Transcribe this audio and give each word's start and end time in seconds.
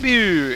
Debut 0.00 0.49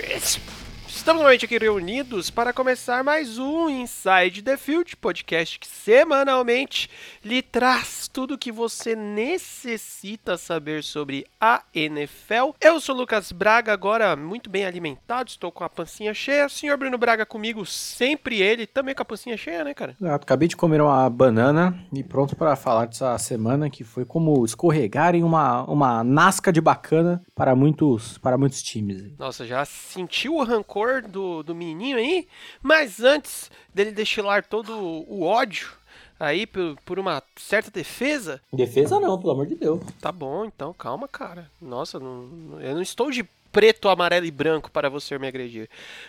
Estamos 1.05 1.21
novamente 1.21 1.45
aqui 1.45 1.59
reunidos 1.59 2.31
para 2.31 2.51
começar 2.51 3.05
mais 3.05 3.39
um 3.39 3.69
Inside 3.69 4.41
the 4.41 4.57
Field, 4.57 4.97
podcast 4.97 5.59
que 5.59 5.67
semanalmente 5.67 6.89
lhe 7.23 7.43
traz 7.43 8.09
tudo 8.09 8.33
o 8.33 8.39
que 8.39 8.51
você 8.51 8.97
necessita 8.97 10.39
saber 10.39 10.83
sobre 10.83 11.27
a 11.39 11.63
NFL. 11.75 12.53
Eu 12.59 12.81
sou 12.81 12.95
o 12.95 12.99
Lucas 12.99 13.33
Braga, 13.33 13.71
agora 13.71 14.17
muito 14.17 14.49
bem 14.49 14.65
alimentado, 14.65 15.29
estou 15.29 15.53
com 15.53 15.63
a 15.63 15.69
pancinha 15.69 16.15
cheia. 16.15 16.49
Senhor 16.49 16.79
Bruno 16.79 16.97
Braga 16.97 17.27
comigo, 17.27 17.67
sempre 17.67 18.41
ele, 18.41 18.67
também 18.67 18.95
com 18.95 19.03
a 19.03 19.05
pancinha 19.05 19.37
cheia, 19.37 19.63
né, 19.63 19.75
cara? 19.75 19.95
Exato, 20.01 20.25
acabei 20.25 20.49
de 20.49 20.57
comer 20.57 20.81
uma 20.81 21.11
banana 21.11 21.79
e 21.93 22.03
pronto 22.03 22.35
para 22.35 22.57
falar 22.57 22.87
dessa 22.87 23.19
semana 23.19 23.69
que 23.69 23.85
foi 23.85 24.07
como 24.07 24.43
escorregar 24.43 25.15
em 25.15 25.23
uma, 25.23 25.65
uma 25.65 26.03
nasca 26.03 26.51
de 26.51 26.63
bacana 26.63 27.23
para 27.35 27.55
muitos, 27.55 28.17
para 28.17 28.39
muitos 28.39 28.63
times. 28.63 29.19
Nossa, 29.19 29.45
já 29.45 29.67
sentiu 29.67 30.37
o 30.37 30.45
rancor 30.45 30.94
do, 31.03 31.43
do 31.43 31.55
menininho 31.55 31.97
aí, 31.97 32.27
mas 32.63 33.01
antes 33.01 33.51
dele 33.73 33.93
destilar 33.93 34.45
todo 34.45 34.79
o 34.79 35.23
ódio 35.23 35.73
aí 36.19 36.47
por, 36.47 36.77
por 36.85 36.99
uma 36.99 37.23
certa 37.37 37.71
defesa. 37.71 38.41
Defesa 38.53 39.01
não, 39.01 39.19
pelo 39.19 39.33
amor 39.33 39.47
de 39.47 39.55
Deus. 39.55 39.81
Tá 40.01 40.13
bom, 40.13 40.45
então 40.45 40.73
calma, 40.73 41.09
cara. 41.09 41.51
Nossa, 41.61 41.99
não, 41.99 42.61
eu 42.61 42.75
não 42.75 42.83
estou 42.83 43.11
de 43.11 43.25
preto, 43.55 43.89
amarelo 43.89 44.27
e 44.27 44.33
branco 44.33 44.71
para 44.71 44.91
você 44.91 45.17
me 45.17 45.29
agredir. 45.29 45.69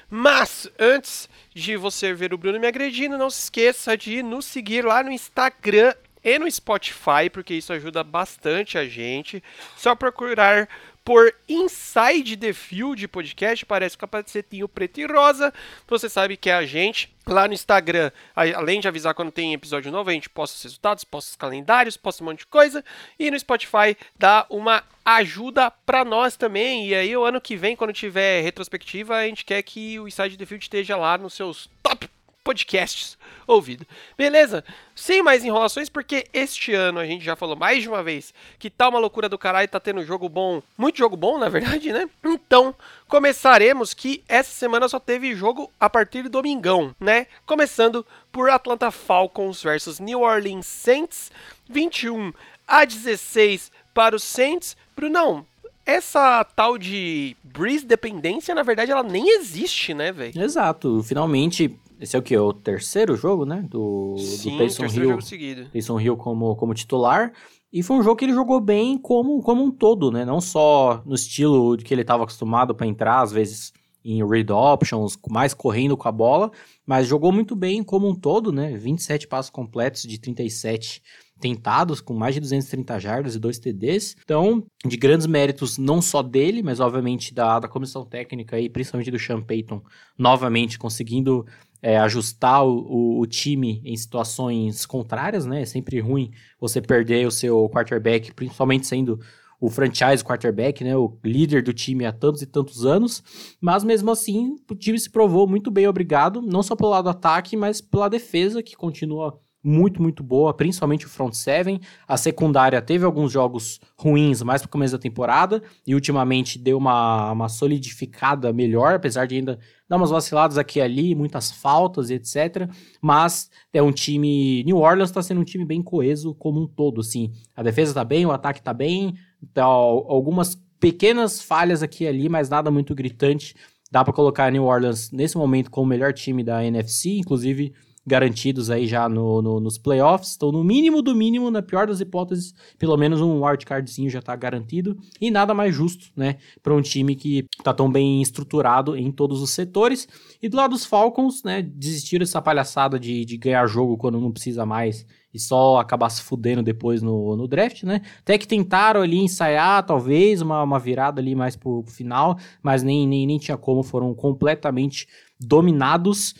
Mas 0.09 0.67
antes 0.79 1.29
de 1.53 1.77
você 1.77 2.11
ver 2.11 2.33
o 2.33 2.37
Bruno 2.37 2.59
me 2.59 2.65
agredindo, 2.65 3.19
não 3.19 3.29
se 3.29 3.43
esqueça 3.43 3.95
de 3.95 4.23
nos 4.23 4.45
seguir 4.45 4.83
lá 4.83 5.03
no 5.03 5.11
Instagram 5.11 5.93
e 6.23 6.39
no 6.39 6.49
Spotify, 6.49 7.29
porque 7.31 7.53
isso 7.53 7.71
ajuda 7.71 8.03
bastante 8.03 8.79
a 8.79 8.87
gente. 8.87 9.43
Só 9.77 9.93
procurar 9.93 10.67
por 11.05 11.31
Inside 11.47 12.35
the 12.35 12.51
Field 12.51 13.07
Podcast, 13.07 13.63
parece 13.63 13.95
um 13.95 13.99
capacetinho 13.99 14.67
preto 14.67 14.99
e 14.99 15.05
rosa. 15.05 15.53
Você 15.87 16.09
sabe 16.09 16.35
que 16.35 16.49
é 16.49 16.55
a 16.55 16.65
gente. 16.65 17.13
Lá 17.27 17.47
no 17.47 17.53
Instagram, 17.53 18.11
além 18.35 18.79
de 18.79 18.87
avisar 18.87 19.13
quando 19.13 19.31
tem 19.31 19.53
episódio 19.53 19.91
novo, 19.91 20.09
a 20.09 20.13
gente 20.13 20.29
posta 20.29 20.57
os 20.57 20.63
resultados, 20.63 21.03
posta 21.03 21.31
os 21.31 21.35
calendários, 21.35 21.97
posta 21.97 22.23
um 22.23 22.27
monte 22.27 22.39
de 22.39 22.47
coisa. 22.47 22.83
E 23.17 23.31
no 23.31 23.39
Spotify 23.39 23.95
dá 24.17 24.45
uma 24.49 24.83
ajuda 25.03 25.71
para 25.71 26.03
nós 26.03 26.35
também. 26.35 26.87
E 26.87 26.95
aí, 26.95 27.15
o 27.15 27.23
ano 27.23 27.39
que 27.39 27.55
vem, 27.55 27.75
quando 27.75 27.93
tiver 27.93 28.41
retrospectiva, 28.41 29.15
a 29.15 29.27
gente 29.27 29.45
quer 29.45 29.61
que 29.61 29.99
o 29.99 30.07
Inside 30.07 30.37
the 30.37 30.45
Field 30.45 30.65
esteja 30.65 30.97
lá 30.97 31.17
nos 31.17 31.33
seus 31.33 31.69
top 31.81 32.09
podcasts 32.45 33.17
ouvido. 33.47 33.85
Beleza? 34.15 34.63
Sem 34.95 35.21
mais 35.21 35.43
enrolações, 35.43 35.89
porque 35.89 36.25
este 36.31 36.73
ano 36.73 36.99
a 36.99 37.05
gente 37.05 37.25
já 37.25 37.35
falou 37.35 37.55
mais 37.55 37.81
de 37.81 37.89
uma 37.89 38.03
vez 38.03 38.33
que 38.59 38.69
tá 38.69 38.87
uma 38.87 38.99
loucura 38.99 39.27
do 39.27 39.37
caralho, 39.37 39.67
tá 39.67 39.79
tendo 39.79 40.05
jogo 40.05 40.29
bom, 40.29 40.61
muito 40.77 40.97
jogo 40.97 41.17
bom, 41.17 41.39
na 41.39 41.49
verdade, 41.49 41.91
né? 41.91 42.07
Então, 42.23 42.73
começaremos 43.07 43.93
que 43.93 44.23
essa 44.29 44.51
semana 44.51 44.87
só 44.87 44.99
teve 44.99 45.35
jogo 45.35 45.71
a 45.79 45.89
partir 45.89 46.21
do 46.21 46.29
domingão, 46.29 46.95
né? 46.99 47.25
Começando 47.45 48.05
por 48.31 48.49
Atlanta 48.49 48.91
Falcons 48.91 49.61
versus 49.61 49.99
New 49.99 50.21
Orleans 50.21 50.67
Saints, 50.67 51.31
21 51.67 52.31
a 52.67 52.85
16 52.85 53.71
para 53.93 54.15
os 54.15 54.23
Saints. 54.23 54.77
Brunão, 54.95 55.45
essa 55.85 56.43
tal 56.55 56.77
de 56.77 57.35
Breeze 57.43 57.85
dependência, 57.85 58.55
na 58.55 58.63
verdade, 58.63 58.91
ela 58.91 59.03
nem 59.03 59.37
existe, 59.37 59.93
né, 59.93 60.11
velho? 60.11 60.41
Exato. 60.41 61.03
Finalmente, 61.03 61.77
esse 62.05 62.15
é 62.15 62.19
o 62.19 62.21
que? 62.21 62.37
O 62.37 62.53
terceiro 62.53 63.15
jogo, 63.17 63.45
né? 63.45 63.65
Do, 63.67 64.15
Sim, 64.19 64.51
do 64.51 64.57
terceiro 64.59 64.93
Hill. 64.93 65.09
jogo 65.09 65.21
seguido. 65.23 65.69
Taysom 65.71 65.99
Hill 65.99 66.15
como, 66.15 66.55
como 66.55 66.73
titular. 66.75 67.33
E 67.73 67.81
foi 67.81 67.97
um 67.97 68.03
jogo 68.03 68.15
que 68.15 68.25
ele 68.25 68.33
jogou 68.33 68.61
bem 68.61 68.95
como, 68.95 69.41
como 69.41 69.63
um 69.63 69.71
todo, 69.71 70.11
né? 70.11 70.23
Não 70.23 70.39
só 70.39 71.01
no 71.03 71.15
estilo 71.15 71.75
que 71.77 71.91
ele 71.91 72.01
estava 72.01 72.23
acostumado 72.23 72.75
para 72.75 72.85
entrar, 72.85 73.21
às 73.21 73.31
vezes 73.31 73.73
em 74.03 74.23
read 74.23 74.51
options, 74.51 75.17
mais 75.27 75.55
correndo 75.55 75.97
com 75.97 76.07
a 76.07 76.11
bola, 76.11 76.51
mas 76.85 77.07
jogou 77.07 77.31
muito 77.31 77.55
bem 77.55 77.83
como 77.83 78.07
um 78.07 78.13
todo, 78.13 78.51
né? 78.51 78.77
27 78.77 79.27
passos 79.27 79.49
completos 79.49 80.03
de 80.03 80.19
37 80.19 81.01
tentados, 81.39 81.99
com 82.01 82.13
mais 82.13 82.35
de 82.35 82.41
230 82.41 82.99
jardas 82.99 83.35
e 83.35 83.39
dois 83.39 83.59
TDs. 83.59 84.15
Então, 84.23 84.63
de 84.85 84.95
grandes 84.95 85.27
méritos, 85.27 85.77
não 85.77 86.01
só 86.01 86.21
dele, 86.21 86.63
mas 86.63 86.79
obviamente 86.79 87.33
da, 87.33 87.59
da 87.59 87.67
comissão 87.67 88.05
técnica 88.05 88.59
e 88.59 88.69
principalmente 88.69 89.11
do 89.11 89.19
Sean 89.19 89.41
Payton, 89.41 89.81
novamente 90.17 90.79
conseguindo 90.79 91.45
é, 91.85 91.99
ajustar 91.99 92.65
o, 92.65 93.19
o, 93.19 93.27
time 93.27 93.79
em 93.85 93.95
situações 93.95 94.87
contrárias, 94.87 95.45
né? 95.45 95.61
É 95.61 95.65
sempre 95.65 95.99
ruim 95.99 96.31
você 96.59 96.81
perder 96.81 97.27
o 97.27 97.31
seu 97.31 97.69
quarterback, 97.69 98.33
principalmente 98.33 98.87
sendo 98.87 99.19
o 99.61 99.69
franchise 99.69 100.23
quarterback, 100.23 100.83
né? 100.83 100.97
O 100.97 101.15
líder 101.23 101.61
do 101.61 101.71
time 101.71 102.03
há 102.03 102.11
tantos 102.11 102.41
e 102.41 102.47
tantos 102.47 102.87
anos. 102.87 103.23
Mas 103.61 103.83
mesmo 103.83 104.09
assim, 104.09 104.55
o 104.67 104.73
time 104.73 104.97
se 104.97 105.11
provou 105.11 105.47
muito 105.47 105.69
bem, 105.69 105.87
obrigado. 105.87 106.41
Não 106.41 106.63
só 106.63 106.75
pelo 106.75 106.89
lado 106.89 107.03
do 107.03 107.11
ataque, 107.11 107.55
mas 107.55 107.81
pela 107.81 108.09
defesa, 108.09 108.63
que 108.63 108.75
continua 108.75 109.39
muito, 109.65 109.99
muito 109.99 110.23
boa, 110.23 110.53
principalmente 110.53 111.07
o 111.07 111.09
front 111.09 111.33
seven. 111.33 111.79
A 112.07 112.17
secundária 112.17 112.81
teve 112.81 113.03
alguns 113.03 113.31
jogos 113.31 113.79
ruins 113.95 114.43
mais 114.43 114.61
para 114.61 114.67
o 114.67 114.71
começo 114.71 114.93
da 114.93 115.01
temporada 115.01 115.61
e 115.85 115.95
ultimamente 115.95 116.59
deu 116.59 116.77
uma, 116.77 117.31
uma 117.31 117.49
solidificada 117.49 118.53
melhor, 118.53 118.93
apesar 118.93 119.25
de 119.25 119.35
ainda 119.35 119.59
dar 119.87 119.97
umas 119.97 120.09
vaciladas 120.09 120.57
aqui 120.57 120.79
e 120.79 120.81
ali, 120.81 121.15
muitas 121.15 121.51
faltas 121.51 122.09
e 122.09 122.15
etc. 122.15 122.69
Mas 123.01 123.49
é 123.73 123.81
um 123.81 123.91
time. 123.91 124.63
New 124.63 124.77
Orleans 124.77 125.09
está 125.09 125.21
sendo 125.21 125.41
um 125.41 125.45
time 125.45 125.65
bem 125.65 125.81
coeso 125.81 126.33
como 126.35 126.61
um 126.61 126.67
todo, 126.67 127.01
assim. 127.01 127.31
A 127.55 127.61
defesa 127.61 127.91
está 127.91 128.03
bem, 128.03 128.25
o 128.25 128.31
ataque 128.31 128.59
está 128.59 128.73
bem, 128.73 129.15
então, 129.41 129.67
algumas 130.07 130.55
pequenas 130.79 131.41
falhas 131.41 131.81
aqui 131.81 132.03
e 132.03 132.07
ali, 132.07 132.29
mas 132.29 132.49
nada 132.49 132.69
muito 132.71 132.93
gritante. 132.95 133.55
Dá 133.91 134.03
para 134.03 134.13
colocar 134.13 134.51
New 134.51 134.63
Orleans 134.63 135.11
nesse 135.11 135.37
momento 135.37 135.71
como 135.71 135.85
o 135.85 135.89
melhor 135.89 136.13
time 136.13 136.43
da 136.43 136.65
NFC, 136.65 137.17
inclusive 137.17 137.73
garantidos 138.05 138.69
aí 138.69 138.87
já 138.87 139.09
no, 139.09 139.41
no, 139.41 139.59
nos 139.59 139.77
playoffs. 139.77 140.35
Então, 140.35 140.51
no 140.51 140.63
mínimo 140.63 141.01
do 141.01 141.15
mínimo, 141.15 141.49
na 141.49 141.61
pior 141.61 141.87
das 141.87 141.99
hipóteses, 141.99 142.53
pelo 142.77 142.95
menos 142.97 143.19
um 143.21 143.43
wildcardzinho 143.43 144.09
já 144.09 144.19
está 144.19 144.35
garantido. 144.35 144.97
E 145.19 145.31
nada 145.31 145.53
mais 145.53 145.73
justo, 145.73 146.07
né, 146.15 146.37
para 146.61 146.73
um 146.73 146.81
time 146.81 147.15
que 147.15 147.45
está 147.57 147.73
tão 147.73 147.91
bem 147.91 148.21
estruturado 148.21 148.95
em 148.95 149.11
todos 149.11 149.41
os 149.41 149.49
setores. 149.49 150.07
E 150.41 150.47
do 150.47 150.57
lado 150.57 150.71
dos 150.71 150.85
Falcons, 150.85 151.43
né, 151.43 151.61
desistiram 151.61 152.23
dessa 152.23 152.41
palhaçada 152.41 152.99
de, 152.99 153.25
de 153.25 153.37
ganhar 153.37 153.65
jogo 153.67 153.97
quando 153.97 154.19
não 154.19 154.31
precisa 154.31 154.65
mais 154.65 155.05
e 155.35 155.39
só 155.39 155.79
acabar 155.81 156.09
se 156.09 156.21
fudendo 156.21 156.63
depois 156.63 157.01
no, 157.01 157.35
no 157.35 157.45
draft, 157.45 157.83
né? 157.83 158.01
Até 158.19 158.37
que 158.37 158.47
tentaram 158.47 159.01
ali 159.01 159.17
ensaiar, 159.17 159.85
talvez, 159.85 160.41
uma, 160.41 160.63
uma 160.63 160.79
virada 160.79 161.19
ali 161.19 161.35
mais 161.35 161.57
pro, 161.57 161.83
pro 161.83 161.93
final, 161.93 162.37
mas 162.63 162.83
nem, 162.83 163.05
nem, 163.05 163.27
nem 163.27 163.37
tinha 163.37 163.57
como, 163.57 163.83
foram 163.83 164.15
completamente 164.15 165.05
dominados. 165.37 166.35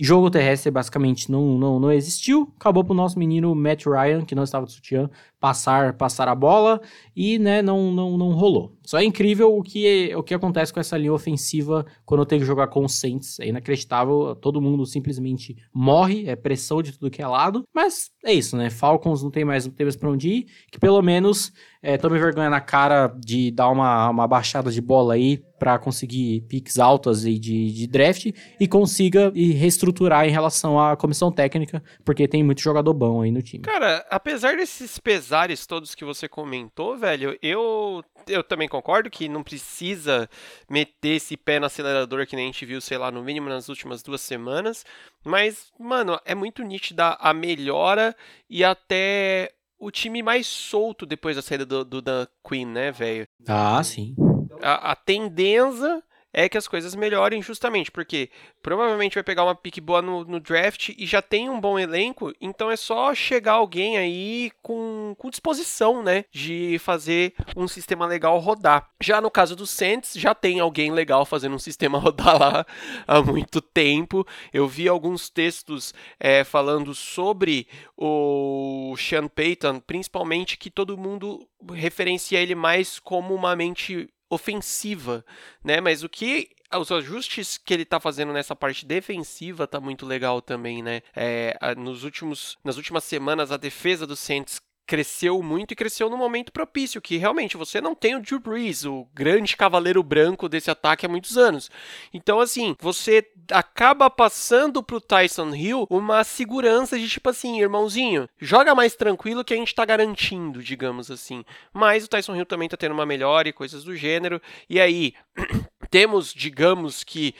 Jogo 0.00 0.30
terrestre 0.30 0.70
basicamente 0.70 1.30
não, 1.30 1.58
não, 1.58 1.80
não 1.80 1.90
existiu. 1.90 2.52
Acabou 2.56 2.84
pro 2.84 2.94
nosso 2.94 3.18
menino 3.18 3.54
Matt 3.54 3.84
Ryan, 3.86 4.24
que 4.24 4.34
não 4.34 4.44
estava 4.44 4.64
de 4.64 4.72
sutiã, 4.72 5.10
passar 5.40 5.92
passar 5.94 6.28
a 6.28 6.34
bola 6.34 6.80
e 7.14 7.38
né, 7.38 7.62
não, 7.62 7.92
não, 7.92 8.16
não 8.16 8.32
rolou. 8.32 8.76
Só 8.84 8.98
é 8.98 9.04
incrível 9.04 9.56
o 9.56 9.62
que, 9.62 10.14
o 10.16 10.22
que 10.22 10.34
acontece 10.34 10.72
com 10.72 10.80
essa 10.80 10.96
linha 10.96 11.12
ofensiva 11.12 11.84
quando 12.04 12.24
tem 12.24 12.38
que 12.38 12.44
jogar 12.44 12.68
com 12.68 12.84
o 12.84 12.88
Saints. 12.88 13.38
É 13.38 13.46
inacreditável, 13.48 14.34
todo 14.36 14.62
mundo 14.62 14.86
simplesmente 14.86 15.56
morre, 15.74 16.28
é 16.28 16.34
pressão 16.34 16.82
de 16.82 16.92
tudo 16.92 17.10
que 17.10 17.20
é 17.20 17.26
lado. 17.26 17.64
Mas 17.74 18.10
é 18.24 18.32
isso, 18.32 18.56
né? 18.56 18.70
Falcons 18.70 19.22
não 19.22 19.30
tem 19.30 19.44
mais, 19.44 19.66
não 19.66 19.72
tem 19.72 19.84
mais 19.84 19.96
pra 19.96 20.10
onde 20.10 20.28
ir, 20.28 20.46
que 20.72 20.78
pelo 20.78 21.02
menos 21.02 21.52
é, 21.82 21.96
tome 21.96 22.18
vergonha 22.18 22.50
na 22.50 22.60
cara 22.60 23.08
de 23.18 23.50
dar 23.50 23.68
uma, 23.68 24.08
uma 24.08 24.26
baixada 24.26 24.70
de 24.70 24.80
bola 24.80 25.14
aí 25.14 25.38
para 25.58 25.78
conseguir 25.78 26.42
picks 26.42 26.78
altas 26.78 27.24
aí 27.24 27.38
de, 27.38 27.72
de 27.72 27.86
draft 27.86 28.30
e 28.58 28.68
consiga 28.68 29.32
e 29.34 29.52
reestruturar 29.52 30.24
em 30.26 30.30
relação 30.30 30.78
à 30.78 30.96
comissão 30.96 31.32
técnica, 31.32 31.82
porque 32.04 32.28
tem 32.28 32.44
muito 32.44 32.62
jogador 32.62 32.94
bom 32.94 33.22
aí 33.22 33.30
no 33.30 33.42
time. 33.42 33.64
Cara, 33.64 34.04
apesar 34.08 34.56
desses 34.56 34.98
pesares 34.98 35.27
todos 35.66 35.94
que 35.94 36.04
você 36.04 36.28
comentou, 36.28 36.96
velho, 36.96 37.38
eu, 37.42 38.04
eu 38.26 38.42
também 38.42 38.68
concordo 38.68 39.10
que 39.10 39.28
não 39.28 39.42
precisa 39.42 40.28
meter 40.68 41.16
esse 41.16 41.36
pé 41.36 41.58
no 41.58 41.66
acelerador 41.66 42.26
que 42.26 42.36
nem 42.36 42.46
a 42.46 42.48
gente 42.48 42.66
viu, 42.66 42.80
sei 42.80 42.98
lá, 42.98 43.10
no 43.10 43.22
mínimo 43.22 43.48
nas 43.48 43.68
últimas 43.68 44.02
duas 44.02 44.20
semanas, 44.20 44.84
mas, 45.24 45.72
mano, 45.78 46.18
é 46.24 46.34
muito 46.34 46.62
nítida 46.62 47.16
a 47.20 47.32
melhora 47.34 48.16
e 48.48 48.64
até 48.64 49.52
o 49.78 49.90
time 49.90 50.22
mais 50.22 50.46
solto 50.46 51.06
depois 51.06 51.36
da 51.36 51.42
saída 51.42 51.64
do, 51.64 51.84
do 51.84 52.02
da 52.02 52.26
Queen, 52.46 52.66
né, 52.66 52.90
velho? 52.90 53.26
Ah, 53.46 53.82
sim. 53.82 54.14
A, 54.60 54.92
a 54.92 54.96
tendência 54.96 56.02
é 56.32 56.48
que 56.48 56.58
as 56.58 56.68
coisas 56.68 56.94
melhorem 56.94 57.42
justamente 57.42 57.90
porque 57.90 58.30
provavelmente 58.62 59.14
vai 59.14 59.22
pegar 59.22 59.44
uma 59.44 59.54
pick 59.54 59.80
boa 59.80 60.02
no, 60.02 60.24
no, 60.24 60.40
draft 60.40 60.90
e 60.96 61.06
já 61.06 61.22
tem 61.22 61.48
um 61.48 61.60
bom 61.60 61.78
elenco, 61.78 62.32
então 62.40 62.70
é 62.70 62.76
só 62.76 63.14
chegar 63.14 63.54
alguém 63.54 63.96
aí 63.96 64.50
com, 64.62 65.14
com 65.18 65.30
disposição, 65.30 66.02
né, 66.02 66.24
de 66.30 66.78
fazer 66.78 67.34
um 67.56 67.66
sistema 67.66 68.06
legal 68.06 68.38
rodar. 68.38 68.88
Já 69.00 69.20
no 69.20 69.30
caso 69.30 69.56
do 69.56 69.66
Saints, 69.66 70.14
já 70.14 70.34
tem 70.34 70.60
alguém 70.60 70.92
legal 70.92 71.24
fazendo 71.24 71.54
um 71.54 71.58
sistema 71.58 71.98
rodar 71.98 72.38
lá 72.38 72.66
há 73.06 73.22
muito 73.22 73.60
tempo. 73.60 74.26
Eu 74.52 74.68
vi 74.68 74.88
alguns 74.88 75.30
textos 75.30 75.94
é, 76.20 76.44
falando 76.44 76.94
sobre 76.94 77.66
o 77.96 78.94
Sean 78.98 79.28
Payton, 79.28 79.80
principalmente 79.80 80.56
que 80.56 80.70
todo 80.70 80.96
mundo 80.96 81.48
referencia 81.72 82.40
ele 82.40 82.54
mais 82.54 82.98
como 82.98 83.34
uma 83.34 83.56
mente 83.56 84.08
ofensiva, 84.30 85.24
né? 85.64 85.80
Mas 85.80 86.02
o 86.02 86.08
que 86.08 86.50
os 86.76 86.92
ajustes 86.92 87.56
que 87.56 87.72
ele 87.72 87.84
tá 87.84 87.98
fazendo 87.98 88.32
nessa 88.32 88.54
parte 88.54 88.84
defensiva 88.84 89.66
tá 89.66 89.80
muito 89.80 90.04
legal 90.04 90.42
também, 90.42 90.82
né? 90.82 91.02
É, 91.16 91.56
nos 91.76 92.04
últimos, 92.04 92.58
nas 92.62 92.76
últimas 92.76 93.04
semanas, 93.04 93.50
a 93.50 93.56
defesa 93.56 94.06
do 94.06 94.16
Saints 94.16 94.60
cresceu 94.88 95.42
muito 95.42 95.72
e 95.72 95.76
cresceu 95.76 96.08
no 96.08 96.16
momento 96.16 96.50
propício, 96.50 97.00
que 97.00 97.18
realmente 97.18 97.58
você 97.58 97.78
não 97.78 97.94
tem 97.94 98.16
o 98.16 98.22
Drew 98.22 98.40
Brees, 98.40 98.86
o 98.86 99.06
grande 99.14 99.54
cavaleiro 99.54 100.02
branco 100.02 100.48
desse 100.48 100.70
ataque 100.70 101.04
há 101.04 101.08
muitos 101.10 101.36
anos. 101.36 101.70
Então, 102.12 102.40
assim, 102.40 102.74
você 102.80 103.30
acaba 103.52 104.08
passando 104.08 104.82
pro 104.82 104.98
Tyson 104.98 105.54
Hill 105.54 105.86
uma 105.90 106.24
segurança 106.24 106.98
de 106.98 107.06
tipo 107.06 107.28
assim, 107.28 107.60
irmãozinho, 107.60 108.26
joga 108.40 108.74
mais 108.74 108.96
tranquilo 108.96 109.44
que 109.44 109.52
a 109.52 109.58
gente 109.58 109.74
tá 109.74 109.84
garantindo, 109.84 110.62
digamos 110.62 111.10
assim. 111.10 111.44
Mas 111.70 112.06
o 112.06 112.08
Tyson 112.08 112.34
Hill 112.34 112.46
também 112.46 112.68
tá 112.68 112.76
tendo 112.76 112.92
uma 112.92 113.04
melhora 113.04 113.46
e 113.46 113.52
coisas 113.52 113.84
do 113.84 113.94
gênero. 113.94 114.40
E 114.70 114.80
aí, 114.80 115.12
temos, 115.90 116.32
digamos 116.32 117.02
que 117.02 117.34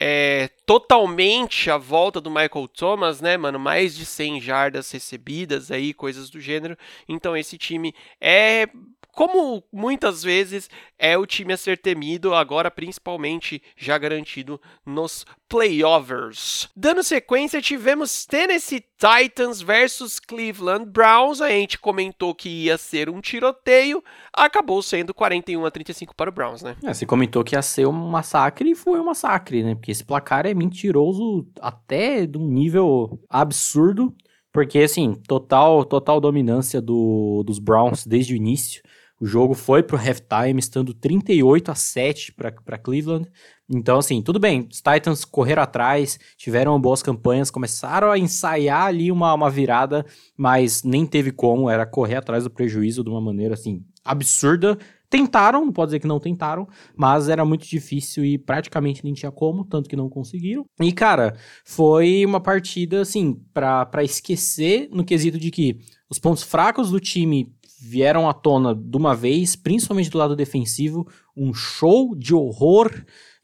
é, 0.00 0.50
totalmente 0.66 1.70
a 1.70 1.76
volta 1.76 2.20
do 2.20 2.30
Michael 2.30 2.68
Thomas, 2.68 3.20
né, 3.20 3.36
mano? 3.36 3.58
Mais 3.58 3.94
de 3.94 4.04
100 4.04 4.40
jardas 4.40 4.90
recebidas 4.90 5.70
aí, 5.70 5.94
coisas 5.94 6.30
do 6.30 6.40
gênero. 6.40 6.76
Então 7.08 7.36
esse 7.36 7.56
time 7.56 7.94
é 8.20 8.68
como 9.14 9.62
muitas 9.72 10.22
vezes 10.22 10.68
é 10.98 11.16
o 11.16 11.26
time 11.26 11.52
a 11.52 11.56
ser 11.56 11.78
temido, 11.78 12.34
agora 12.34 12.70
principalmente 12.70 13.62
já 13.76 13.96
garantido 13.96 14.60
nos 14.84 15.24
playoffs. 15.48 16.68
Dando 16.74 17.02
sequência, 17.02 17.62
tivemos 17.62 18.26
Tennessee 18.26 18.84
Titans 18.98 19.60
versus 19.60 20.18
Cleveland 20.18 20.86
Browns. 20.86 21.40
A 21.40 21.48
gente 21.48 21.78
comentou 21.78 22.34
que 22.34 22.48
ia 22.48 22.76
ser 22.76 23.08
um 23.08 23.20
tiroteio, 23.20 24.02
acabou 24.32 24.82
sendo 24.82 25.14
41 25.14 25.64
a 25.64 25.70
35 25.70 26.14
para 26.14 26.30
o 26.30 26.32
Browns, 26.32 26.62
né? 26.62 26.76
É, 26.82 26.92
você 26.92 27.06
comentou 27.06 27.44
que 27.44 27.54
ia 27.54 27.62
ser 27.62 27.86
um 27.86 27.92
massacre 27.92 28.70
e 28.70 28.74
foi 28.74 28.98
um 28.98 29.04
massacre, 29.04 29.62
né? 29.62 29.74
Porque 29.74 29.92
esse 29.92 30.04
placar 30.04 30.46
é 30.46 30.54
mentiroso 30.54 31.46
até 31.60 32.26
de 32.26 32.38
um 32.38 32.48
nível 32.48 33.20
absurdo. 33.28 34.14
Porque, 34.54 34.78
assim, 34.78 35.14
total, 35.26 35.84
total 35.84 36.20
dominância 36.20 36.80
do, 36.80 37.42
dos 37.44 37.58
Browns 37.58 38.06
desde 38.06 38.34
o 38.34 38.36
início. 38.36 38.83
O 39.24 39.26
jogo 39.26 39.54
foi 39.54 39.82
pro 39.82 39.96
halftime, 39.96 40.60
estando 40.60 40.92
38 40.92 41.70
a 41.70 41.74
7 41.74 42.34
para 42.34 42.76
Cleveland. 42.76 43.26
Então, 43.66 43.96
assim, 43.96 44.20
tudo 44.20 44.38
bem, 44.38 44.68
os 44.70 44.82
Titans 44.82 45.24
correram 45.24 45.62
atrás, 45.62 46.18
tiveram 46.36 46.78
boas 46.78 47.02
campanhas, 47.02 47.50
começaram 47.50 48.10
a 48.10 48.18
ensaiar 48.18 48.84
ali 48.84 49.10
uma, 49.10 49.32
uma 49.32 49.48
virada, 49.48 50.04
mas 50.36 50.82
nem 50.82 51.06
teve 51.06 51.32
como, 51.32 51.70
era 51.70 51.86
correr 51.86 52.16
atrás 52.16 52.44
do 52.44 52.50
prejuízo 52.50 53.02
de 53.02 53.08
uma 53.08 53.18
maneira, 53.18 53.54
assim, 53.54 53.82
absurda. 54.04 54.76
Tentaram, 55.08 55.64
não 55.64 55.72
pode 55.72 55.88
dizer 55.88 56.00
que 56.00 56.06
não 56.06 56.20
tentaram, 56.20 56.68
mas 56.94 57.30
era 57.30 57.46
muito 57.46 57.66
difícil 57.66 58.26
e 58.26 58.36
praticamente 58.36 59.02
nem 59.02 59.14
tinha 59.14 59.32
como, 59.32 59.64
tanto 59.64 59.88
que 59.88 59.96
não 59.96 60.10
conseguiram. 60.10 60.66
E, 60.78 60.92
cara, 60.92 61.34
foi 61.64 62.26
uma 62.26 62.40
partida, 62.40 63.00
assim, 63.00 63.40
para 63.54 64.04
esquecer 64.04 64.90
no 64.92 65.02
quesito 65.02 65.38
de 65.38 65.50
que 65.50 65.78
os 66.10 66.18
pontos 66.18 66.42
fracos 66.42 66.90
do 66.90 67.00
time 67.00 67.53
vieram 67.84 68.28
à 68.28 68.32
tona 68.32 68.74
de 68.74 68.96
uma 68.96 69.14
vez, 69.14 69.54
principalmente 69.54 70.10
do 70.10 70.18
lado 70.18 70.34
defensivo, 70.34 71.06
um 71.36 71.52
show 71.52 72.14
de 72.14 72.34
horror. 72.34 72.90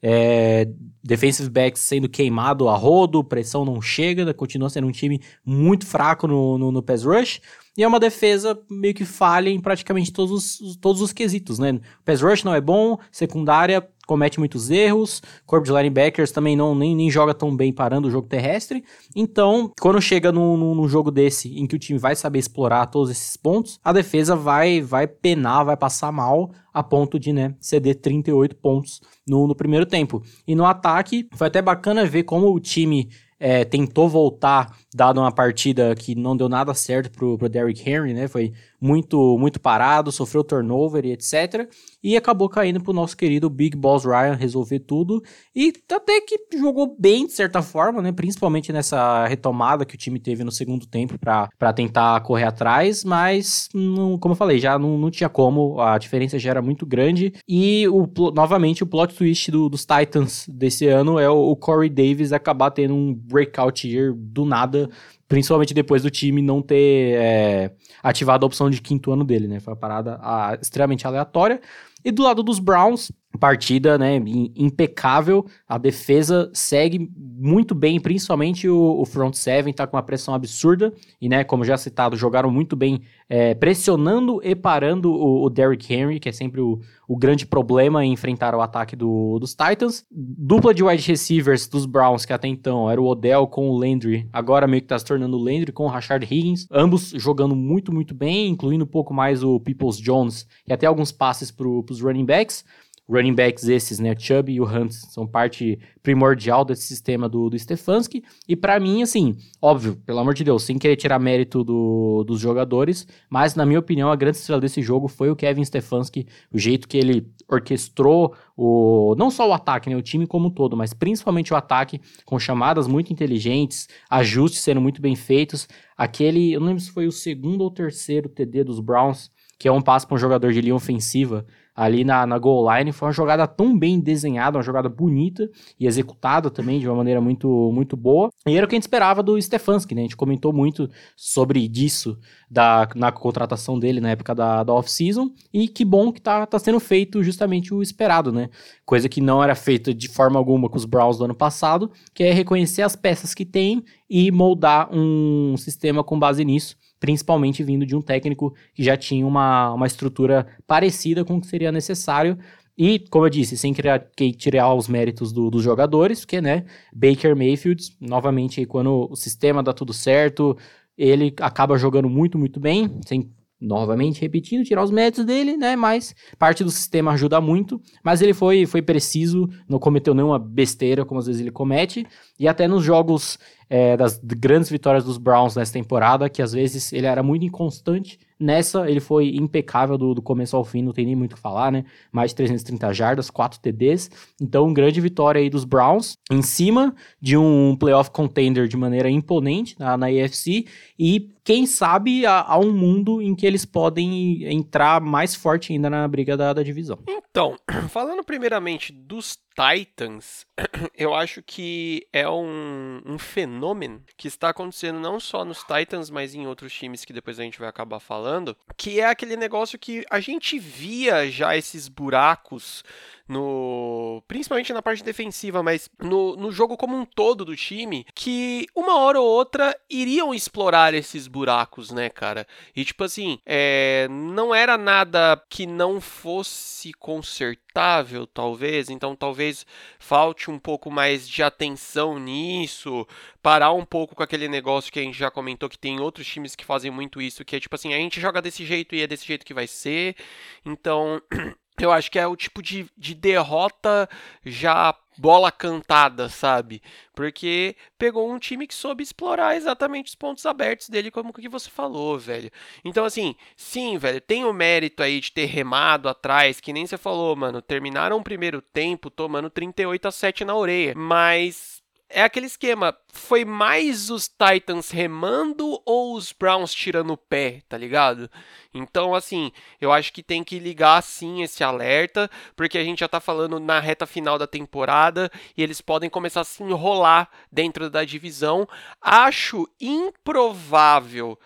É, 0.03 0.67
defensive 1.03 1.47
backs 1.47 1.81
sendo 1.83 2.09
queimado 2.09 2.67
a 2.67 2.75
rodo, 2.75 3.23
pressão 3.23 3.63
não 3.63 3.79
chega, 3.79 4.33
continua 4.33 4.67
sendo 4.67 4.87
um 4.87 4.91
time 4.91 5.21
muito 5.45 5.85
fraco 5.85 6.27
no, 6.27 6.57
no, 6.57 6.71
no 6.71 6.81
pass 6.81 7.03
rush. 7.03 7.39
E 7.77 7.83
é 7.83 7.87
uma 7.87 7.99
defesa 7.99 8.59
meio 8.69 8.93
que 8.93 9.05
falha 9.05 9.49
em 9.49 9.59
praticamente 9.59 10.11
todos 10.11 10.59
os, 10.59 10.75
todos 10.75 11.01
os 11.01 11.13
quesitos, 11.13 11.57
né? 11.57 11.79
Pass 12.03 12.21
rush 12.21 12.43
não 12.43 12.53
é 12.53 12.59
bom, 12.59 12.97
secundária 13.11 13.87
comete 14.11 14.39
muitos 14.39 14.69
erros, 14.69 15.21
corpo 15.45 15.65
de 15.65 15.71
linebackers 15.71 16.33
também 16.33 16.53
não 16.53 16.75
nem, 16.75 16.93
nem 16.93 17.09
joga 17.09 17.33
tão 17.33 17.55
bem 17.55 17.71
parando 17.71 18.09
o 18.09 18.11
jogo 18.11 18.27
terrestre. 18.27 18.83
Então, 19.15 19.71
quando 19.79 20.01
chega 20.01 20.33
num, 20.33 20.85
jogo 20.85 21.09
desse, 21.09 21.57
em 21.57 21.65
que 21.65 21.77
o 21.77 21.79
time 21.79 21.97
vai 21.97 22.13
saber 22.13 22.39
explorar 22.39 22.87
todos 22.87 23.09
esses 23.09 23.37
pontos, 23.37 23.79
a 23.81 23.93
defesa 23.93 24.35
vai 24.35 24.81
vai 24.81 25.07
penar, 25.07 25.63
vai 25.63 25.77
passar 25.77 26.11
mal 26.11 26.51
a 26.73 26.83
ponto 26.83 27.17
de 27.17 27.31
né, 27.31 27.55
ceder 27.61 27.95
38 28.01 28.53
pontos 28.57 28.99
no, 29.25 29.47
no 29.47 29.55
primeiro 29.55 29.85
tempo. 29.85 30.21
E 30.45 30.55
no 30.55 30.65
ataque, 30.65 31.29
foi 31.33 31.47
até 31.47 31.61
bacana 31.61 32.05
ver 32.05 32.23
como 32.23 32.53
o 32.53 32.59
time 32.59 33.07
é, 33.39 33.63
tentou 33.63 34.09
voltar, 34.09 34.75
dado 34.93 35.21
uma 35.21 35.31
partida 35.31 35.95
que 35.95 36.15
não 36.15 36.35
deu 36.35 36.49
nada 36.49 36.73
certo 36.73 37.09
pro, 37.09 37.37
pro 37.37 37.47
Derrick 37.47 37.89
Henry, 37.89 38.13
né? 38.13 38.27
Foi 38.27 38.51
muito, 38.81 39.37
muito 39.37 39.59
parado, 39.59 40.11
sofreu 40.11 40.43
turnover 40.43 41.05
e 41.05 41.11
etc. 41.11 41.69
E 42.03 42.17
acabou 42.17 42.49
caindo 42.49 42.81
pro 42.81 42.91
nosso 42.91 43.15
querido 43.15 43.47
Big 43.47 43.77
Boss 43.77 44.03
Ryan 44.03 44.33
resolver 44.33 44.79
tudo. 44.79 45.21
E 45.55 45.71
até 45.93 46.19
que 46.21 46.39
jogou 46.57 46.95
bem, 46.97 47.27
de 47.27 47.33
certa 47.33 47.61
forma, 47.61 48.01
né? 48.01 48.11
Principalmente 48.11 48.73
nessa 48.73 49.27
retomada 49.27 49.85
que 49.85 49.93
o 49.93 49.97
time 49.97 50.19
teve 50.19 50.43
no 50.43 50.51
segundo 50.51 50.87
tempo 50.87 51.19
para 51.19 51.73
tentar 51.73 52.19
correr 52.21 52.45
atrás. 52.45 53.03
Mas, 53.03 53.69
não, 53.71 54.17
como 54.17 54.33
eu 54.33 54.37
falei, 54.37 54.57
já 54.57 54.79
não, 54.79 54.97
não 54.97 55.11
tinha 55.11 55.29
como. 55.29 55.79
A 55.79 55.99
diferença 55.99 56.39
já 56.39 56.49
era 56.49 56.61
muito 56.61 56.85
grande. 56.85 57.33
E, 57.47 57.87
o, 57.87 58.09
novamente, 58.33 58.83
o 58.83 58.87
plot 58.87 59.13
twist 59.13 59.51
do, 59.51 59.69
dos 59.69 59.85
Titans 59.85 60.47
desse 60.47 60.87
ano 60.87 61.19
é 61.19 61.29
o, 61.29 61.51
o 61.51 61.55
Corey 61.55 61.89
Davis 61.89 62.33
acabar 62.33 62.71
tendo 62.71 62.95
um 62.95 63.13
breakout 63.13 63.87
year 63.87 64.13
do 64.15 64.43
nada 64.43 64.89
Principalmente 65.31 65.73
depois 65.73 66.03
do 66.03 66.11
time 66.11 66.41
não 66.41 66.61
ter 66.61 67.15
é, 67.15 67.71
ativado 68.03 68.45
a 68.45 68.47
opção 68.47 68.69
de 68.69 68.81
quinto 68.81 69.13
ano 69.13 69.23
dele, 69.23 69.47
né? 69.47 69.61
Foi 69.61 69.71
uma 69.71 69.79
parada 69.79 70.19
a, 70.21 70.57
extremamente 70.61 71.07
aleatória. 71.07 71.61
E 72.03 72.11
do 72.11 72.21
lado 72.21 72.43
dos 72.43 72.59
Browns, 72.59 73.13
partida, 73.39 73.97
né, 73.97 74.21
impecável. 74.55 75.45
A 75.67 75.77
defesa 75.77 76.49
segue 76.53 77.09
muito 77.15 77.73
bem, 77.73 77.99
principalmente 77.99 78.67
o, 78.67 78.99
o, 78.99 79.05
front 79.05 79.33
seven 79.33 79.73
tá 79.73 79.87
com 79.87 79.95
uma 79.97 80.03
pressão 80.03 80.33
absurda 80.33 80.93
e, 81.19 81.27
né, 81.27 81.43
como 81.43 81.63
já 81.63 81.77
citado, 81.77 82.15
jogaram 82.15 82.51
muito 82.51 82.75
bem 82.75 83.01
é, 83.29 83.55
pressionando 83.55 84.41
e 84.43 84.53
parando 84.53 85.11
o, 85.11 85.45
o 85.45 85.49
Derrick 85.49 85.91
Henry, 85.91 86.19
que 86.19 86.29
é 86.29 86.31
sempre 86.31 86.61
o, 86.61 86.79
o 87.07 87.17
grande 87.17 87.45
problema 87.45 88.05
em 88.05 88.11
enfrentar 88.11 88.53
o 88.53 88.61
ataque 88.61 88.95
do, 88.95 89.39
dos 89.39 89.55
Titans. 89.55 90.05
Dupla 90.11 90.73
de 90.73 90.83
wide 90.83 91.07
receivers 91.07 91.67
dos 91.67 91.85
Browns, 91.85 92.25
que 92.25 92.33
até 92.33 92.47
então 92.47 92.89
era 92.91 93.01
o 93.01 93.07
Odell 93.07 93.47
com 93.47 93.69
o 93.69 93.77
Landry, 93.77 94.27
agora 94.31 94.67
meio 94.67 94.81
que 94.81 94.87
tá 94.87 94.99
se 94.99 95.05
tornando 95.05 95.37
o 95.37 95.41
Landry 95.41 95.71
com 95.71 95.85
o 95.85 95.87
Rashard 95.87 96.25
Higgins, 96.25 96.67
ambos 96.69 97.09
jogando 97.15 97.55
muito, 97.55 97.93
muito 97.93 98.13
bem, 98.13 98.49
incluindo 98.49 98.83
um 98.83 98.87
pouco 98.87 99.13
mais 99.13 99.43
o 99.43 99.59
Peoples 99.59 99.97
Jones 99.97 100.45
e 100.67 100.73
até 100.73 100.85
alguns 100.85 101.11
passes 101.11 101.49
para 101.49 101.67
os 101.67 102.01
running 102.01 102.25
backs 102.25 102.63
running 103.09 103.33
backs 103.33 103.67
esses, 103.67 103.99
né, 103.99 104.15
Chubb 104.17 104.51
e 104.51 104.61
o 104.61 104.65
Hunt, 104.65 104.91
são 104.91 105.27
parte 105.27 105.77
primordial 106.01 106.63
desse 106.63 106.83
sistema 106.83 107.27
do, 107.27 107.49
do 107.49 107.59
Stefanski. 107.59 108.23
E 108.47 108.55
para 108.55 108.79
mim, 108.79 109.01
assim, 109.01 109.35
óbvio, 109.61 109.95
pelo 110.05 110.19
amor 110.19 110.33
de 110.33 110.43
Deus, 110.43 110.63
sem 110.63 110.77
querer 110.77 110.95
tirar 110.95 111.19
mérito 111.19 111.63
do, 111.63 112.23
dos 112.25 112.39
jogadores, 112.39 113.05
mas 113.29 113.55
na 113.55 113.65
minha 113.65 113.79
opinião, 113.79 114.11
a 114.11 114.15
grande 114.15 114.37
estrela 114.37 114.61
desse 114.61 114.81
jogo 114.81 115.07
foi 115.07 115.29
o 115.29 115.35
Kevin 115.35 115.65
Stefanski, 115.65 116.25
o 116.51 116.57
jeito 116.57 116.87
que 116.87 116.97
ele 116.97 117.29
orquestrou 117.49 118.33
o 118.55 119.13
não 119.17 119.29
só 119.29 119.47
o 119.49 119.53
ataque, 119.53 119.89
né, 119.89 119.95
o 119.95 120.01
time 120.01 120.25
como 120.25 120.47
um 120.47 120.51
todo, 120.51 120.77
mas 120.77 120.93
principalmente 120.93 121.53
o 121.53 121.57
ataque 121.57 121.99
com 122.25 122.39
chamadas 122.39 122.87
muito 122.87 123.11
inteligentes, 123.11 123.87
ajustes 124.09 124.61
sendo 124.61 124.79
muito 124.79 125.01
bem 125.01 125.15
feitos. 125.15 125.67
Aquele, 125.97 126.53
eu 126.53 126.59
não 126.59 126.67
lembro 126.67 126.81
se 126.81 126.91
foi 126.91 127.07
o 127.07 127.11
segundo 127.11 127.61
ou 127.61 127.71
terceiro 127.71 128.29
TD 128.29 128.63
dos 128.63 128.79
Browns, 128.79 129.29
que 129.59 129.67
é 129.67 129.71
um 129.71 129.81
passo 129.81 130.07
para 130.07 130.15
um 130.15 130.19
jogador 130.19 130.51
de 130.51 130.61
linha 130.61 130.73
ofensiva, 130.73 131.45
ali 131.75 132.03
na, 132.03 132.25
na 132.25 132.37
goal 132.37 132.67
line. 132.75 132.91
Foi 132.91 133.07
uma 133.07 133.13
jogada 133.13 133.47
tão 133.47 133.77
bem 133.77 133.99
desenhada, 133.99 134.57
uma 134.57 134.63
jogada 134.63 134.89
bonita 134.89 135.49
e 135.79 135.87
executada 135.87 136.49
também 136.49 136.79
de 136.79 136.87
uma 136.87 136.95
maneira 136.95 137.21
muito, 137.21 137.71
muito 137.73 137.95
boa. 137.95 138.29
E 138.45 138.55
era 138.55 138.65
o 138.65 138.69
que 138.69 138.75
a 138.75 138.77
gente 138.77 138.83
esperava 138.83 139.23
do 139.23 139.41
Stefanski, 139.41 139.95
né? 139.95 140.01
A 140.01 140.03
gente 140.03 140.17
comentou 140.17 140.51
muito 140.53 140.89
sobre 141.15 141.67
disso 141.67 142.17
da, 142.49 142.87
na 142.95 143.11
contratação 143.11 143.79
dele 143.79 144.01
na 144.01 144.11
época 144.11 144.35
da, 144.35 144.63
da 144.63 144.73
off-season. 144.73 145.31
E 145.53 145.67
que 145.67 145.85
bom 145.85 146.11
que 146.11 146.21
tá, 146.21 146.45
tá 146.45 146.59
sendo 146.59 146.79
feito 146.79 147.23
justamente 147.23 147.73
o 147.73 147.81
esperado, 147.81 148.31
né? 148.31 148.49
Coisa 148.85 149.07
que 149.07 149.21
não 149.21 149.43
era 149.43 149.55
feita 149.55 149.93
de 149.93 150.07
forma 150.07 150.37
alguma 150.37 150.69
com 150.69 150.77
os 150.77 150.85
Browns 150.85 151.17
do 151.17 151.25
ano 151.25 151.35
passado, 151.35 151.91
que 152.13 152.23
é 152.23 152.33
reconhecer 152.33 152.81
as 152.81 152.95
peças 152.95 153.33
que 153.33 153.45
tem 153.45 153.83
e 154.09 154.31
moldar 154.31 154.89
um 154.91 155.55
sistema 155.57 156.03
com 156.03 156.19
base 156.19 156.43
nisso 156.43 156.75
principalmente 157.01 157.63
vindo 157.63 157.83
de 157.83 157.95
um 157.95 158.01
técnico 158.01 158.53
que 158.75 158.83
já 158.83 158.95
tinha 158.95 159.25
uma, 159.25 159.73
uma 159.73 159.87
estrutura 159.87 160.45
parecida 160.67 161.25
com 161.25 161.37
o 161.37 161.41
que 161.41 161.47
seria 161.47 161.71
necessário. 161.71 162.37
E, 162.77 162.99
como 163.09 163.25
eu 163.25 163.29
disse, 163.29 163.57
sem 163.57 163.73
criar, 163.73 164.07
tirar 164.37 164.73
os 164.73 164.87
méritos 164.87 165.33
do, 165.33 165.49
dos 165.49 165.63
jogadores, 165.63 166.19
porque, 166.21 166.39
né, 166.39 166.63
Baker 166.93 167.35
Mayfield, 167.35 167.97
novamente, 167.99 168.65
quando 168.67 169.07
o 169.11 169.15
sistema 169.15 169.63
dá 169.63 169.73
tudo 169.73 169.91
certo, 169.91 170.55
ele 170.95 171.33
acaba 171.41 171.75
jogando 171.75 172.07
muito, 172.07 172.37
muito 172.37 172.59
bem, 172.59 172.99
sem 173.05 173.31
novamente 173.61 174.19
repetindo, 174.19 174.65
tirar 174.65 174.83
os 174.83 174.89
méritos 174.89 175.23
dele, 175.23 175.55
né? 175.55 175.75
Mas 175.75 176.15
parte 176.39 176.63
do 176.63 176.71
sistema 176.71 177.11
ajuda 177.11 177.39
muito. 177.39 177.79
Mas 178.03 178.21
ele 178.21 178.33
foi, 178.33 178.65
foi 178.65 178.81
preciso, 178.81 179.47
não 179.69 179.77
cometeu 179.77 180.13
nenhuma 180.13 180.39
besteira, 180.39 181.05
como 181.05 181.19
às 181.19 181.27
vezes 181.27 181.41
ele 181.41 181.51
comete. 181.51 182.05
E 182.39 182.47
até 182.47 182.67
nos 182.67 182.83
jogos 182.83 183.37
é, 183.69 183.95
das 183.95 184.19
grandes 184.23 184.69
vitórias 184.69 185.03
dos 185.03 185.17
Browns 185.17 185.55
nessa 185.55 185.73
temporada, 185.73 186.29
que 186.29 186.41
às 186.41 186.51
vezes 186.51 186.91
ele 186.91 187.05
era 187.05 187.21
muito 187.21 187.45
inconstante 187.45 188.17
Nessa, 188.41 188.89
ele 188.89 188.99
foi 188.99 189.35
impecável 189.35 189.97
do, 189.97 190.15
do 190.15 190.21
começo 190.21 190.57
ao 190.57 190.65
fim, 190.65 190.81
não 190.81 190.91
tem 190.91 191.05
nem 191.05 191.15
muito 191.15 191.33
o 191.33 191.35
que 191.35 191.41
falar, 191.41 191.71
né? 191.71 191.85
Mais 192.11 192.31
de 192.31 192.37
330 192.37 192.91
jardas, 192.93 193.29
4 193.29 193.59
TDs. 193.59 194.09
Então, 194.41 194.73
grande 194.73 194.99
vitória 194.99 195.39
aí 195.39 195.49
dos 195.49 195.63
Browns, 195.63 196.17
em 196.31 196.41
cima 196.41 196.95
de 197.21 197.37
um 197.37 197.75
playoff 197.75 198.09
contender 198.09 198.67
de 198.67 198.75
maneira 198.75 199.09
imponente 199.09 199.75
na, 199.77 199.95
na 199.95 200.07
AFC. 200.07 200.65
E 200.97 201.29
quem 201.43 201.65
sabe 201.65 202.25
há, 202.25 202.57
um 202.57 202.71
mundo 202.71 203.21
em 203.21 203.35
que 203.35 203.45
eles 203.45 203.65
podem 203.65 204.43
entrar 204.51 205.01
mais 205.01 205.35
forte 205.35 205.73
ainda 205.73 205.89
na 205.89 206.07
briga 206.07 206.37
da, 206.37 206.53
da 206.53 206.63
divisão. 206.63 206.99
Então, 207.07 207.55
falando 207.89 208.23
primeiramente 208.23 208.91
dos 208.91 209.37
Titans, 209.53 210.45
eu 210.95 211.13
acho 211.13 211.43
que 211.43 212.07
é 212.13 212.27
um, 212.29 213.01
um, 213.05 213.17
fenômeno 213.19 214.03
que 214.15 214.27
está 214.27 214.49
acontecendo 214.49 214.99
não 214.99 215.19
só 215.19 215.43
nos 215.43 215.63
Titans, 215.63 216.09
mas 216.09 216.33
em 216.33 216.47
outros 216.47 216.73
times 216.73 217.03
que 217.03 217.13
depois 217.13 217.39
a 217.39 217.43
gente 217.43 217.59
vai 217.59 217.67
acabar 217.67 217.99
falando, 217.99 218.55
que 218.77 218.99
é 218.99 219.05
aquele 219.05 219.35
negócio 219.35 219.77
que 219.77 220.05
a 220.09 220.19
gente 220.19 220.57
via 220.57 221.29
já 221.29 221.55
esses 221.55 221.87
buracos 221.87 222.83
no 223.31 224.21
principalmente 224.27 224.73
na 224.73 224.81
parte 224.81 225.03
defensiva, 225.03 225.63
mas 225.63 225.89
no, 225.97 226.35
no 226.35 226.51
jogo 226.51 226.75
como 226.75 226.97
um 226.97 227.05
todo 227.05 227.45
do 227.45 227.55
time, 227.55 228.05
que 228.13 228.67
uma 228.75 228.97
hora 228.99 229.21
ou 229.21 229.25
outra 229.25 229.73
iriam 229.89 230.33
explorar 230.33 230.93
esses 230.93 231.27
buracos, 231.27 231.91
né, 231.91 232.09
cara? 232.09 232.45
E 232.75 232.83
tipo 232.83 233.05
assim, 233.05 233.39
é, 233.45 234.07
não 234.09 234.53
era 234.53 234.77
nada 234.77 235.41
que 235.49 235.65
não 235.65 236.01
fosse 236.01 236.91
consertável, 236.93 238.27
talvez, 238.27 238.89
então 238.89 239.15
talvez 239.15 239.65
falte 239.97 240.51
um 240.51 240.59
pouco 240.59 240.91
mais 240.91 241.27
de 241.27 241.41
atenção 241.41 242.19
nisso, 242.19 243.07
parar 243.41 243.71
um 243.71 243.85
pouco 243.85 244.13
com 244.13 244.23
aquele 244.23 244.49
negócio 244.49 244.91
que 244.91 244.99
a 244.99 245.03
gente 245.03 245.17
já 245.17 245.31
comentou 245.31 245.69
que 245.69 245.77
tem 245.77 246.01
outros 246.01 246.27
times 246.27 246.53
que 246.53 246.65
fazem 246.65 246.91
muito 246.91 247.21
isso, 247.21 247.45
que 247.45 247.55
é 247.55 247.59
tipo 247.61 247.75
assim, 247.75 247.93
a 247.93 247.97
gente 247.97 248.19
joga 248.19 248.41
desse 248.41 248.65
jeito 248.65 248.93
e 248.93 249.01
é 249.01 249.07
desse 249.07 249.25
jeito 249.25 249.45
que 249.45 249.53
vai 249.53 249.67
ser. 249.67 250.17
Então, 250.65 251.21
eu 251.79 251.91
acho 251.91 252.11
que 252.11 252.19
é 252.19 252.27
o 252.27 252.35
tipo 252.35 252.61
de, 252.61 252.87
de 252.97 253.15
derrota 253.15 254.09
já 254.45 254.95
bola 255.17 255.51
cantada, 255.51 256.29
sabe? 256.29 256.81
Porque 257.13 257.75
pegou 257.97 258.31
um 258.31 258.39
time 258.39 258.65
que 258.65 258.73
soube 258.73 259.03
explorar 259.03 259.55
exatamente 259.55 260.07
os 260.07 260.15
pontos 260.15 260.45
abertos 260.45 260.89
dele, 260.89 261.11
como 261.11 261.33
que 261.33 261.49
você 261.49 261.69
falou, 261.69 262.17
velho. 262.17 262.49
Então, 262.83 263.05
assim, 263.05 263.35
sim, 263.55 263.97
velho, 263.97 264.21
tem 264.21 264.45
o 264.45 264.53
mérito 264.53 265.03
aí 265.03 265.19
de 265.19 265.31
ter 265.31 265.45
remado 265.45 266.09
atrás, 266.09 266.59
que 266.59 266.73
nem 266.73 266.85
você 266.87 266.97
falou, 266.97 267.35
mano. 267.35 267.61
Terminaram 267.61 268.17
o 268.17 268.23
primeiro 268.23 268.61
tempo 268.61 269.09
tomando 269.09 269.49
38 269.49 270.07
a 270.07 270.11
7 270.11 270.45
na 270.45 270.55
orelha. 270.55 270.93
Mas 270.95 271.80
é 272.13 272.23
aquele 272.23 272.45
esquema. 272.45 272.95
Foi 273.07 273.43
mais 273.43 274.09
os 274.09 274.27
Titans 274.27 274.89
remando 274.89 275.81
ou 275.85 276.15
os 276.15 276.31
Browns 276.31 276.73
tirando 276.73 277.13
o 277.13 277.17
pé, 277.17 277.61
tá 277.67 277.77
ligado? 277.77 278.29
Então, 278.73 279.13
assim, 279.13 279.51
eu 279.79 279.91
acho 279.91 280.13
que 280.13 280.23
tem 280.23 280.43
que 280.43 280.59
ligar 280.59 281.01
sim 281.03 281.41
esse 281.41 281.63
alerta, 281.63 282.29
porque 282.55 282.77
a 282.77 282.83
gente 282.83 282.99
já 282.99 283.07
tá 283.07 283.19
falando 283.19 283.59
na 283.59 283.79
reta 283.79 284.05
final 284.05 284.37
da 284.37 284.47
temporada 284.47 285.31
e 285.57 285.63
eles 285.63 285.81
podem 285.81 286.09
começar 286.09 286.41
a 286.41 286.45
se 286.45 286.63
enrolar 286.63 287.29
dentro 287.51 287.89
da 287.89 288.03
divisão. 288.03 288.67
Acho 289.01 289.67
improvável 289.79 291.37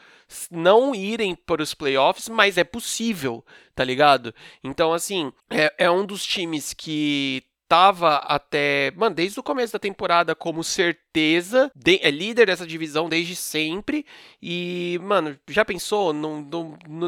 não 0.51 0.93
irem 0.95 1.36
para 1.36 1.62
os 1.62 1.74
playoffs, 1.74 2.27
mas 2.29 2.57
é 2.57 2.63
possível, 2.63 3.45
tá 3.75 3.84
ligado? 3.84 4.34
Então, 4.63 4.91
assim, 4.91 5.31
é, 5.50 5.74
é 5.77 5.91
um 5.91 6.05
dos 6.05 6.25
times 6.25 6.74
que 6.74 7.43
tava 7.67 8.17
até, 8.17 8.91
mano, 8.95 9.15
desde 9.15 9.39
o 9.39 9.43
começo 9.43 9.74
da 9.74 9.79
temporada 9.79 10.36
como 10.36 10.63
certeza, 10.63 11.72
de, 11.75 12.00
é 12.01 12.12
líder 12.12 12.48
dessa 12.48 12.65
divisão 12.65 13.10
desde 13.10 13.36
sempre. 13.36 14.05
E, 14.41 15.00
mano, 15.01 15.38
já 15.50 15.65
pensou 15.65 16.13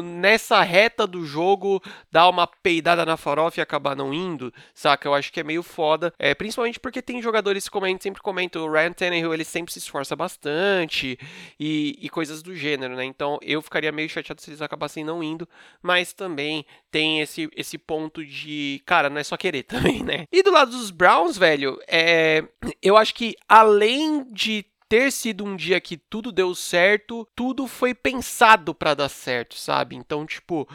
nessa 0.02 0.62
reta 0.62 1.06
do 1.06 1.24
jogo 1.24 1.82
dar 2.10 2.28
uma 2.28 2.46
peidada 2.46 3.06
na 3.06 3.16
farofa 3.16 3.60
e 3.60 3.62
acabar 3.62 3.94
não 3.94 4.12
indo? 4.12 4.52
Saca? 4.74 5.08
Eu 5.08 5.14
acho 5.14 5.32
que 5.32 5.40
é 5.40 5.44
meio 5.44 5.62
foda. 5.62 6.12
É, 6.18 6.34
principalmente 6.34 6.80
porque 6.80 7.00
tem 7.00 7.22
jogadores, 7.22 7.68
a 7.72 7.88
gente 7.88 8.02
sempre 8.02 8.20
comenta, 8.20 8.58
o 8.58 8.70
Ryan 8.70 8.92
Tannehill, 8.92 9.32
ele 9.32 9.44
sempre 9.44 9.72
se 9.72 9.78
esforça 9.78 10.16
bastante 10.16 11.18
e, 11.58 11.96
e 12.00 12.08
coisas 12.08 12.42
do 12.42 12.54
gênero, 12.54 12.96
né? 12.96 13.04
Então 13.04 13.38
eu 13.42 13.62
ficaria 13.62 13.92
meio 13.92 14.08
chateado 14.08 14.40
se 14.40 14.50
eles 14.50 14.62
acabassem 14.62 15.04
não 15.04 15.22
indo, 15.22 15.48
mas 15.80 16.12
também 16.12 16.66
tem 16.90 17.20
esse, 17.20 17.48
esse 17.54 17.78
ponto 17.78 18.24
de, 18.24 18.82
cara, 18.84 19.08
não 19.08 19.18
é 19.18 19.24
só 19.24 19.36
querer 19.36 19.62
também, 19.68 20.02
né? 20.02 20.24
E 20.32 20.42
do 20.48 20.54
lado 20.54 20.70
dos 20.70 20.90
Browns, 20.90 21.36
velho, 21.36 21.78
é, 21.86 22.42
eu 22.82 22.96
acho 22.96 23.14
que 23.14 23.36
além 23.48 24.24
de 24.32 24.64
ter 24.88 25.12
sido 25.12 25.44
um 25.44 25.54
dia 25.54 25.80
que 25.80 25.96
tudo 25.96 26.32
deu 26.32 26.54
certo, 26.54 27.28
tudo 27.36 27.66
foi 27.66 27.92
pensado 27.92 28.74
para 28.74 28.94
dar 28.94 29.10
certo, 29.10 29.54
sabe? 29.56 29.94
Então, 29.94 30.24
tipo, 30.24 30.66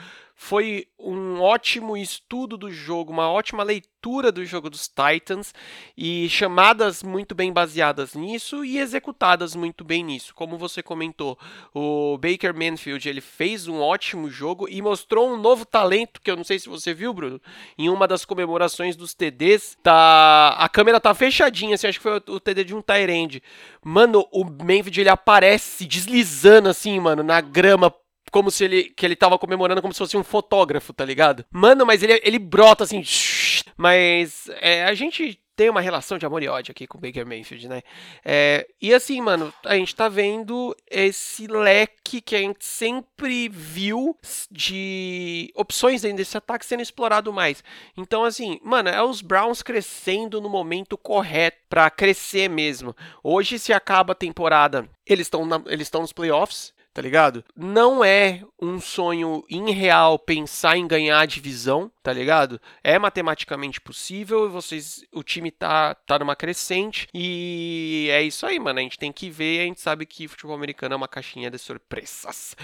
foi 0.44 0.88
um 1.00 1.40
ótimo 1.40 1.96
estudo 1.96 2.58
do 2.58 2.70
jogo, 2.70 3.14
uma 3.14 3.32
ótima 3.32 3.64
leitura 3.64 4.30
do 4.30 4.44
jogo 4.44 4.70
dos 4.70 4.90
Titans 4.90 5.54
e 5.98 6.28
chamadas 6.28 7.02
muito 7.02 7.34
bem 7.34 7.54
baseadas 7.54 8.14
nisso 8.14 8.66
e 8.66 8.78
executadas 8.78 9.56
muito 9.56 9.86
bem 9.86 10.04
nisso. 10.04 10.36
Como 10.36 10.58
você 10.58 10.84
comentou, 10.84 11.40
o 11.74 12.18
Baker 12.18 12.54
Manfield 12.54 13.08
ele 13.08 13.22
fez 13.22 13.70
um 13.70 13.80
ótimo 13.80 14.30
jogo 14.30 14.68
e 14.68 14.82
mostrou 14.82 15.34
um 15.34 15.38
novo 15.38 15.66
talento 15.66 16.20
que 16.20 16.30
eu 16.30 16.36
não 16.36 16.44
sei 16.44 16.60
se 16.60 16.68
você 16.68 16.94
viu, 16.94 17.14
Bruno, 17.14 17.42
em 17.78 17.88
uma 17.88 18.06
das 18.06 18.26
comemorações 18.26 18.98
dos 18.98 19.14
TDs, 19.14 19.78
tá 19.82 20.50
a 20.60 20.68
câmera 20.68 21.00
tá 21.00 21.14
fechadinha, 21.14 21.76
assim, 21.76 21.88
acho 21.88 22.00
que 22.00 22.04
foi 22.04 22.22
o 22.28 22.40
TD 22.40 22.66
de 22.66 22.76
um 22.76 22.82
Tyrande. 22.82 23.42
Mano, 23.82 24.28
o 24.30 24.44
Manfield 24.44 25.00
ele 25.00 25.10
aparece 25.10 25.86
deslizando 25.86 26.68
assim, 26.68 27.00
mano, 27.00 27.24
na 27.24 27.40
grama 27.40 27.90
como 28.34 28.50
se 28.50 28.66
ele 28.66 28.84
que 28.86 29.06
ele 29.06 29.16
tava 29.16 29.38
comemorando 29.38 29.82
como 29.82 29.94
se 29.94 30.00
fosse 30.00 30.18
um 30.18 30.24
fotógrafo, 30.24 30.92
tá 30.92 31.06
ligado? 31.06 31.46
Mano, 31.52 31.86
mas 31.86 32.02
ele, 32.02 32.20
ele 32.24 32.40
brota 32.40 32.84
assim. 32.84 33.04
Mas 33.78 34.50
é, 34.60 34.84
a 34.86 34.94
gente 34.96 35.40
tem 35.56 35.70
uma 35.70 35.82
relação 35.82 36.18
de 36.18 36.25
amor 36.25 36.42
e 36.42 36.48
ódio 36.48 36.72
aqui 36.72 36.88
com 36.88 36.98
o 36.98 37.02
Baker 37.02 37.28
Mayfield, 37.28 37.68
né? 37.68 37.84
É, 38.25 38.68
e 38.82 38.92
assim, 38.92 39.22
mano, 39.22 39.54
a 39.63 39.75
gente 39.75 39.96
tá 39.96 40.10
vendo 40.10 40.75
esse 40.90 41.46
leque 41.46 42.22
que 42.22 42.36
a 42.36 42.40
gente 42.40 42.66
sempre 42.66 43.50
viu 43.50 44.18
de 44.50 45.52
opções 45.56 46.02
dentro 46.02 46.18
desse 46.18 46.36
ataque 46.36 46.66
sendo 46.66 46.82
explorado 46.82 47.32
mais. 47.32 47.63
Então, 47.96 48.24
assim, 48.24 48.60
mano, 48.63 48.90
é 48.90 49.04
os 49.04 49.22
Browns 49.22 49.62
crescendo 49.62 50.42
no 50.42 50.50
momento 50.50 50.98
correto 50.98 51.60
para 51.70 51.88
crescer 51.92 52.50
mesmo. 52.50 52.96
Hoje 53.24 53.60
se 53.60 53.72
acaba 53.72 54.13
a 54.13 54.16
temporada, 54.16 54.90
eles 55.06 55.28
estão 55.28 55.48
eles 55.68 55.86
estão 55.86 56.02
nos 56.02 56.13
playoffs 56.13 56.74
tá 56.94 57.02
ligado? 57.02 57.44
Não 57.56 58.04
é 58.04 58.44
um 58.62 58.80
sonho 58.80 59.44
irreal 59.50 60.20
pensar 60.20 60.78
em 60.78 60.88
ganhar 60.88 61.20
a 61.20 61.26
divisão, 61.26 61.92
tá 62.04 62.12
ligado? 62.12 62.60
É 62.84 63.00
matematicamente 63.00 63.80
possível, 63.80 64.52
vocês, 64.52 65.06
o 65.14 65.24
time 65.24 65.50
tá, 65.50 65.96
tá 65.96 66.20
numa 66.20 66.36
crescente 66.36 67.08
e 67.14 68.10
é 68.12 68.22
isso 68.22 68.46
aí, 68.46 68.60
mano. 68.60 68.80
A 68.80 68.82
gente 68.82 69.00
tem 69.00 69.12
que 69.12 69.30
ver, 69.30 69.62
a 69.62 69.64
gente 69.64 69.80
sabe 69.80 70.06
que 70.06 70.28
futebol 70.28 70.56
americano 70.56 70.94
é 70.94 70.98
uma 70.98 71.08
caixinha 71.08 71.50
de 71.50 71.58
surpresas. 71.58 72.58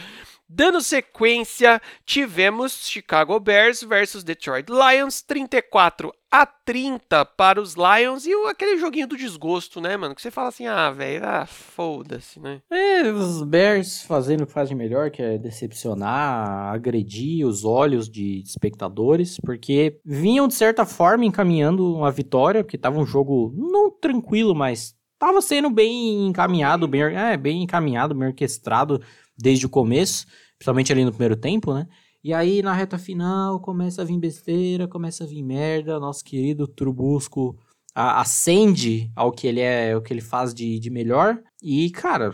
Dando 0.48 0.82
sequência, 0.82 1.82
tivemos 2.06 2.88
Chicago 2.88 3.40
Bears 3.40 3.82
versus 3.82 4.24
Detroit 4.24 4.68
Lions, 4.70 5.22
34 5.22 6.14
a 6.32 6.46
30 6.46 7.26
para 7.26 7.60
os 7.60 7.76
Lions 7.76 8.26
e 8.26 8.34
aquele 8.48 8.78
joguinho 8.78 9.08
do 9.08 9.18
desgosto, 9.18 9.82
né, 9.82 9.98
mano? 9.98 10.14
Que 10.14 10.22
você 10.22 10.30
fala 10.30 10.50
assim, 10.50 10.68
ah, 10.68 10.92
velho, 10.92 11.26
ah, 11.26 11.46
foda-se, 11.46 12.40
né? 12.40 12.62
É, 12.70 13.04
os 13.12 13.44
Bears 13.44 14.04
fazendo 14.04 14.42
o 14.42 14.48
que 14.48 14.54
fazem 14.54 14.78
melhor, 14.78 15.10
que 15.10 15.22
é 15.22 15.38
decepcionar, 15.38 16.74
agredir 16.74 17.46
os 17.46 17.66
olhos 17.66 18.08
de 18.08 18.42
espectadores, 18.42 19.29
porque 19.38 20.00
vinham 20.06 20.48
de 20.48 20.54
certa 20.54 20.86
forma 20.86 21.26
encaminhando 21.26 21.96
uma 21.96 22.12
vitória, 22.12 22.64
porque 22.64 22.78
tava 22.78 23.00
um 23.00 23.06
jogo 23.06 23.54
não 23.56 23.92
tranquilo, 23.92 24.56
mas 24.56 24.96
tava 25.18 25.42
sendo 25.42 25.70
bem 25.70 26.28
encaminhado, 26.28 26.88
bem, 26.88 27.02
é, 27.02 27.36
bem 27.38 27.64
encaminhado, 27.64 28.16
bem 28.16 28.30
orquestrado 28.30 29.02
desde 29.38 29.66
o 29.66 29.70
começo, 29.70 30.26
principalmente 30.58 30.92
ali 30.92 31.04
no 31.04 31.12
primeiro 31.12 31.36
tempo, 31.36 31.74
né? 31.74 31.88
E 32.24 32.34
aí 32.34 32.62
na 32.62 32.74
reta 32.74 32.98
final 32.98 33.60
começa 33.60 34.02
a 34.02 34.06
vir 34.06 34.20
besteira, 34.20 34.88
começa 34.88 35.24
a 35.24 35.28
vir 35.28 35.44
merda, 35.44 36.00
nosso 36.00 36.24
querido 36.24 36.68
Trubusco 36.68 37.58
acende 37.94 39.12
ao 39.16 39.32
que 39.32 39.48
ele 39.48 39.60
é, 39.60 39.96
o 39.96 40.02
que 40.02 40.14
ele 40.14 40.22
faz 40.22 40.54
de, 40.54 40.80
de 40.80 40.90
melhor. 40.90 41.42
E, 41.62 41.90
cara, 41.92 42.34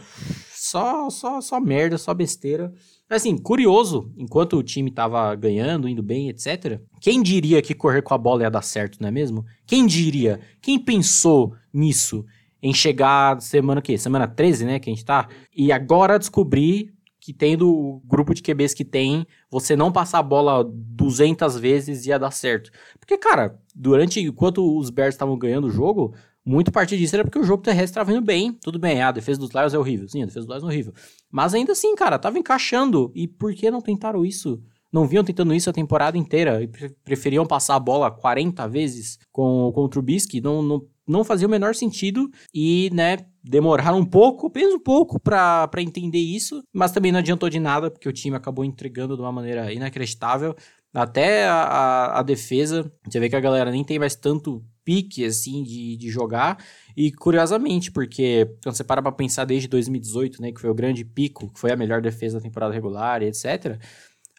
só, 0.53 1.09
só, 1.09 1.41
só 1.41 1.59
merda, 1.59 1.97
só 1.97 2.13
besteira. 2.13 2.73
Assim, 3.09 3.37
curioso, 3.37 4.11
enquanto 4.17 4.57
o 4.57 4.63
time 4.63 4.89
tava 4.89 5.35
ganhando, 5.35 5.87
indo 5.87 6.01
bem, 6.01 6.29
etc. 6.29 6.81
Quem 6.99 7.21
diria 7.21 7.61
que 7.61 7.75
correr 7.75 8.01
com 8.01 8.13
a 8.15 8.17
bola 8.17 8.41
ia 8.41 8.49
dar 8.49 8.63
certo, 8.63 8.97
não 8.99 9.07
é 9.07 9.11
mesmo? 9.11 9.45
Quem 9.65 9.85
diria? 9.85 10.39
Quem 10.59 10.79
pensou 10.79 11.53
nisso? 11.71 12.25
Em 12.61 12.73
chegar 12.73 13.39
semana 13.41 13.79
que? 13.79 13.95
Semana 13.95 14.27
13, 14.27 14.65
né? 14.65 14.79
Que 14.79 14.89
a 14.89 14.93
gente 14.93 15.05
tá. 15.05 15.29
E 15.55 15.71
agora 15.71 16.17
descobrir 16.17 16.95
que 17.19 17.31
tendo 17.31 17.69
o 17.69 18.01
grupo 18.05 18.33
de 18.33 18.41
QBs 18.41 18.73
que 18.73 18.85
tem, 18.85 19.25
você 19.49 19.75
não 19.75 19.91
passar 19.91 20.19
a 20.19 20.23
bola 20.23 20.63
200 20.63 21.59
vezes 21.59 22.05
ia 22.05 22.17
dar 22.19 22.31
certo. 22.31 22.71
Porque, 22.99 23.17
cara, 23.17 23.59
durante 23.73 24.19
enquanto 24.19 24.77
os 24.77 24.89
Bears 24.89 25.15
estavam 25.15 25.37
ganhando 25.37 25.65
o 25.65 25.71
jogo, 25.71 26.13
muito 26.45 26.71
parte 26.71 26.95
disso 26.95 27.15
era 27.15 27.23
porque 27.23 27.39
o 27.39 27.43
jogo 27.43 27.63
terrestre 27.63 27.91
estava 27.91 28.11
indo 28.11 28.21
bem. 28.21 28.53
Tudo 28.61 28.77
bem, 28.77 29.01
a 29.01 29.11
defesa 29.11 29.39
dos 29.39 29.49
Lions 29.49 29.73
é 29.73 29.79
horrível. 29.79 30.07
Sim, 30.07 30.21
a 30.21 30.25
defesa 30.27 30.45
dos 30.45 30.55
Lions 30.55 30.63
é 30.63 30.67
horrível. 30.67 30.93
Mas 31.31 31.53
ainda 31.55 31.71
assim, 31.71 31.95
cara, 31.95 32.19
tava 32.19 32.37
encaixando. 32.37 33.11
E 33.15 33.27
por 33.27 33.53
que 33.55 33.71
não 33.71 33.81
tentaram 33.81 34.23
isso? 34.23 34.61
Não 34.93 35.07
vinham 35.07 35.23
tentando 35.23 35.53
isso 35.53 35.69
a 35.69 35.73
temporada 35.73 36.17
inteira 36.17 36.61
e 36.61 36.67
preferiam 37.03 37.45
passar 37.45 37.75
a 37.75 37.79
bola 37.79 38.11
40 38.11 38.67
vezes 38.67 39.17
com, 39.31 39.71
com 39.73 39.81
o 39.81 39.89
Trubisky? 39.89 40.39
Não, 40.39 40.61
não, 40.61 40.87
não 41.07 41.23
fazia 41.23 41.47
o 41.47 41.51
menor 41.51 41.73
sentido 41.73 42.29
e, 42.53 42.89
né, 42.93 43.17
demoraram 43.43 43.97
um 43.97 44.05
pouco, 44.05 44.47
apenas 44.47 44.73
um 44.73 44.79
pouco, 44.79 45.19
para 45.19 45.69
entender 45.79 46.19
isso, 46.19 46.63
mas 46.71 46.91
também 46.91 47.11
não 47.11 47.19
adiantou 47.19 47.49
de 47.49 47.59
nada, 47.59 47.91
porque 47.91 48.07
o 48.07 48.13
time 48.13 48.35
acabou 48.35 48.63
entregando 48.63 49.15
de 49.15 49.21
uma 49.21 49.31
maneira 49.31 49.73
inacreditável. 49.73 50.55
Até 50.93 51.45
a, 51.45 51.55
a, 51.55 52.19
a 52.19 52.23
defesa, 52.23 52.89
você 53.03 53.19
vê 53.19 53.27
que 53.27 53.35
a 53.35 53.41
galera 53.41 53.71
nem 53.71 53.83
tem 53.83 53.99
mais 53.99 54.15
tanto 54.15 54.63
pique, 54.85 55.25
assim, 55.25 55.63
de, 55.63 55.97
de 55.97 56.09
jogar. 56.09 56.63
E 56.95 57.11
curiosamente, 57.11 57.91
porque 57.91 58.47
quando 58.63 58.75
você 58.75 58.83
para 58.83 59.01
pra 59.01 59.11
pensar 59.11 59.43
desde 59.43 59.67
2018, 59.67 60.41
né, 60.41 60.51
que 60.51 60.61
foi 60.61 60.69
o 60.69 60.75
grande 60.75 61.03
pico, 61.03 61.51
que 61.51 61.59
foi 61.59 61.71
a 61.71 61.75
melhor 61.75 62.01
defesa 62.01 62.37
da 62.37 62.43
temporada 62.43 62.73
regular 62.73 63.21
e 63.21 63.25
etc., 63.25 63.77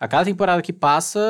a 0.00 0.06
cada 0.06 0.24
temporada 0.24 0.62
que 0.62 0.72
passa, 0.72 1.20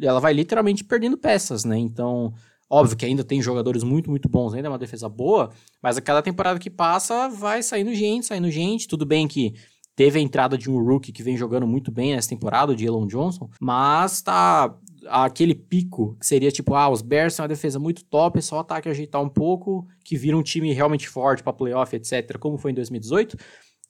ela 0.00 0.18
vai 0.18 0.32
literalmente 0.32 0.82
perdendo 0.82 1.16
peças, 1.16 1.64
né? 1.64 1.78
Então, 1.78 2.32
óbvio 2.68 2.96
que 2.96 3.04
ainda 3.04 3.22
tem 3.22 3.40
jogadores 3.40 3.82
muito, 3.82 4.10
muito 4.10 4.28
bons, 4.28 4.54
ainda 4.54 4.68
é 4.68 4.70
uma 4.70 4.78
defesa 4.78 5.08
boa, 5.08 5.50
mas 5.82 5.96
a 5.98 6.00
cada 6.00 6.22
temporada 6.22 6.58
que 6.58 6.70
passa, 6.70 7.28
vai 7.28 7.62
saindo 7.62 7.94
gente, 7.94 8.26
saindo 8.26 8.50
gente. 8.50 8.88
Tudo 8.88 9.04
bem 9.04 9.28
que 9.28 9.54
teve 9.94 10.18
a 10.18 10.22
entrada 10.22 10.56
de 10.56 10.70
um 10.70 10.82
rookie 10.82 11.12
que 11.12 11.22
vem 11.22 11.36
jogando 11.36 11.66
muito 11.66 11.90
bem 11.90 12.14
nessa 12.14 12.28
temporada, 12.28 12.72
o 12.72 12.80
Elon 12.80 13.06
Johnson, 13.06 13.50
mas 13.60 14.22
tá 14.22 14.74
aquele 15.08 15.54
pico 15.54 16.16
que 16.18 16.26
seria 16.26 16.50
tipo, 16.50 16.74
ah, 16.74 16.88
os 16.88 17.02
Bears 17.02 17.34
são 17.34 17.44
uma 17.44 17.48
defesa 17.48 17.78
muito 17.78 18.04
top, 18.04 18.38
é 18.38 18.42
só 18.42 18.56
o 18.56 18.60
ataque 18.60 18.88
ajeitar 18.88 19.22
um 19.22 19.28
pouco, 19.28 19.86
que 20.04 20.16
vira 20.16 20.36
um 20.36 20.42
time 20.42 20.72
realmente 20.72 21.08
forte 21.08 21.42
para 21.42 21.52
playoff, 21.52 21.94
etc, 21.94 22.38
como 22.38 22.58
foi 22.58 22.70
em 22.70 22.74
2018. 22.74 23.36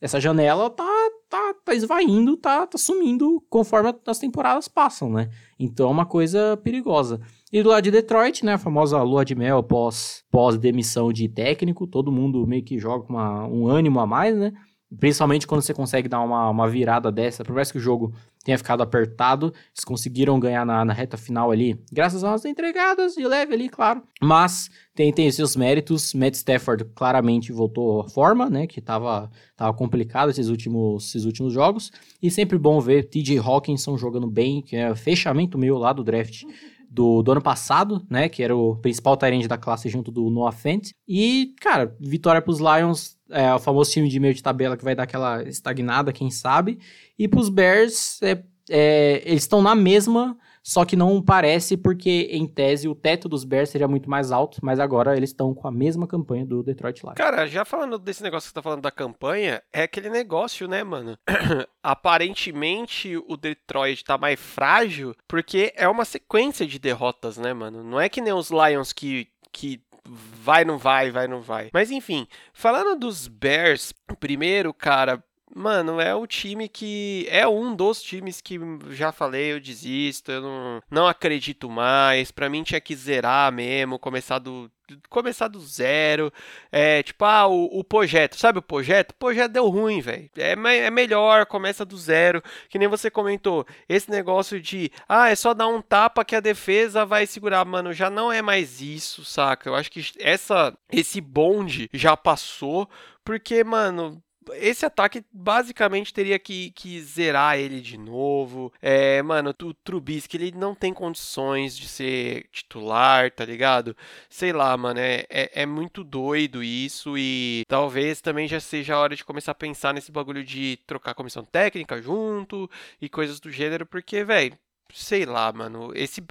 Essa 0.01 0.21
janela 0.21 0.71
tá 0.71 0.87
tá, 1.29 1.55
tá 1.65 1.75
esvaindo, 1.75 2.37
tá, 2.37 2.67
tá 2.67 2.79
sumindo 2.79 3.43
conforme 3.49 3.95
as 4.07 4.19
temporadas 4.19 4.67
passam, 4.67 5.11
né? 5.11 5.29
Então 5.59 5.89
é 5.89 5.93
uma 5.93 6.07
coisa 6.07 6.57
perigosa. 6.57 7.21
E 7.53 7.63
do 7.63 7.69
lado 7.69 7.85
de 7.85 7.91
Detroit, 7.91 8.45
né, 8.45 8.55
a 8.55 8.59
famosa 8.59 9.01
lua 9.03 9.25
de 9.25 9.35
mel 9.35 9.63
pós, 9.63 10.25
pós 10.31 10.57
demissão 10.59 11.13
de 11.13 11.29
técnico, 11.29 11.87
todo 11.87 12.13
mundo 12.13 12.47
meio 12.47 12.65
que 12.65 12.79
joga 12.79 13.05
com 13.05 13.13
uma, 13.13 13.47
um 13.47 13.69
ânimo 13.69 14.01
a 14.01 14.07
mais, 14.07 14.37
né? 14.37 14.53
Principalmente 14.99 15.47
quando 15.47 15.61
você 15.61 15.75
consegue 15.75 16.09
dar 16.09 16.21
uma, 16.21 16.49
uma 16.49 16.69
virada 16.69 17.13
dessa, 17.13 17.45
por 17.45 17.55
mais 17.55 17.71
que 17.71 17.77
o 17.77 17.81
jogo 17.81 18.13
tenha 18.49 18.57
ficado 18.57 18.83
apertado, 18.83 19.53
eles 19.75 19.85
conseguiram 19.85 20.41
ganhar 20.41 20.65
na, 20.65 20.83
na 20.83 20.95
reta 20.95 21.19
final 21.19 21.51
ali, 21.51 21.79
graças 21.93 22.23
umas 22.23 22.47
entregadas 22.47 23.13
de 23.13 23.23
leve 23.23 23.53
ali, 23.53 23.69
claro. 23.69 24.03
Mas 24.23 24.71
tem, 24.95 25.13
tem 25.13 25.31
seus 25.31 25.55
méritos. 25.55 26.15
Matt 26.15 26.33
Stafford 26.37 26.87
claramente 26.95 27.53
voltou 27.53 28.01
à 28.01 28.09
forma, 28.09 28.49
né? 28.49 28.67
Que 28.67 28.81
tava, 28.81 29.31
tava 29.55 29.75
complicado 29.75 30.31
esses 30.31 30.49
últimos, 30.49 31.09
esses 31.11 31.27
últimos 31.27 31.53
jogos. 31.53 31.93
E 32.23 32.31
sempre 32.31 32.57
bom 32.57 32.81
ver 32.81 33.11
TJ 33.11 33.39
Hawkinson 33.39 33.99
jogando 33.99 34.27
bem, 34.27 34.63
que 34.63 34.77
é 34.77 34.95
fechamento 34.95 35.59
meu 35.59 35.77
lá 35.77 35.93
do 35.93 36.03
draft 36.03 36.45
do, 36.91 37.23
do 37.23 37.33
ano 37.33 37.43
passado, 37.43 38.05
né? 38.09 38.29
Que 38.29 38.43
era 38.43 38.57
o 38.57 38.77
principal 38.77 39.17
Tyrande 39.17 39.49
da 39.49 39.59
classe 39.59 39.89
junto 39.89 40.11
do 40.11 40.31
Noah 40.31 40.53
Fent. 40.53 40.91
E, 41.07 41.55
cara, 41.61 41.95
vitória 42.01 42.41
pros 42.41 42.59
Lions 42.59 43.17
é 43.31 43.53
o 43.55 43.59
famoso 43.59 43.91
time 43.91 44.09
de 44.09 44.19
meio 44.19 44.35
de 44.35 44.43
tabela 44.43 44.77
que 44.77 44.85
vai 44.85 44.95
dar 44.95 45.03
aquela 45.03 45.43
estagnada, 45.43 46.13
quem 46.13 46.31
sabe. 46.31 46.79
E 47.19 47.29
pros 47.29 47.49
Bears, 47.49 48.21
é, 48.23 48.43
é, 48.71 49.23
eles 49.25 49.43
estão 49.43 49.61
na 49.61 49.75
mesma, 49.75 50.37
só 50.63 50.85
que 50.85 50.97
não 50.97 51.23
parece, 51.23 51.77
porque 51.77 52.29
em 52.31 52.47
tese 52.47 52.89
o 52.89 52.95
teto 52.95 53.29
dos 53.29 53.45
Bears 53.45 53.71
seria 53.71 53.89
muito 53.89 54.09
mais 54.09 54.33
alto, 54.33 54.59
mas 54.63 54.81
agora 54.81 55.17
eles 55.17 55.31
estão 55.31 55.55
com 55.55 55.67
a 55.67 55.73
mesma 55.73 56.07
campanha 56.07 56.45
do 56.45 56.63
Detroit 56.63 57.03
Lions. 57.03 57.15
Cara, 57.17 57.47
já 57.47 57.65
falando 57.65 57.99
desse 57.99 58.23
negócio 58.23 58.47
que 58.47 58.51
você 58.51 58.55
tá 58.55 58.63
falando 58.63 58.83
da 58.83 58.91
campanha, 58.91 59.63
é 59.73 59.83
aquele 59.83 60.11
negócio, 60.11 60.69
né, 60.69 60.83
mano? 60.85 61.19
Aparentemente 61.83 63.17
o 63.17 63.37
Detroit 63.37 64.05
tá 64.05 64.19
mais 64.19 64.39
frágil, 64.39 65.15
porque 65.27 65.73
é 65.77 65.89
uma 65.89 66.05
sequência 66.05 66.67
de 66.67 66.79
derrotas, 66.79 67.39
né, 67.39 67.53
mano? 67.53 67.83
Não 67.83 68.01
é 68.01 68.09
que 68.09 68.21
nem 68.21 68.33
os 68.33 68.51
Lions 68.51 68.93
que 68.93 69.29
que 69.51 69.81
vai, 70.09 70.65
não 70.65 70.79
vai, 70.79 71.11
vai, 71.11 71.29
não 71.29 71.41
vai. 71.41 71.71
Mas 71.73 71.91
enfim, 71.91 72.27
falando 72.53 72.99
dos 72.99 73.29
Bears, 73.29 73.93
primeiro, 74.19 74.73
cara, 74.73 75.23
Mano, 75.55 76.01
é 76.01 76.15
o 76.15 76.27
time 76.27 76.69
que. 76.69 77.27
É 77.31 77.47
um 77.49 77.75
dos 77.75 78.03
times 78.03 78.41
que 78.41 78.59
já 78.91 79.11
falei, 79.13 79.53
eu 79.53 79.61
desisto, 79.61 80.31
eu 80.31 80.43
não, 80.43 80.83
não 80.91 81.07
acredito 81.07 81.71
mais. 81.71 82.31
Pra 82.31 82.49
mim 82.49 82.63
tinha 82.63 82.81
que 82.81 82.95
zerar 82.95 83.51
mesmo, 83.53 83.99
começar 83.99 84.39
do. 84.39 84.71
Começar 85.11 85.49
do 85.49 85.61
zero. 85.61 86.33
É 86.73 87.03
tipo, 87.03 87.25
ah, 87.25 87.47
o, 87.47 87.79
o 87.79 87.85
projeto. 87.85 88.37
Sabe 88.37 88.59
o 88.59 88.63
projeto? 88.63 89.11
O 89.11 89.17
projeto 89.17 89.53
deu 89.53 89.69
ruim, 89.69 90.01
velho. 90.01 90.31
É, 90.37 90.53
é 90.53 90.91
melhor, 90.91 91.45
começa 91.47 91.85
do 91.85 91.97
zero. 91.97 92.43
Que 92.71 92.79
nem 92.79 92.89
você 92.89 93.11
comentou. 93.11 93.67
Esse 93.89 94.11
negócio 94.11 94.61
de, 94.61 94.91
ah, 95.09 95.29
é 95.29 95.35
só 95.35 95.53
dar 95.53 95.69
um 95.69 95.83
tapa 95.83 96.25
que 96.25 96.37
a 96.37 96.41
defesa 96.41 97.05
vai 97.05 97.27
segurar. 97.27 97.65
Mano, 97.65 97.93
já 97.93 98.09
não 98.09 98.33
é 98.33 98.41
mais 98.41 98.81
isso, 98.81 99.25
saca? 99.25 99.69
Eu 99.69 99.75
acho 99.75 99.91
que 99.91 100.03
essa, 100.21 100.75
esse 100.91 101.21
bonde 101.21 101.91
já 101.93 102.17
passou. 102.17 102.89
Porque, 103.23 103.63
mano, 103.63 104.23
esse 104.55 104.85
ataque 104.85 105.25
basicamente 105.33 106.13
teria 106.13 106.39
que, 106.39 106.71
que 106.73 107.01
zerar 107.01 107.59
ele 107.59 107.81
de 107.81 107.97
novo. 107.97 108.73
É, 108.81 109.23
mano, 109.23 109.55
o 109.63 109.75
Trubisky, 109.75 110.37
ele 110.37 110.53
não 110.53 110.75
tem 110.75 110.93
condições 110.93 111.77
de 111.77 111.89
ser 111.89 112.49
titular, 112.53 113.31
tá 113.31 113.45
ligado? 113.45 113.97
Sei 114.29 114.53
lá, 114.53 114.77
mano, 114.77 115.01
é, 115.01 115.25
é, 115.29 115.63
é, 115.63 115.67
muito 115.67 116.05
doido 116.05 116.63
isso 116.63 117.17
e 117.17 117.65
talvez 117.69 118.21
também 118.21 118.49
já 118.49 118.61
seja 118.61 118.95
a 118.95 119.01
hora 119.01 119.17
de 119.17 119.25
começar 119.25 119.53
a 119.53 119.55
pensar 119.55 119.95
nesse 119.95 120.13
bagulho 120.13 120.45
de 120.45 120.79
trocar 120.87 121.15
comissão 121.15 121.45
técnica 121.45 122.01
junto 122.01 122.71
e 123.01 123.09
coisas 123.09 123.41
do 123.41 123.51
gênero, 123.51 123.87
porque, 123.87 124.25
velho, 124.25 124.57
sei 124.93 125.25
lá, 125.25 125.53
mano. 125.53 125.93
Esse 125.95 126.23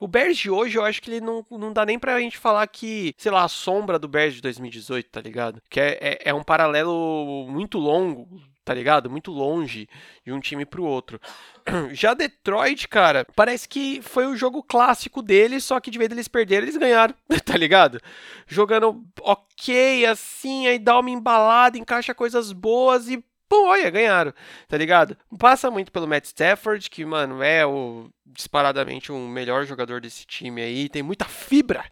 o 0.00 0.06
Bears 0.06 0.36
de 0.36 0.50
hoje 0.50 0.78
eu 0.78 0.84
acho 0.84 1.00
que 1.00 1.10
ele 1.10 1.20
não, 1.20 1.44
não 1.50 1.72
dá 1.72 1.84
nem 1.84 1.98
pra 1.98 2.20
gente 2.20 2.38
falar 2.38 2.66
que, 2.66 3.14
sei 3.16 3.32
lá, 3.32 3.44
a 3.44 3.48
sombra 3.48 3.98
do 3.98 4.08
Bears 4.08 4.34
de 4.34 4.42
2018, 4.42 5.10
tá 5.10 5.20
ligado? 5.20 5.62
Que 5.68 5.80
é, 5.80 5.98
é, 6.00 6.18
é 6.26 6.34
um 6.34 6.42
paralelo 6.42 7.46
muito 7.48 7.78
longo, 7.78 8.28
tá 8.64 8.74
ligado? 8.74 9.10
Muito 9.10 9.30
longe 9.30 9.88
de 10.24 10.32
um 10.32 10.40
time 10.40 10.64
pro 10.64 10.84
outro. 10.84 11.20
Já 11.92 12.14
Detroit, 12.14 12.88
cara, 12.88 13.26
parece 13.34 13.68
que 13.68 14.00
foi 14.02 14.26
o 14.26 14.36
jogo 14.36 14.62
clássico 14.62 15.22
deles, 15.22 15.64
só 15.64 15.80
que 15.80 15.90
de 15.90 15.98
vez 15.98 16.08
deles 16.08 16.28
perderem, 16.28 16.64
eles 16.64 16.76
ganharam, 16.76 17.14
tá 17.44 17.56
ligado? 17.56 18.00
Jogando 18.46 19.04
ok, 19.20 20.06
assim, 20.06 20.66
aí 20.66 20.78
dá 20.78 20.98
uma 20.98 21.10
embalada, 21.10 21.78
encaixa 21.78 22.14
coisas 22.14 22.52
boas 22.52 23.08
e 23.08 23.24
pô, 23.52 23.66
olha, 23.66 23.90
ganharam, 23.90 24.32
tá 24.66 24.78
ligado? 24.78 25.14
Passa 25.38 25.70
muito 25.70 25.92
pelo 25.92 26.08
Matt 26.08 26.24
Stafford, 26.24 26.88
que, 26.88 27.04
mano, 27.04 27.42
é 27.42 27.66
o 27.66 28.08
disparadamente 28.24 29.12
um 29.12 29.28
melhor 29.28 29.66
jogador 29.66 30.00
desse 30.00 30.24
time 30.24 30.62
aí, 30.62 30.88
tem 30.88 31.02
muita 31.02 31.26
fibra 31.26 31.84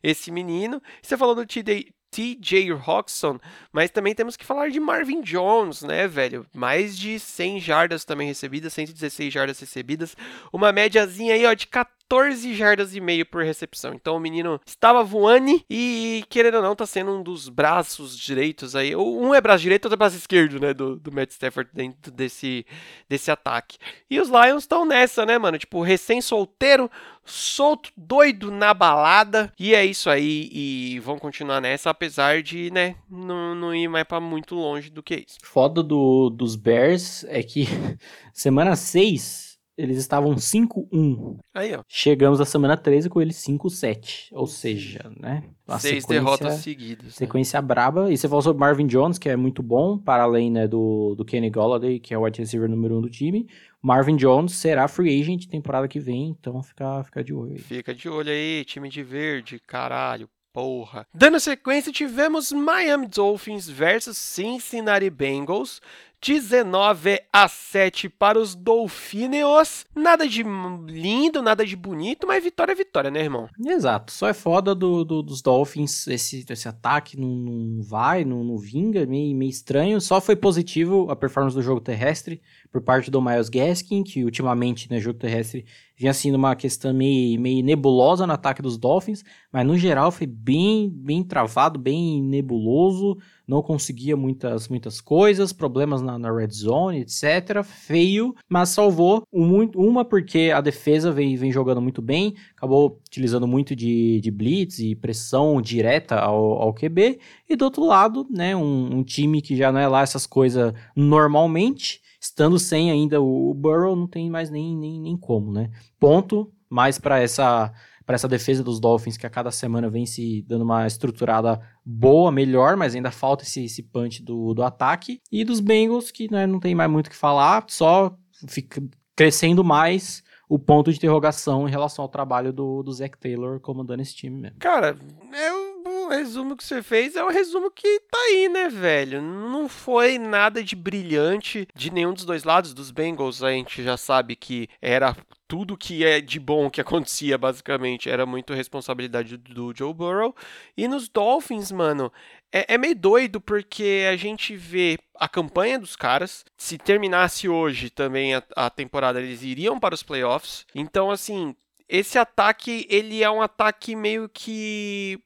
esse 0.00 0.30
menino. 0.30 0.80
Você 1.02 1.16
falou 1.16 1.34
do 1.34 1.44
TJ, 1.44 1.92
TJ 2.12 2.70
Hawkinson, 2.70 3.40
mas 3.72 3.90
também 3.90 4.14
temos 4.14 4.36
que 4.36 4.46
falar 4.46 4.70
de 4.70 4.78
Marvin 4.78 5.20
Jones, 5.20 5.82
né, 5.82 6.06
velho? 6.06 6.46
Mais 6.54 6.96
de 6.96 7.18
100 7.18 7.58
jardas 7.58 8.04
também 8.04 8.28
recebidas, 8.28 8.72
116 8.74 9.32
jardas 9.32 9.58
recebidas, 9.58 10.16
uma 10.52 10.70
médiazinha 10.70 11.34
aí, 11.34 11.44
ó, 11.44 11.52
de 11.52 11.66
14 11.66 11.97
14 12.08 12.54
jardas 12.54 12.96
e 12.96 13.00
meio 13.00 13.26
por 13.26 13.44
recepção. 13.44 13.92
Então 13.92 14.16
o 14.16 14.20
menino 14.20 14.58
estava 14.66 15.04
voando 15.04 15.62
e, 15.68 16.24
querendo 16.30 16.56
ou 16.56 16.62
não, 16.62 16.74
tá 16.74 16.86
sendo 16.86 17.12
um 17.12 17.22
dos 17.22 17.50
braços 17.50 18.18
direitos 18.18 18.74
aí. 18.74 18.96
Um 18.96 19.34
é 19.34 19.40
braço 19.40 19.62
direito, 19.62 19.84
outro 19.84 19.96
é 19.96 19.98
braço 19.98 20.16
esquerdo, 20.16 20.58
né? 20.58 20.72
Do, 20.72 20.96
do 20.96 21.12
Matt 21.12 21.30
Stafford 21.30 21.70
dentro 21.72 22.10
desse, 22.10 22.64
desse 23.08 23.30
ataque. 23.30 23.76
E 24.08 24.18
os 24.18 24.28
Lions 24.28 24.62
estão 24.62 24.86
nessa, 24.86 25.26
né, 25.26 25.36
mano? 25.36 25.58
Tipo, 25.58 25.82
recém-solteiro, 25.82 26.90
solto, 27.24 27.90
doido 27.94 28.50
na 28.50 28.72
balada. 28.72 29.52
E 29.58 29.74
é 29.74 29.84
isso 29.84 30.08
aí. 30.08 30.48
E 30.50 31.00
vão 31.00 31.18
continuar 31.18 31.60
nessa, 31.60 31.90
apesar 31.90 32.42
de, 32.42 32.70
né, 32.70 32.96
não, 33.08 33.54
não 33.54 33.74
ir 33.74 33.86
mais 33.86 34.04
para 34.04 34.18
muito 34.18 34.54
longe 34.54 34.88
do 34.88 35.02
que 35.02 35.26
isso. 35.28 35.36
Foda 35.42 35.82
do, 35.82 36.30
dos 36.30 36.56
Bears 36.56 37.24
é 37.24 37.42
que 37.42 37.66
semana 38.32 38.74
6 38.74 39.47
eles 39.78 39.96
estavam 39.96 40.34
5-1. 40.34 41.38
Aí, 41.54 41.74
ó. 41.74 41.82
Chegamos 41.88 42.40
à 42.40 42.44
semana 42.44 42.76
13 42.76 43.08
com 43.08 43.22
eles 43.22 43.36
5-7. 43.36 44.28
Ou 44.32 44.46
seja, 44.46 45.10
né? 45.18 45.44
Seis 45.78 46.04
derrotas 46.04 46.54
seguidas. 46.54 47.04
Né? 47.04 47.12
Sequência 47.12 47.62
né? 47.62 47.66
braba. 47.66 48.12
E 48.12 48.18
você 48.18 48.28
falou 48.28 48.42
sobre 48.42 48.58
Marvin 48.58 48.88
Jones, 48.88 49.18
que 49.18 49.28
é 49.28 49.36
muito 49.36 49.62
bom, 49.62 49.96
para 49.96 50.24
além 50.24 50.50
né, 50.50 50.66
do, 50.66 51.14
do 51.14 51.24
Kenny 51.24 51.48
Golladay, 51.48 52.00
que 52.00 52.12
é 52.12 52.18
o 52.18 52.22
wide 52.22 52.40
receiver 52.40 52.68
número 52.68 52.96
1 52.96 52.98
um 52.98 53.00
do 53.02 53.08
time. 53.08 53.46
Marvin 53.80 54.16
Jones 54.16 54.52
será 54.52 54.88
free 54.88 55.20
agent 55.20 55.46
temporada 55.46 55.86
que 55.86 56.00
vem, 56.00 56.36
então 56.38 56.60
fica, 56.62 57.04
fica 57.04 57.22
de 57.22 57.32
olho 57.32 57.52
aí. 57.52 57.58
Fica 57.58 57.94
de 57.94 58.08
olho 58.08 58.30
aí, 58.30 58.64
time 58.64 58.88
de 58.88 59.04
verde, 59.04 59.60
caralho. 59.64 60.28
Porra. 60.52 61.06
Dando 61.14 61.38
sequência, 61.38 61.92
tivemos 61.92 62.50
Miami 62.50 63.06
Dolphins 63.06 63.68
versus 63.68 64.16
Cincinnati 64.16 65.08
Bengals. 65.08 65.80
19 66.20 67.20
a 67.32 67.46
7 67.46 68.08
para 68.08 68.38
os 68.38 68.54
Dolphinios. 68.54 69.86
Nada 69.94 70.26
de 70.26 70.42
lindo, 70.86 71.40
nada 71.40 71.64
de 71.64 71.76
bonito, 71.76 72.26
mas 72.26 72.42
vitória 72.42 72.72
é 72.72 72.74
vitória, 72.74 73.10
né, 73.10 73.20
irmão? 73.20 73.48
Exato. 73.64 74.12
Só 74.12 74.28
é 74.28 74.34
foda 74.34 74.74
do, 74.74 75.04
do 75.04 75.22
dos 75.22 75.40
Dolphins 75.42 76.06
esse, 76.08 76.44
esse 76.48 76.68
ataque 76.68 77.18
não, 77.18 77.28
não 77.28 77.82
vai, 77.82 78.24
não, 78.24 78.42
não 78.42 78.58
vinga, 78.58 79.06
meio, 79.06 79.36
meio 79.36 79.50
estranho. 79.50 80.00
Só 80.00 80.20
foi 80.20 80.34
positivo 80.34 81.10
a 81.10 81.16
performance 81.16 81.54
do 81.54 81.62
jogo 81.62 81.80
terrestre 81.80 82.42
por 82.70 82.82
parte 82.82 83.10
do 83.10 83.22
Miles 83.22 83.48
Gaskin, 83.48 84.02
que 84.02 84.24
ultimamente 84.24 84.90
né, 84.90 85.00
jogo 85.00 85.18
terrestre 85.18 85.64
vinha 85.96 86.12
sendo 86.12 86.36
uma 86.36 86.54
questão 86.54 86.92
meio, 86.94 87.40
meio 87.40 87.64
nebulosa 87.64 88.26
no 88.26 88.32
ataque 88.32 88.62
dos 88.62 88.78
Dolphins, 88.78 89.24
mas 89.52 89.66
no 89.66 89.76
geral 89.76 90.10
foi 90.12 90.26
bem, 90.26 90.88
bem 90.88 91.24
travado, 91.24 91.78
bem 91.78 92.22
nebuloso, 92.22 93.18
não 93.48 93.62
conseguia 93.62 94.14
muitas, 94.14 94.68
muitas 94.68 95.00
coisas, 95.00 95.54
problemas 95.54 96.02
na, 96.02 96.18
na 96.18 96.30
red 96.30 96.50
zone, 96.50 97.00
etc. 97.00 97.64
Feio, 97.64 98.34
mas 98.46 98.68
salvou 98.68 99.22
um, 99.32 99.62
uma 99.74 100.04
porque 100.04 100.52
a 100.54 100.60
defesa 100.60 101.10
vem, 101.10 101.34
vem 101.34 101.50
jogando 101.50 101.80
muito 101.80 102.02
bem, 102.02 102.34
acabou 102.54 103.00
utilizando 103.08 103.48
muito 103.48 103.74
de, 103.74 104.20
de 104.20 104.30
blitz 104.30 104.78
e 104.80 104.94
pressão 104.94 105.62
direta 105.62 106.16
ao, 106.16 106.60
ao 106.60 106.74
QB, 106.74 107.18
e 107.48 107.56
do 107.56 107.64
outro 107.64 107.86
lado, 107.86 108.26
né, 108.30 108.54
um, 108.54 108.98
um 108.98 109.02
time 109.02 109.40
que 109.40 109.56
já 109.56 109.72
não 109.72 109.80
é 109.80 109.88
lá 109.88 110.02
essas 110.02 110.26
coisas 110.26 110.74
normalmente, 110.94 112.02
estando 112.20 112.58
sem 112.58 112.90
ainda 112.90 113.20
o 113.20 113.54
Burrow, 113.54 113.96
não 113.96 114.06
tem 114.06 114.28
mais 114.28 114.50
nem, 114.50 114.76
nem, 114.76 115.00
nem 115.00 115.16
como, 115.16 115.52
né? 115.52 115.70
Ponto 115.98 116.52
mais 116.68 116.98
para 116.98 117.18
essa 117.20 117.72
para 118.08 118.14
essa 118.14 118.26
defesa 118.26 118.64
dos 118.64 118.80
Dolphins 118.80 119.18
que 119.18 119.26
a 119.26 119.30
cada 119.30 119.50
semana 119.50 119.90
vem 119.90 120.06
se 120.06 120.42
dando 120.48 120.64
uma 120.64 120.86
estruturada 120.86 121.60
boa, 121.84 122.32
melhor, 122.32 122.74
mas 122.74 122.94
ainda 122.94 123.10
falta 123.10 123.44
esse, 123.44 123.66
esse 123.66 123.82
punch 123.82 124.22
do, 124.22 124.54
do 124.54 124.62
ataque. 124.62 125.20
E 125.30 125.44
dos 125.44 125.60
Bengals, 125.60 126.10
que 126.10 126.26
né, 126.32 126.46
não 126.46 126.58
tem 126.58 126.74
mais 126.74 126.90
muito 126.90 127.08
o 127.08 127.10
que 127.10 127.16
falar, 127.16 127.66
só 127.68 128.16
fica 128.48 128.82
crescendo 129.14 129.62
mais 129.62 130.22
o 130.48 130.58
ponto 130.58 130.90
de 130.90 130.96
interrogação 130.96 131.68
em 131.68 131.70
relação 131.70 132.02
ao 132.02 132.08
trabalho 132.08 132.50
do, 132.50 132.82
do 132.82 132.90
Zach 132.94 133.14
Taylor 133.18 133.60
comandando 133.60 134.00
esse 134.00 134.16
time 134.16 134.40
mesmo. 134.40 134.56
Cara, 134.58 134.96
eu 135.30 135.67
resumo 136.08 136.56
que 136.56 136.64
você 136.64 136.82
fez 136.82 137.16
é 137.16 137.22
o 137.22 137.28
resumo 137.28 137.70
que 137.70 138.00
tá 138.10 138.18
aí, 138.18 138.48
né, 138.48 138.68
velho? 138.68 139.20
Não 139.22 139.68
foi 139.68 140.18
nada 140.18 140.62
de 140.62 140.74
brilhante 140.74 141.68
de 141.74 141.92
nenhum 141.92 142.12
dos 142.12 142.24
dois 142.24 142.44
lados. 142.44 142.74
Dos 142.74 142.90
Bengals, 142.90 143.42
a 143.42 143.50
gente 143.50 143.82
já 143.82 143.96
sabe 143.96 144.34
que 144.36 144.68
era 144.80 145.16
tudo 145.46 145.76
que 145.76 146.04
é 146.04 146.20
de 146.20 146.38
bom 146.38 146.68
que 146.68 146.80
acontecia, 146.80 147.38
basicamente, 147.38 148.10
era 148.10 148.26
muito 148.26 148.52
responsabilidade 148.52 149.36
do 149.36 149.72
Joe 149.74 149.94
Burrow. 149.94 150.34
E 150.76 150.86
nos 150.86 151.08
Dolphins, 151.08 151.72
mano, 151.72 152.12
é, 152.52 152.74
é, 152.74 152.78
meio 152.78 152.94
doido 152.94 153.40
porque 153.40 154.06
a 154.10 154.16
gente 154.16 154.56
vê 154.56 154.98
a 155.14 155.28
campanha 155.28 155.78
dos 155.78 155.96
caras. 155.96 156.44
Se 156.56 156.76
terminasse 156.76 157.48
hoje 157.48 157.90
também 157.90 158.34
a, 158.34 158.42
a 158.54 158.70
temporada, 158.70 159.20
eles 159.20 159.42
iriam 159.42 159.80
para 159.80 159.94
os 159.94 160.02
playoffs. 160.02 160.66
Então, 160.74 161.10
assim, 161.10 161.56
esse 161.88 162.18
ataque, 162.18 162.86
ele 162.90 163.22
é 163.22 163.30
um 163.30 163.40
ataque 163.40 163.96
meio 163.96 164.28
que 164.28 165.18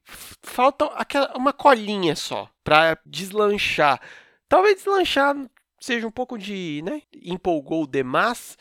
falta 0.43 0.85
aquela, 0.95 1.37
uma 1.37 1.53
colinha 1.53 2.15
só 2.15 2.49
para 2.63 2.97
deslanchar. 3.05 4.01
Talvez 4.49 4.77
deslanchar 4.77 5.35
seja 5.81 6.07
um 6.07 6.11
pouco 6.11 6.39
de, 6.39 6.81
né, 6.85 7.03
empolgou 7.21 7.87
demais, 7.87 8.57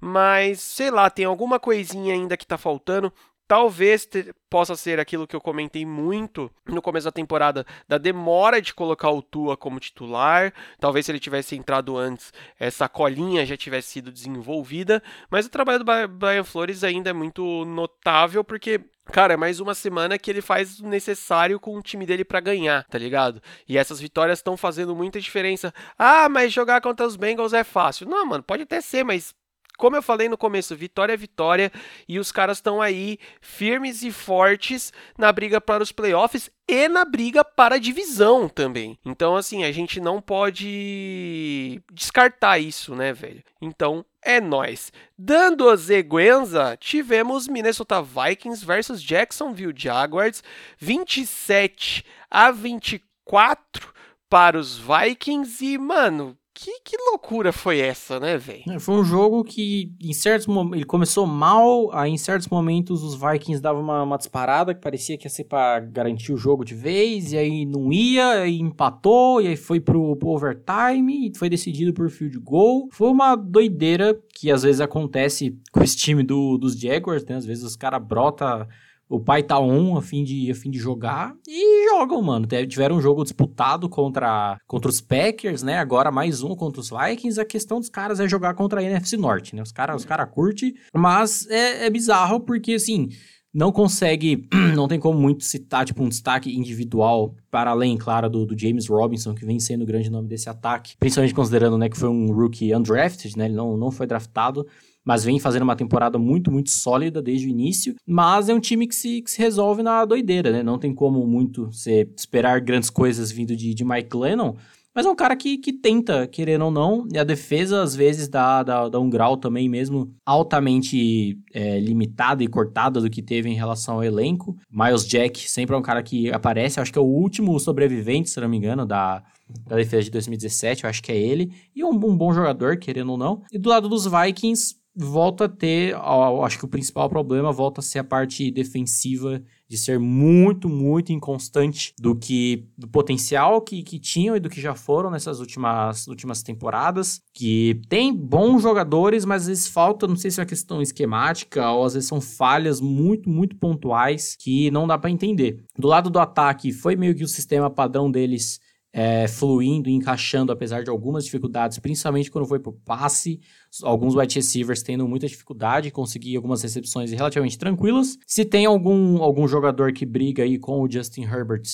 mas 0.00 0.60
sei 0.60 0.90
lá, 0.90 1.08
tem 1.08 1.24
alguma 1.24 1.60
coisinha 1.60 2.12
ainda 2.12 2.36
que 2.36 2.46
tá 2.46 2.58
faltando. 2.58 3.12
Talvez 3.46 4.06
te, 4.06 4.34
possa 4.48 4.74
ser 4.74 4.98
aquilo 4.98 5.26
que 5.26 5.36
eu 5.36 5.40
comentei 5.40 5.84
muito 5.84 6.50
no 6.66 6.80
começo 6.80 7.04
da 7.04 7.12
temporada, 7.12 7.66
da 7.86 7.98
demora 7.98 8.60
de 8.60 8.72
colocar 8.72 9.10
o 9.10 9.22
Tua 9.22 9.56
como 9.56 9.78
titular. 9.78 10.52
Talvez 10.80 11.06
se 11.06 11.12
ele 11.12 11.20
tivesse 11.20 11.54
entrado 11.54 11.96
antes, 11.96 12.32
essa 12.58 12.88
colinha 12.88 13.44
já 13.44 13.56
tivesse 13.56 13.88
sido 13.88 14.10
desenvolvida. 14.10 15.02
Mas 15.30 15.46
o 15.46 15.50
trabalho 15.50 15.84
do 15.84 16.08
Brian 16.08 16.44
Flores 16.44 16.82
ainda 16.82 17.10
é 17.10 17.12
muito 17.12 17.64
notável, 17.64 18.42
porque 18.42 18.80
Cara, 19.12 19.34
é 19.34 19.36
mais 19.36 19.60
uma 19.60 19.74
semana 19.74 20.18
que 20.18 20.30
ele 20.30 20.40
faz 20.40 20.80
o 20.80 20.88
necessário 20.88 21.60
com 21.60 21.76
o 21.76 21.82
time 21.82 22.06
dele 22.06 22.24
para 22.24 22.40
ganhar, 22.40 22.84
tá 22.84 22.96
ligado? 22.96 23.40
E 23.68 23.76
essas 23.76 24.00
vitórias 24.00 24.38
estão 24.38 24.56
fazendo 24.56 24.96
muita 24.96 25.20
diferença. 25.20 25.74
Ah, 25.98 26.26
mas 26.28 26.52
jogar 26.52 26.80
contra 26.80 27.06
os 27.06 27.14
Bengals 27.14 27.52
é 27.52 27.62
fácil. 27.62 28.08
Não, 28.08 28.24
mano, 28.24 28.42
pode 28.42 28.62
até 28.62 28.80
ser, 28.80 29.04
mas 29.04 29.34
como 29.76 29.96
eu 29.96 30.02
falei 30.02 30.28
no 30.28 30.38
começo, 30.38 30.76
vitória 30.76 31.12
é 31.12 31.16
vitória 31.16 31.72
e 32.08 32.18
os 32.18 32.30
caras 32.30 32.58
estão 32.58 32.80
aí 32.80 33.18
firmes 33.40 34.02
e 34.02 34.12
fortes 34.12 34.92
na 35.18 35.32
briga 35.32 35.60
para 35.60 35.82
os 35.82 35.92
playoffs 35.92 36.50
e 36.66 36.88
na 36.88 37.04
briga 37.04 37.44
para 37.44 37.74
a 37.74 37.78
divisão 37.78 38.48
também. 38.48 38.98
Então, 39.04 39.36
assim, 39.36 39.64
a 39.64 39.72
gente 39.72 40.00
não 40.00 40.20
pode 40.20 41.82
descartar 41.92 42.58
isso, 42.58 42.94
né, 42.94 43.12
velho? 43.12 43.42
Então, 43.60 44.04
é 44.22 44.40
nós. 44.40 44.92
Dando 45.18 45.68
a 45.68 45.76
Zeguenza, 45.76 46.76
tivemos 46.80 47.46
Minnesota 47.46 48.02
Vikings 48.02 48.64
versus 48.64 49.02
Jacksonville 49.02 49.74
Jaguars, 49.76 50.42
27 50.78 52.04
a 52.30 52.50
24 52.50 53.92
para 54.28 54.58
os 54.58 54.78
Vikings 54.78 55.64
e, 55.64 55.78
mano, 55.78 56.36
que, 56.54 56.80
que 56.84 56.96
loucura 57.10 57.52
foi 57.52 57.80
essa, 57.80 58.20
né, 58.20 58.38
velho? 58.38 58.62
É, 58.70 58.78
foi 58.78 58.94
um 58.94 59.04
jogo 59.04 59.42
que, 59.42 59.92
em 60.00 60.12
certos 60.12 60.46
momentos, 60.46 60.76
ele 60.76 60.86
começou 60.86 61.26
mal, 61.26 61.92
aí 61.92 62.12
em 62.12 62.16
certos 62.16 62.46
momentos 62.48 63.02
os 63.02 63.14
Vikings 63.14 63.60
davam 63.60 63.82
uma, 63.82 64.04
uma 64.04 64.16
disparada 64.16 64.72
que 64.72 64.80
parecia 64.80 65.18
que 65.18 65.26
ia 65.26 65.30
ser 65.30 65.44
pra 65.44 65.80
garantir 65.80 66.32
o 66.32 66.36
jogo 66.36 66.64
de 66.64 66.74
vez, 66.74 67.32
e 67.32 67.36
aí 67.36 67.66
não 67.66 67.92
ia, 67.92 68.42
aí 68.42 68.60
empatou, 68.60 69.42
e 69.42 69.48
aí 69.48 69.56
foi 69.56 69.80
pro, 69.80 70.14
pro 70.16 70.28
overtime, 70.28 71.28
e 71.28 71.36
foi 71.36 71.50
decidido 71.50 71.92
por 71.92 72.08
field 72.08 72.38
goal. 72.38 72.88
Foi 72.92 73.08
uma 73.08 73.34
doideira 73.34 74.16
que 74.32 74.50
às 74.50 74.62
vezes 74.62 74.80
acontece 74.80 75.58
com 75.72 75.82
esse 75.82 75.96
time 75.96 76.22
do, 76.22 76.56
dos 76.56 76.78
Jaguars, 76.78 77.24
né? 77.24 77.36
Às 77.36 77.44
vezes 77.44 77.64
os 77.64 77.74
caras 77.74 78.00
brota 78.00 78.68
o 79.08 79.20
pai 79.20 79.42
tá 79.42 79.58
on 79.58 79.96
a 79.96 80.02
fim 80.02 80.24
de, 80.24 80.50
a 80.50 80.54
fim 80.54 80.70
de 80.70 80.78
jogar 80.78 81.34
e 81.46 81.88
jogam, 81.90 82.22
mano. 82.22 82.46
Tiveram 82.68 82.96
um 82.96 83.00
jogo 83.00 83.22
disputado 83.22 83.88
contra, 83.88 84.58
contra 84.66 84.90
os 84.90 85.00
Packers, 85.00 85.62
né? 85.62 85.78
Agora 85.78 86.10
mais 86.10 86.42
um 86.42 86.54
contra 86.54 86.80
os 86.80 86.90
Vikings. 86.90 87.40
A 87.40 87.44
questão 87.44 87.80
dos 87.80 87.88
caras 87.88 88.20
é 88.20 88.28
jogar 88.28 88.54
contra 88.54 88.80
a 88.80 88.84
NFC 88.84 89.16
Norte, 89.16 89.54
né? 89.54 89.62
Os 89.62 89.72
caras 89.72 89.96
os 89.96 90.04
cara 90.04 90.26
curtem, 90.26 90.74
mas 90.94 91.46
é, 91.48 91.86
é 91.86 91.90
bizarro 91.90 92.40
porque, 92.40 92.74
assim, 92.74 93.08
não 93.54 93.70
consegue, 93.70 94.48
não 94.74 94.88
tem 94.88 94.98
como 94.98 95.18
muito 95.18 95.44
citar, 95.44 95.84
tipo, 95.84 96.02
um 96.02 96.08
destaque 96.08 96.52
individual, 96.52 97.36
para 97.50 97.70
além, 97.70 97.96
claro, 97.96 98.28
do, 98.28 98.44
do, 98.44 98.58
James 98.58 98.88
Robinson, 98.88 99.34
que 99.34 99.46
vem 99.46 99.60
sendo 99.60 99.82
o 99.82 99.86
grande 99.86 100.10
nome 100.10 100.28
desse 100.28 100.48
ataque, 100.48 100.96
principalmente 100.98 101.34
considerando, 101.34 101.78
né, 101.78 101.88
que 101.88 101.96
foi 101.96 102.08
um 102.08 102.32
rookie 102.32 102.74
undrafted, 102.74 103.38
né, 103.38 103.44
ele 103.44 103.54
não, 103.54 103.76
não 103.76 103.92
foi 103.92 104.06
draftado, 104.06 104.66
mas 105.04 105.24
vem 105.24 105.38
fazendo 105.38 105.62
uma 105.62 105.76
temporada 105.76 106.18
muito, 106.18 106.50
muito 106.50 106.70
sólida 106.70 107.20
desde 107.20 107.46
o 107.46 107.50
início. 107.50 107.94
Mas 108.06 108.48
é 108.48 108.54
um 108.54 108.60
time 108.60 108.86
que 108.86 108.94
se, 108.94 109.20
que 109.22 109.30
se 109.30 109.38
resolve 109.38 109.82
na 109.82 110.04
doideira, 110.04 110.50
né? 110.50 110.62
Não 110.62 110.78
tem 110.78 110.94
como 110.94 111.26
muito 111.26 111.66
você 111.66 112.08
esperar 112.16 112.60
grandes 112.60 112.90
coisas 112.90 113.30
vindo 113.30 113.54
de, 113.54 113.74
de 113.74 113.84
Mike 113.84 114.16
Lennon. 114.16 114.54
Mas 114.94 115.06
é 115.06 115.10
um 115.10 115.16
cara 115.16 115.34
que, 115.34 115.58
que 115.58 115.72
tenta, 115.72 116.24
querendo 116.28 116.66
ou 116.66 116.70
não, 116.70 117.04
e 117.12 117.18
a 117.18 117.24
defesa 117.24 117.82
às 117.82 117.96
vezes 117.96 118.28
dá, 118.28 118.62
dá, 118.62 118.88
dá 118.88 119.00
um 119.00 119.10
grau 119.10 119.36
também 119.36 119.68
mesmo 119.68 120.14
altamente 120.24 121.36
é, 121.52 121.80
limitada 121.80 122.44
e 122.44 122.46
cortada 122.46 123.00
do 123.00 123.10
que 123.10 123.20
teve 123.20 123.50
em 123.50 123.56
relação 123.56 123.96
ao 123.96 124.04
elenco. 124.04 124.56
Miles 124.70 125.04
Jack 125.04 125.50
sempre 125.50 125.74
é 125.74 125.78
um 125.78 125.82
cara 125.82 126.00
que 126.00 126.30
aparece, 126.30 126.78
acho 126.78 126.92
que 126.92 126.98
é 126.98 127.02
o 127.02 127.06
último 127.06 127.58
sobrevivente, 127.58 128.30
se 128.30 128.40
não 128.40 128.48
me 128.48 128.56
engano, 128.56 128.86
da, 128.86 129.24
da 129.66 129.74
defesa 129.74 130.04
de 130.04 130.10
2017, 130.12 130.84
eu 130.84 130.90
acho 130.90 131.02
que 131.02 131.10
é 131.10 131.16
ele. 131.16 131.52
E 131.74 131.82
um, 131.82 131.90
um 131.90 132.16
bom 132.16 132.32
jogador, 132.32 132.76
querendo 132.76 133.10
ou 133.10 133.18
não. 133.18 133.42
E 133.52 133.58
do 133.58 133.68
lado 133.68 133.88
dos 133.88 134.06
Vikings, 134.06 134.76
volta 134.96 135.46
a 135.46 135.48
ter, 135.48 135.96
acho 136.44 136.58
que 136.58 136.64
o 136.64 136.68
principal 136.68 137.08
problema 137.08 137.52
volta 137.52 137.80
a 137.80 137.82
ser 137.82 137.98
a 137.98 138.04
parte 138.04 138.50
defensiva 138.50 139.42
de 139.68 139.78
ser 139.78 139.98
muito, 139.98 140.68
muito 140.68 141.12
inconstante 141.12 141.94
do 141.98 142.14
que 142.14 142.68
do 142.76 142.86
potencial 142.86 143.60
que, 143.60 143.82
que 143.82 143.98
tinham 143.98 144.36
e 144.36 144.40
do 144.40 144.48
que 144.48 144.60
já 144.60 144.74
foram 144.74 145.10
nessas 145.10 145.40
últimas, 145.40 146.06
últimas 146.06 146.42
temporadas, 146.42 147.20
que 147.32 147.80
tem 147.88 148.14
bons 148.14 148.62
jogadores, 148.62 149.24
mas 149.24 149.42
às 149.42 149.48
vezes 149.48 149.68
falta, 149.68 150.06
não 150.06 150.16
sei 150.16 150.30
se 150.30 150.38
é 150.38 150.42
uma 150.42 150.48
questão 150.48 150.80
esquemática 150.80 151.70
ou 151.72 151.84
às 151.84 151.94
vezes 151.94 152.08
são 152.08 152.20
falhas 152.20 152.80
muito, 152.80 153.28
muito 153.28 153.56
pontuais 153.56 154.36
que 154.38 154.70
não 154.70 154.86
dá 154.86 154.98
para 154.98 155.10
entender. 155.10 155.64
Do 155.76 155.88
lado 155.88 156.10
do 156.10 156.18
ataque, 156.18 156.72
foi 156.72 156.94
meio 156.94 157.14
que 157.14 157.24
o 157.24 157.28
sistema 157.28 157.68
padrão 157.68 158.10
deles 158.10 158.60
é, 158.96 159.26
fluindo, 159.26 159.90
encaixando, 159.90 160.52
apesar 160.52 160.84
de 160.84 160.88
algumas 160.88 161.24
dificuldades, 161.24 161.80
principalmente 161.80 162.30
quando 162.30 162.46
foi 162.46 162.58
o 162.64 162.72
passe. 162.72 163.40
Alguns 163.82 164.14
wide 164.14 164.36
receivers 164.36 164.84
tendo 164.84 165.08
muita 165.08 165.26
dificuldade, 165.26 165.90
conseguir 165.90 166.36
algumas 166.36 166.62
recepções 166.62 167.10
relativamente 167.10 167.58
tranquilas. 167.58 168.16
Se 168.24 168.44
tem 168.44 168.66
algum, 168.66 169.20
algum 169.20 169.48
jogador 169.48 169.92
que 169.92 170.06
briga 170.06 170.44
aí 170.44 170.56
com 170.58 170.80
o 170.80 170.88
Justin 170.88 171.22
Herbert 171.22 171.64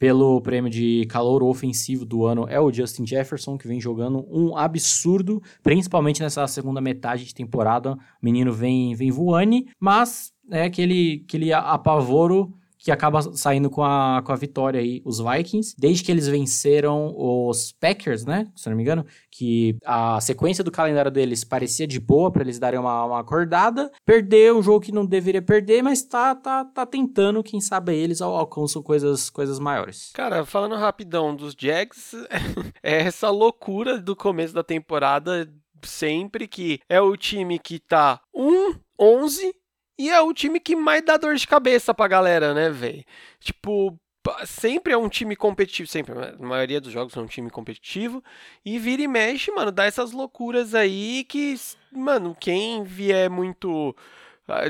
pelo 0.00 0.40
prêmio 0.40 0.68
de 0.68 1.06
calor 1.08 1.44
ofensivo 1.44 2.04
do 2.04 2.26
ano 2.26 2.46
é 2.48 2.58
o 2.58 2.72
Justin 2.72 3.06
Jefferson, 3.06 3.56
que 3.56 3.68
vem 3.68 3.80
jogando 3.80 4.26
um 4.28 4.56
absurdo, 4.56 5.40
principalmente 5.62 6.20
nessa 6.20 6.44
segunda 6.48 6.80
metade 6.80 7.24
de 7.24 7.32
temporada. 7.32 7.92
O 7.92 7.98
menino 8.20 8.52
vem, 8.52 8.96
vem 8.96 9.12
voando, 9.12 9.64
mas 9.78 10.32
é 10.50 10.64
aquele, 10.64 11.22
aquele 11.24 11.52
apavoro 11.52 12.52
que 12.84 12.92
acaba 12.92 13.22
saindo 13.34 13.70
com 13.70 13.82
a, 13.82 14.20
com 14.22 14.30
a 14.30 14.36
vitória 14.36 14.78
aí, 14.78 15.00
os 15.06 15.18
Vikings, 15.18 15.74
desde 15.78 16.04
que 16.04 16.12
eles 16.12 16.28
venceram 16.28 17.14
os 17.16 17.72
Packers, 17.72 18.26
né? 18.26 18.46
Se 18.54 18.68
não 18.68 18.76
me 18.76 18.82
engano, 18.82 19.06
que 19.30 19.78
a 19.82 20.20
sequência 20.20 20.62
do 20.62 20.70
calendário 20.70 21.10
deles 21.10 21.44
parecia 21.44 21.86
de 21.86 21.98
boa 21.98 22.30
para 22.30 22.42
eles 22.42 22.58
darem 22.58 22.78
uma, 22.78 23.06
uma 23.06 23.20
acordada. 23.20 23.90
Perdeu 24.04 24.58
um 24.58 24.62
jogo 24.62 24.84
que 24.84 24.92
não 24.92 25.06
deveria 25.06 25.40
perder, 25.40 25.80
mas 25.80 26.02
tá, 26.02 26.34
tá, 26.34 26.62
tá 26.62 26.84
tentando, 26.84 27.42
quem 27.42 27.58
sabe 27.58 27.94
eles 27.96 28.20
alcançam 28.20 28.82
coisas, 28.82 29.30
coisas 29.30 29.58
maiores. 29.58 30.10
Cara, 30.12 30.44
falando 30.44 30.74
rapidão 30.76 31.34
dos 31.34 31.54
Jags, 31.58 32.12
é 32.82 33.00
essa 33.00 33.30
loucura 33.30 33.98
do 33.98 34.14
começo 34.14 34.52
da 34.52 34.62
temporada 34.62 35.50
sempre 35.82 36.46
que 36.46 36.80
é 36.86 37.00
o 37.00 37.16
time 37.16 37.58
que 37.58 37.78
tá 37.78 38.20
1 38.34 38.74
11 38.98 39.54
e 39.98 40.10
é 40.10 40.20
o 40.20 40.32
time 40.32 40.60
que 40.60 40.76
mais 40.76 41.04
dá 41.04 41.16
dor 41.16 41.34
de 41.36 41.46
cabeça 41.46 41.94
pra 41.94 42.08
galera, 42.08 42.52
né, 42.54 42.70
velho? 42.70 43.04
Tipo, 43.40 43.98
sempre 44.46 44.92
é 44.92 44.96
um 44.96 45.08
time 45.08 45.36
competitivo, 45.36 45.88
sempre, 45.88 46.14
a 46.14 46.36
maioria 46.38 46.80
dos 46.80 46.92
jogos 46.92 47.16
é 47.16 47.20
um 47.20 47.26
time 47.26 47.50
competitivo, 47.50 48.22
e 48.64 48.78
vira 48.78 49.02
e 49.02 49.08
mexe, 49.08 49.50
mano, 49.50 49.70
dá 49.70 49.84
essas 49.84 50.12
loucuras 50.12 50.74
aí 50.74 51.24
que, 51.24 51.54
mano, 51.92 52.36
quem 52.38 52.84
vier 52.84 53.28
muito 53.28 53.94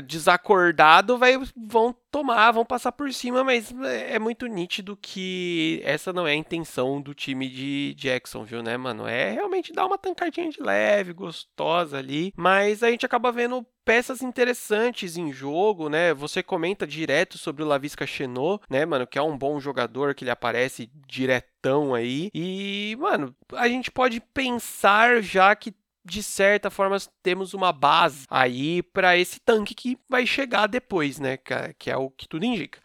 desacordado 0.05 1.17
vai, 1.17 1.37
vão 1.55 1.95
tomar, 2.09 2.51
vão 2.51 2.65
passar 2.65 2.91
por 2.91 3.11
cima, 3.11 3.43
mas 3.43 3.73
é 3.83 4.17
muito 4.17 4.47
nítido 4.47 4.97
que 5.01 5.81
essa 5.83 6.13
não 6.13 6.25
é 6.25 6.31
a 6.31 6.35
intenção 6.35 7.01
do 7.01 7.13
time 7.13 7.49
de 7.49 7.93
Jackson, 7.95 8.43
viu, 8.43 8.63
né, 8.63 8.77
mano? 8.77 9.05
É 9.05 9.31
realmente 9.31 9.73
dar 9.73 9.85
uma 9.85 9.97
tancadinha 9.97 10.49
de 10.49 10.61
leve, 10.61 11.11
gostosa 11.11 11.97
ali, 11.97 12.33
mas 12.37 12.83
a 12.83 12.89
gente 12.89 13.05
acaba 13.05 13.31
vendo 13.31 13.65
peças 13.83 14.21
interessantes 14.21 15.15
em 15.15 15.31
jogo, 15.31 15.89
né? 15.89 16.13
Você 16.13 16.41
comenta 16.41 16.87
direto 16.87 17.37
sobre 17.37 17.61
o 17.61 17.67
Lavisca 17.67 18.07
Chenot, 18.07 18.63
né, 18.69 18.85
mano, 18.85 19.05
que 19.05 19.19
é 19.19 19.21
um 19.21 19.37
bom 19.37 19.59
jogador 19.59 20.15
que 20.15 20.23
ele 20.23 20.31
aparece 20.31 20.89
diretão 21.05 21.93
aí. 21.93 22.31
E, 22.33 22.97
mano, 22.99 23.35
a 23.53 23.67
gente 23.67 23.91
pode 23.91 24.19
pensar 24.19 25.21
já 25.21 25.55
que 25.55 25.73
de 26.05 26.21
certa 26.21 26.69
forma 26.69 26.97
temos 27.23 27.53
uma 27.53 27.73
base 27.73 28.25
aí 28.29 28.83
para 28.83 29.17
esse 29.17 29.39
tanque 29.39 29.73
que 29.73 29.97
vai 30.07 30.25
chegar 30.25 30.67
depois, 30.67 31.19
né? 31.19 31.37
Que 31.77 31.89
é 31.89 31.97
o 31.97 32.09
que 32.09 32.27
tudo 32.27 32.45
indica. 32.45 32.79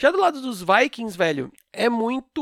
Já 0.00 0.10
do 0.10 0.18
lado 0.18 0.40
dos 0.40 0.62
Vikings, 0.62 1.14
velho, 1.14 1.52
é 1.70 1.86
muito 1.90 2.40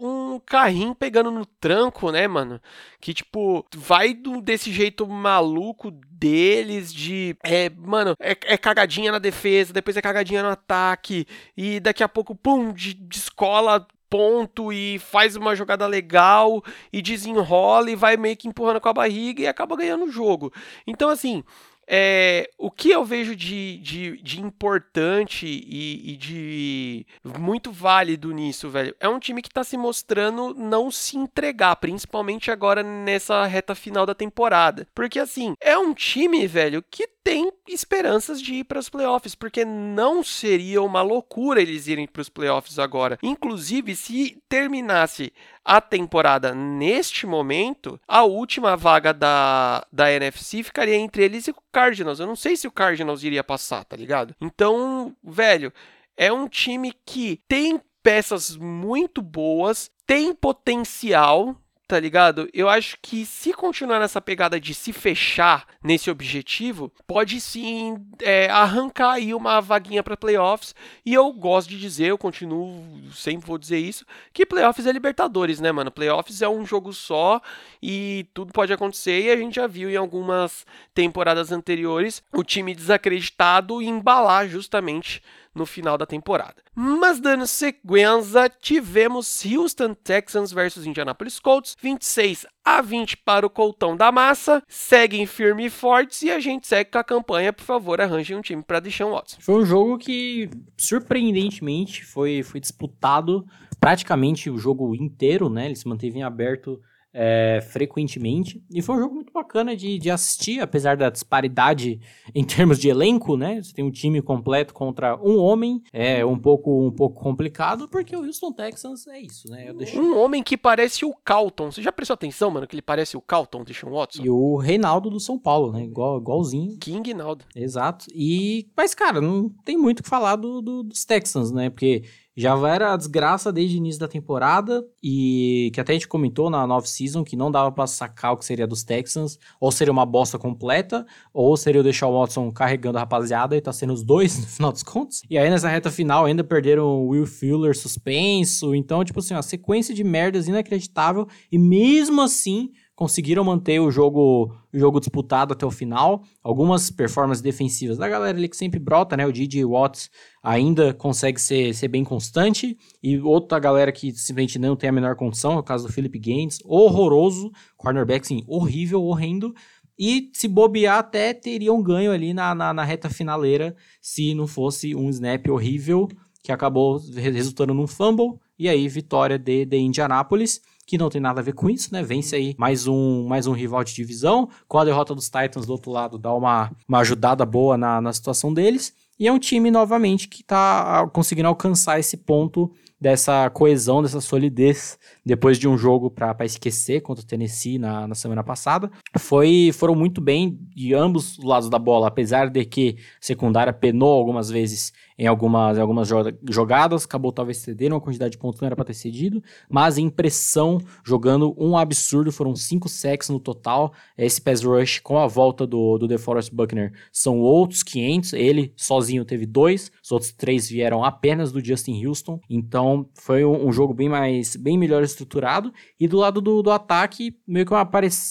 um 0.00 0.40
carrinho 0.46 0.94
pegando 0.94 1.28
no 1.28 1.44
tranco, 1.44 2.12
né, 2.12 2.28
mano? 2.28 2.60
Que, 3.00 3.12
tipo, 3.12 3.66
vai 3.74 4.14
desse 4.44 4.70
jeito 4.70 5.04
maluco 5.08 5.90
deles 5.90 6.94
de. 6.94 7.36
É, 7.42 7.68
mano, 7.68 8.14
é, 8.20 8.30
é, 8.44 8.56
cagadinha 8.56 9.10
na 9.10 9.18
defesa, 9.18 9.72
depois 9.72 9.96
é 9.96 10.00
cagadinha 10.00 10.40
no 10.44 10.50
ataque, 10.50 11.26
e 11.56 11.80
daqui 11.80 12.04
a 12.04 12.08
pouco, 12.08 12.32
pum, 12.36 12.72
de, 12.72 12.94
descola 12.94 13.84
ponto 14.10 14.72
e 14.72 14.98
faz 14.98 15.36
uma 15.36 15.54
jogada 15.54 15.86
legal 15.86 16.62
e 16.92 17.00
desenrola 17.00 17.90
e 17.90 17.96
vai 17.96 18.16
meio 18.16 18.36
que 18.36 18.48
empurrando 18.48 18.80
com 18.80 18.88
a 18.88 18.92
barriga 18.92 19.42
e 19.42 19.46
acaba 19.46 19.76
ganhando 19.76 20.04
o 20.04 20.10
jogo. 20.10 20.52
Então, 20.86 21.08
assim, 21.08 21.44
é, 21.92 22.48
o 22.56 22.70
que 22.70 22.88
eu 22.90 23.04
vejo 23.04 23.34
de, 23.34 23.78
de, 23.78 24.22
de 24.22 24.40
importante 24.40 25.44
e, 25.44 26.12
e, 26.12 26.16
de 26.16 27.04
muito 27.36 27.72
válido 27.72 28.30
nisso, 28.30 28.70
velho, 28.70 28.94
é 29.00 29.08
um 29.08 29.18
time 29.18 29.42
que 29.42 29.50
tá 29.50 29.64
se 29.64 29.76
mostrando 29.76 30.54
não 30.54 30.88
se 30.88 31.16
entregar, 31.16 31.74
principalmente 31.74 32.48
agora 32.48 32.84
nessa 32.84 33.44
reta 33.44 33.74
final 33.74 34.06
da 34.06 34.14
temporada. 34.14 34.86
Porque, 34.94 35.18
assim, 35.18 35.54
é 35.60 35.76
um 35.76 35.92
time, 35.92 36.46
velho, 36.46 36.80
que 36.88 37.08
tem 37.22 37.52
esperanças 37.68 38.40
de 38.40 38.54
ir 38.54 38.64
para 38.64 38.78
os 38.78 38.88
playoffs, 38.88 39.34
porque 39.34 39.64
não 39.64 40.22
seria 40.22 40.82
uma 40.82 41.02
loucura 41.02 41.60
eles 41.60 41.86
irem 41.86 42.06
para 42.06 42.22
os 42.22 42.28
playoffs 42.28 42.78
agora. 42.78 43.18
Inclusive, 43.22 43.94
se 43.94 44.42
terminasse 44.48 45.32
a 45.64 45.80
temporada 45.80 46.54
neste 46.54 47.26
momento, 47.26 48.00
a 48.08 48.24
última 48.24 48.76
vaga 48.76 49.12
da, 49.12 49.86
da 49.92 50.10
NFC 50.12 50.62
ficaria 50.62 50.96
entre 50.96 51.24
eles 51.24 51.46
e 51.46 51.50
o 51.50 51.56
Cardinals. 51.70 52.20
Eu 52.20 52.26
não 52.26 52.36
sei 52.36 52.56
se 52.56 52.66
o 52.66 52.72
Cardinals 52.72 53.22
iria 53.22 53.44
passar, 53.44 53.84
tá 53.84 53.96
ligado? 53.96 54.34
Então, 54.40 55.14
velho, 55.22 55.72
é 56.16 56.32
um 56.32 56.48
time 56.48 56.92
que 57.04 57.40
tem 57.46 57.80
peças 58.02 58.56
muito 58.56 59.20
boas, 59.20 59.90
tem 60.06 60.34
potencial, 60.34 61.56
tá 61.90 61.98
ligado? 61.98 62.48
Eu 62.54 62.68
acho 62.68 62.96
que 63.02 63.26
se 63.26 63.52
continuar 63.52 63.98
nessa 63.98 64.20
pegada 64.20 64.60
de 64.60 64.72
se 64.74 64.92
fechar 64.92 65.66
nesse 65.82 66.08
objetivo, 66.08 66.92
pode 67.04 67.40
sim 67.40 67.96
é, 68.22 68.48
arrancar 68.48 69.14
aí 69.14 69.34
uma 69.34 69.60
vaguinha 69.60 70.00
para 70.00 70.16
playoffs. 70.16 70.72
E 71.04 71.12
eu 71.12 71.32
gosto 71.32 71.68
de 71.68 71.80
dizer, 71.80 72.06
eu 72.06 72.16
continuo, 72.16 72.80
sempre 73.12 73.44
vou 73.44 73.58
dizer 73.58 73.78
isso, 73.78 74.06
que 74.32 74.46
playoffs 74.46 74.86
é 74.86 74.92
Libertadores, 74.92 75.58
né, 75.58 75.72
mano? 75.72 75.90
Playoffs 75.90 76.42
é 76.42 76.48
um 76.48 76.64
jogo 76.64 76.92
só 76.92 77.42
e 77.82 78.24
tudo 78.32 78.52
pode 78.52 78.72
acontecer. 78.72 79.24
E 79.24 79.30
a 79.32 79.36
gente 79.36 79.56
já 79.56 79.66
viu 79.66 79.90
em 79.90 79.96
algumas 79.96 80.64
temporadas 80.94 81.50
anteriores 81.50 82.22
o 82.32 82.44
time 82.44 82.72
desacreditado 82.72 83.82
embalar 83.82 84.48
justamente 84.48 85.20
no 85.54 85.66
final 85.66 85.98
da 85.98 86.06
temporada. 86.06 86.56
Mas 86.74 87.20
dando 87.20 87.46
sequência, 87.46 88.48
tivemos 88.48 89.44
Houston 89.44 89.94
Texans 89.94 90.52
versus 90.52 90.86
Indianapolis 90.86 91.38
Colts, 91.38 91.76
26 91.80 92.46
a 92.64 92.80
20 92.80 93.16
para 93.18 93.46
o 93.46 93.50
Coltão 93.50 93.96
da 93.96 94.12
Massa. 94.12 94.62
Seguem 94.68 95.26
firme 95.26 95.66
e 95.66 95.70
fortes 95.70 96.22
e 96.22 96.30
a 96.30 96.38
gente 96.38 96.66
segue 96.66 96.90
com 96.90 96.98
a 96.98 97.04
campanha. 97.04 97.52
Por 97.52 97.64
favor, 97.64 98.00
arranjem 98.00 98.36
um 98.36 98.42
time 98.42 98.62
para 98.62 98.80
deixar 98.80 99.06
Watson. 99.06 99.38
Foi 99.40 99.62
um 99.62 99.66
jogo 99.66 99.98
que, 99.98 100.48
surpreendentemente, 100.76 102.04
foi, 102.04 102.42
foi 102.42 102.60
disputado 102.60 103.44
praticamente 103.80 104.50
o 104.50 104.58
jogo 104.58 104.94
inteiro, 104.94 105.48
né? 105.48 105.66
Ele 105.66 105.76
se 105.76 105.88
manteve 105.88 106.18
em 106.18 106.22
aberto 106.22 106.80
é, 107.12 107.60
frequentemente. 107.70 108.62
E 108.72 108.80
foi 108.82 108.96
um 108.96 109.00
jogo 109.00 109.14
muito 109.14 109.32
bacana 109.32 109.76
de, 109.76 109.98
de 109.98 110.10
assistir, 110.10 110.60
apesar 110.60 110.96
da 110.96 111.10
disparidade 111.10 112.00
em 112.34 112.44
termos 112.44 112.78
de 112.78 112.88
elenco, 112.88 113.36
né? 113.36 113.62
Você 113.62 113.72
tem 113.72 113.84
um 113.84 113.90
time 113.90 114.22
completo 114.22 114.72
contra 114.72 115.16
um 115.16 115.38
homem, 115.38 115.82
é 115.92 116.24
um 116.24 116.38
pouco, 116.38 116.86
um 116.86 116.92
pouco 116.92 117.20
complicado, 117.20 117.88
porque 117.88 118.16
o 118.16 118.24
Houston 118.24 118.52
Texans 118.52 119.06
é 119.06 119.20
isso, 119.20 119.48
né? 119.50 119.72
Deixo... 119.72 120.00
Um 120.00 120.18
homem 120.18 120.42
que 120.42 120.56
parece 120.56 121.04
o 121.04 121.14
Calton. 121.24 121.70
Você 121.70 121.82
já 121.82 121.92
prestou 121.92 122.14
atenção, 122.14 122.50
mano, 122.50 122.66
que 122.66 122.74
ele 122.74 122.82
parece 122.82 123.16
o 123.16 123.20
Calton, 123.20 123.64
Deshaun 123.64 123.92
Watson? 123.92 124.22
E 124.22 124.30
o 124.30 124.56
Reinaldo 124.56 125.10
do 125.10 125.20
São 125.20 125.38
Paulo, 125.38 125.72
né? 125.72 125.84
Igual, 125.84 126.18
igualzinho. 126.18 126.76
King 126.78 127.14
Naldo. 127.14 127.44
Exato. 127.54 128.06
E, 128.14 128.68
mas, 128.76 128.94
cara, 128.94 129.20
não 129.20 129.48
tem 129.64 129.76
muito 129.76 130.00
o 130.00 130.02
que 130.02 130.08
falar 130.08 130.36
do, 130.36 130.60
do, 130.60 130.82
dos 130.82 131.04
Texans, 131.04 131.50
né? 131.50 131.70
Porque 131.70 132.04
já 132.36 132.56
era 132.68 132.92
a 132.92 132.96
desgraça 132.96 133.52
desde 133.52 133.76
o 133.76 133.78
início 133.78 134.00
da 134.00 134.08
temporada 134.08 134.84
e 135.02 135.70
que 135.74 135.80
até 135.80 135.92
a 135.92 135.94
gente 135.94 136.08
comentou 136.08 136.48
na 136.48 136.66
nova 136.66 136.86
season 136.86 137.24
que 137.24 137.36
não 137.36 137.50
dava 137.50 137.72
para 137.72 137.86
sacar 137.86 138.32
o 138.32 138.36
que 138.36 138.44
seria 138.44 138.66
dos 138.66 138.84
Texans, 138.84 139.38
ou 139.60 139.72
seria 139.72 139.92
uma 139.92 140.06
bosta 140.06 140.38
completa, 140.38 141.04
ou 141.34 141.56
seria 141.56 141.82
deixar 141.82 142.06
o 142.06 142.18
Watson 142.18 142.50
carregando 142.52 142.98
a 142.98 143.00
rapaziada 143.00 143.56
e 143.56 143.60
tá 143.60 143.72
sendo 143.72 143.92
os 143.92 144.02
dois 144.02 144.38
no 144.40 144.46
final 144.46 144.72
dos 144.72 144.82
contos. 144.82 145.22
E 145.28 145.36
aí 145.36 145.50
nessa 145.50 145.68
reta 145.68 145.90
final 145.90 146.24
ainda 146.24 146.44
perderam 146.44 146.84
o 146.84 147.08
Will 147.08 147.26
Fuller 147.26 147.76
suspenso, 147.76 148.74
então 148.74 149.04
tipo 149.04 149.18
assim, 149.18 149.34
uma 149.34 149.42
sequência 149.42 149.94
de 149.94 150.04
merdas 150.04 150.48
inacreditável. 150.48 151.26
E 151.50 151.58
mesmo 151.58 152.20
assim 152.20 152.70
conseguiram 153.00 153.42
manter 153.42 153.80
o 153.80 153.90
jogo, 153.90 154.54
o 154.70 154.78
jogo 154.78 155.00
disputado 155.00 155.54
até 155.54 155.64
o 155.64 155.70
final. 155.70 156.22
Algumas 156.42 156.90
performances 156.90 157.40
defensivas 157.40 157.96
da 157.96 158.06
galera 158.06 158.36
ali 158.36 158.46
que 158.46 158.56
sempre 158.58 158.78
brota, 158.78 159.16
né? 159.16 159.26
O 159.26 159.32
DJ 159.32 159.64
Watts 159.64 160.10
ainda 160.42 160.92
consegue 160.92 161.40
ser, 161.40 161.74
ser 161.74 161.88
bem 161.88 162.04
constante. 162.04 162.76
E 163.02 163.18
outra 163.18 163.58
galera 163.58 163.90
que 163.90 164.12
simplesmente 164.12 164.58
não 164.58 164.76
tem 164.76 164.90
a 164.90 164.92
menor 164.92 165.16
condição, 165.16 165.52
é 165.52 165.56
o 165.56 165.62
caso 165.62 165.86
do 165.86 165.92
Philip 165.94 166.18
Gaines, 166.18 166.58
horroroso. 166.62 167.50
Cornerback, 167.74 168.26
sim, 168.26 168.44
horrível, 168.46 169.02
horrendo. 169.02 169.54
E 169.98 170.30
se 170.34 170.46
bobear, 170.46 170.98
até 170.98 171.32
teria 171.32 171.72
um 171.72 171.82
ganho 171.82 172.12
ali 172.12 172.34
na, 172.34 172.54
na, 172.54 172.74
na 172.74 172.84
reta 172.84 173.08
finaleira 173.08 173.74
se 174.02 174.34
não 174.34 174.46
fosse 174.46 174.94
um 174.94 175.08
snap 175.08 175.48
horrível 175.48 176.06
que 176.42 176.52
acabou 176.52 177.00
resultando 177.14 177.72
num 177.72 177.86
fumble. 177.86 178.38
E 178.58 178.68
aí, 178.68 178.86
vitória 178.88 179.38
de, 179.38 179.64
de 179.64 179.78
Indianápolis 179.78 180.60
que 180.90 180.98
não 180.98 181.08
tem 181.08 181.20
nada 181.20 181.40
a 181.40 181.44
ver 181.44 181.52
com 181.52 181.70
isso, 181.70 181.92
né? 181.92 182.02
Vence 182.02 182.34
aí 182.34 182.52
mais 182.58 182.88
um, 182.88 183.24
mais 183.24 183.46
um 183.46 183.52
rival 183.52 183.84
de 183.84 183.94
divisão. 183.94 184.48
Com 184.66 184.76
a 184.76 184.84
derrota 184.84 185.14
dos 185.14 185.30
Titans 185.30 185.64
do 185.64 185.70
outro 185.70 185.92
lado, 185.92 186.18
dá 186.18 186.34
uma, 186.34 186.72
uma 186.88 186.98
ajudada 186.98 187.46
boa 187.46 187.78
na, 187.78 188.00
na 188.00 188.12
situação 188.12 188.52
deles. 188.52 188.92
E 189.16 189.28
é 189.28 189.32
um 189.32 189.38
time, 189.38 189.70
novamente, 189.70 190.26
que 190.26 190.42
está 190.42 191.08
conseguindo 191.12 191.46
alcançar 191.46 192.00
esse 192.00 192.16
ponto 192.16 192.72
dessa 193.00 193.48
coesão, 193.50 194.02
dessa 194.02 194.20
solidez, 194.20 194.98
depois 195.24 195.58
de 195.58 195.68
um 195.68 195.78
jogo 195.78 196.10
para 196.10 196.44
esquecer 196.44 197.00
contra 197.00 197.24
o 197.24 197.26
Tennessee 197.26 197.78
na, 197.78 198.08
na 198.08 198.14
semana 198.14 198.42
passada. 198.42 198.90
Foi, 199.16 199.70
foram 199.72 199.94
muito 199.94 200.20
bem 200.20 200.58
de 200.74 200.92
ambos 200.92 201.38
os 201.38 201.44
lados 201.44 201.70
da 201.70 201.78
bola, 201.78 202.08
apesar 202.08 202.50
de 202.50 202.64
que 202.64 202.96
a 202.98 203.24
secundária 203.24 203.72
penou 203.72 204.12
algumas 204.12 204.50
vezes 204.50 204.92
em 205.20 205.26
algumas, 205.26 205.76
em 205.76 205.80
algumas 205.82 206.08
jogadas, 206.48 207.04
acabou 207.04 207.30
talvez 207.30 207.58
cedendo 207.58 207.92
uma 207.92 208.00
quantidade 208.00 208.32
de 208.32 208.38
pontos 208.38 208.58
não 208.58 208.66
era 208.66 208.74
para 208.74 208.86
ter 208.86 208.94
cedido, 208.94 209.42
mas 209.68 209.98
em 209.98 210.08
pressão, 210.08 210.80
jogando 211.04 211.54
um 211.58 211.76
absurdo, 211.76 212.32
foram 212.32 212.56
cinco 212.56 212.88
sacks 212.88 213.28
no 213.28 213.38
total. 213.38 213.92
Esse 214.16 214.40
pass 214.40 214.64
rush 214.64 214.98
com 215.00 215.18
a 215.18 215.26
volta 215.26 215.66
do, 215.66 215.98
do 215.98 216.08
DeForest 216.08 216.54
Buckner 216.54 216.94
são 217.12 217.38
outros 217.38 217.82
500, 217.82 218.32
ele 218.32 218.72
sozinho 218.74 219.22
teve 219.22 219.44
dois, 219.44 219.92
os 220.02 220.10
outros 220.10 220.32
três 220.32 220.70
vieram 220.70 221.04
apenas 221.04 221.52
do 221.52 221.62
Justin 221.62 222.02
Houston, 222.02 222.40
então 222.48 223.06
foi 223.12 223.44
um, 223.44 223.68
um 223.68 223.72
jogo 223.72 223.92
bem 223.92 224.08
mais, 224.08 224.56
bem 224.56 224.78
melhor 224.78 225.02
estruturado, 225.02 225.70
e 225.98 226.08
do 226.08 226.16
lado 226.16 226.40
do, 226.40 226.62
do 226.62 226.70
ataque, 226.70 227.36
meio 227.46 227.66
que 227.66 227.74
uma 227.74 227.86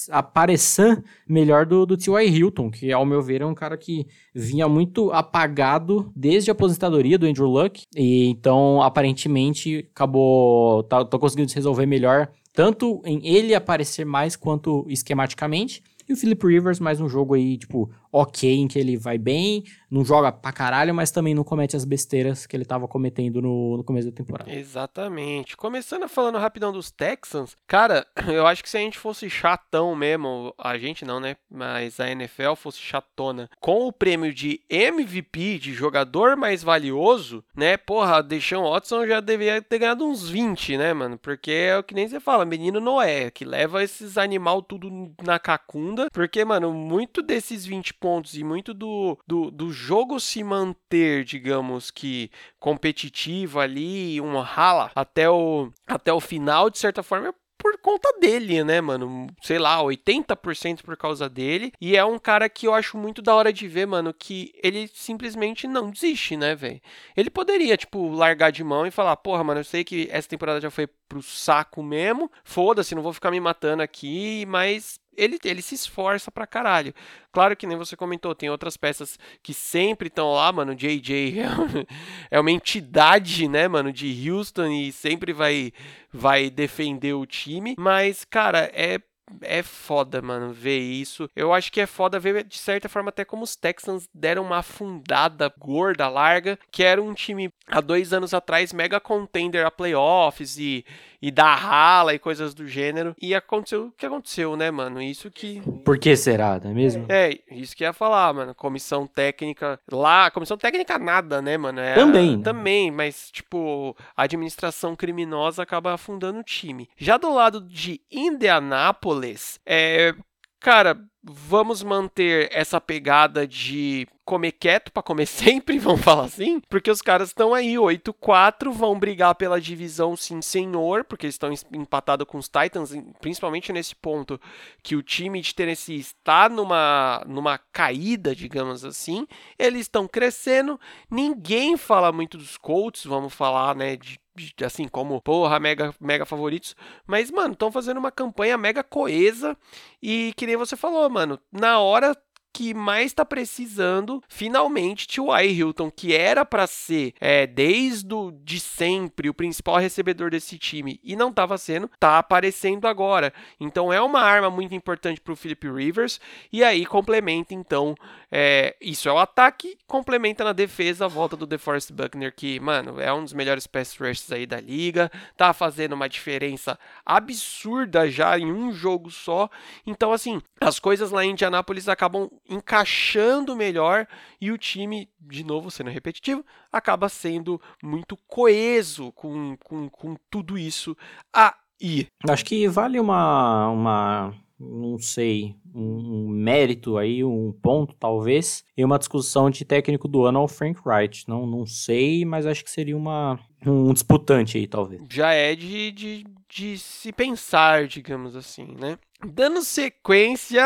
aparição 0.09 1.03
melhor 1.27 1.67
do, 1.67 1.85
do 1.85 1.95
T.Y. 1.95 2.35
Hilton, 2.35 2.71
que 2.71 2.91
ao 2.91 3.05
meu 3.05 3.21
ver 3.21 3.41
é 3.41 3.45
um 3.45 3.53
cara 3.53 3.77
que 3.77 4.07
vinha 4.33 4.67
muito 4.67 5.11
apagado 5.11 6.11
desde 6.15 6.49
a 6.49 6.55
aposentadoria 6.79 7.17
do 7.17 7.25
Andrew 7.25 7.47
Luck, 7.47 7.85
e 7.95 8.27
então 8.29 8.81
aparentemente 8.81 9.89
acabou, 9.93 10.83
tá, 10.83 11.03
tô 11.03 11.19
conseguindo 11.19 11.51
resolver 11.53 11.85
melhor, 11.85 12.29
tanto 12.53 13.01
em 13.05 13.19
ele 13.27 13.53
aparecer 13.53 14.05
mais 14.05 14.35
quanto 14.35 14.85
esquematicamente, 14.87 15.83
e 16.07 16.13
o 16.13 16.17
Philip 16.17 16.43
Rivers, 16.47 16.79
mais 16.79 16.99
um 16.99 17.07
jogo 17.07 17.35
aí, 17.35 17.57
tipo, 17.57 17.89
ok, 18.11 18.49
em 18.49 18.67
que 18.67 18.79
ele 18.79 18.97
vai 18.97 19.17
bem, 19.17 19.63
não 19.89 20.03
joga 20.03 20.31
pra 20.31 20.51
caralho, 20.51 20.93
mas 20.93 21.11
também 21.11 21.33
não 21.33 21.43
comete 21.43 21.75
as 21.75 21.85
besteiras 21.85 22.45
que 22.45 22.55
ele 22.55 22.65
tava 22.65 22.87
cometendo 22.87 23.41
no, 23.41 23.77
no 23.77 23.83
começo 23.83 24.09
da 24.09 24.15
temporada. 24.15 24.51
Exatamente. 24.51 25.57
Começando 25.57 26.07
falando 26.07 26.37
rapidão 26.37 26.71
dos 26.71 26.91
Texans, 26.91 27.55
cara, 27.67 28.05
eu 28.27 28.45
acho 28.45 28.63
que 28.63 28.69
se 28.69 28.77
a 28.77 28.81
gente 28.81 28.97
fosse 28.97 29.29
chatão 29.29 29.95
mesmo, 29.95 30.53
a 30.57 30.77
gente 30.77 31.05
não, 31.05 31.19
né? 31.19 31.35
Mas 31.49 31.99
a 31.99 32.09
NFL 32.09 32.55
fosse 32.55 32.79
chatona, 32.79 33.49
com 33.59 33.87
o 33.87 33.91
prêmio 33.91 34.33
de 34.33 34.61
MVP, 34.69 35.59
de 35.59 35.73
jogador 35.73 36.35
mais 36.35 36.63
valioso, 36.63 37.43
né? 37.55 37.77
Porra, 37.77 38.21
Deshaun 38.21 38.69
Watson 38.69 39.07
já 39.07 39.19
deveria 39.19 39.61
ter 39.61 39.79
ganhado 39.79 40.05
uns 40.05 40.29
20, 40.29 40.77
né, 40.77 40.93
mano? 40.93 41.17
Porque 41.17 41.51
é 41.51 41.77
o 41.77 41.83
que 41.83 41.95
nem 41.95 42.07
você 42.07 42.19
fala, 42.19 42.45
menino 42.45 42.79
Noé, 42.79 43.31
que 43.31 43.45
leva 43.45 43.83
esses 43.83 44.17
animal 44.17 44.61
tudo 44.61 45.11
na 45.23 45.39
cacunda, 45.39 46.07
porque, 46.11 46.43
mano, 46.43 46.73
muito 46.73 47.21
desses 47.21 47.65
20 47.65 47.93
pontos 47.99 48.37
e 48.37 48.43
muito 48.43 48.73
do, 48.73 49.17
do, 49.27 49.51
do 49.51 49.71
jogo 49.71 50.19
se 50.19 50.43
manter, 50.43 51.23
digamos 51.23 51.91
que 51.91 52.31
competitivo 52.59 53.59
ali, 53.59 54.19
um 54.21 54.39
rala 54.39 54.91
até 54.95 55.29
o, 55.29 55.71
até 55.87 56.11
o 56.13 56.19
final, 56.19 56.69
de 56.69 56.79
certa 56.79 57.03
forma, 57.03 57.29
é 57.29 57.33
por 57.59 57.77
conta 57.79 58.17
dele, 58.19 58.63
né, 58.63 58.79
mano? 58.79 59.27
Sei 59.43 59.59
lá, 59.59 59.77
80% 59.83 60.81
por 60.81 60.95
causa 60.95 61.29
dele. 61.29 61.73
E 61.79 61.95
é 61.97 62.05
um 62.05 62.17
cara 62.17 62.47
que 62.47 62.65
eu 62.65 62.73
acho 62.73 62.97
muito 62.97 63.21
da 63.21 63.35
hora 63.35 63.51
de 63.51 63.67
ver, 63.67 63.85
mano, 63.85 64.13
que 64.13 64.53
ele 64.63 64.89
simplesmente 64.93 65.67
não 65.67 65.91
desiste, 65.91 66.37
né, 66.37 66.55
velho? 66.55 66.79
Ele 67.17 67.29
poderia, 67.29 67.75
tipo, 67.75 68.09
largar 68.11 68.51
de 68.51 68.63
mão 68.63 68.87
e 68.87 68.91
falar: 68.91 69.17
porra, 69.17 69.43
mano, 69.43 69.59
eu 69.59 69.65
sei 69.65 69.83
que 69.83 70.07
essa 70.09 70.29
temporada 70.29 70.61
já 70.61 70.71
foi 70.71 70.87
pro 71.09 71.21
saco 71.23 71.81
mesmo. 71.81 72.31
Foda-se, 72.43 72.93
não 72.93 73.01
vou 73.01 73.11
ficar 73.11 73.31
me 73.31 73.39
matando 73.39 73.81
aqui, 73.81 74.45
mas 74.45 74.99
ele, 75.17 75.37
ele 75.43 75.61
se 75.61 75.75
esforça 75.75 76.31
pra 76.31 76.47
caralho. 76.47 76.93
Claro 77.31 77.57
que 77.57 77.67
nem 77.67 77.77
você 77.77 77.97
comentou, 77.97 78.33
tem 78.33 78.49
outras 78.49 78.77
peças 78.77 79.19
que 79.43 79.53
sempre 79.53 80.07
estão 80.07 80.31
lá, 80.33 80.51
mano. 80.51 80.75
JJ 80.75 81.41
é 82.31 82.39
uma 82.39 82.51
entidade, 82.51 83.47
né, 83.47 83.67
mano, 83.67 83.91
de 83.91 84.31
Houston 84.31 84.67
e 84.67 84.91
sempre 84.91 85.33
vai, 85.33 85.73
vai 86.13 86.49
defender 86.49 87.13
o 87.13 87.25
time. 87.25 87.75
Mas, 87.77 88.23
cara, 88.23 88.71
é 88.73 88.99
é 89.41 89.61
foda, 89.63 90.21
mano, 90.21 90.51
ver 90.51 90.79
isso. 90.79 91.29
Eu 91.35 91.53
acho 91.53 91.71
que 91.71 91.81
é 91.81 91.85
foda 91.85 92.19
ver, 92.19 92.43
de 92.43 92.57
certa 92.57 92.89
forma, 92.89 93.09
até 93.09 93.23
como 93.23 93.43
os 93.43 93.55
Texans 93.55 94.09
deram 94.13 94.43
uma 94.43 94.57
afundada 94.57 95.51
gorda, 95.57 96.07
larga, 96.07 96.57
que 96.71 96.83
era 96.83 97.01
um 97.01 97.13
time 97.13 97.51
há 97.67 97.81
dois 97.81 98.13
anos 98.13 98.33
atrás 98.33 98.73
mega 98.73 98.99
contender 98.99 99.65
a 99.65 99.71
playoffs 99.71 100.57
e, 100.57 100.85
e 101.21 101.31
da 101.31 101.53
rala 101.55 102.13
e 102.13 102.19
coisas 102.19 102.53
do 102.53 102.67
gênero. 102.67 103.15
E 103.21 103.35
aconteceu 103.35 103.87
o 103.87 103.91
que 103.91 104.05
aconteceu, 104.05 104.55
né, 104.55 104.71
mano? 104.71 105.01
Isso 105.01 105.29
que. 105.29 105.61
Por 105.83 105.97
que 105.97 106.15
será, 106.15 106.59
não 106.63 106.71
é 106.71 106.73
mesmo? 106.73 107.05
É, 107.09 107.39
isso 107.51 107.75
que 107.75 107.83
ia 107.83 107.93
falar, 107.93 108.33
mano. 108.33 108.55
Comissão 108.55 109.05
técnica 109.05 109.79
lá, 109.91 110.31
comissão 110.31 110.57
técnica 110.57 110.97
nada, 110.97 111.41
né, 111.41 111.57
mano? 111.57 111.79
É, 111.79 111.95
também. 111.95 112.41
Também, 112.41 112.91
mas, 112.91 113.29
tipo, 113.31 113.95
a 114.15 114.23
administração 114.23 114.95
criminosa 114.95 115.63
acaba 115.63 115.93
afundando 115.93 116.39
o 116.39 116.43
time. 116.43 116.89
Já 116.97 117.17
do 117.17 117.33
lado 117.33 117.61
de 117.61 118.01
Indianápolis, 118.11 119.59
é. 119.65 120.13
Cara, 120.59 120.99
vamos 121.23 121.81
manter 121.83 122.49
essa 122.51 122.81
pegada 122.81 123.47
de 123.47 124.07
comer 124.25 124.51
quieto 124.51 124.91
para 124.91 125.01
comer 125.01 125.25
sempre, 125.27 125.79
vamos 125.79 126.01
falar 126.01 126.25
assim, 126.25 126.59
porque 126.69 126.91
os 126.91 127.01
caras 127.01 127.29
estão 127.29 127.53
aí 127.53 127.75
8-4, 127.75 128.71
vão 128.71 128.99
brigar 128.99 129.33
pela 129.35 129.59
divisão 129.59 130.15
sim, 130.15 130.41
senhor, 130.41 131.03
porque 131.03 131.25
eles 131.25 131.35
estão 131.35 131.51
empatados 131.73 132.27
com 132.27 132.37
os 132.37 132.49
Titans, 132.49 132.91
principalmente 133.19 133.73
nesse 133.73 133.95
ponto 133.95 134.39
que 134.83 134.95
o 134.95 135.01
time 135.03 135.41
de 135.41 135.55
Tennessee 135.55 135.99
está 135.99 136.47
numa 136.49 137.23
numa 137.25 137.57
caída, 137.57 138.35
digamos 138.35 138.85
assim. 138.85 139.25
Eles 139.57 139.81
estão 139.81 140.07
crescendo, 140.07 140.79
ninguém 141.09 141.77
fala 141.77 142.11
muito 142.11 142.37
dos 142.37 142.57
Colts, 142.57 143.05
vamos 143.05 143.33
falar, 143.33 143.75
né, 143.75 143.95
de 143.95 144.19
assim 144.65 144.87
como, 144.87 145.21
porra, 145.21 145.59
mega, 145.59 145.93
mega 145.99 146.25
favoritos. 146.25 146.75
Mas, 147.05 147.31
mano, 147.31 147.53
estão 147.53 147.71
fazendo 147.71 147.97
uma 147.97 148.11
campanha 148.11 148.57
mega 148.57 148.83
coesa. 148.83 149.57
E 150.01 150.33
que 150.35 150.45
nem 150.45 150.55
você 150.55 150.75
falou, 150.75 151.09
mano, 151.09 151.39
na 151.51 151.79
hora 151.79 152.15
que 152.51 152.73
mais 152.73 153.07
está 153.07 153.23
precisando, 153.23 154.21
finalmente, 154.27 155.07
T.Y. 155.07 155.51
Hilton, 155.51 155.91
que 155.91 156.15
era 156.15 156.43
para 156.43 156.67
ser 156.67 157.13
é, 157.19 157.45
desde 157.45 158.13
o, 158.13 158.31
de 158.31 158.59
sempre 158.59 159.29
o 159.29 159.33
principal 159.33 159.77
recebedor 159.77 160.31
desse 160.31 160.57
time 160.57 160.99
e 161.03 161.15
não 161.15 161.29
estava 161.29 161.57
sendo, 161.57 161.89
tá 161.99 162.17
aparecendo 162.17 162.87
agora. 162.87 163.33
Então 163.59 163.93
é 163.93 164.01
uma 164.01 164.21
arma 164.21 164.49
muito 164.49 164.73
importante 164.73 165.21
para 165.21 165.33
o 165.33 165.35
Philip 165.35 165.69
Rivers 165.69 166.19
e 166.51 166.63
aí 166.63 166.85
complementa 166.85 167.53
então 167.53 167.95
é, 168.31 168.75
isso 168.81 169.07
é 169.07 169.11
o 169.11 169.17
ataque, 169.17 169.77
complementa 169.87 170.43
na 170.43 170.53
defesa 170.53 171.05
a 171.05 171.07
volta 171.07 171.35
do 171.35 171.47
DeForest 171.47 171.91
Buckner 171.91 172.33
que, 172.35 172.59
mano, 172.59 172.99
é 172.99 173.11
um 173.13 173.23
dos 173.23 173.33
melhores 173.33 173.67
pass 173.67 173.95
rushes 173.97 174.31
aí 174.31 174.45
da 174.45 174.59
liga, 174.59 175.11
tá 175.37 175.53
fazendo 175.53 175.93
uma 175.93 176.09
diferença 176.09 176.77
absurda 177.05 178.09
já 178.09 178.37
em 178.37 178.51
um 178.51 178.71
jogo 178.71 179.09
só. 179.09 179.49
Então 179.85 180.11
assim, 180.11 180.41
as 180.59 180.79
coisas 180.79 181.11
lá 181.11 181.23
em 181.23 181.31
Indianápolis 181.31 181.87
acabam 181.87 182.29
encaixando 182.49 183.55
melhor 183.55 184.07
e 184.41 184.51
o 184.51 184.57
time, 184.57 185.07
de 185.19 185.43
novo 185.43 185.69
sendo 185.69 185.89
repetitivo, 185.89 186.43
acaba 186.71 187.07
sendo 187.07 187.61
muito 187.81 188.17
coeso 188.27 189.11
com, 189.13 189.55
com, 189.63 189.87
com 189.89 190.15
tudo 190.29 190.57
isso 190.57 190.97
aí. 191.31 192.07
Acho 192.27 192.43
que 192.43 192.67
vale 192.67 192.99
uma, 192.99 193.69
uma 193.69 194.33
não 194.59 194.99
sei, 194.99 195.55
um, 195.73 196.27
mérito 196.27 196.97
aí, 196.97 197.23
um 197.23 197.53
ponto 197.61 197.95
talvez, 197.97 198.65
e 198.75 198.83
uma 198.83 198.99
discussão 198.99 199.49
de 199.49 199.63
técnico 199.63 200.07
do 200.07 200.25
ano 200.25 200.39
ao 200.39 200.47
Frank 200.47 200.79
Wright. 200.85 201.27
Não, 201.29 201.45
não 201.45 201.65
sei, 201.65 202.25
mas 202.25 202.45
acho 202.45 202.63
que 202.63 202.69
seria 202.69 202.97
uma, 202.97 203.39
um 203.65 203.93
disputante 203.93 204.57
aí, 204.57 204.67
talvez. 204.67 205.01
Já 205.09 205.31
é 205.31 205.55
de, 205.55 205.91
de, 205.91 206.25
de 206.49 206.77
se 206.77 207.11
pensar, 207.11 207.87
digamos 207.87 208.35
assim, 208.35 208.75
né? 208.79 208.97
Dando 209.23 209.61
sequência, 209.61 210.61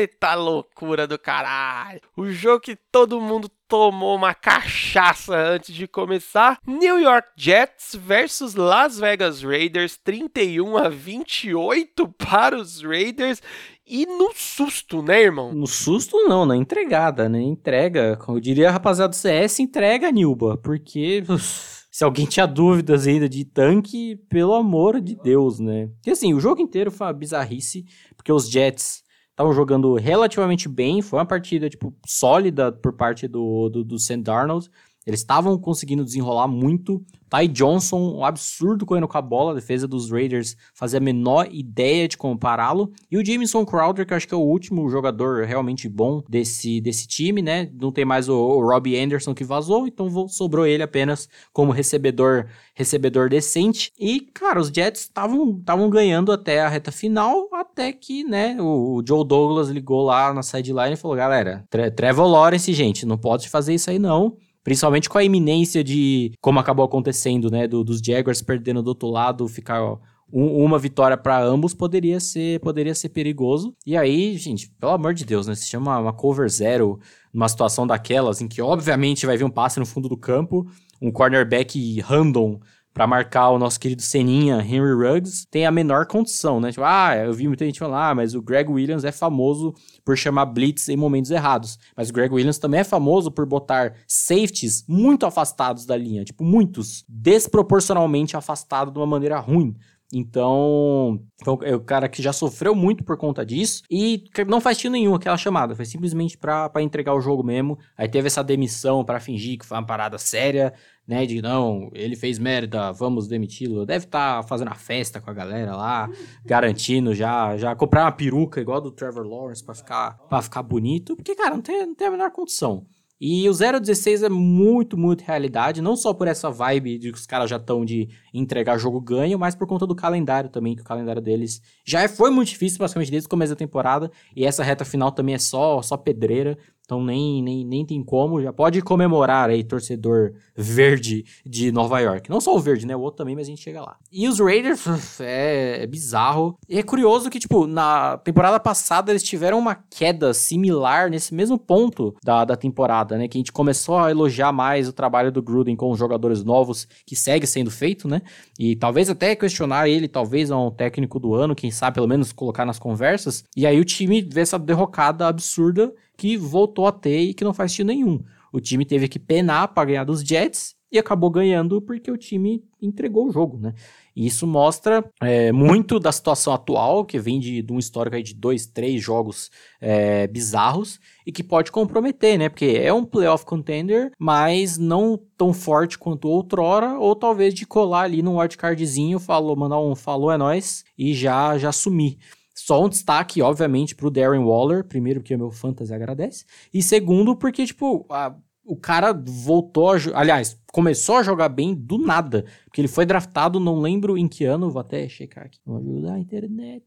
eita 0.00 0.34
loucura 0.34 1.06
do 1.06 1.18
caralho. 1.18 2.00
O 2.16 2.30
jogo 2.30 2.60
que 2.60 2.76
todo 2.76 3.20
mundo 3.20 3.50
tomou 3.68 4.14
uma 4.14 4.34
cachaça 4.34 5.36
antes 5.36 5.74
de 5.74 5.88
começar. 5.88 6.58
New 6.66 7.00
York 7.00 7.28
Jets 7.36 7.96
versus 7.96 8.54
Las 8.54 8.98
Vegas 8.98 9.42
Raiders, 9.42 9.96
31 9.96 10.76
a 10.76 10.88
28 10.88 12.08
para 12.08 12.56
os 12.56 12.82
Raiders. 12.82 13.42
E 13.84 14.06
no 14.06 14.32
susto, 14.32 15.02
né, 15.02 15.20
irmão? 15.20 15.52
No 15.52 15.66
susto 15.66 16.16
não, 16.28 16.46
na 16.46 16.56
entregada, 16.56 17.28
né? 17.28 17.40
Entrega. 17.42 18.16
Eu 18.28 18.40
diria, 18.40 18.70
rapaziada 18.70 19.10
do 19.10 19.16
CS, 19.16 19.58
entrega, 19.58 20.10
Nilba. 20.12 20.56
Porque 20.56 21.24
se 21.92 22.04
alguém 22.04 22.24
tinha 22.24 22.46
dúvidas 22.46 23.06
ainda 23.06 23.28
de 23.28 23.44
tanque, 23.44 24.16
pelo 24.30 24.54
amor 24.54 24.98
de 24.98 25.14
Deus, 25.14 25.60
né? 25.60 25.90
E 26.06 26.10
assim, 26.10 26.32
o 26.32 26.40
jogo 26.40 26.62
inteiro 26.62 26.90
foi 26.90 27.06
uma 27.06 27.12
bizarrice, 27.12 27.84
porque 28.16 28.32
os 28.32 28.48
Jets 28.48 29.04
estavam 29.30 29.52
jogando 29.52 29.94
relativamente 29.96 30.70
bem, 30.70 31.02
foi 31.02 31.18
uma 31.18 31.26
partida, 31.26 31.68
tipo, 31.68 31.94
sólida 32.06 32.72
por 32.72 32.94
parte 32.94 33.28
do, 33.28 33.68
do, 33.68 33.84
do 33.84 33.98
Sam 33.98 34.20
Darnold. 34.20 34.70
Eles 35.06 35.20
estavam 35.20 35.58
conseguindo 35.58 36.04
desenrolar 36.04 36.46
muito. 36.46 37.04
Ty 37.28 37.48
Johnson, 37.48 38.18
um 38.18 38.24
absurdo 38.24 38.84
correndo 38.84 39.08
com 39.08 39.18
a 39.18 39.22
bola. 39.22 39.52
A 39.52 39.54
defesa 39.54 39.88
dos 39.88 40.10
Raiders 40.10 40.56
fazia 40.74 40.98
a 40.98 41.02
menor 41.02 41.48
ideia 41.50 42.06
de 42.06 42.16
compará-lo. 42.16 42.92
E 43.10 43.16
o 43.16 43.24
Jameson 43.24 43.64
Crowder, 43.64 44.06
que 44.06 44.12
eu 44.12 44.16
acho 44.16 44.28
que 44.28 44.34
é 44.34 44.36
o 44.36 44.40
último 44.40 44.88
jogador 44.88 45.44
realmente 45.44 45.88
bom 45.88 46.22
desse, 46.28 46.80
desse 46.80 47.08
time, 47.08 47.40
né? 47.40 47.70
Não 47.72 47.90
tem 47.90 48.04
mais 48.04 48.28
o, 48.28 48.34
o 48.34 48.60
Robbie 48.60 48.98
Anderson 48.98 49.34
que 49.34 49.44
vazou, 49.44 49.86
então 49.86 50.28
sobrou 50.28 50.66
ele 50.66 50.82
apenas 50.82 51.28
como 51.52 51.72
recebedor 51.72 52.46
recebedor 52.74 53.28
decente. 53.28 53.92
E, 53.98 54.20
cara, 54.20 54.60
os 54.60 54.68
Jets 54.68 55.02
estavam 55.02 55.90
ganhando 55.90 56.32
até 56.32 56.60
a 56.60 56.68
reta 56.68 56.92
final, 56.92 57.48
até 57.52 57.92
que, 57.92 58.24
né, 58.24 58.56
o, 58.60 58.96
o 58.96 59.02
Joe 59.06 59.26
Douglas 59.26 59.68
ligou 59.68 60.02
lá 60.02 60.32
na 60.32 60.42
sideline 60.42 60.94
e 60.94 60.96
falou: 60.96 61.16
galera, 61.16 61.64
Trevor 61.96 62.26
Lawrence, 62.26 62.72
gente, 62.72 63.04
não 63.04 63.18
pode 63.18 63.48
fazer 63.48 63.74
isso 63.74 63.90
aí 63.90 63.98
não 63.98 64.36
Principalmente 64.64 65.08
com 65.08 65.18
a 65.18 65.24
iminência 65.24 65.82
de, 65.82 66.32
como 66.40 66.58
acabou 66.58 66.84
acontecendo, 66.84 67.50
né? 67.50 67.66
Do, 67.66 67.82
dos 67.82 68.00
Jaguars 68.00 68.42
perdendo 68.42 68.82
do 68.82 68.88
outro 68.88 69.08
lado, 69.08 69.48
ficar 69.48 69.82
ó, 69.82 69.98
um, 70.32 70.64
uma 70.64 70.78
vitória 70.78 71.16
para 71.16 71.42
ambos 71.42 71.74
poderia 71.74 72.18
ser, 72.18 72.60
poderia 72.60 72.94
ser 72.94 73.10
perigoso. 73.10 73.74
E 73.86 73.96
aí, 73.96 74.36
gente, 74.38 74.70
pelo 74.80 74.92
amor 74.92 75.14
de 75.14 75.24
Deus, 75.24 75.46
né? 75.46 75.54
Se 75.54 75.66
chama 75.66 75.98
uma 75.98 76.12
cover 76.12 76.48
zero 76.48 76.98
numa 77.32 77.48
situação 77.48 77.86
daquelas, 77.86 78.40
em 78.40 78.48
que 78.48 78.62
obviamente 78.62 79.26
vai 79.26 79.36
vir 79.36 79.44
um 79.44 79.50
passe 79.50 79.78
no 79.78 79.86
fundo 79.86 80.08
do 80.08 80.16
campo, 80.16 80.66
um 81.00 81.10
cornerback 81.10 82.00
random 82.00 82.60
para 82.92 83.06
marcar 83.06 83.50
o 83.50 83.58
nosso 83.58 83.80
querido 83.80 84.02
Seninha, 84.02 84.60
Henry 84.60 84.92
Ruggs, 84.92 85.46
tem 85.50 85.64
a 85.64 85.70
menor 85.70 86.06
condição, 86.06 86.60
né? 86.60 86.70
Tipo, 86.70 86.84
ah, 86.84 87.16
eu 87.16 87.32
vi 87.32 87.48
muita 87.48 87.64
gente 87.64 87.78
falar, 87.78 88.10
ah, 88.10 88.14
mas 88.14 88.34
o 88.34 88.42
Greg 88.42 88.70
Williams 88.70 89.04
é 89.04 89.12
famoso 89.12 89.74
por 90.04 90.16
chamar 90.16 90.46
blitz 90.46 90.88
em 90.88 90.96
momentos 90.96 91.30
errados. 91.30 91.78
Mas 91.96 92.10
o 92.10 92.12
Greg 92.12 92.32
Williams 92.32 92.58
também 92.58 92.80
é 92.80 92.84
famoso 92.84 93.30
por 93.30 93.46
botar 93.46 93.94
safeties 94.06 94.84
muito 94.86 95.24
afastados 95.24 95.86
da 95.86 95.96
linha, 95.96 96.24
tipo, 96.24 96.44
muitos, 96.44 97.04
desproporcionalmente 97.08 98.36
afastados 98.36 98.92
de 98.92 98.98
uma 98.98 99.06
maneira 99.06 99.38
ruim. 99.38 99.74
Então, 100.14 101.18
é 101.62 101.74
o 101.74 101.80
cara 101.80 102.06
que 102.06 102.22
já 102.22 102.34
sofreu 102.34 102.74
muito 102.74 103.02
por 103.02 103.16
conta 103.16 103.46
disso 103.46 103.82
e 103.90 104.24
não 104.46 104.60
faz 104.60 104.76
tiro 104.76 104.92
nenhum 104.92 105.14
aquela 105.14 105.38
chamada, 105.38 105.74
foi 105.74 105.86
simplesmente 105.86 106.36
para 106.36 106.70
entregar 106.82 107.14
o 107.14 107.20
jogo 107.20 107.42
mesmo. 107.42 107.78
Aí 107.96 108.06
teve 108.06 108.26
essa 108.26 108.44
demissão 108.44 109.02
para 109.02 109.18
fingir 109.18 109.58
que 109.58 109.64
foi 109.64 109.78
uma 109.78 109.86
parada 109.86 110.18
séria, 110.18 110.74
né? 111.06 111.26
De 111.26 111.42
não, 111.42 111.90
ele 111.92 112.16
fez 112.16 112.38
merda, 112.38 112.92
vamos 112.92 113.28
demiti-lo. 113.28 113.86
Deve 113.86 114.06
estar 114.06 114.42
tá 114.42 114.48
fazendo 114.48 114.68
a 114.68 114.74
festa 114.74 115.20
com 115.20 115.30
a 115.30 115.34
galera 115.34 115.76
lá, 115.76 116.08
garantindo 116.44 117.14
já, 117.14 117.56
já 117.56 117.74
comprar 117.74 118.04
uma 118.04 118.12
peruca 118.12 118.60
igual 118.60 118.80
do 118.80 118.90
Trevor 118.90 119.26
Lawrence 119.26 119.64
para 119.64 119.74
ficar, 119.74 120.18
pra 120.28 120.42
ficar 120.42 120.62
bonito, 120.62 121.16
porque, 121.16 121.34
cara, 121.34 121.54
não 121.54 121.62
tem, 121.62 121.86
não 121.86 121.94
tem 121.94 122.08
a 122.08 122.10
menor 122.10 122.30
condição. 122.30 122.86
E 123.24 123.48
o 123.48 123.52
016 123.52 124.24
é 124.24 124.28
muito, 124.28 124.98
muito 124.98 125.22
realidade, 125.22 125.80
não 125.80 125.94
só 125.94 126.12
por 126.12 126.26
essa 126.26 126.50
vibe 126.50 126.98
de 126.98 127.12
que 127.12 127.18
os 127.18 127.24
caras 127.24 127.48
já 127.48 127.54
estão 127.54 127.84
de 127.84 128.08
entregar 128.34 128.76
jogo 128.78 129.00
ganho, 129.00 129.38
mas 129.38 129.54
por 129.54 129.64
conta 129.64 129.86
do 129.86 129.94
calendário 129.94 130.50
também, 130.50 130.74
que 130.74 130.82
o 130.82 130.84
calendário 130.84 131.22
deles 131.22 131.62
já 131.84 132.00
é, 132.00 132.08
foi 132.08 132.32
muito 132.32 132.48
difícil, 132.48 132.80
basicamente, 132.80 133.12
desde 133.12 133.28
o 133.28 133.30
começo 133.30 133.52
da 133.52 133.56
temporada, 133.56 134.10
e 134.34 134.44
essa 134.44 134.64
reta 134.64 134.84
final 134.84 135.12
também 135.12 135.36
é 135.36 135.38
só, 135.38 135.80
só 135.82 135.96
pedreira. 135.96 136.58
Então 136.84 137.02
nem, 137.02 137.42
nem, 137.42 137.64
nem 137.64 137.86
tem 137.86 138.02
como. 138.02 138.42
Já 138.42 138.52
pode 138.52 138.82
comemorar 138.82 139.48
aí, 139.48 139.64
torcedor 139.64 140.32
verde 140.54 141.24
de 141.46 141.72
Nova 141.72 142.00
York. 142.00 142.28
Não 142.28 142.40
só 142.40 142.54
o 142.54 142.60
verde, 142.60 142.86
né? 142.86 142.94
O 142.94 143.00
outro 143.00 143.18
também, 143.18 143.34
mas 143.34 143.46
a 143.46 143.50
gente 143.50 143.62
chega 143.62 143.80
lá. 143.80 143.96
E 144.10 144.28
os 144.28 144.38
Raiders, 144.38 144.84
é, 145.20 145.82
é 145.82 145.86
bizarro. 145.86 146.58
E 146.68 146.78
é 146.78 146.82
curioso 146.82 147.30
que, 147.30 147.38
tipo, 147.38 147.66
na 147.66 148.18
temporada 148.18 148.58
passada 148.60 149.12
eles 149.12 149.22
tiveram 149.22 149.58
uma 149.58 149.74
queda 149.74 150.34
similar 150.34 151.08
nesse 151.08 151.34
mesmo 151.34 151.58
ponto 151.58 152.14
da, 152.22 152.44
da 152.44 152.56
temporada, 152.56 153.16
né? 153.16 153.28
Que 153.28 153.38
a 153.38 153.40
gente 153.40 153.52
começou 153.52 153.98
a 153.98 154.10
elogiar 154.10 154.52
mais 154.52 154.88
o 154.88 154.92
trabalho 154.92 155.32
do 155.32 155.42
Gruden 155.42 155.76
com 155.76 155.90
os 155.90 155.98
jogadores 155.98 156.44
novos, 156.44 156.86
que 157.06 157.16
segue 157.16 157.46
sendo 157.46 157.70
feito, 157.70 158.06
né? 158.08 158.20
E 158.58 158.76
talvez 158.76 159.08
até 159.08 159.34
questionar 159.34 159.88
ele, 159.88 160.08
talvez 160.08 160.50
é 160.50 160.56
um 160.56 160.70
técnico 160.70 161.18
do 161.18 161.34
ano, 161.34 161.54
quem 161.54 161.70
sabe 161.70 161.94
pelo 161.94 162.08
menos 162.08 162.32
colocar 162.32 162.66
nas 162.66 162.78
conversas. 162.78 163.44
E 163.56 163.66
aí 163.66 163.80
o 163.80 163.84
time 163.84 164.20
vê 164.22 164.40
essa 164.40 164.58
derrocada 164.58 165.26
absurda 165.26 165.92
que 166.16 166.36
voltou 166.36 166.86
a 166.86 166.92
ter 166.92 167.20
e 167.20 167.34
que 167.34 167.44
não 167.44 167.54
faz 167.54 167.72
sentido 167.72 167.88
nenhum. 167.88 168.22
O 168.52 168.60
time 168.60 168.84
teve 168.84 169.08
que 169.08 169.18
penar 169.18 169.68
para 169.68 169.86
ganhar 169.86 170.04
dos 170.04 170.20
Jets 170.22 170.74
e 170.92 170.98
acabou 170.98 171.30
ganhando 171.30 171.80
porque 171.80 172.10
o 172.10 172.18
time 172.18 172.62
entregou 172.80 173.26
o 173.26 173.32
jogo, 173.32 173.58
né? 173.58 173.72
E 174.14 174.26
isso 174.26 174.46
mostra 174.46 175.02
é, 175.22 175.50
muito 175.50 175.98
da 175.98 176.12
situação 176.12 176.52
atual, 176.52 177.02
que 177.02 177.18
vem 177.18 177.40
de, 177.40 177.62
de 177.62 177.72
um 177.72 177.78
histórico 177.78 178.14
aí 178.14 178.22
de 178.22 178.34
dois, 178.34 178.66
três 178.66 179.02
jogos 179.02 179.50
é, 179.80 180.26
bizarros 180.26 181.00
e 181.26 181.32
que 181.32 181.42
pode 181.42 181.72
comprometer, 181.72 182.38
né? 182.38 182.50
Porque 182.50 182.78
é 182.78 182.92
um 182.92 183.06
playoff 183.06 183.46
contender, 183.46 184.12
mas 184.18 184.76
não 184.76 185.18
tão 185.38 185.54
forte 185.54 185.98
quanto 185.98 186.28
outrora, 186.28 186.98
ou 186.98 187.16
talvez 187.16 187.54
de 187.54 187.64
colar 187.64 188.02
ali 188.02 188.22
no 188.22 188.38
wildcardzinho, 188.38 189.18
falou, 189.18 189.56
mandar 189.56 189.80
um 189.80 189.94
falou 189.94 190.30
é 190.30 190.36
nós 190.36 190.84
e 190.98 191.14
já 191.14 191.56
já 191.56 191.72
sumir. 191.72 192.18
Só 192.54 192.84
um 192.84 192.88
destaque, 192.88 193.40
obviamente, 193.40 193.94
pro 193.94 194.10
Darren 194.10 194.44
Waller. 194.44 194.84
Primeiro, 194.84 195.20
porque 195.20 195.34
o 195.34 195.38
meu 195.38 195.50
fantasy 195.50 195.92
agradece. 195.92 196.44
E 196.72 196.82
segundo, 196.82 197.34
porque, 197.34 197.64
tipo, 197.64 198.06
a, 198.10 198.34
o 198.64 198.76
cara 198.76 199.12
voltou 199.12 199.90
a. 199.90 199.96
Aliás, 200.14 200.58
começou 200.72 201.16
a 201.16 201.22
jogar 201.22 201.48
bem 201.48 201.74
do 201.74 201.98
nada. 201.98 202.44
Porque 202.64 202.80
ele 202.80 202.88
foi 202.88 203.06
draftado, 203.06 203.58
não 203.58 203.80
lembro 203.80 204.16
em 204.16 204.28
que 204.28 204.44
ano, 204.44 204.70
vou 204.70 204.80
até 204.80 205.08
checar 205.08 205.46
aqui. 205.46 205.58
Vou 205.64 205.78
ajudar 205.78 206.14
a 206.14 206.18
internet. 206.18 206.84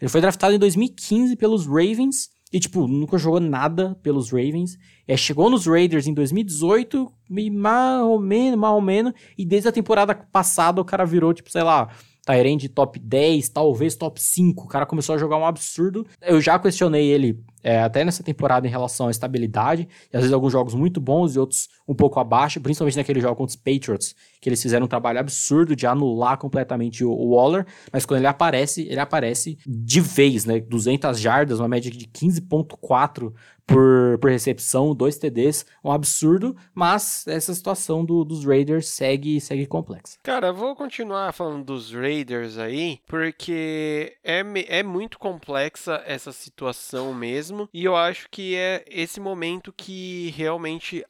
Ele 0.00 0.08
foi 0.08 0.20
draftado 0.20 0.54
em 0.54 0.58
2015 0.58 1.36
pelos 1.36 1.66
Ravens. 1.66 2.30
E, 2.52 2.60
tipo, 2.60 2.86
nunca 2.86 3.16
jogou 3.16 3.40
nada 3.40 3.98
pelos 4.02 4.30
Ravens. 4.30 4.78
É, 5.08 5.16
chegou 5.16 5.48
nos 5.48 5.66
Raiders 5.66 6.06
em 6.06 6.12
2018, 6.12 7.10
mais 7.50 8.02
ou 8.02 8.20
menos, 8.20 8.58
mais 8.58 8.74
ou 8.74 8.80
menos. 8.80 9.14
E 9.38 9.46
desde 9.46 9.68
a 9.68 9.72
temporada 9.72 10.14
passada 10.14 10.78
o 10.78 10.84
cara 10.84 11.06
virou, 11.06 11.32
tipo, 11.32 11.50
sei 11.50 11.62
lá, 11.62 11.88
Tyrande 12.24 12.68
top 12.68 12.98
10, 12.98 13.48
talvez 13.48 13.96
top 13.96 14.20
5. 14.20 14.64
O 14.64 14.68
cara 14.68 14.86
começou 14.86 15.14
a 15.14 15.18
jogar 15.18 15.36
um 15.36 15.44
absurdo. 15.44 16.06
Eu 16.20 16.40
já 16.40 16.58
questionei 16.58 17.06
ele 17.06 17.42
é, 17.64 17.80
até 17.80 18.04
nessa 18.04 18.22
temporada 18.22 18.66
em 18.66 18.70
relação 18.70 19.08
à 19.08 19.10
estabilidade. 19.10 19.88
E 20.12 20.16
às 20.16 20.22
vezes 20.22 20.32
alguns 20.32 20.52
jogos 20.52 20.74
muito 20.74 21.00
bons 21.00 21.34
e 21.34 21.38
outros 21.38 21.68
um 21.86 21.94
pouco 21.94 22.20
abaixo, 22.20 22.60
principalmente 22.60 22.96
naquele 22.96 23.20
jogo 23.20 23.34
contra 23.34 23.50
os 23.50 23.56
Patriots, 23.56 24.14
que 24.40 24.48
eles 24.48 24.62
fizeram 24.62 24.86
um 24.86 24.88
trabalho 24.88 25.18
absurdo 25.18 25.74
de 25.74 25.86
anular 25.86 26.38
completamente 26.38 27.04
o, 27.04 27.10
o 27.10 27.34
Waller. 27.34 27.66
Mas 27.92 28.06
quando 28.06 28.20
ele 28.20 28.28
aparece, 28.28 28.82
ele 28.82 29.00
aparece 29.00 29.58
de 29.66 30.00
vez, 30.00 30.44
né? 30.44 30.60
200 30.60 31.18
jardas, 31.18 31.58
uma 31.58 31.68
média 31.68 31.90
de 31.90 32.06
15,4 32.06 33.32
por, 33.72 34.18
por 34.18 34.30
recepção, 34.30 34.94
dois 34.94 35.16
TDs, 35.16 35.64
um 35.82 35.90
absurdo, 35.90 36.54
mas 36.74 37.26
essa 37.26 37.54
situação 37.54 38.04
do, 38.04 38.24
dos 38.24 38.44
Raiders 38.44 38.88
segue, 38.88 39.40
segue 39.40 39.66
complexa. 39.66 40.18
Cara, 40.22 40.52
vou 40.52 40.76
continuar 40.76 41.32
falando 41.32 41.64
dos 41.64 41.92
Raiders 41.92 42.58
aí, 42.58 43.00
porque 43.06 44.16
é, 44.22 44.44
é 44.68 44.82
muito 44.82 45.18
complexa 45.18 46.02
essa 46.06 46.32
situação 46.32 47.14
mesmo, 47.14 47.68
e 47.72 47.84
eu 47.84 47.96
acho 47.96 48.28
que 48.30 48.54
é 48.56 48.84
esse 48.88 49.20
momento 49.20 49.72
que 49.74 50.32
realmente 50.36 51.04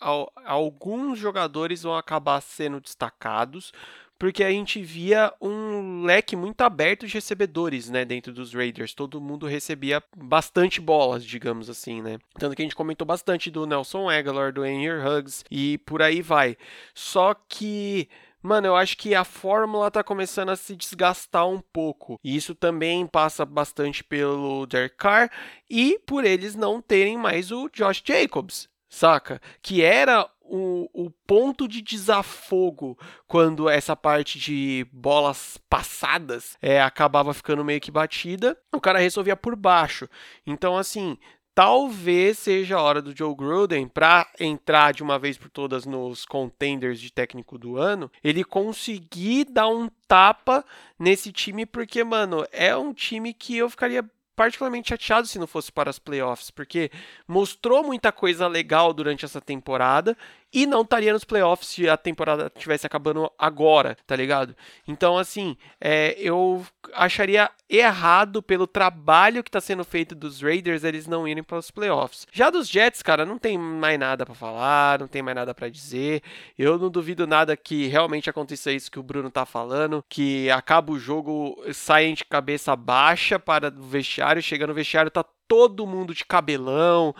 alguns 0.45 1.19
jogadores 1.19 1.83
vão 1.83 1.97
acabar 1.97 2.41
sendo 2.41 2.81
destacados, 2.81 3.73
porque 4.23 4.45
a 4.45 4.51
gente 4.53 4.81
via 4.81 5.35
um 5.41 6.05
leque 6.05 6.37
muito 6.37 6.61
aberto 6.61 7.09
de 7.09 7.13
recebedores, 7.13 7.91
né, 7.91 8.05
dentro 8.05 8.33
dos 8.33 8.55
Raiders. 8.55 8.95
Todo 8.95 9.21
mundo 9.21 9.49
recebia 9.49 10.01
bastante 10.17 10.81
bolas, 10.81 11.25
digamos 11.25 11.69
assim, 11.69 12.01
né? 12.01 12.21
Tanto 12.39 12.55
que 12.55 12.63
a 12.63 12.65
gente 12.65 12.77
comentou 12.77 13.05
bastante 13.05 13.51
do 13.51 13.67
Nelson 13.67 14.09
Aguilar, 14.09 14.53
do 14.53 14.65
Henry 14.65 15.05
Huggs 15.05 15.43
e 15.51 15.77
por 15.79 16.01
aí 16.01 16.23
vai. 16.23 16.57
Só 16.95 17.35
que 17.35 18.09
Mano, 18.41 18.69
eu 18.69 18.77
acho 18.77 18.97
que 18.97 19.13
a 19.13 19.25
fórmula 19.25 19.91
tá 19.91 20.05
começando 20.05 20.51
a 20.51 20.57
se 20.57 20.77
desgastar 20.77 21.49
um 21.49 21.61
pouco. 21.61 22.19
E 22.23 22.37
isso 22.37 22.55
também 22.55 23.07
passa 23.09 23.45
bastante 23.45 24.05
pelo 24.05 24.67
Derek 24.67 24.97
Carr 24.97 25.31
e 25.69 25.99
por 26.07 26.25
eles 26.25 26.55
não 26.55 26.81
terem 26.81 27.17
mais 27.17 27.51
o 27.51 27.69
Josh 27.69 28.01
Jacobs, 28.05 28.69
saca? 28.89 29.41
Que 29.61 29.83
era 29.83 30.29
o, 30.53 30.87
o 30.93 31.11
ponto 31.27 31.67
de 31.67 31.81
desafogo 31.81 32.99
quando 33.27 33.71
essa 33.71 33.97
parte 33.97 34.39
de 34.39 34.87
bolas 34.93 35.59
passadas 35.67 36.59
é, 36.61 36.83
acabava 36.83 37.33
ficando 37.33 37.65
meio 37.65 37.81
que 37.81 37.91
batida, 37.91 38.55
o 38.71 38.79
cara 38.79 38.99
resolvia 38.99 39.35
por 39.35 39.57
baixo. 39.57 40.07
Então, 40.47 40.77
assim, 40.77 41.17
talvez 41.55 42.39
seja 42.39 42.77
a 42.77 42.83
hora 42.83 43.01
do 43.01 43.17
Joe 43.17 43.35
Gruden 43.35 43.89
para 43.89 44.31
entrar 44.39 44.93
de 44.93 45.03
uma 45.03 45.19
vez 45.19 45.39
por 45.39 45.49
todas 45.49 45.87
nos 45.87 46.27
contenders 46.27 47.01
de 47.01 47.11
técnico 47.11 47.57
do 47.57 47.79
ano, 47.79 48.11
ele 48.23 48.45
conseguir 48.45 49.47
dar 49.47 49.69
um 49.69 49.89
tapa 50.07 50.63
nesse 50.99 51.33
time, 51.33 51.65
porque, 51.65 52.05
mano, 52.05 52.47
é 52.53 52.77
um 52.77 52.93
time 52.93 53.33
que 53.33 53.57
eu 53.57 53.71
ficaria 53.71 54.05
particularmente 54.35 54.89
chateado 54.89 55.27
se 55.27 55.39
não 55.39 55.47
fosse 55.47 55.71
para 55.71 55.91
as 55.91 55.99
playoffs, 55.99 56.51
porque 56.51 56.91
mostrou 57.29 57.85
muita 57.85 58.11
coisa 58.11 58.47
legal 58.49 58.93
durante 58.93 59.25
essa 59.25 59.41
temporada 59.41 60.17
e 60.53 60.67
não 60.67 60.83
estaria 60.83 61.13
nos 61.13 61.25
playoffs 61.25 61.69
se 61.69 61.89
a 61.89 61.97
temporada 61.97 62.51
tivesse 62.57 62.87
acabando 62.87 63.31
agora, 63.39 63.97
tá 64.07 64.15
ligado? 64.15 64.55
Então, 64.87 65.17
assim, 65.17 65.57
é, 65.81 66.15
eu 66.19 66.65
acharia 66.93 67.51
errado 67.69 68.43
pelo 68.43 68.67
trabalho 68.67 69.43
que 69.43 69.49
está 69.49 69.61
sendo 69.61 69.83
feito 69.83 70.15
dos 70.15 70.43
Raiders 70.43 70.85
eles 70.85 71.07
não 71.07 71.27
irem 71.27 71.43
para 71.43 71.59
os 71.59 71.71
playoffs. 71.71 72.27
Já 72.31 72.51
dos 72.51 72.69
Jets, 72.69 73.03
cara, 73.03 73.25
não 73.25 73.39
tem 73.39 73.57
mais 73.57 73.99
nada 73.99 74.27
para 74.27 74.35
falar, 74.35 74.99
não 74.99 75.09
tem 75.09 75.23
mais 75.23 75.35
nada 75.35 75.55
para 75.55 75.71
dizer. 75.71 76.23
Eu 76.59 76.79
não 76.79 76.91
duvido 76.91 77.27
nada 77.27 77.57
que 77.57 77.87
realmente 77.87 78.29
aconteça 78.29 78.71
isso 78.71 78.91
que 78.91 78.99
o 78.99 79.03
Bruno 79.03 79.31
tá 79.31 79.47
falando, 79.47 80.05
que 80.09 80.51
acaba 80.51 80.93
o 80.93 80.99
jogo, 80.99 81.63
saem 81.73 82.15
de 82.15 82.25
cabeça 82.25 82.77
baixa 82.77 83.39
para 83.39 83.69
o 83.69 83.83
vestiário, 83.83 84.43
chega 84.43 84.67
no 84.67 84.75
vestiário, 84.75 85.11
tá 85.11 85.25
todo 85.49 85.87
mundo 85.87 86.15
de 86.15 86.25
cabelão, 86.25 87.15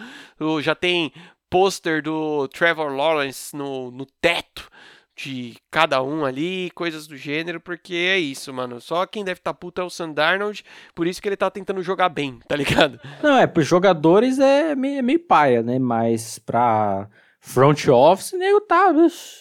já 0.63 0.75
tem 0.75 1.13
pôster 1.53 2.03
do 2.03 2.49
Trevor 2.49 2.91
Lawrence 2.97 3.55
no, 3.55 3.91
no 3.91 4.07
teto 4.23 4.71
de 5.15 5.55
cada 5.71 6.03
um 6.03 6.25
ali, 6.25 6.71
coisas 6.75 7.07
do 7.07 7.15
gênero, 7.15 7.61
porque 7.61 7.95
é 7.95 8.19
isso, 8.19 8.51
mano. 8.55 8.81
Só 8.81 9.05
quem 9.05 9.23
deve 9.23 9.39
estar 9.39 9.53
tá 9.53 9.59
puto 9.59 9.83
é 9.83 9.85
o 9.85 9.91
Sandarnold, 9.91 10.65
por 10.95 11.07
isso 11.07 11.21
que 11.21 11.29
ele 11.29 11.37
tá 11.37 11.51
tentando 11.51 11.83
jogar 11.83 12.09
bem, 12.09 12.41
tá 12.49 12.57
ligado? 12.57 12.99
Não, 13.23 13.37
é, 13.37 13.47
pros 13.47 13.67
jogadores 13.67 14.39
é 14.39 14.75
meio, 14.75 15.01
é 15.01 15.03
meio 15.03 15.21
paia, 15.21 15.63
né? 15.63 15.79
Mas 15.79 16.39
pra 16.39 17.07
front 17.39 17.87
office, 17.89 18.33
nego 18.33 18.63
tá, 18.63 18.91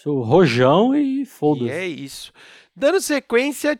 o 0.05 0.21
rojão 0.21 0.93
e 0.93 1.25
foda-se. 1.25 1.69
É 1.69 1.87
isso. 1.87 2.33
Dando 2.75 2.99
sequência, 2.99 3.73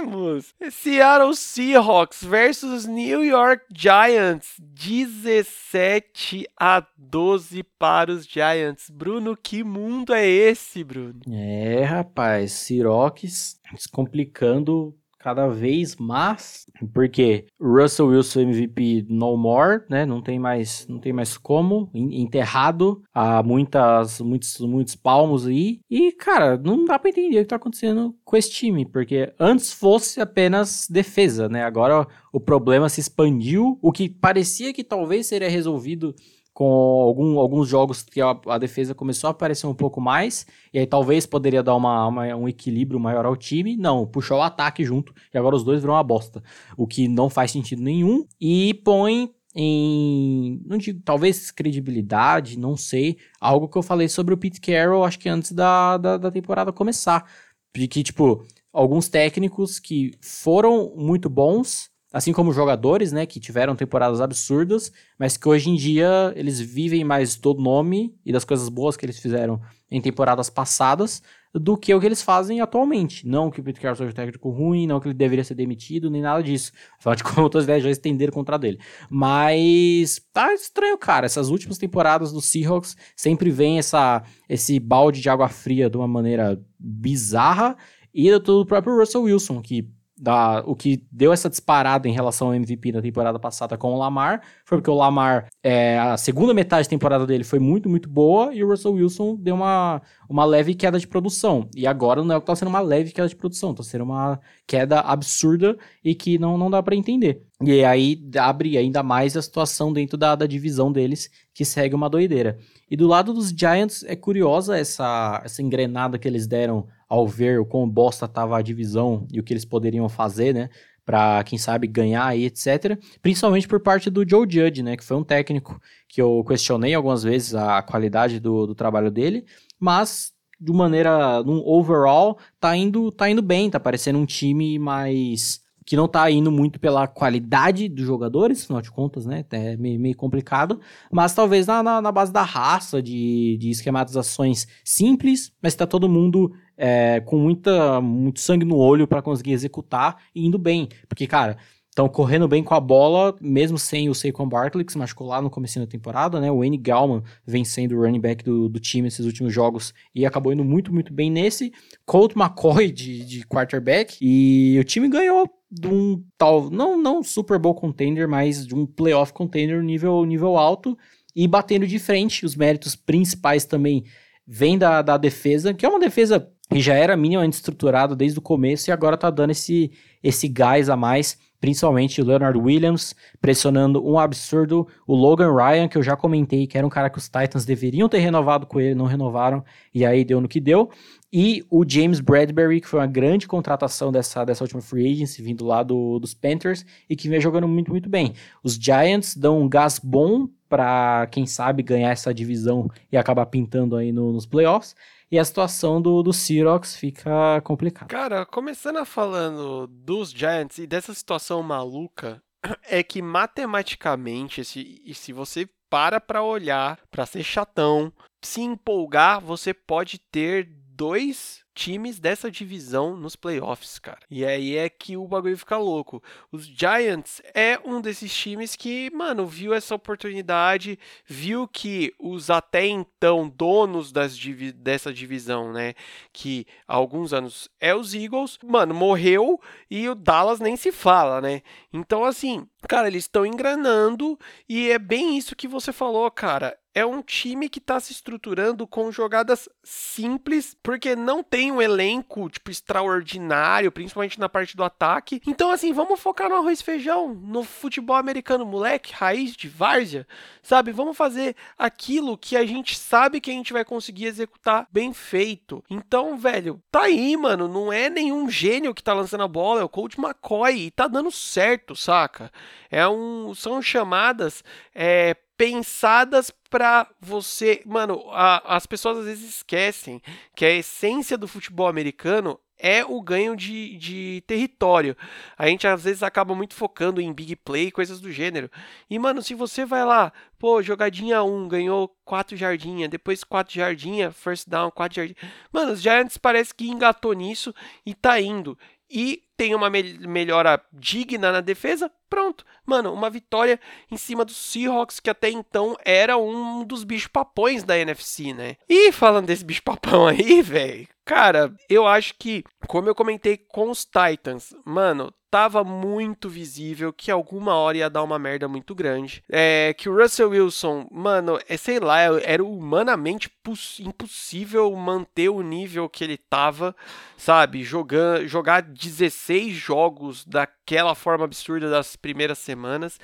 tivemos 0.00 0.54
Seattle 0.70 1.34
Seahawks 1.34 2.22
versus 2.22 2.86
New 2.86 3.22
York 3.22 3.64
Giants, 3.72 4.56
17 4.58 6.46
a 6.58 6.86
12 6.96 7.62
para 7.78 8.10
os 8.10 8.26
Giants. 8.26 8.88
Bruno, 8.90 9.36
que 9.36 9.62
mundo 9.62 10.14
é 10.14 10.26
esse, 10.26 10.82
Bruno? 10.82 11.20
É, 11.30 11.84
rapaz, 11.84 12.52
Seahawks 12.52 13.60
descomplicando 13.72 14.94
cada 15.20 15.48
vez 15.48 15.96
mais, 15.96 16.66
porque 16.94 17.44
Russell 17.60 18.08
Wilson 18.08 18.40
MVP 18.40 19.06
no 19.08 19.36
more, 19.36 19.82
né? 19.88 20.06
Não 20.06 20.22
tem 20.22 20.38
mais, 20.38 20.86
não 20.88 20.98
tem 20.98 21.12
mais 21.12 21.36
como, 21.36 21.90
enterrado 21.94 23.02
há 23.14 23.42
muitas, 23.42 24.20
muitos, 24.20 24.58
muitos 24.60 24.96
palmos 24.96 25.46
aí. 25.46 25.80
E 25.90 26.10
cara, 26.12 26.56
não 26.56 26.86
dá 26.86 26.98
para 26.98 27.10
entender 27.10 27.38
o 27.38 27.42
que 27.42 27.48
tá 27.48 27.56
acontecendo 27.56 28.16
com 28.24 28.36
esse 28.36 28.50
time, 28.50 28.86
porque 28.86 29.32
antes 29.38 29.72
fosse 29.72 30.20
apenas 30.20 30.86
defesa, 30.88 31.48
né? 31.48 31.62
Agora 31.64 32.06
o 32.32 32.40
problema 32.40 32.88
se 32.88 33.00
expandiu, 33.00 33.78
o 33.82 33.92
que 33.92 34.08
parecia 34.08 34.72
que 34.72 34.82
talvez 34.82 35.26
seria 35.26 35.50
resolvido 35.50 36.14
com 36.60 36.66
algum, 36.66 37.38
alguns 37.38 37.66
jogos 37.66 38.02
que 38.02 38.20
a, 38.20 38.38
a, 38.48 38.58
defesa 38.58 38.94
começou 38.94 39.28
a 39.28 39.30
aparecer 39.30 39.66
um 39.66 39.72
pouco 39.72 39.98
mais, 39.98 40.46
e 40.74 40.78
aí 40.78 40.86
talvez 40.86 41.24
poderia 41.24 41.62
dar 41.62 41.74
uma, 41.74 42.06
uma, 42.06 42.36
um 42.36 42.46
equilíbrio 42.46 43.00
maior 43.00 43.24
ao 43.24 43.34
time. 43.34 43.78
Não, 43.78 44.06
puxou 44.06 44.36
o 44.36 44.42
ataque 44.42 44.84
junto, 44.84 45.14
e 45.32 45.38
agora 45.38 45.56
os 45.56 45.64
dois 45.64 45.80
viram 45.80 45.94
uma 45.94 46.02
bosta. 46.02 46.42
O 46.76 46.86
que 46.86 47.08
não 47.08 47.30
faz 47.30 47.50
sentido 47.50 47.80
nenhum, 47.80 48.26
e 48.38 48.74
põe 48.84 49.30
em, 49.56 50.60
não 50.66 50.76
digo, 50.76 51.00
talvez 51.02 51.50
credibilidade, 51.50 52.58
não 52.58 52.76
sei, 52.76 53.16
algo 53.40 53.66
que 53.66 53.78
eu 53.78 53.82
falei 53.82 54.06
sobre 54.06 54.34
o 54.34 54.36
Pete 54.36 54.60
Carroll, 54.60 55.02
acho 55.02 55.18
que 55.18 55.30
antes 55.30 55.52
da, 55.52 55.96
da, 55.96 56.18
da 56.18 56.30
temporada 56.30 56.70
começar. 56.70 57.26
De 57.74 57.88
que, 57.88 58.02
tipo, 58.02 58.44
alguns 58.70 59.08
técnicos 59.08 59.78
que 59.78 60.10
foram 60.20 60.92
muito 60.94 61.30
bons 61.30 61.88
assim 62.12 62.32
como 62.32 62.52
jogadores, 62.52 63.12
né, 63.12 63.24
que 63.24 63.38
tiveram 63.38 63.76
temporadas 63.76 64.20
absurdas, 64.20 64.92
mas 65.18 65.36
que 65.36 65.48
hoje 65.48 65.70
em 65.70 65.76
dia 65.76 66.32
eles 66.34 66.60
vivem 66.60 67.04
mais 67.04 67.36
do 67.36 67.54
nome 67.54 68.14
e 68.24 68.32
das 68.32 68.44
coisas 68.44 68.68
boas 68.68 68.96
que 68.96 69.06
eles 69.06 69.18
fizeram 69.18 69.60
em 69.90 70.00
temporadas 70.00 70.50
passadas 70.50 71.22
do 71.52 71.76
que 71.76 71.92
o 71.92 72.00
que 72.00 72.06
eles 72.06 72.22
fazem 72.22 72.60
atualmente. 72.60 73.26
Não 73.26 73.50
que 73.50 73.60
o 73.60 73.64
Pete 73.64 73.80
Carroll 73.80 73.96
seja 73.96 74.10
um 74.10 74.14
técnico 74.14 74.50
ruim, 74.50 74.86
não 74.86 75.00
que 75.00 75.08
ele 75.08 75.14
deveria 75.14 75.42
ser 75.42 75.54
demitido, 75.54 76.08
nem 76.08 76.22
nada 76.22 76.42
disso. 76.42 76.72
Afinal 76.98 77.16
de 77.16 77.24
contas, 77.34 77.64
ideias 77.64 77.82
já 77.82 77.90
estenderam 77.90 78.32
contra 78.32 78.56
dele. 78.56 78.78
Mas 79.08 80.20
tá 80.32 80.54
estranho, 80.54 80.96
cara. 80.96 81.26
Essas 81.26 81.48
últimas 81.48 81.76
temporadas 81.76 82.32
do 82.32 82.40
Seahawks 82.40 82.96
sempre 83.16 83.50
vem 83.50 83.78
essa, 83.78 84.22
esse 84.48 84.78
balde 84.78 85.20
de 85.20 85.28
água 85.28 85.48
fria 85.48 85.90
de 85.90 85.96
uma 85.96 86.06
maneira 86.06 86.60
bizarra 86.78 87.76
e 88.14 88.30
do 88.38 88.64
próprio 88.64 88.96
Russell 88.98 89.22
Wilson, 89.22 89.60
que 89.60 89.88
da, 90.20 90.62
o 90.66 90.76
que 90.76 91.02
deu 91.10 91.32
essa 91.32 91.48
disparada 91.48 92.06
em 92.06 92.12
relação 92.12 92.48
ao 92.48 92.54
MVP 92.54 92.92
na 92.92 93.00
temporada 93.00 93.38
passada 93.38 93.78
com 93.78 93.94
o 93.94 93.98
Lamar 93.98 94.42
foi 94.66 94.76
porque 94.76 94.90
o 94.90 94.94
Lamar, 94.94 95.48
é, 95.62 95.98
a 95.98 96.18
segunda 96.18 96.52
metade 96.52 96.86
da 96.86 96.90
temporada 96.90 97.26
dele 97.26 97.42
foi 97.42 97.58
muito, 97.58 97.88
muito 97.88 98.06
boa 98.06 98.54
e 98.54 98.62
o 98.62 98.68
Russell 98.68 98.92
Wilson 98.92 99.36
deu 99.36 99.54
uma, 99.54 100.02
uma 100.28 100.44
leve 100.44 100.74
queda 100.74 100.98
de 100.98 101.08
produção. 101.08 101.68
E 101.74 101.86
agora 101.86 102.22
não 102.22 102.34
é 102.34 102.40
que 102.40 102.44
tá 102.44 102.54
sendo 102.54 102.68
uma 102.68 102.80
leve 102.80 103.12
queda 103.12 103.28
de 103.28 103.34
produção, 103.34 103.74
tá 103.74 103.82
sendo 103.82 104.04
uma 104.04 104.38
queda 104.66 105.00
absurda 105.00 105.78
e 106.04 106.14
que 106.14 106.38
não, 106.38 106.58
não 106.58 106.70
dá 106.70 106.82
para 106.82 106.94
entender. 106.94 107.42
E 107.62 107.82
aí 107.84 108.22
abre 108.38 108.76
ainda 108.76 109.02
mais 109.02 109.36
a 109.36 109.42
situação 109.42 109.92
dentro 109.92 110.18
da, 110.18 110.34
da 110.34 110.46
divisão 110.46 110.92
deles, 110.92 111.30
que 111.54 111.64
segue 111.64 111.94
uma 111.94 112.10
doideira. 112.10 112.58
E 112.90 112.96
do 112.96 113.06
lado 113.06 113.32
dos 113.32 113.50
Giants 113.50 114.02
é 114.04 114.16
curiosa 114.16 114.78
essa, 114.78 115.40
essa 115.44 115.62
engrenada 115.62 116.18
que 116.18 116.28
eles 116.28 116.46
deram 116.46 116.86
ao 117.10 117.26
ver 117.26 117.58
o 117.58 117.66
quão 117.66 117.90
bosta 117.90 118.28
tava 118.28 118.56
a 118.56 118.62
divisão 118.62 119.26
e 119.32 119.40
o 119.40 119.42
que 119.42 119.52
eles 119.52 119.64
poderiam 119.64 120.08
fazer, 120.08 120.54
né? 120.54 120.70
Para 121.04 121.42
quem 121.42 121.58
sabe 121.58 121.88
ganhar 121.88 122.24
aí, 122.24 122.44
etc. 122.44 122.96
Principalmente 123.20 123.66
por 123.66 123.80
parte 123.80 124.08
do 124.08 124.26
Joe 124.26 124.46
Judge, 124.48 124.80
né? 124.80 124.96
Que 124.96 125.04
foi 125.04 125.16
um 125.16 125.24
técnico 125.24 125.80
que 126.08 126.22
eu 126.22 126.44
questionei 126.46 126.94
algumas 126.94 127.24
vezes 127.24 127.52
a 127.52 127.82
qualidade 127.82 128.38
do, 128.38 128.64
do 128.64 128.76
trabalho 128.76 129.10
dele, 129.10 129.44
mas 129.78 130.32
de 130.60 130.72
maneira, 130.72 131.42
num 131.42 131.66
overall, 131.66 132.38
tá 132.60 132.76
indo, 132.76 133.10
tá 133.10 133.28
indo 133.28 133.42
bem, 133.42 133.70
tá 133.70 133.80
parecendo 133.80 134.18
um 134.18 134.26
time 134.26 134.78
mais 134.78 135.60
que 135.84 135.96
não 135.96 136.06
tá 136.06 136.30
indo 136.30 136.50
muito 136.50 136.78
pela 136.78 137.06
qualidade 137.06 137.88
dos 137.88 138.06
jogadores, 138.06 138.62
afinal 138.62 138.82
de 138.82 138.90
contas, 138.90 139.26
né? 139.26 139.44
É 139.50 139.76
meio, 139.76 139.98
meio 139.98 140.16
complicado. 140.16 140.80
Mas 141.10 141.34
talvez 141.34 141.66
na, 141.66 141.82
na, 141.82 142.00
na, 142.00 142.12
base 142.12 142.32
da 142.32 142.42
raça, 142.42 143.02
de, 143.02 143.56
de 143.58 143.70
esquematizações 143.70 144.66
simples, 144.84 145.52
mas 145.62 145.74
tá 145.74 145.86
todo 145.86 146.08
mundo 146.08 146.52
é, 146.76 147.20
com 147.20 147.38
muita, 147.38 148.00
muito 148.00 148.40
sangue 148.40 148.64
no 148.64 148.76
olho 148.76 149.06
para 149.06 149.22
conseguir 149.22 149.52
executar 149.52 150.16
e 150.34 150.46
indo 150.46 150.58
bem. 150.58 150.88
Porque, 151.08 151.26
cara, 151.26 151.56
estão 151.88 152.08
correndo 152.08 152.46
bem 152.46 152.62
com 152.62 152.74
a 152.74 152.80
bola, 152.80 153.34
mesmo 153.40 153.76
sem 153.76 154.08
o 154.08 154.14
Saquon 154.14 154.48
Barkley, 154.48 154.84
que 154.84 154.92
se 154.92 154.98
machucou 154.98 155.26
lá 155.26 155.42
no 155.42 155.50
começo 155.50 155.78
da 155.78 155.86
temporada, 155.86 156.40
né? 156.40 156.50
O 156.50 156.58
Wayne 156.58 156.78
Gallman 156.78 157.22
vem 157.44 157.64
sendo 157.64 157.96
o 157.96 158.02
running 158.02 158.20
back 158.20 158.44
do, 158.44 158.68
do 158.68 158.78
time 158.78 159.02
nesses 159.02 159.26
últimos 159.26 159.52
jogos 159.52 159.92
e 160.14 160.24
acabou 160.24 160.52
indo 160.52 160.64
muito, 160.64 160.92
muito 160.92 161.12
bem 161.12 161.30
nesse. 161.30 161.72
Colt 162.06 162.36
McCoy 162.36 162.90
de, 162.92 163.24
de 163.24 163.46
quarterback 163.46 164.16
e 164.20 164.78
o 164.78 164.84
time 164.84 165.08
ganhou 165.08 165.50
de 165.70 165.86
um 165.86 166.22
tal, 166.36 166.68
não, 166.68 167.00
não 167.00 167.22
Super 167.22 167.58
Bowl 167.58 167.74
contender, 167.74 168.26
mas 168.26 168.66
de 168.66 168.74
um 168.74 168.84
playoff 168.84 169.32
contender 169.32 169.80
nível, 169.82 170.24
nível 170.24 170.56
alto 170.56 170.98
e 171.34 171.46
batendo 171.46 171.86
de 171.86 171.98
frente. 171.98 172.44
Os 172.44 172.56
méritos 172.56 172.96
principais 172.96 173.64
também 173.64 174.04
vêm 174.46 174.76
da, 174.76 175.00
da 175.00 175.16
defesa, 175.16 175.72
que 175.72 175.86
é 175.86 175.88
uma 175.88 176.00
defesa 176.00 176.50
que 176.68 176.80
já 176.80 176.94
era 176.94 177.16
minimamente 177.16 177.56
estruturada 177.56 178.16
desde 178.16 178.38
o 178.38 178.42
começo 178.42 178.90
e 178.90 178.92
agora 178.92 179.16
tá 179.16 179.30
dando 179.30 179.50
esse, 179.50 179.92
esse 180.22 180.48
gás 180.48 180.88
a 180.88 180.96
mais, 180.96 181.36
principalmente 181.60 182.20
o 182.20 182.24
Leonard 182.24 182.58
Williams 182.58 183.14
pressionando 183.40 184.04
um 184.04 184.18
absurdo, 184.18 184.86
o 185.06 185.14
Logan 185.14 185.52
Ryan, 185.54 185.88
que 185.88 185.98
eu 185.98 186.02
já 186.02 186.16
comentei 186.16 186.66
que 186.66 186.78
era 186.78 186.86
um 186.86 186.90
cara 186.90 187.10
que 187.10 187.18
os 187.18 187.28
Titans 187.28 187.64
deveriam 187.64 188.08
ter 188.08 188.18
renovado 188.18 188.66
com 188.66 188.80
ele, 188.80 188.94
não 188.94 189.06
renovaram, 189.06 189.64
e 189.92 190.06
aí 190.06 190.24
deu 190.24 190.40
no 190.40 190.48
que 190.48 190.60
deu, 190.60 190.90
e 191.32 191.64
o 191.70 191.84
James 191.88 192.20
Bradbury, 192.20 192.80
que 192.80 192.88
foi 192.88 193.00
uma 193.00 193.06
grande 193.06 193.46
contratação 193.46 194.10
dessa, 194.10 194.44
dessa 194.44 194.64
última 194.64 194.80
free 194.80 195.12
agency, 195.12 195.42
vindo 195.42 195.64
lá 195.64 195.82
do, 195.82 196.18
dos 196.18 196.34
Panthers, 196.34 196.84
e 197.08 197.14
que 197.14 197.28
vem 197.28 197.40
jogando 197.40 197.68
muito, 197.68 197.90
muito 197.90 198.08
bem. 198.08 198.34
Os 198.62 198.74
Giants 198.74 199.36
dão 199.36 199.60
um 199.60 199.68
gás 199.68 199.98
bom 199.98 200.48
para 200.68 201.26
quem 201.30 201.46
sabe 201.46 201.82
ganhar 201.82 202.10
essa 202.10 202.34
divisão 202.34 202.88
e 203.10 203.16
acabar 203.16 203.46
pintando 203.46 203.96
aí 203.96 204.12
no, 204.12 204.32
nos 204.32 204.46
playoffs 204.46 204.94
e 205.30 205.38
a 205.38 205.44
situação 205.44 206.02
do, 206.02 206.22
do 206.22 206.32
Seahawks 206.32 206.96
fica 206.96 207.60
complicada. 207.62 208.06
Cara, 208.06 208.44
começando 208.44 208.96
a 208.96 209.04
falando 209.04 209.86
dos 209.86 210.30
Giants 210.30 210.78
e 210.78 210.86
dessa 210.86 211.14
situação 211.14 211.62
maluca, 211.62 212.42
é 212.88 213.02
que 213.02 213.22
matematicamente, 213.22 214.64
se, 214.64 215.02
se 215.14 215.32
você 215.32 215.68
para 215.88 216.20
para 216.20 216.42
olhar, 216.42 216.98
para 217.10 217.26
ser 217.26 217.42
chatão, 217.42 218.12
se 218.42 218.60
empolgar, 218.60 219.40
você 219.40 219.74
pode 219.74 220.18
ter 220.18 220.68
dois 221.00 221.64
times 221.80 222.18
dessa 222.18 222.50
divisão 222.50 223.16
nos 223.16 223.34
playoffs, 223.34 223.98
cara. 223.98 224.20
E 224.30 224.44
aí 224.44 224.76
é 224.76 224.90
que 224.90 225.16
o 225.16 225.26
bagulho 225.26 225.56
fica 225.56 225.78
louco. 225.78 226.22
Os 226.52 226.66
Giants 226.66 227.40
é 227.54 227.80
um 227.82 228.02
desses 228.02 228.34
times 228.34 228.76
que, 228.76 229.10
mano, 229.14 229.46
viu 229.46 229.72
essa 229.72 229.94
oportunidade, 229.94 230.98
viu 231.24 231.66
que 231.66 232.12
os 232.18 232.50
até 232.50 232.86
então 232.86 233.48
donos 233.48 234.12
das 234.12 234.36
divi 234.36 234.72
dessa 234.72 235.10
divisão, 235.10 235.72
né, 235.72 235.94
que 236.34 236.66
há 236.86 236.94
alguns 236.94 237.32
anos 237.32 237.70
é 237.80 237.94
os 237.94 238.14
Eagles, 238.14 238.58
mano, 238.62 238.92
morreu 238.92 239.58
e 239.90 240.06
o 240.06 240.14
Dallas 240.14 240.60
nem 240.60 240.76
se 240.76 240.92
fala, 240.92 241.40
né? 241.40 241.62
Então, 241.90 242.24
assim, 242.24 242.68
cara, 242.86 243.08
eles 243.08 243.24
estão 243.24 243.46
engranando 243.46 244.38
e 244.68 244.90
é 244.90 244.98
bem 244.98 245.38
isso 245.38 245.56
que 245.56 245.66
você 245.66 245.94
falou, 245.94 246.30
cara 246.30 246.76
é 246.94 247.06
um 247.06 247.22
time 247.22 247.68
que 247.68 247.78
está 247.78 248.00
se 248.00 248.12
estruturando 248.12 248.86
com 248.86 249.12
jogadas 249.12 249.68
simples, 249.82 250.76
porque 250.82 251.14
não 251.14 251.42
tem 251.42 251.69
um 251.70 251.80
elenco, 251.80 252.48
tipo, 252.48 252.70
extraordinário, 252.70 253.92
principalmente 253.92 254.38
na 254.38 254.48
parte 254.48 254.76
do 254.76 254.84
ataque. 254.84 255.40
Então, 255.46 255.70
assim, 255.70 255.92
vamos 255.92 256.20
focar 256.20 256.48
no 256.48 256.56
arroz 256.56 256.80
e 256.80 256.84
feijão, 256.84 257.34
no 257.34 257.62
futebol 257.62 258.16
americano, 258.16 258.64
moleque, 258.64 259.12
raiz 259.12 259.52
de 259.52 259.68
várzea, 259.68 260.26
sabe? 260.62 260.92
Vamos 260.92 261.16
fazer 261.16 261.56
aquilo 261.78 262.36
que 262.36 262.56
a 262.56 262.64
gente 262.64 262.98
sabe 262.98 263.40
que 263.40 263.50
a 263.50 263.54
gente 263.54 263.72
vai 263.72 263.84
conseguir 263.84 264.26
executar 264.26 264.86
bem 264.90 265.12
feito. 265.12 265.84
Então, 265.88 266.36
velho, 266.36 266.82
tá 266.90 267.02
aí, 267.02 267.36
mano, 267.36 267.68
não 267.68 267.92
é 267.92 268.08
nenhum 268.10 268.48
gênio 268.48 268.94
que 268.94 269.02
tá 269.02 269.12
lançando 269.12 269.44
a 269.44 269.48
bola, 269.48 269.80
é 269.80 269.84
o 269.84 269.88
coach 269.88 270.18
McCoy 270.18 270.86
e 270.86 270.90
tá 270.90 271.06
dando 271.06 271.30
certo, 271.30 271.94
saca? 271.94 272.50
É 272.90 273.06
um, 273.08 273.54
são 273.54 273.80
chamadas 273.80 274.64
é, 274.94 275.36
pensadas 275.60 276.50
para 276.70 277.06
você. 277.20 277.82
Mano, 277.84 278.24
a, 278.30 278.76
as 278.76 278.86
pessoas 278.86 279.18
às 279.18 279.26
vezes 279.26 279.56
esquecem 279.56 280.22
que 280.56 280.64
a 280.64 280.70
essência 280.70 281.36
do 281.36 281.46
futebol 281.46 281.86
americano 281.86 282.58
é 282.78 283.04
o 283.04 283.20
ganho 283.20 283.54
de, 283.54 283.94
de 283.98 284.42
território. 284.46 285.14
A 285.58 285.66
gente 285.66 285.86
às 285.86 286.02
vezes 286.02 286.22
acaba 286.22 286.54
muito 286.54 286.72
focando 286.72 287.20
em 287.20 287.30
big 287.30 287.56
play, 287.56 287.90
coisas 287.90 288.22
do 288.22 288.32
gênero. 288.32 288.70
E, 289.10 289.18
mano, 289.18 289.42
se 289.42 289.52
você 289.52 289.84
vai 289.84 290.02
lá, 290.02 290.32
pô, 290.58 290.82
jogadinha 290.82 291.42
1, 291.42 291.68
ganhou 291.68 292.08
4 292.24 292.56
jardinha, 292.56 293.06
depois 293.06 293.44
4 293.44 293.74
jardinha, 293.74 294.32
first 294.32 294.66
down, 294.66 294.90
4 294.90 295.16
jardinha. 295.16 295.36
Mano, 295.70 295.92
os 295.92 296.00
Giants 296.00 296.38
parece 296.38 296.74
que 296.74 296.88
engatou 296.88 297.34
nisso 297.34 297.74
e 298.06 298.14
tá 298.14 298.40
indo. 298.40 298.78
E 299.10 299.42
tem 299.58 299.74
uma 299.74 299.90
me 299.90 300.26
melhora 300.26 300.82
digna 300.90 301.52
na 301.52 301.60
defesa, 301.60 302.10
pronto. 302.30 302.64
Mano, 302.86 303.12
uma 303.12 303.28
vitória 303.28 303.78
em 304.10 304.16
cima 304.16 304.44
dos 304.44 304.56
Seahawks, 304.56 305.20
que 305.20 305.28
até 305.28 305.50
então 305.50 305.96
era 306.04 306.38
um 306.38 306.84
dos 306.84 307.04
bichos 307.04 307.26
papões 307.26 307.82
da 307.82 307.98
NFC, 307.98 308.54
né? 308.54 308.76
E 308.88 309.12
falando 309.12 309.46
desse 309.46 309.64
bicho 309.64 309.82
papão 309.82 310.26
aí, 310.26 310.62
velho, 310.62 311.08
cara, 311.24 311.74
eu 311.88 312.06
acho 312.06 312.34
que, 312.38 312.64
como 312.86 313.08
eu 313.08 313.14
comentei 313.14 313.56
com 313.56 313.90
os 313.90 314.04
Titans, 314.04 314.74
mano, 314.84 315.34
tava 315.50 315.82
muito 315.82 316.48
visível 316.48 317.12
que 317.12 317.30
alguma 317.30 317.74
hora 317.74 317.98
ia 317.98 318.08
dar 318.08 318.22
uma 318.22 318.38
merda 318.38 318.68
muito 318.68 318.94
grande. 318.94 319.42
É, 319.50 319.92
que 319.98 320.08
o 320.08 320.16
Russell 320.16 320.50
Wilson, 320.50 321.08
mano, 321.10 321.58
é, 321.68 321.76
sei 321.76 321.98
lá, 321.98 322.20
era 322.20 322.62
humanamente 322.62 323.50
impossível 323.98 324.94
manter 324.94 325.48
o 325.48 325.60
nível 325.60 326.08
que 326.08 326.22
ele 326.22 326.36
tava, 326.36 326.94
sabe? 327.36 327.82
Jogar, 327.82 328.46
jogar 328.46 328.82
16 328.82 329.74
jogos 329.74 330.44
daquela 330.90 331.14
forma 331.14 331.44
absurda 331.44 331.88
das 331.88 332.16
primeiras 332.16 332.58
semanas. 332.58 333.20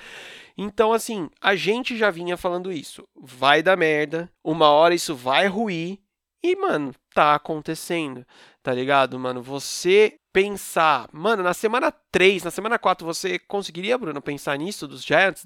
Então, 0.57 0.93
assim, 0.93 1.29
a 1.41 1.53
gente 1.53 1.97
já 1.97 2.09
vinha 2.09 2.37
falando 2.37 2.71
isso. 2.71 3.05
Vai 3.13 3.61
dar 3.61 3.77
merda, 3.77 4.31
uma 4.41 4.69
hora 4.69 4.95
isso 4.95 5.13
vai 5.13 5.47
ruir. 5.47 5.99
E, 6.41 6.55
mano, 6.55 6.95
tá 7.13 7.35
acontecendo, 7.35 8.25
tá 8.63 8.73
ligado, 8.73 9.19
mano? 9.19 9.41
Você 9.41 10.17
pensar, 10.31 11.09
mano, 11.11 11.43
na 11.43 11.53
semana 11.53 11.91
3, 11.91 12.43
na 12.43 12.51
semana 12.51 12.79
4, 12.79 13.05
você 13.05 13.37
conseguiria, 13.37 13.97
Bruno, 13.97 14.21
pensar 14.21 14.57
nisso 14.57 14.87
dos 14.87 15.03
Giants 15.03 15.45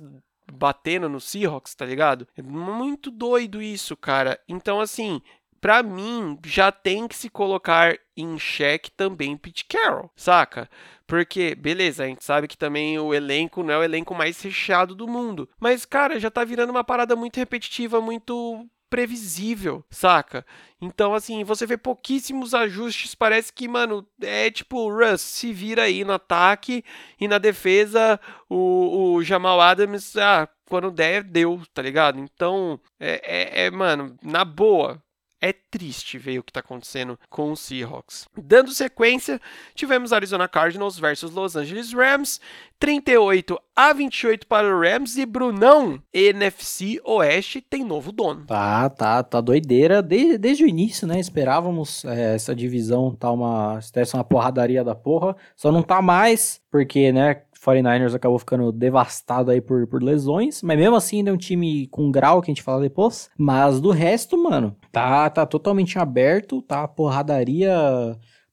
batendo 0.53 1.07
no 1.09 1.19
Seahawks, 1.19 1.73
tá 1.73 1.85
ligado? 1.85 2.27
É 2.37 2.41
muito 2.41 3.09
doido 3.09 3.61
isso, 3.61 3.95
cara. 3.97 4.39
Então, 4.47 4.79
assim, 4.79 5.21
para 5.61 5.83
mim, 5.83 6.39
já 6.43 6.71
tem 6.71 7.07
que 7.07 7.15
se 7.15 7.29
colocar 7.29 7.95
em 8.17 8.37
xeque 8.39 8.89
também 8.91 9.37
Pete 9.37 9.63
Carroll, 9.65 10.09
saca? 10.15 10.67
Porque, 11.05 11.53
beleza, 11.53 12.03
a 12.03 12.07
gente 12.07 12.23
sabe 12.23 12.47
que 12.47 12.57
também 12.57 12.97
o 12.97 13.13
elenco 13.13 13.61
não 13.61 13.75
é 13.75 13.77
o 13.77 13.83
elenco 13.83 14.15
mais 14.15 14.41
recheado 14.41 14.95
do 14.95 15.07
mundo. 15.07 15.47
Mas, 15.59 15.85
cara, 15.85 16.19
já 16.19 16.31
tá 16.31 16.43
virando 16.43 16.71
uma 16.71 16.83
parada 16.83 17.15
muito 17.15 17.37
repetitiva, 17.37 18.01
muito 18.01 18.67
previsível, 18.89 19.85
saca? 19.89 20.45
Então, 20.81 21.13
assim, 21.13 21.43
você 21.43 21.65
vê 21.65 21.77
pouquíssimos 21.77 22.53
ajustes. 22.53 23.13
Parece 23.13 23.53
que, 23.53 23.67
mano, 23.67 24.05
é 24.21 24.49
tipo, 24.51 24.89
Russ, 24.89 25.21
se 25.21 25.53
vira 25.53 25.83
aí 25.83 26.03
no 26.03 26.13
ataque 26.13 26.83
e 27.19 27.27
na 27.27 27.37
defesa 27.37 28.19
o, 28.49 29.13
o 29.13 29.23
Jamal 29.23 29.61
Adams, 29.61 30.17
ah, 30.17 30.47
quando 30.67 30.91
der, 30.91 31.23
deu, 31.23 31.61
tá 31.73 31.81
ligado? 31.81 32.19
Então, 32.19 32.79
é, 32.99 33.21
é, 33.23 33.65
é 33.65 33.71
mano, 33.71 34.17
na 34.21 34.43
boa, 34.43 35.01
é 35.41 35.51
triste 35.51 36.17
ver 36.17 36.37
o 36.37 36.43
que 36.43 36.51
está 36.51 36.59
acontecendo 36.59 37.17
com 37.29 37.51
os 37.51 37.59
Seahawks. 37.59 38.27
Dando 38.37 38.71
sequência, 38.71 39.41
tivemos 39.73 40.13
Arizona 40.13 40.47
Cardinals 40.47 40.99
versus 40.99 41.31
Los 41.31 41.55
Angeles 41.55 41.91
Rams, 41.91 42.39
38 42.79 43.59
a 43.75 43.91
28 43.91 44.45
para 44.45 44.67
o 44.67 44.79
Rams 44.79 45.17
e 45.17 45.25
Brunão, 45.25 46.01
NFC 46.13 47.01
Oeste 47.03 47.61
tem 47.61 47.83
novo 47.83 48.11
dono. 48.11 48.45
Tá, 48.45 48.89
tá, 48.89 49.23
tá 49.23 49.41
doideira 49.41 50.01
desde, 50.01 50.37
desde 50.37 50.63
o 50.63 50.67
início, 50.67 51.07
né? 51.07 51.19
Esperávamos 51.19 52.05
é, 52.05 52.35
essa 52.35 52.55
divisão 52.55 53.15
tá 53.15 53.31
uma, 53.31 53.79
tivesse 53.79 54.13
uma 54.15 54.23
porradaria 54.23 54.83
da 54.83 54.93
porra, 54.93 55.35
só 55.55 55.71
não 55.71 55.81
tá 55.81 56.01
mais, 56.01 56.61
porque, 56.69 57.11
né, 57.11 57.41
49ers 57.63 58.15
acabou 58.15 58.39
ficando 58.39 58.71
devastado 58.71 59.51
aí 59.51 59.61
por, 59.61 59.85
por 59.87 60.01
lesões, 60.01 60.61
mas 60.63 60.77
mesmo 60.77 60.95
assim 60.95 61.17
ainda 61.17 61.29
é 61.29 61.33
um 61.33 61.37
time 61.37 61.87
com 61.87 62.11
grau 62.11 62.41
que 62.41 62.49
a 62.49 62.53
gente 62.53 62.63
fala 62.63 62.81
depois. 62.81 63.29
Mas 63.37 63.79
do 63.79 63.91
resto, 63.91 64.37
mano, 64.41 64.75
tá, 64.91 65.29
tá 65.29 65.45
totalmente 65.45 65.99
aberto, 65.99 66.61
tá 66.63 66.87
porradaria, 66.87 67.71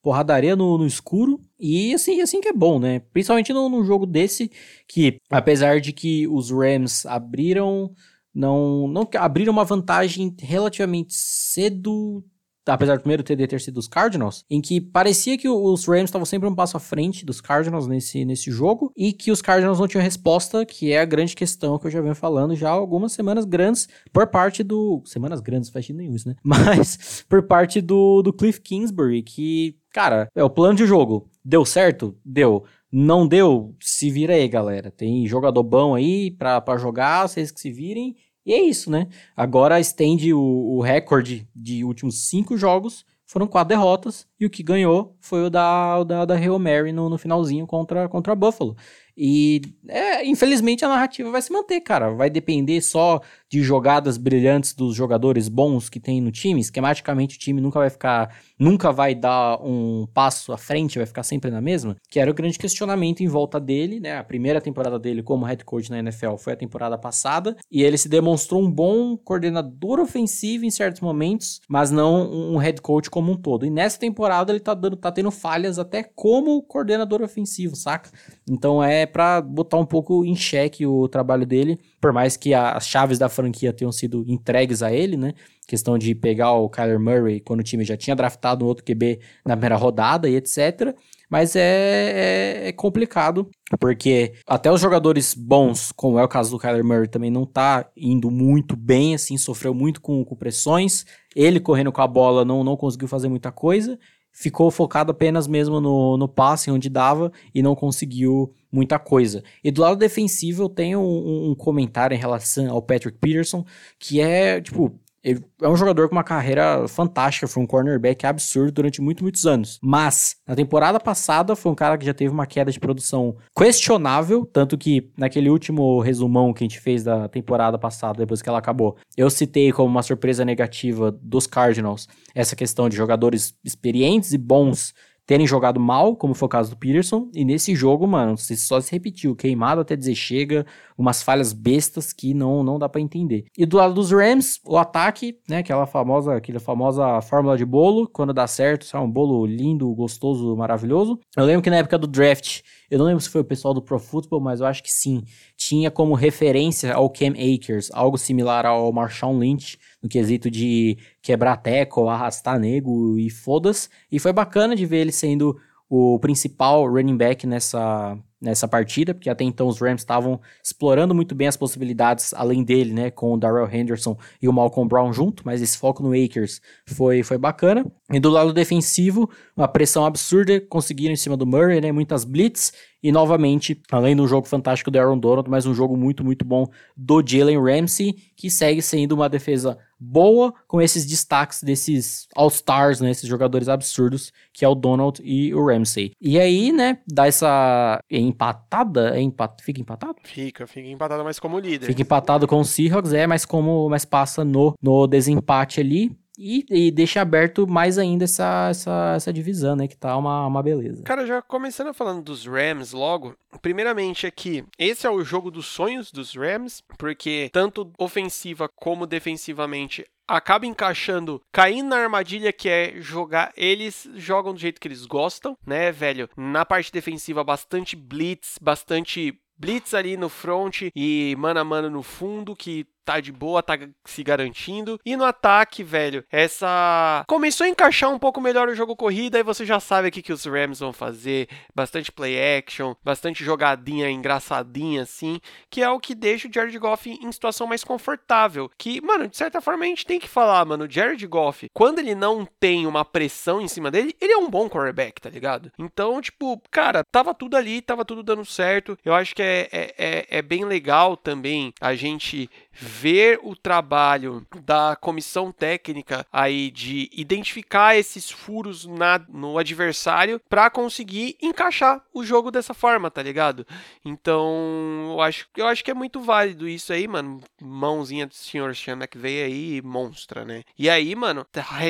porradaria 0.03 0.55
no, 0.55 0.77
no 0.77 0.87
escuro. 0.87 1.41
E 1.59 1.95
assim, 1.95 2.21
assim 2.21 2.41
que 2.41 2.49
é 2.49 2.53
bom, 2.53 2.79
né? 2.79 3.01
Principalmente 3.13 3.53
num, 3.53 3.83
jogo 3.83 4.05
desse 4.05 4.51
que, 4.87 5.19
apesar 5.31 5.81
de 5.81 5.93
que 5.93 6.29
os 6.29 6.51
Rams 6.51 7.07
abriram 7.07 7.91
não, 8.35 8.87
não 8.87 9.09
abriram 9.17 9.53
uma 9.53 9.65
vantagem 9.65 10.37
relativamente 10.39 11.15
cedo 11.15 12.23
apesar 12.69 12.97
do 12.97 13.01
primeiro 13.01 13.23
TD 13.23 13.47
ter 13.47 13.61
sido 13.61 13.75
dos 13.75 13.89
Cardinals, 13.89 14.45
em 14.51 14.61
que 14.61 14.81
parecia 14.81 15.39
que 15.39 15.49
os 15.49 15.87
Rams 15.87 16.05
estavam 16.05 16.25
sempre 16.25 16.49
um 16.49 16.55
passo 16.55 16.77
à 16.77 16.81
frente 16.81 17.25
dos 17.25 17.41
Cardinals 17.41 17.87
nesse, 17.87 18.25
nesse 18.25 18.51
jogo 18.51 18.93
e 18.97 19.13
que 19.13 19.31
os 19.31 19.41
Cardinals 19.41 19.79
não 19.79 19.89
tinham 19.89 20.03
resposta, 20.03 20.65
que 20.67 20.93
é 20.93 21.01
a 21.01 21.05
grande 21.05 21.35
questão 21.35 21.79
que 21.79 21.87
eu 21.87 21.91
já 21.91 22.01
venho 22.01 22.15
falando 22.15 22.55
já 22.55 22.69
há 22.69 22.73
algumas 22.73 23.13
semanas 23.13 23.45
grandes 23.45 23.89
por 24.13 24.27
parte 24.27 24.63
do. 24.63 25.03
Semanas 25.05 25.41
grandes, 25.41 25.71
faz 25.71 25.89
nenhum 25.89 26.15
isso, 26.15 26.29
né? 26.29 26.37
Mas 26.43 27.25
por 27.29 27.43
parte 27.43 27.81
do, 27.81 28.23
do 28.23 28.33
Cliff 28.33 28.61
Kingsbury, 28.61 29.23
que, 29.23 29.77
cara, 29.93 30.29
é 30.35 30.43
o 30.45 30.51
plano 30.51 30.77
de 30.77 30.87
jogo. 30.87 31.31
Deu 31.45 31.65
certo? 31.65 32.17
Deu. 32.25 32.65
Não 32.91 33.27
deu? 33.27 33.75
Se 33.81 34.11
vira 34.11 34.35
aí, 34.35 34.49
galera. 34.49 34.91
Tem 34.91 35.27
jogador 35.27 35.63
bom 35.63 35.95
aí 35.95 36.31
pra, 36.31 36.61
pra 36.61 36.79
jogar, 36.79 37.27
vocês 37.29 37.51
que 37.51 37.61
se 37.61 37.71
virem. 37.71 38.17
E 38.49 38.53
é 38.55 38.63
isso, 38.63 38.91
né? 38.91 39.09
Agora 39.37 39.79
estende 39.79 40.33
o, 40.33 40.41
o 40.41 40.81
recorde 40.81 41.47
de 41.55 41.85
últimos 41.85 42.31
cinco 42.31 42.57
jogos. 42.57 43.05
Foram 43.27 43.47
quatro 43.47 43.69
derrotas. 43.69 44.27
E 44.41 44.47
o 44.47 44.51
que 44.51 44.63
ganhou 44.63 45.15
foi 45.21 45.45
o 45.45 45.51
da, 45.51 45.99
o 45.99 46.05
da, 46.05 46.25
da 46.25 46.35
Hail 46.35 46.59
Mary 46.59 46.91
no, 46.91 47.11
no 47.11 47.19
finalzinho 47.19 47.67
contra, 47.67 48.09
contra 48.09 48.35
Buffalo. 48.35 48.75
E, 49.15 49.61
é, 49.87 50.25
infelizmente, 50.25 50.83
a 50.83 50.89
narrativa 50.89 51.31
vai 51.31 51.43
se 51.43 51.53
manter, 51.53 51.83
cara. 51.83 52.15
Vai 52.15 52.31
depender 52.31 52.81
só 52.81 53.21
de 53.51 53.63
jogadas 53.63 54.19
brilhantes 54.19 54.75
dos 54.75 54.95
jogadores 54.95 55.49
bons 55.49 55.89
que 55.89 55.99
tem 55.99 56.21
no 56.21 56.31
time. 56.31 56.61
Esquematicamente, 56.61 57.37
o 57.37 57.39
time 57.39 57.61
nunca 57.61 57.79
vai 57.79 57.91
ficar, 57.91 58.35
nunca 58.59 58.93
vai 58.93 59.15
dar 59.15 59.59
um 59.63 60.07
passo 60.13 60.53
à 60.53 60.59
frente, 60.59 60.99
vai 60.99 61.07
ficar 61.07 61.23
sempre 61.23 61.51
na 61.51 61.61
mesma. 61.61 61.97
Que 62.11 62.21
era 62.21 62.31
o 62.31 62.35
grande 62.35 62.59
questionamento 62.59 63.23
em 63.23 63.29
volta 63.29 63.59
dele, 63.59 64.01
né? 64.01 64.19
A 64.19 64.25
primeira 64.25 64.61
temporada 64.61 64.99
dele 64.99 65.23
como 65.23 65.47
head 65.47 65.65
coach 65.65 65.91
na 65.91 65.99
NFL 65.99 66.37
foi 66.37 66.53
a 66.53 66.57
temporada 66.57 66.99
passada. 66.99 67.57
E 67.71 67.83
ele 67.83 67.97
se 67.97 68.09
demonstrou 68.09 68.63
um 68.63 68.71
bom 68.71 69.17
coordenador 69.17 70.01
ofensivo 70.01 70.65
em 70.65 70.71
certos 70.71 71.01
momentos, 71.01 71.61
mas 71.69 71.91
não 71.91 72.31
um 72.31 72.57
head 72.59 72.81
coach 72.83 73.09
como 73.09 73.33
um 73.33 73.37
todo. 73.37 73.65
E 73.65 73.71
nessa 73.71 73.99
temporada 73.99 74.53
ele 74.53 74.61
tá, 74.61 74.75
dando, 74.75 74.97
tá 74.97 75.11
tendo 75.11 75.31
falhas 75.31 75.79
até 75.79 76.03
como 76.03 76.63
coordenador 76.63 77.23
ofensivo, 77.23 77.75
saca? 77.77 78.11
Então 78.49 78.83
é 78.83 79.07
para 79.07 79.41
botar 79.41 79.79
um 79.79 79.87
pouco 79.87 80.25
em 80.25 80.37
xeque 80.37 80.87
o 80.87 81.09
trabalho 81.09 81.47
dele, 81.47 81.79
por 82.01 82.13
mais 82.13 82.37
que 82.37 82.55
as 82.55 82.87
chaves 82.87 83.19
da 83.19 83.29
franquia 83.29 83.73
tenham 83.73 83.93
sido 83.93 84.25
entregues 84.29 84.83
a 84.83 84.93
ele, 84.93 85.17
né? 85.17 85.35
Questão 85.67 85.99
de 85.99 86.15
pegar 86.15 86.53
o 86.53 86.69
Kyler 86.69 86.99
Murray 86.99 87.41
quando 87.41 87.61
o 87.61 87.65
time 87.65 87.85
já 87.85 87.97
tinha 87.97 88.17
draftado 88.17 88.65
um 88.65 88.69
outro 88.69 88.85
QB 88.85 89.21
na 89.45 89.55
primeira 89.55 89.77
rodada 89.77 90.29
e 90.29 90.37
etc. 90.37 90.95
Mas 91.29 91.55
é, 91.57 91.61
é, 91.61 92.69
é, 92.69 92.73
complicado, 92.73 93.51
porque 93.79 94.33
até 94.47 94.73
os 94.73 94.81
jogadores 94.81 95.35
bons, 95.35 95.93
como 95.93 96.19
é 96.19 96.25
o 96.25 96.29
caso 96.29 96.51
do 96.51 96.59
Kyler 96.59 96.85
Murray, 96.85 97.09
também 97.09 97.31
não 97.31 97.45
tá 97.45 97.87
indo 97.95 98.31
muito 98.31 98.75
bem, 98.75 99.15
assim, 99.15 99.37
sofreu 99.37 99.75
muito 99.75 100.01
com, 100.01 100.25
com 100.25 100.35
pressões. 100.35 101.05
Ele 101.37 101.61
correndo 101.61 101.93
com 101.93 102.01
a 102.01 102.07
bola 102.07 102.45
não, 102.45 102.65
não 102.65 102.77
conseguiu 102.77 103.09
fazer 103.09 103.29
muita 103.29 103.53
coisa 103.53 103.99
ficou 104.33 104.71
focado 104.71 105.11
apenas 105.11 105.47
mesmo 105.47 105.81
no, 105.81 106.17
no 106.17 106.29
passe, 106.29 106.71
onde 106.71 106.89
dava, 106.89 107.33
e 107.55 107.63
não 107.63 107.75
conseguiu 107.75 108.53
muita 108.71 108.99
coisa. 108.99 109.43
E 109.63 109.71
do 109.71 109.83
lado 109.83 109.97
defensivo 109.97 110.65
eu 110.65 110.69
tenho 110.69 111.01
um, 111.01 111.51
um 111.51 111.55
comentário 111.55 112.15
em 112.15 112.19
relação 112.19 112.71
ao 112.71 112.83
Patrick 112.83 113.19
Peterson, 113.19 113.65
que 113.99 114.21
é, 114.21 114.61
tipo, 114.61 114.99
ele 115.29 115.45
é 115.61 115.69
um 115.69 115.77
jogador 115.77 116.09
com 116.09 116.15
uma 116.15 116.25
carreira 116.25 116.89
fantástica, 116.89 117.47
foi 117.47 117.63
um 117.63 117.67
cornerback 117.67 118.25
absurdo 118.25 118.73
durante 118.73 119.03
muito, 119.03 119.23
muitos 119.23 119.45
anos. 119.47 119.79
Mas, 119.83 120.37
na 120.47 120.57
temporada 120.57 120.99
passada, 120.99 121.55
foi 121.55 121.71
um 121.71 121.75
cara 121.75 121.99
que 121.99 122.07
já 122.07 122.15
teve 122.15 122.33
uma 122.33 122.47
queda 122.47 122.73
de 122.73 122.81
produção 122.81 123.37
questionável, 123.55 124.47
tanto 124.47 124.79
que 124.79 125.11
naquele 125.19 125.51
último 125.51 126.01
resumão 126.01 126.55
que 126.55 126.65
a 126.65 126.67
gente 126.67 126.81
fez 126.81 127.05
da 127.05 127.29
temporada 127.29 127.79
passada, 127.79 128.19
depois 128.19 128.41
que 128.41 128.49
ela 128.49 128.59
acabou, 128.59 128.97
eu 129.17 129.29
citei 129.29 129.71
como 129.71 129.89
uma 129.89 130.03
surpresa 130.03 130.45
negativa 130.45 131.13
dos 131.13 131.47
Cardinals 131.47 132.07
essa 132.35 132.57
questão 132.57 132.89
de 132.89 132.97
jogadores 132.97 133.55
experientes 133.65 134.33
e 134.33 134.39
bons 134.39 134.95
terem 135.29 135.47
jogado 135.47 135.79
mal, 135.79 136.17
como 136.17 136.33
foi 136.33 136.47
o 136.47 136.49
caso 136.49 136.71
do 136.71 136.77
Peterson, 136.79 137.29
e 137.35 137.45
nesse 137.45 137.75
jogo, 137.75 138.07
mano, 138.07 138.35
só 138.39 138.81
se 138.81 138.91
repetiu, 138.91 139.37
queimado 139.37 139.83
até 139.83 139.95
dizer 139.95 140.15
chega, 140.15 140.65
umas 140.97 141.23
falhas 141.23 141.53
bestas 141.53 142.15
que 142.15 142.33
não 142.33 142.65
não 142.65 142.79
dá 142.79 142.89
para 142.89 143.03
entender. 143.03 143.45
E 143.57 143.67
do 143.67 143.77
lado 143.77 143.93
dos 143.93 144.11
Rams, 144.11 144.59
o 144.65 144.79
ataque, 144.79 145.39
né, 145.47 145.59
aquela 145.59 145.87
famosa, 145.87 146.37
aquela 146.37 146.59
famosa 146.59 147.21
fórmula 147.21 147.59
de 147.59 147.65
bolo, 147.67 148.09
quando 148.09 148.33
dá 148.33 148.47
certo, 148.47 148.87
é 148.91 148.99
um 148.99 149.11
bolo 149.11 149.45
lindo, 149.45 149.95
gostoso, 149.95 150.57
maravilhoso. 150.57 151.21
Eu 151.37 151.45
lembro 151.45 151.61
que 151.61 151.69
na 151.69 151.77
época 151.77 151.99
do 151.99 152.07
draft, 152.07 152.63
eu 152.91 152.99
não 152.99 153.07
lembro 153.07 153.21
se 153.21 153.29
foi 153.29 153.41
o 153.41 153.45
pessoal 153.45 153.75
do 153.75 153.83
Pro 153.83 153.99
Football, 153.99 154.41
mas 154.41 154.61
eu 154.61 154.67
acho 154.67 154.83
que 154.83 154.91
sim, 154.91 155.23
tinha 155.57 155.91
como 155.91 156.15
referência 156.15 156.95
ao 156.95 157.11
Cam 157.11 157.33
Akers, 157.33 157.91
algo 157.93 158.17
similar 158.17 158.65
ao 158.65 158.93
Marshawn 158.93 159.39
Lynch, 159.39 159.79
no 160.03 160.09
quesito 160.09 160.51
de 160.51 160.97
quebrar 161.21 161.57
teco, 161.59 162.09
arrastar 162.09 162.59
nego 162.59 163.19
e 163.19 163.29
foda-se. 163.29 163.89
E 164.11 164.19
foi 164.19 164.33
bacana 164.33 164.75
de 164.75 164.87
ver 164.87 164.99
ele 164.99 165.13
sendo 165.13 165.57
o 165.89 166.19
principal 166.19 166.87
running 166.87 167.17
back 167.17 167.47
nessa, 167.47 168.19
nessa 168.41 168.69
partida, 168.69 169.13
porque 169.15 169.29
até 169.29 169.45
então 169.45 169.67
os 169.67 169.81
Rams 169.81 170.01
estavam 170.01 170.41
explorando 170.63 171.15
muito 171.15 171.35
bem 171.35 171.49
as 171.49 171.57
possibilidades 171.57 172.33
além 172.35 172.63
dele, 172.63 172.93
né, 172.93 173.11
com 173.11 173.35
o 173.35 173.37
Darrell 173.37 173.69
Henderson 173.71 174.17
e 174.41 174.49
o 174.49 174.53
Malcolm 174.53 174.89
Brown 174.89 175.13
junto, 175.13 175.43
mas 175.45 175.61
esse 175.61 175.77
foco 175.77 176.03
no 176.03 176.11
Akers 176.13 176.61
foi, 176.87 177.23
foi 177.23 177.39
bacana. 177.39 177.85
E 178.13 178.21
do 178.21 178.31
lado 178.31 178.53
defensivo, 178.53 179.29
uma 179.57 179.69
pressão 179.69 180.05
absurda, 180.05 180.61
conseguiram 180.61 181.13
em 181.13 181.17
cima 181.17 181.37
do 181.37 181.47
Murray, 181.47 181.81
né, 181.81 181.91
muitas 181.93 182.25
blitz, 182.25 182.73
e 183.03 183.13
novamente, 183.13 183.81
além 183.91 184.17
do 184.17 184.27
jogo 184.27 184.49
fantástico 184.49 184.91
do 184.91 184.99
Aaron 184.99 185.19
Donald, 185.19 185.49
mas 185.49 185.67
um 185.67 185.75
jogo 185.75 185.97
muito, 185.97 186.25
muito 186.25 186.45
bom 186.45 186.67
do 186.97 187.23
Jalen 187.25 187.61
Ramsey, 187.63 188.15
que 188.37 188.51
segue 188.51 188.83
sendo 188.83 189.13
uma 189.13 189.29
defesa 189.29 189.79
boa 190.01 190.53
com 190.67 190.81
esses 190.81 191.05
destaques 191.07 191.63
desses 191.63 192.27
All-Stars, 192.35 193.01
né, 193.01 193.11
esses 193.11 193.29
jogadores 193.29 193.69
absurdos, 193.69 194.33
que 194.53 194.65
é 194.65 194.69
o 194.69 194.75
Donald 194.75 195.21
e 195.25 195.55
o 195.55 195.65
Ramsey. 195.65 196.13
E 196.21 196.39
aí, 196.39 196.73
né, 196.73 196.99
dá 197.07 197.27
essa 197.27 198.01
empatada, 198.29 199.17
é 199.17 199.21
empat... 199.21 199.63
fica 199.63 199.81
empatado? 199.81 200.17
Fica, 200.23 200.67
fica 200.67 200.89
empatado, 200.89 201.25
mas 201.25 201.39
como 201.39 201.59
líder. 201.59 201.87
Fica 201.87 202.03
empatado 202.03 202.47
com 202.47 202.61
o 202.61 202.65
Seahawks, 202.65 203.13
é, 203.13 203.27
mas 203.27 203.45
como, 203.45 203.89
mas 203.89 204.05
passa 204.05 204.45
no, 204.45 204.75
no 204.81 205.07
desempate 205.07 205.81
ali. 205.81 206.17
E, 206.39 206.65
e, 206.71 206.91
deixa 206.93 207.21
aberto 207.21 207.67
mais 207.67 207.99
ainda 207.99 208.25
essa, 208.25 208.69
essa, 208.71 209.15
essa 209.17 209.33
divisão, 209.33 209.75
né? 209.75 209.89
Que 209.89 209.97
tá 209.97 210.17
uma, 210.17 210.47
uma 210.47 210.63
beleza. 210.63 211.03
Cara, 211.03 211.27
já 211.27 211.43
começando 211.43 211.93
falando 211.93 212.23
dos 212.23 212.47
Rams 212.47 212.93
logo, 212.93 213.35
primeiramente 213.61 214.25
aqui, 214.25 214.65
esse 214.79 215.05
é 215.05 215.11
o 215.11 215.25
jogo 215.25 215.51
dos 215.51 215.67
sonhos 215.67 216.13
dos 216.13 216.37
Rams, 216.37 216.83
porque 216.97 217.51
tanto 217.53 217.93
ofensiva 217.99 218.69
como 218.69 219.05
defensivamente 219.05 220.07
acaba 220.29 220.67
encaixando, 220.67 221.43
caindo 221.51 221.89
na 221.89 221.97
armadilha 221.97 222.53
que 222.53 222.69
é 222.69 223.01
jogar. 223.01 223.51
Eles 223.57 224.09
jogam 224.15 224.53
do 224.53 224.61
jeito 224.61 224.81
que 224.81 224.87
eles 224.87 225.07
gostam, 225.07 225.57
né, 225.67 225.91
velho? 225.91 226.29
Na 226.37 226.65
parte 226.65 226.93
defensiva, 226.93 227.43
bastante 227.43 227.97
blitz, 227.97 228.59
bastante 228.61 229.41
blitz 229.59 229.93
ali 229.93 230.17
no 230.17 230.29
front 230.29 230.83
e 230.95 231.35
mano 231.37 231.59
a 231.59 231.65
mano 231.65 231.91
no 231.91 232.03
fundo, 232.03 232.55
que 232.55 232.87
tá 233.09 233.21
de 233.21 233.33
boa, 233.33 233.63
tá 233.63 233.79
se 234.05 234.23
garantindo. 234.23 235.01
E 235.05 235.17
no 235.17 235.25
ataque, 235.25 235.83
velho, 235.83 236.23
essa. 236.31 237.25
Começou 237.27 237.65
a 237.65 237.69
encaixar 237.69 238.11
um 238.11 238.19
pouco 238.19 238.39
melhor 238.39 238.69
o 238.69 238.75
jogo 238.75 238.95
corrida, 238.95 239.39
e 239.39 239.43
você 239.43 239.65
já 239.65 239.81
sabe 239.81 240.09
o 240.09 240.11
que, 240.11 240.21
que 240.21 240.33
os 240.33 240.45
Rams 240.45 240.81
vão 240.81 240.93
fazer. 240.93 241.49
Bastante 241.75 242.13
play 242.13 242.59
action, 242.59 242.95
bastante 243.03 243.43
jogadinha 243.43 244.11
engraçadinha, 244.11 245.03
assim. 245.03 245.41
Que 245.71 245.83
é 245.83 245.89
o 245.89 245.99
que 245.99 246.15
deixa 246.15 246.49
o 246.49 246.53
Jared 246.53 246.79
Goff 246.79 247.09
em 247.09 247.33
situação 247.33 247.67
mais 247.67 247.83
confortável. 247.83 248.71
Que, 248.77 249.01
mano, 249.01 249.27
de 249.27 249.37
certa 249.39 249.63
forma 249.63 249.85
a 249.85 249.89
gente 249.89 250.05
tem 250.05 250.21
que 250.21 250.29
falar, 250.29 250.65
mano, 250.67 250.85
o 250.85 250.91
Jared 250.91 251.27
Goff, 251.27 251.71
quando 251.73 252.01
ele 252.01 252.15
não 252.15 252.47
tem 252.61 252.87
uma 252.87 253.07
pressão 253.07 253.59
em 253.59 253.69
cima 253.69 253.91
dele, 253.91 254.15
ele 254.21 254.35
é 254.35 254.37
um 254.37 254.51
bom 254.51 254.69
quarterback, 254.69 255.19
tá 255.19 255.31
ligado? 255.31 255.73
Então, 255.79 256.21
tipo, 256.21 256.61
cara, 256.71 257.03
tava 257.11 257.33
tudo 257.33 257.57
ali, 257.57 257.81
tava 257.81 258.05
tudo 258.05 258.23
dando 258.23 258.45
certo. 258.45 258.99
Eu 259.03 259.15
acho 259.15 259.35
que 259.35 259.43
é, 259.43 259.69
é, 259.73 259.95
é, 259.97 260.27
é 260.29 260.43
bem 260.43 260.67
legal 260.67 261.17
também 261.17 261.73
a 261.81 261.95
gente 261.95 262.51
ver 262.79 263.41
o 263.43 263.57
trabalho 263.57 264.47
da 264.63 264.97
comissão 264.97 265.51
técnica 265.51 266.27
aí 266.33 266.71
de 266.71 267.11
identificar 267.13 267.97
esses 267.97 268.31
furos 268.31 268.87
na, 268.87 269.19
no 269.29 269.59
adversário 269.59 270.41
para 270.49 270.71
conseguir 270.71 271.37
encaixar 271.43 272.03
o 272.15 272.25
jogo 272.25 272.51
dessa 272.51 272.73
forma, 272.73 273.11
tá 273.11 273.23
ligado? 273.23 273.67
Então, 274.05 275.11
eu 275.13 275.21
acho, 275.21 275.49
eu 275.57 275.67
acho 275.67 275.85
que 275.85 275.91
é 275.91 275.95
muito 275.95 276.21
válido 276.21 276.69
isso 276.69 276.93
aí, 276.93 277.09
mano. 277.09 277.41
Mãozinha 277.61 278.27
do 278.27 278.35
senhor 278.35 278.75
Sean 278.77 278.95
McVay 278.95 279.43
aí, 279.43 279.83
monstra, 279.83 280.45
né? 280.45 280.63
E 280.79 280.89
aí, 280.89 281.15
mano, 281.15 281.47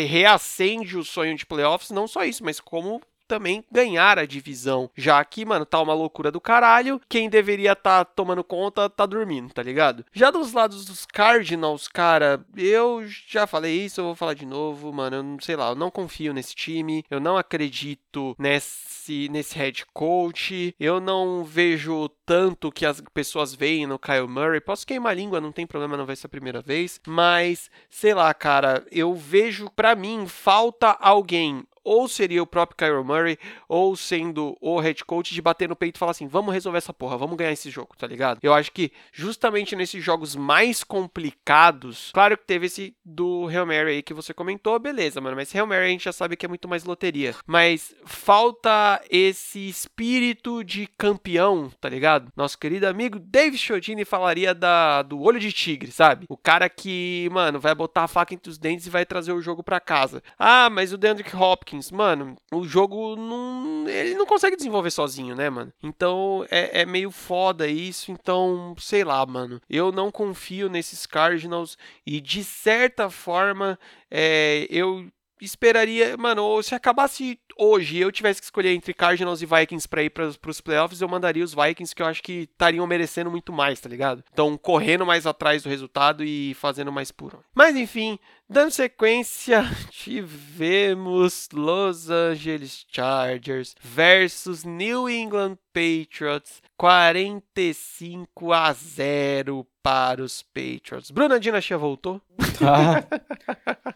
reacende 0.08 0.96
o 0.96 1.04
sonho 1.04 1.36
de 1.36 1.46
playoffs, 1.46 1.90
não 1.90 2.08
só 2.08 2.24
isso, 2.24 2.44
mas 2.44 2.60
como 2.60 3.00
também 3.28 3.62
ganhar 3.70 4.18
a 4.18 4.26
divisão. 4.26 4.90
Já 4.96 5.22
que, 5.24 5.44
mano, 5.44 5.66
tá 5.66 5.80
uma 5.80 5.94
loucura 5.94 6.32
do 6.32 6.40
caralho. 6.40 7.00
Quem 7.08 7.28
deveria 7.28 7.76
tá 7.76 8.04
tomando 8.04 8.42
conta 8.42 8.88
tá 8.88 9.04
dormindo, 9.04 9.52
tá 9.52 9.62
ligado? 9.62 10.04
Já 10.12 10.30
dos 10.30 10.52
lados 10.52 10.86
dos 10.86 11.04
Cardinals, 11.04 11.86
cara, 11.86 12.44
eu 12.56 13.04
já 13.26 13.46
falei 13.46 13.84
isso, 13.84 14.00
eu 14.00 14.06
vou 14.06 14.14
falar 14.14 14.34
de 14.34 14.46
novo, 14.46 14.92
mano. 14.92 15.16
Eu 15.16 15.22
não 15.22 15.40
sei 15.40 15.54
lá, 15.54 15.68
eu 15.68 15.74
não 15.74 15.90
confio 15.90 16.32
nesse 16.32 16.54
time. 16.54 17.04
Eu 17.10 17.20
não 17.20 17.36
acredito 17.36 18.34
nesse, 18.38 19.28
nesse 19.28 19.56
head 19.56 19.84
coach. 19.92 20.74
Eu 20.80 20.98
não 21.00 21.44
vejo 21.44 22.08
tanto 22.24 22.72
que 22.72 22.86
as 22.86 23.00
pessoas 23.12 23.54
veem 23.54 23.86
no 23.86 23.98
Kyle 23.98 24.28
Murray. 24.28 24.60
Posso 24.60 24.86
queimar 24.86 25.12
a 25.12 25.14
língua, 25.14 25.40
não 25.40 25.52
tem 25.52 25.66
problema, 25.66 25.96
não 25.96 26.06
vai 26.06 26.16
ser 26.16 26.26
a 26.26 26.30
primeira 26.30 26.60
vez. 26.60 27.00
Mas, 27.06 27.70
sei 27.90 28.14
lá, 28.14 28.32
cara, 28.32 28.86
eu 28.90 29.14
vejo, 29.14 29.70
para 29.70 29.94
mim, 29.94 30.26
falta 30.26 30.96
alguém 31.00 31.64
ou 31.88 32.06
seria 32.06 32.42
o 32.42 32.46
próprio 32.46 32.76
Kyro 32.76 33.02
Murray, 33.02 33.38
ou 33.66 33.96
sendo 33.96 34.56
o 34.60 34.78
head 34.78 35.02
coach 35.06 35.32
de 35.32 35.40
bater 35.40 35.68
no 35.68 35.74
peito 35.74 35.96
e 35.96 35.98
falar 35.98 36.10
assim: 36.10 36.26
vamos 36.26 36.52
resolver 36.52 36.76
essa 36.76 36.92
porra, 36.92 37.16
vamos 37.16 37.36
ganhar 37.36 37.52
esse 37.52 37.70
jogo, 37.70 37.96
tá 37.96 38.06
ligado? 38.06 38.40
Eu 38.42 38.52
acho 38.52 38.70
que 38.70 38.92
justamente 39.10 39.74
nesses 39.74 40.04
jogos 40.04 40.36
mais 40.36 40.84
complicados, 40.84 42.10
claro 42.12 42.36
que 42.36 42.44
teve 42.44 42.66
esse 42.66 42.94
do 43.02 43.48
Hail 43.48 43.66
Mary 43.66 43.90
aí 43.90 44.02
que 44.02 44.12
você 44.12 44.34
comentou, 44.34 44.78
beleza, 44.78 45.20
mano, 45.20 45.34
mas 45.34 45.54
Hail 45.54 45.66
Mary 45.66 45.86
a 45.86 45.88
gente 45.88 46.04
já 46.04 46.12
sabe 46.12 46.36
que 46.36 46.44
é 46.44 46.48
muito 46.48 46.68
mais 46.68 46.84
loteria. 46.84 47.34
Mas 47.46 47.94
falta 48.04 49.02
esse 49.10 49.66
espírito 49.68 50.62
de 50.62 50.86
campeão, 50.98 51.70
tá 51.80 51.88
ligado? 51.88 52.30
Nosso 52.36 52.58
querido 52.58 52.86
amigo 52.86 53.18
Dave 53.18 53.56
Chodini 53.56 54.04
falaria 54.04 54.54
da, 54.54 55.02
do 55.02 55.20
olho 55.22 55.40
de 55.40 55.52
tigre, 55.52 55.90
sabe? 55.90 56.26
O 56.28 56.36
cara 56.36 56.68
que, 56.68 57.28
mano, 57.32 57.58
vai 57.58 57.74
botar 57.74 58.04
a 58.04 58.08
faca 58.08 58.34
entre 58.34 58.50
os 58.50 58.58
dentes 58.58 58.86
e 58.86 58.90
vai 58.90 59.06
trazer 59.06 59.32
o 59.32 59.40
jogo 59.40 59.62
para 59.62 59.80
casa. 59.80 60.22
Ah, 60.38 60.68
mas 60.68 60.92
o 60.92 60.98
DeAndre 60.98 61.24
Hopkins 61.34 61.77
Mano, 61.90 62.36
o 62.52 62.64
jogo 62.64 63.16
não. 63.16 63.88
Ele 63.88 64.14
não 64.14 64.26
consegue 64.26 64.56
desenvolver 64.56 64.90
sozinho, 64.90 65.34
né, 65.34 65.48
mano? 65.48 65.72
Então 65.82 66.44
é, 66.50 66.82
é 66.82 66.86
meio 66.86 67.10
foda 67.10 67.66
isso. 67.66 68.10
Então, 68.10 68.74
sei 68.78 69.04
lá, 69.04 69.24
mano. 69.24 69.60
Eu 69.68 69.92
não 69.92 70.10
confio 70.10 70.68
nesses 70.68 71.06
Cardinals 71.06 71.76
e 72.06 72.20
de 72.20 72.44
certa 72.44 73.10
forma 73.10 73.78
é, 74.10 74.66
eu 74.70 75.08
esperaria, 75.40 76.16
mano, 76.16 76.62
se 76.62 76.74
acabasse 76.74 77.38
hoje 77.56 77.98
eu 77.98 78.12
tivesse 78.12 78.40
que 78.40 78.44
escolher 78.44 78.72
entre 78.72 78.94
Cardinals 78.94 79.42
e 79.42 79.46
Vikings 79.46 79.88
para 79.88 80.02
ir 80.02 80.10
para 80.10 80.26
os 80.26 80.60
playoffs, 80.60 81.00
eu 81.00 81.08
mandaria 81.08 81.44
os 81.44 81.54
Vikings 81.54 81.94
que 81.94 82.02
eu 82.02 82.06
acho 82.06 82.22
que 82.22 82.48
estariam 82.50 82.86
merecendo 82.86 83.30
muito 83.30 83.52
mais, 83.52 83.80
tá 83.80 83.88
ligado? 83.88 84.22
Então, 84.32 84.56
correndo 84.56 85.04
mais 85.04 85.26
atrás 85.26 85.62
do 85.62 85.68
resultado 85.68 86.24
e 86.24 86.54
fazendo 86.54 86.92
mais 86.92 87.10
puro. 87.10 87.42
Mas 87.54 87.76
enfim, 87.76 88.18
dando 88.48 88.70
sequência, 88.70 89.64
tivemos 89.90 91.48
Los 91.52 92.10
Angeles 92.10 92.86
Chargers 92.90 93.74
versus 93.82 94.64
New 94.64 95.08
England 95.08 95.58
Patriots, 95.72 96.62
45 96.76 98.52
a 98.52 98.72
0 98.72 99.66
para 99.82 100.22
os 100.22 100.42
Patriots. 100.42 101.10
Bruna 101.10 101.38
Dinastia 101.38 101.76
voltou? 101.76 102.20
Ah, 102.60 103.04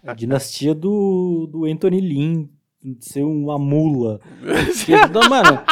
a 0.05 0.15
dinastia 0.15 0.75
do, 0.75 1.49
do 1.51 1.65
Anthony 1.65 2.01
Lynn 2.01 2.49
ser 3.01 3.23
uma 3.23 3.59
mula. 3.59 4.21
Porque, 4.41 5.29
mano, 5.29 5.63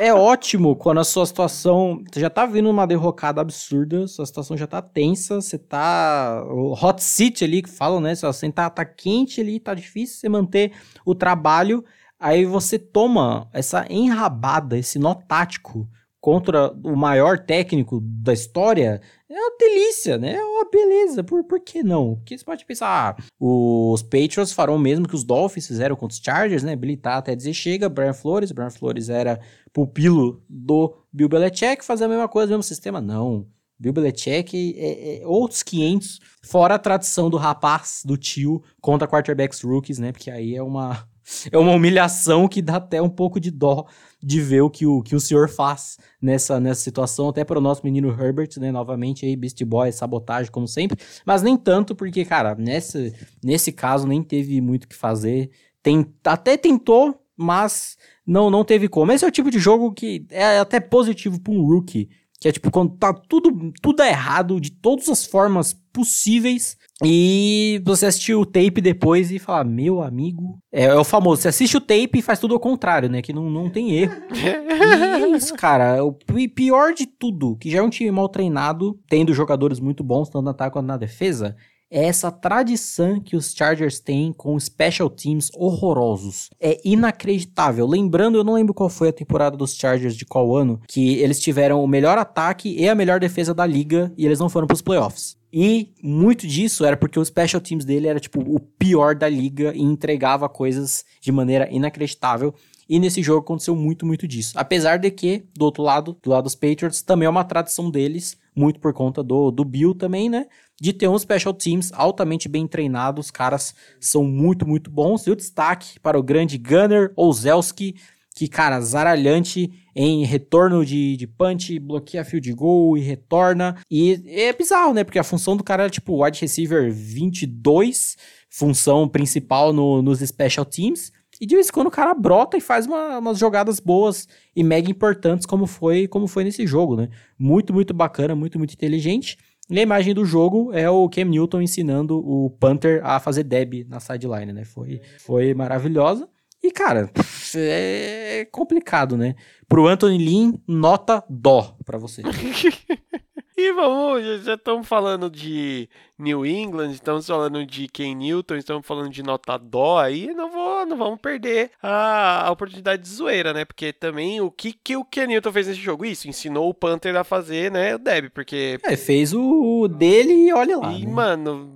é 0.00 0.14
ótimo 0.14 0.74
quando 0.74 0.98
a 0.98 1.04
sua 1.04 1.26
situação. 1.26 2.02
Você 2.10 2.20
já 2.20 2.30
tá 2.30 2.46
vindo 2.46 2.70
uma 2.70 2.86
derrocada 2.86 3.38
absurda, 3.38 4.08
sua 4.08 4.24
situação 4.24 4.56
já 4.56 4.66
tá 4.66 4.80
tensa, 4.80 5.42
você 5.42 5.58
tá. 5.58 6.42
O 6.48 6.72
hot 6.72 7.02
seat 7.02 7.44
ali 7.44 7.60
que 7.60 7.68
falam, 7.68 8.00
né? 8.00 8.14
Você 8.14 8.50
tá, 8.50 8.70
tá 8.70 8.82
quente 8.82 9.42
ali, 9.42 9.60
tá 9.60 9.74
difícil 9.74 10.18
você 10.18 10.28
manter 10.30 10.72
o 11.04 11.14
trabalho. 11.14 11.84
Aí 12.18 12.46
você 12.46 12.78
toma 12.78 13.48
essa 13.52 13.86
enrabada, 13.90 14.78
esse 14.78 14.98
nó 14.98 15.14
tático 15.14 15.86
contra 16.20 16.70
o 16.84 16.94
maior 16.94 17.38
técnico 17.38 18.00
da 18.02 18.32
história, 18.32 19.00
é 19.28 19.34
uma 19.34 19.56
delícia, 19.58 20.18
né? 20.18 20.34
É 20.34 20.44
uma 20.44 20.68
beleza. 20.70 21.24
Por, 21.24 21.44
por 21.44 21.60
que 21.60 21.82
não? 21.82 22.16
Porque 22.16 22.36
você 22.36 22.44
pode 22.44 22.64
pensar, 22.66 23.16
ah, 23.18 23.22
os 23.38 24.02
Patriots 24.02 24.52
farão 24.52 24.76
o 24.76 24.78
mesmo 24.78 25.08
que 25.08 25.14
os 25.14 25.24
Dolphins 25.24 25.66
fizeram 25.66 25.96
contra 25.96 26.14
os 26.14 26.20
Chargers, 26.22 26.62
né? 26.62 26.72
Habilitar 26.72 27.16
até 27.16 27.34
dizer 27.34 27.54
chega, 27.54 27.88
Brian 27.88 28.12
Flores. 28.12 28.52
Brian 28.52 28.70
Flores 28.70 29.08
era 29.08 29.40
pupilo 29.72 30.42
do 30.48 30.94
Bill 31.12 31.28
Belichick, 31.28 31.84
fazer 31.84 32.04
a 32.04 32.08
mesma 32.08 32.28
coisa, 32.28 32.48
o 32.48 32.50
mesmo 32.50 32.64
sistema. 32.64 33.00
Não. 33.00 33.46
Bill 33.78 33.94
Belichick 33.94 34.74
é, 34.76 35.22
é, 35.22 35.26
outros 35.26 35.62
500, 35.62 36.20
fora 36.42 36.74
a 36.74 36.78
tradição 36.78 37.30
do 37.30 37.38
rapaz, 37.38 38.02
do 38.04 38.14
tio, 38.18 38.62
contra 38.78 39.08
quarterbacks 39.08 39.62
rookies, 39.62 39.98
né? 39.98 40.12
Porque 40.12 40.30
aí 40.30 40.54
é 40.54 40.62
uma, 40.62 41.08
é 41.50 41.58
uma 41.58 41.72
humilhação 41.72 42.48
que 42.48 42.62
dá 42.62 42.76
até 42.76 43.00
um 43.00 43.08
pouco 43.08 43.40
de 43.40 43.50
dó 43.50 43.86
de 44.22 44.40
ver 44.40 44.60
o 44.60 44.70
que 44.70 44.86
o, 44.86 45.02
que 45.02 45.16
o 45.16 45.20
senhor 45.20 45.48
faz 45.48 45.98
nessa, 46.20 46.60
nessa 46.60 46.80
situação, 46.82 47.28
até 47.28 47.44
para 47.44 47.58
o 47.58 47.62
nosso 47.62 47.82
menino 47.84 48.10
Herbert, 48.10 48.50
né? 48.58 48.70
Novamente 48.70 49.24
aí, 49.24 49.34
Beast 49.34 49.62
Boy, 49.64 49.90
sabotagem, 49.92 50.52
como 50.52 50.68
sempre. 50.68 50.98
Mas 51.24 51.42
nem 51.42 51.56
tanto, 51.56 51.94
porque, 51.94 52.24
cara, 52.24 52.54
nesse, 52.54 53.14
nesse 53.42 53.72
caso 53.72 54.06
nem 54.06 54.22
teve 54.22 54.60
muito 54.60 54.84
o 54.84 54.88
que 54.88 54.96
fazer. 54.96 55.50
Tem, 55.82 56.06
até 56.24 56.56
tentou, 56.56 57.18
mas 57.36 57.96
não, 58.26 58.50
não 58.50 58.64
teve 58.64 58.88
como. 58.88 59.12
Esse 59.12 59.24
é 59.24 59.28
o 59.28 59.32
tipo 59.32 59.50
de 59.50 59.58
jogo 59.58 59.92
que 59.92 60.26
é 60.30 60.58
até 60.58 60.78
positivo 60.78 61.40
para 61.40 61.52
um 61.54 61.64
rookie 61.64 62.10
que 62.40 62.48
é 62.48 62.52
tipo 62.52 62.70
quando 62.70 62.96
tá 62.96 63.12
tudo, 63.12 63.72
tudo 63.82 64.02
errado 64.02 64.58
de 64.58 64.70
todas 64.70 65.08
as 65.10 65.26
formas 65.26 65.74
possíveis 65.92 66.78
e 67.04 67.82
você 67.84 68.06
assistir 68.06 68.34
o 68.34 68.46
tape 68.46 68.80
depois 68.80 69.30
e 69.30 69.38
falar, 69.38 69.64
meu 69.64 70.02
amigo. 70.02 70.58
É, 70.72 70.84
é, 70.84 70.94
o 70.94 71.04
famoso, 71.04 71.42
você 71.42 71.48
assiste 71.48 71.76
o 71.76 71.80
tape 71.80 72.18
e 72.18 72.22
faz 72.22 72.38
tudo 72.38 72.54
ao 72.54 72.60
contrário, 72.60 73.08
né? 73.08 73.20
Que 73.20 73.32
não, 73.32 73.50
não 73.50 73.68
tem 73.68 73.92
erro. 73.92 74.14
e 74.32 75.22
é 75.22 75.36
isso, 75.36 75.54
cara. 75.54 76.02
O 76.04 76.12
pior 76.54 76.94
de 76.94 77.06
tudo, 77.06 77.56
que 77.56 77.70
já 77.70 77.78
é 77.78 77.82
um 77.82 77.90
time 77.90 78.10
mal 78.10 78.28
treinado, 78.28 78.98
tendo 79.08 79.34
jogadores 79.34 79.80
muito 79.80 80.02
bons, 80.02 80.28
tanto 80.28 80.44
no 80.44 80.50
ataque 80.50 80.72
quanto 80.72 80.86
na 80.86 80.96
defesa, 80.96 81.56
é 81.90 82.04
essa 82.04 82.30
tradição 82.30 83.20
que 83.20 83.36
os 83.36 83.52
Chargers 83.52 83.98
têm 83.98 84.32
com 84.32 84.58
special 84.58 85.10
teams 85.10 85.50
horrorosos. 85.54 86.48
É 86.60 86.80
inacreditável. 86.84 87.86
Lembrando, 87.86 88.38
eu 88.38 88.44
não 88.44 88.54
lembro 88.54 88.72
qual 88.72 88.88
foi 88.88 89.08
a 89.08 89.12
temporada 89.12 89.56
dos 89.56 89.74
Chargers 89.74 90.14
de 90.14 90.24
qual 90.24 90.56
ano, 90.56 90.80
que 90.86 91.16
eles 91.18 91.40
tiveram 91.40 91.82
o 91.82 91.88
melhor 91.88 92.16
ataque 92.16 92.74
e 92.78 92.88
a 92.88 92.94
melhor 92.94 93.18
defesa 93.18 93.52
da 93.52 93.66
liga 93.66 94.12
e 94.16 94.24
eles 94.24 94.38
não 94.38 94.48
foram 94.48 94.66
para 94.66 94.74
os 94.74 94.82
playoffs. 94.82 95.40
E 95.52 95.92
muito 96.00 96.46
disso 96.46 96.84
era 96.84 96.96
porque 96.96 97.18
o 97.18 97.24
special 97.24 97.60
teams 97.60 97.84
dele 97.84 98.06
era 98.06 98.20
tipo 98.20 98.40
o 98.40 98.60
pior 98.60 99.16
da 99.16 99.28
liga 99.28 99.72
e 99.74 99.82
entregava 99.82 100.48
coisas 100.48 101.04
de 101.20 101.32
maneira 101.32 101.68
inacreditável. 101.70 102.54
E 102.90 102.98
nesse 102.98 103.22
jogo 103.22 103.38
aconteceu 103.38 103.76
muito, 103.76 104.04
muito 104.04 104.26
disso. 104.26 104.52
Apesar 104.56 104.96
de 104.96 105.08
que, 105.12 105.44
do 105.56 105.64
outro 105.64 105.80
lado, 105.80 106.18
do 106.20 106.28
lado 106.28 106.42
dos 106.42 106.56
Patriots, 106.56 107.02
também 107.02 107.26
é 107.26 107.30
uma 107.30 107.44
tradição 107.44 107.88
deles, 107.88 108.36
muito 108.52 108.80
por 108.80 108.92
conta 108.92 109.22
do, 109.22 109.52
do 109.52 109.64
Bill 109.64 109.94
também, 109.94 110.28
né? 110.28 110.48
De 110.80 110.92
ter 110.92 111.06
um 111.06 111.16
special 111.16 111.54
teams 111.54 111.92
altamente 111.92 112.48
bem 112.48 112.66
treinados. 112.66 113.26
Os 113.26 113.30
caras 113.30 113.76
são 114.00 114.24
muito, 114.24 114.66
muito 114.66 114.90
bons. 114.90 115.24
E 115.24 115.30
o 115.30 115.36
destaque 115.36 116.00
para 116.00 116.18
o 116.18 116.22
grande 116.22 116.58
Gunner 116.58 117.12
Olzelski, 117.14 117.94
que, 118.34 118.48
cara, 118.48 118.80
zaralhante 118.80 119.70
em 119.94 120.24
retorno 120.24 120.84
de, 120.84 121.16
de 121.16 121.28
punch, 121.28 121.78
bloqueia 121.78 122.24
field 122.24 122.52
goal 122.54 122.98
e 122.98 123.00
retorna. 123.02 123.76
E 123.88 124.20
é 124.26 124.52
bizarro, 124.52 124.92
né? 124.92 125.04
Porque 125.04 125.18
a 125.20 125.24
função 125.24 125.56
do 125.56 125.62
cara 125.62 125.86
é 125.86 125.90
tipo 125.90 126.24
wide 126.24 126.40
receiver 126.40 126.92
22, 126.92 128.16
função 128.48 129.08
principal 129.08 129.72
no, 129.72 130.02
nos 130.02 130.18
special 130.18 130.64
teams. 130.64 131.12
E 131.40 131.46
de 131.46 131.54
vez 131.54 131.68
em 131.68 131.72
quando 131.72 131.86
o 131.86 131.90
cara 131.90 132.12
brota 132.12 132.56
e 132.56 132.60
faz 132.60 132.86
uma, 132.86 133.18
umas 133.18 133.38
jogadas 133.38 133.80
boas 133.80 134.28
e 134.54 134.62
mega 134.62 134.90
importantes, 134.90 135.46
como 135.46 135.66
foi, 135.66 136.06
como 136.06 136.26
foi 136.26 136.44
nesse 136.44 136.66
jogo, 136.66 136.96
né? 136.96 137.08
Muito, 137.38 137.72
muito 137.72 137.94
bacana, 137.94 138.36
muito, 138.36 138.58
muito 138.58 138.74
inteligente. 138.74 139.38
E 139.70 139.78
a 139.78 139.82
imagem 139.82 140.12
do 140.12 140.24
jogo 140.24 140.70
é 140.72 140.90
o 140.90 141.08
Cam 141.08 141.24
Newton 141.24 141.62
ensinando 141.62 142.18
o 142.18 142.50
Panther 142.50 143.00
a 143.04 143.18
fazer 143.20 143.44
deb 143.44 143.86
na 143.88 144.00
sideline, 144.00 144.52
né? 144.52 144.64
Foi, 144.64 145.00
foi 145.18 145.54
maravilhosa. 145.54 146.28
E, 146.62 146.70
cara, 146.70 147.10
é 147.56 148.46
complicado, 148.52 149.16
né? 149.16 149.34
Pro 149.68 149.86
Anthony 149.86 150.18
Lynn, 150.18 150.52
nota 150.68 151.24
dó 151.28 151.74
pra 151.86 151.96
você. 151.96 152.22
e 153.56 153.72
vamos, 153.72 154.44
já 154.44 154.54
estamos 154.54 154.86
falando 154.86 155.30
de 155.30 155.88
New 156.18 156.44
England, 156.44 156.90
estamos 156.90 157.26
falando 157.26 157.64
de 157.64 157.88
Ken 157.88 158.14
Newton, 158.14 158.56
estamos 158.56 158.86
falando 158.86 159.08
de 159.08 159.22
nota 159.22 159.56
dó 159.56 159.98
aí, 159.98 160.34
não 160.34 160.50
vou, 160.50 160.84
não 160.84 160.98
vamos 160.98 161.18
perder 161.20 161.70
a, 161.82 162.46
a 162.46 162.50
oportunidade 162.50 163.02
de 163.02 163.08
zoeira, 163.08 163.54
né? 163.54 163.64
Porque 163.64 163.90
também 163.92 164.40
o 164.42 164.50
que, 164.50 164.72
que 164.72 164.96
o 164.96 165.04
Ken 165.04 165.26
Newton 165.26 165.52
fez 165.52 165.66
nesse 165.66 165.80
jogo? 165.80 166.04
Isso, 166.04 166.28
ensinou 166.28 166.68
o 166.68 166.74
Panther 166.74 167.16
a 167.16 167.24
fazer, 167.24 167.70
né, 167.70 167.94
o 167.94 167.98
Deb, 167.98 168.30
porque... 168.34 168.78
É, 168.84 168.96
fez 168.96 169.32
o 169.32 169.88
dele 169.88 170.48
e 170.48 170.52
olha 170.52 170.76
lá, 170.76 170.92
E, 170.92 171.06
né? 171.06 171.12
mano, 171.12 171.74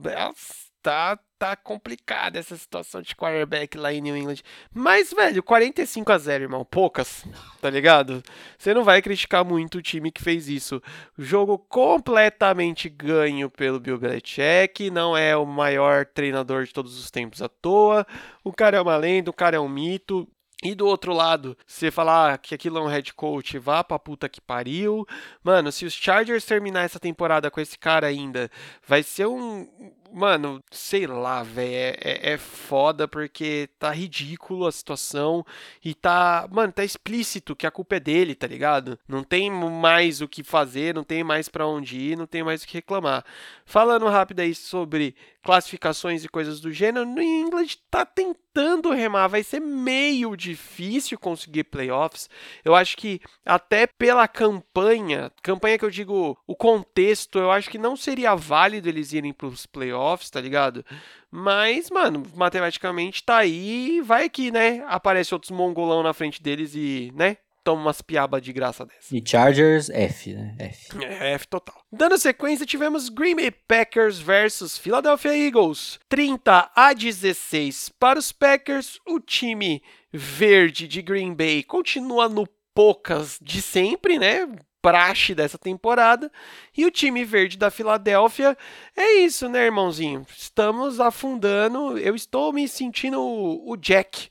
tá 0.83 1.19
tá 1.45 1.55
complicada 1.55 2.39
essa 2.39 2.57
situação 2.57 3.03
de 3.03 3.15
quarterback 3.15 3.77
lá 3.77 3.93
em 3.93 4.01
New 4.01 4.17
England. 4.17 4.37
Mas, 4.73 5.13
velho, 5.13 5.43
45 5.43 6.11
a 6.11 6.17
0, 6.17 6.45
irmão, 6.45 6.65
poucas, 6.65 7.23
tá 7.61 7.69
ligado? 7.69 8.23
Você 8.57 8.73
não 8.73 8.83
vai 8.83 9.03
criticar 9.03 9.45
muito 9.45 9.77
o 9.77 9.83
time 9.83 10.11
que 10.11 10.23
fez 10.23 10.49
isso. 10.49 10.83
Jogo 11.19 11.59
completamente 11.59 12.89
ganho 12.89 13.51
pelo 13.51 13.79
Bill 13.79 13.99
Belichick, 13.99 14.91
não 14.91 15.15
é 15.15 15.37
o 15.37 15.45
maior 15.45 16.07
treinador 16.07 16.65
de 16.65 16.73
todos 16.73 16.99
os 16.99 17.11
tempos 17.11 17.43
à 17.43 17.49
toa. 17.49 18.07
O 18.43 18.51
cara 18.51 18.79
é 18.79 18.81
uma 18.81 18.97
lenda, 18.97 19.29
o 19.29 19.35
cara 19.35 19.59
é 19.59 19.61
um 19.61 19.69
mito. 19.69 20.27
E 20.63 20.75
do 20.75 20.87
outro 20.87 21.13
lado, 21.13 21.55
você 21.67 21.91
falar 21.91 22.39
que 22.39 22.55
aquilo 22.55 22.79
é 22.79 22.81
um 22.81 22.87
head 22.87 23.13
coach, 23.13 23.59
vá 23.59 23.85
pra 23.85 23.99
puta 23.99 24.31
que 24.31 24.41
pariu. 24.41 25.07
Mano, 25.43 25.71
se 25.71 25.85
os 25.85 25.93
Chargers 25.93 26.47
terminar 26.47 26.85
essa 26.85 26.99
temporada 26.99 27.51
com 27.51 27.61
esse 27.61 27.79
cara 27.79 28.07
ainda, 28.07 28.51
vai 28.89 29.03
ser 29.03 29.27
um, 29.27 29.69
Mano, 30.17 30.63
sei 30.71 31.09
lá, 31.09 31.43
velho. 31.43 31.75
É, 31.75 31.97
é, 32.01 32.33
é, 32.35 32.39
foda 32.39 33.09
porque 33.09 33.69
tá 33.81 33.91
ridículo 33.91 34.65
a 34.65 34.71
situação. 34.71 35.45
E 35.85 35.93
tá. 35.93 36.49
Mano, 36.53 36.73
tá 36.73 36.85
explícito 36.85 37.57
que 37.57 37.67
a 37.67 37.71
culpa 37.71 37.97
é 37.97 38.01
dele, 38.01 38.37
tá 38.37 38.47
ligado? 38.47 38.97
Não 39.09 39.25
tem 39.25 39.51
mais 39.51 40.21
o 40.21 40.29
que 40.29 40.45
fazer, 40.45 40.95
não 40.95 41.03
tem 41.03 41.25
mais 41.25 41.49
para 41.49 41.67
onde 41.67 41.99
ir, 41.99 42.17
não 42.17 42.27
tem 42.27 42.45
mais 42.45 42.63
o 42.63 42.67
que 42.67 42.75
reclamar. 42.75 43.25
Falando 43.67 44.07
rápido 44.07 44.39
aí 44.39 44.55
sobre 44.55 45.17
classificações 45.45 46.25
e 46.25 46.29
coisas 46.29 46.59
do 46.59 46.73
gênero, 46.73 47.05
New 47.05 47.23
England 47.23 47.67
tá 47.91 48.05
tentando 48.07 48.91
remar, 48.91 49.29
vai 49.29 49.43
ser 49.43 49.61
meio 49.61 50.35
difícil 50.35 51.19
conseguir 51.19 51.65
playoffs. 51.65 52.31
Eu 52.65 52.75
acho 52.75 52.97
que 52.97 53.21
até 53.45 53.87
pela 53.87 54.27
campanha, 54.27 55.31
campanha 55.43 55.79
que 55.79 55.85
eu 55.85 55.91
digo 55.91 56.37
o 56.47 56.57
contexto, 56.57 57.39
eu 57.39 57.51
acho 57.51 57.69
que 57.69 57.77
não 57.77 57.95
seria 57.95 58.35
válido 58.35 58.89
eles 58.89 59.13
irem 59.13 59.35
para 59.35 59.47
os 59.47 59.67
playoffs, 59.67 60.31
tá 60.31 60.41
ligado? 60.41 60.85
Mas, 61.31 61.91
mano, 61.91 62.23
matematicamente 62.35 63.23
tá 63.23 63.39
aí, 63.39 64.01
vai 64.01 64.31
que, 64.31 64.51
né, 64.51 64.83
aparece 64.87 65.35
outros 65.35 65.51
mongolão 65.51 66.03
na 66.03 66.15
frente 66.15 66.43
deles 66.43 66.75
e, 66.75 67.13
né, 67.15 67.37
toma 67.65 67.81
umas 67.81 68.03
piabas 68.03 68.43
de 68.43 68.53
graça 68.53 68.85
dessa. 68.85 69.17
E 69.17 69.23
Chargers, 69.27 69.89
F, 69.89 70.35
né? 70.35 70.55
F. 70.59 71.05
É, 71.05 71.33
F 71.33 71.49
total. 71.49 71.75
Dando 71.91 72.19
sequência, 72.19 72.67
tivemos 72.67 73.09
Green 73.09 73.35
Bay 73.35 73.51
Packers 73.51 74.19
versus 74.19 74.77
Philadelphia 74.77 75.37
Eagles. 75.37 75.99
30 76.09 76.71
a 76.77 76.93
16 76.93 77.89
para 77.99 78.19
os 78.19 78.31
Packers. 78.31 79.01
O 79.09 79.19
time 79.19 79.83
verde 80.13 80.87
de 80.87 81.01
Green 81.01 81.35
Bay 81.35 81.63
continua 81.63 82.29
no 82.29 82.47
poucas 82.75 83.39
de 83.41 83.63
sempre, 83.63 84.19
né? 84.19 84.47
praxe 84.85 85.35
dessa 85.35 85.57
temporada. 85.57 86.31
E 86.77 86.85
o 86.85 86.91
time 86.91 87.25
verde 87.25 87.57
da 87.57 87.71
Filadélfia 87.71 88.55
é 88.95 89.21
isso, 89.21 89.49
né, 89.49 89.65
irmãozinho? 89.65 90.27
Estamos 90.37 91.01
afundando. 91.01 91.97
Eu 91.97 92.15
estou 92.15 92.53
me 92.53 92.69
sentindo 92.69 93.19
o 93.19 93.75
Jack 93.79 94.29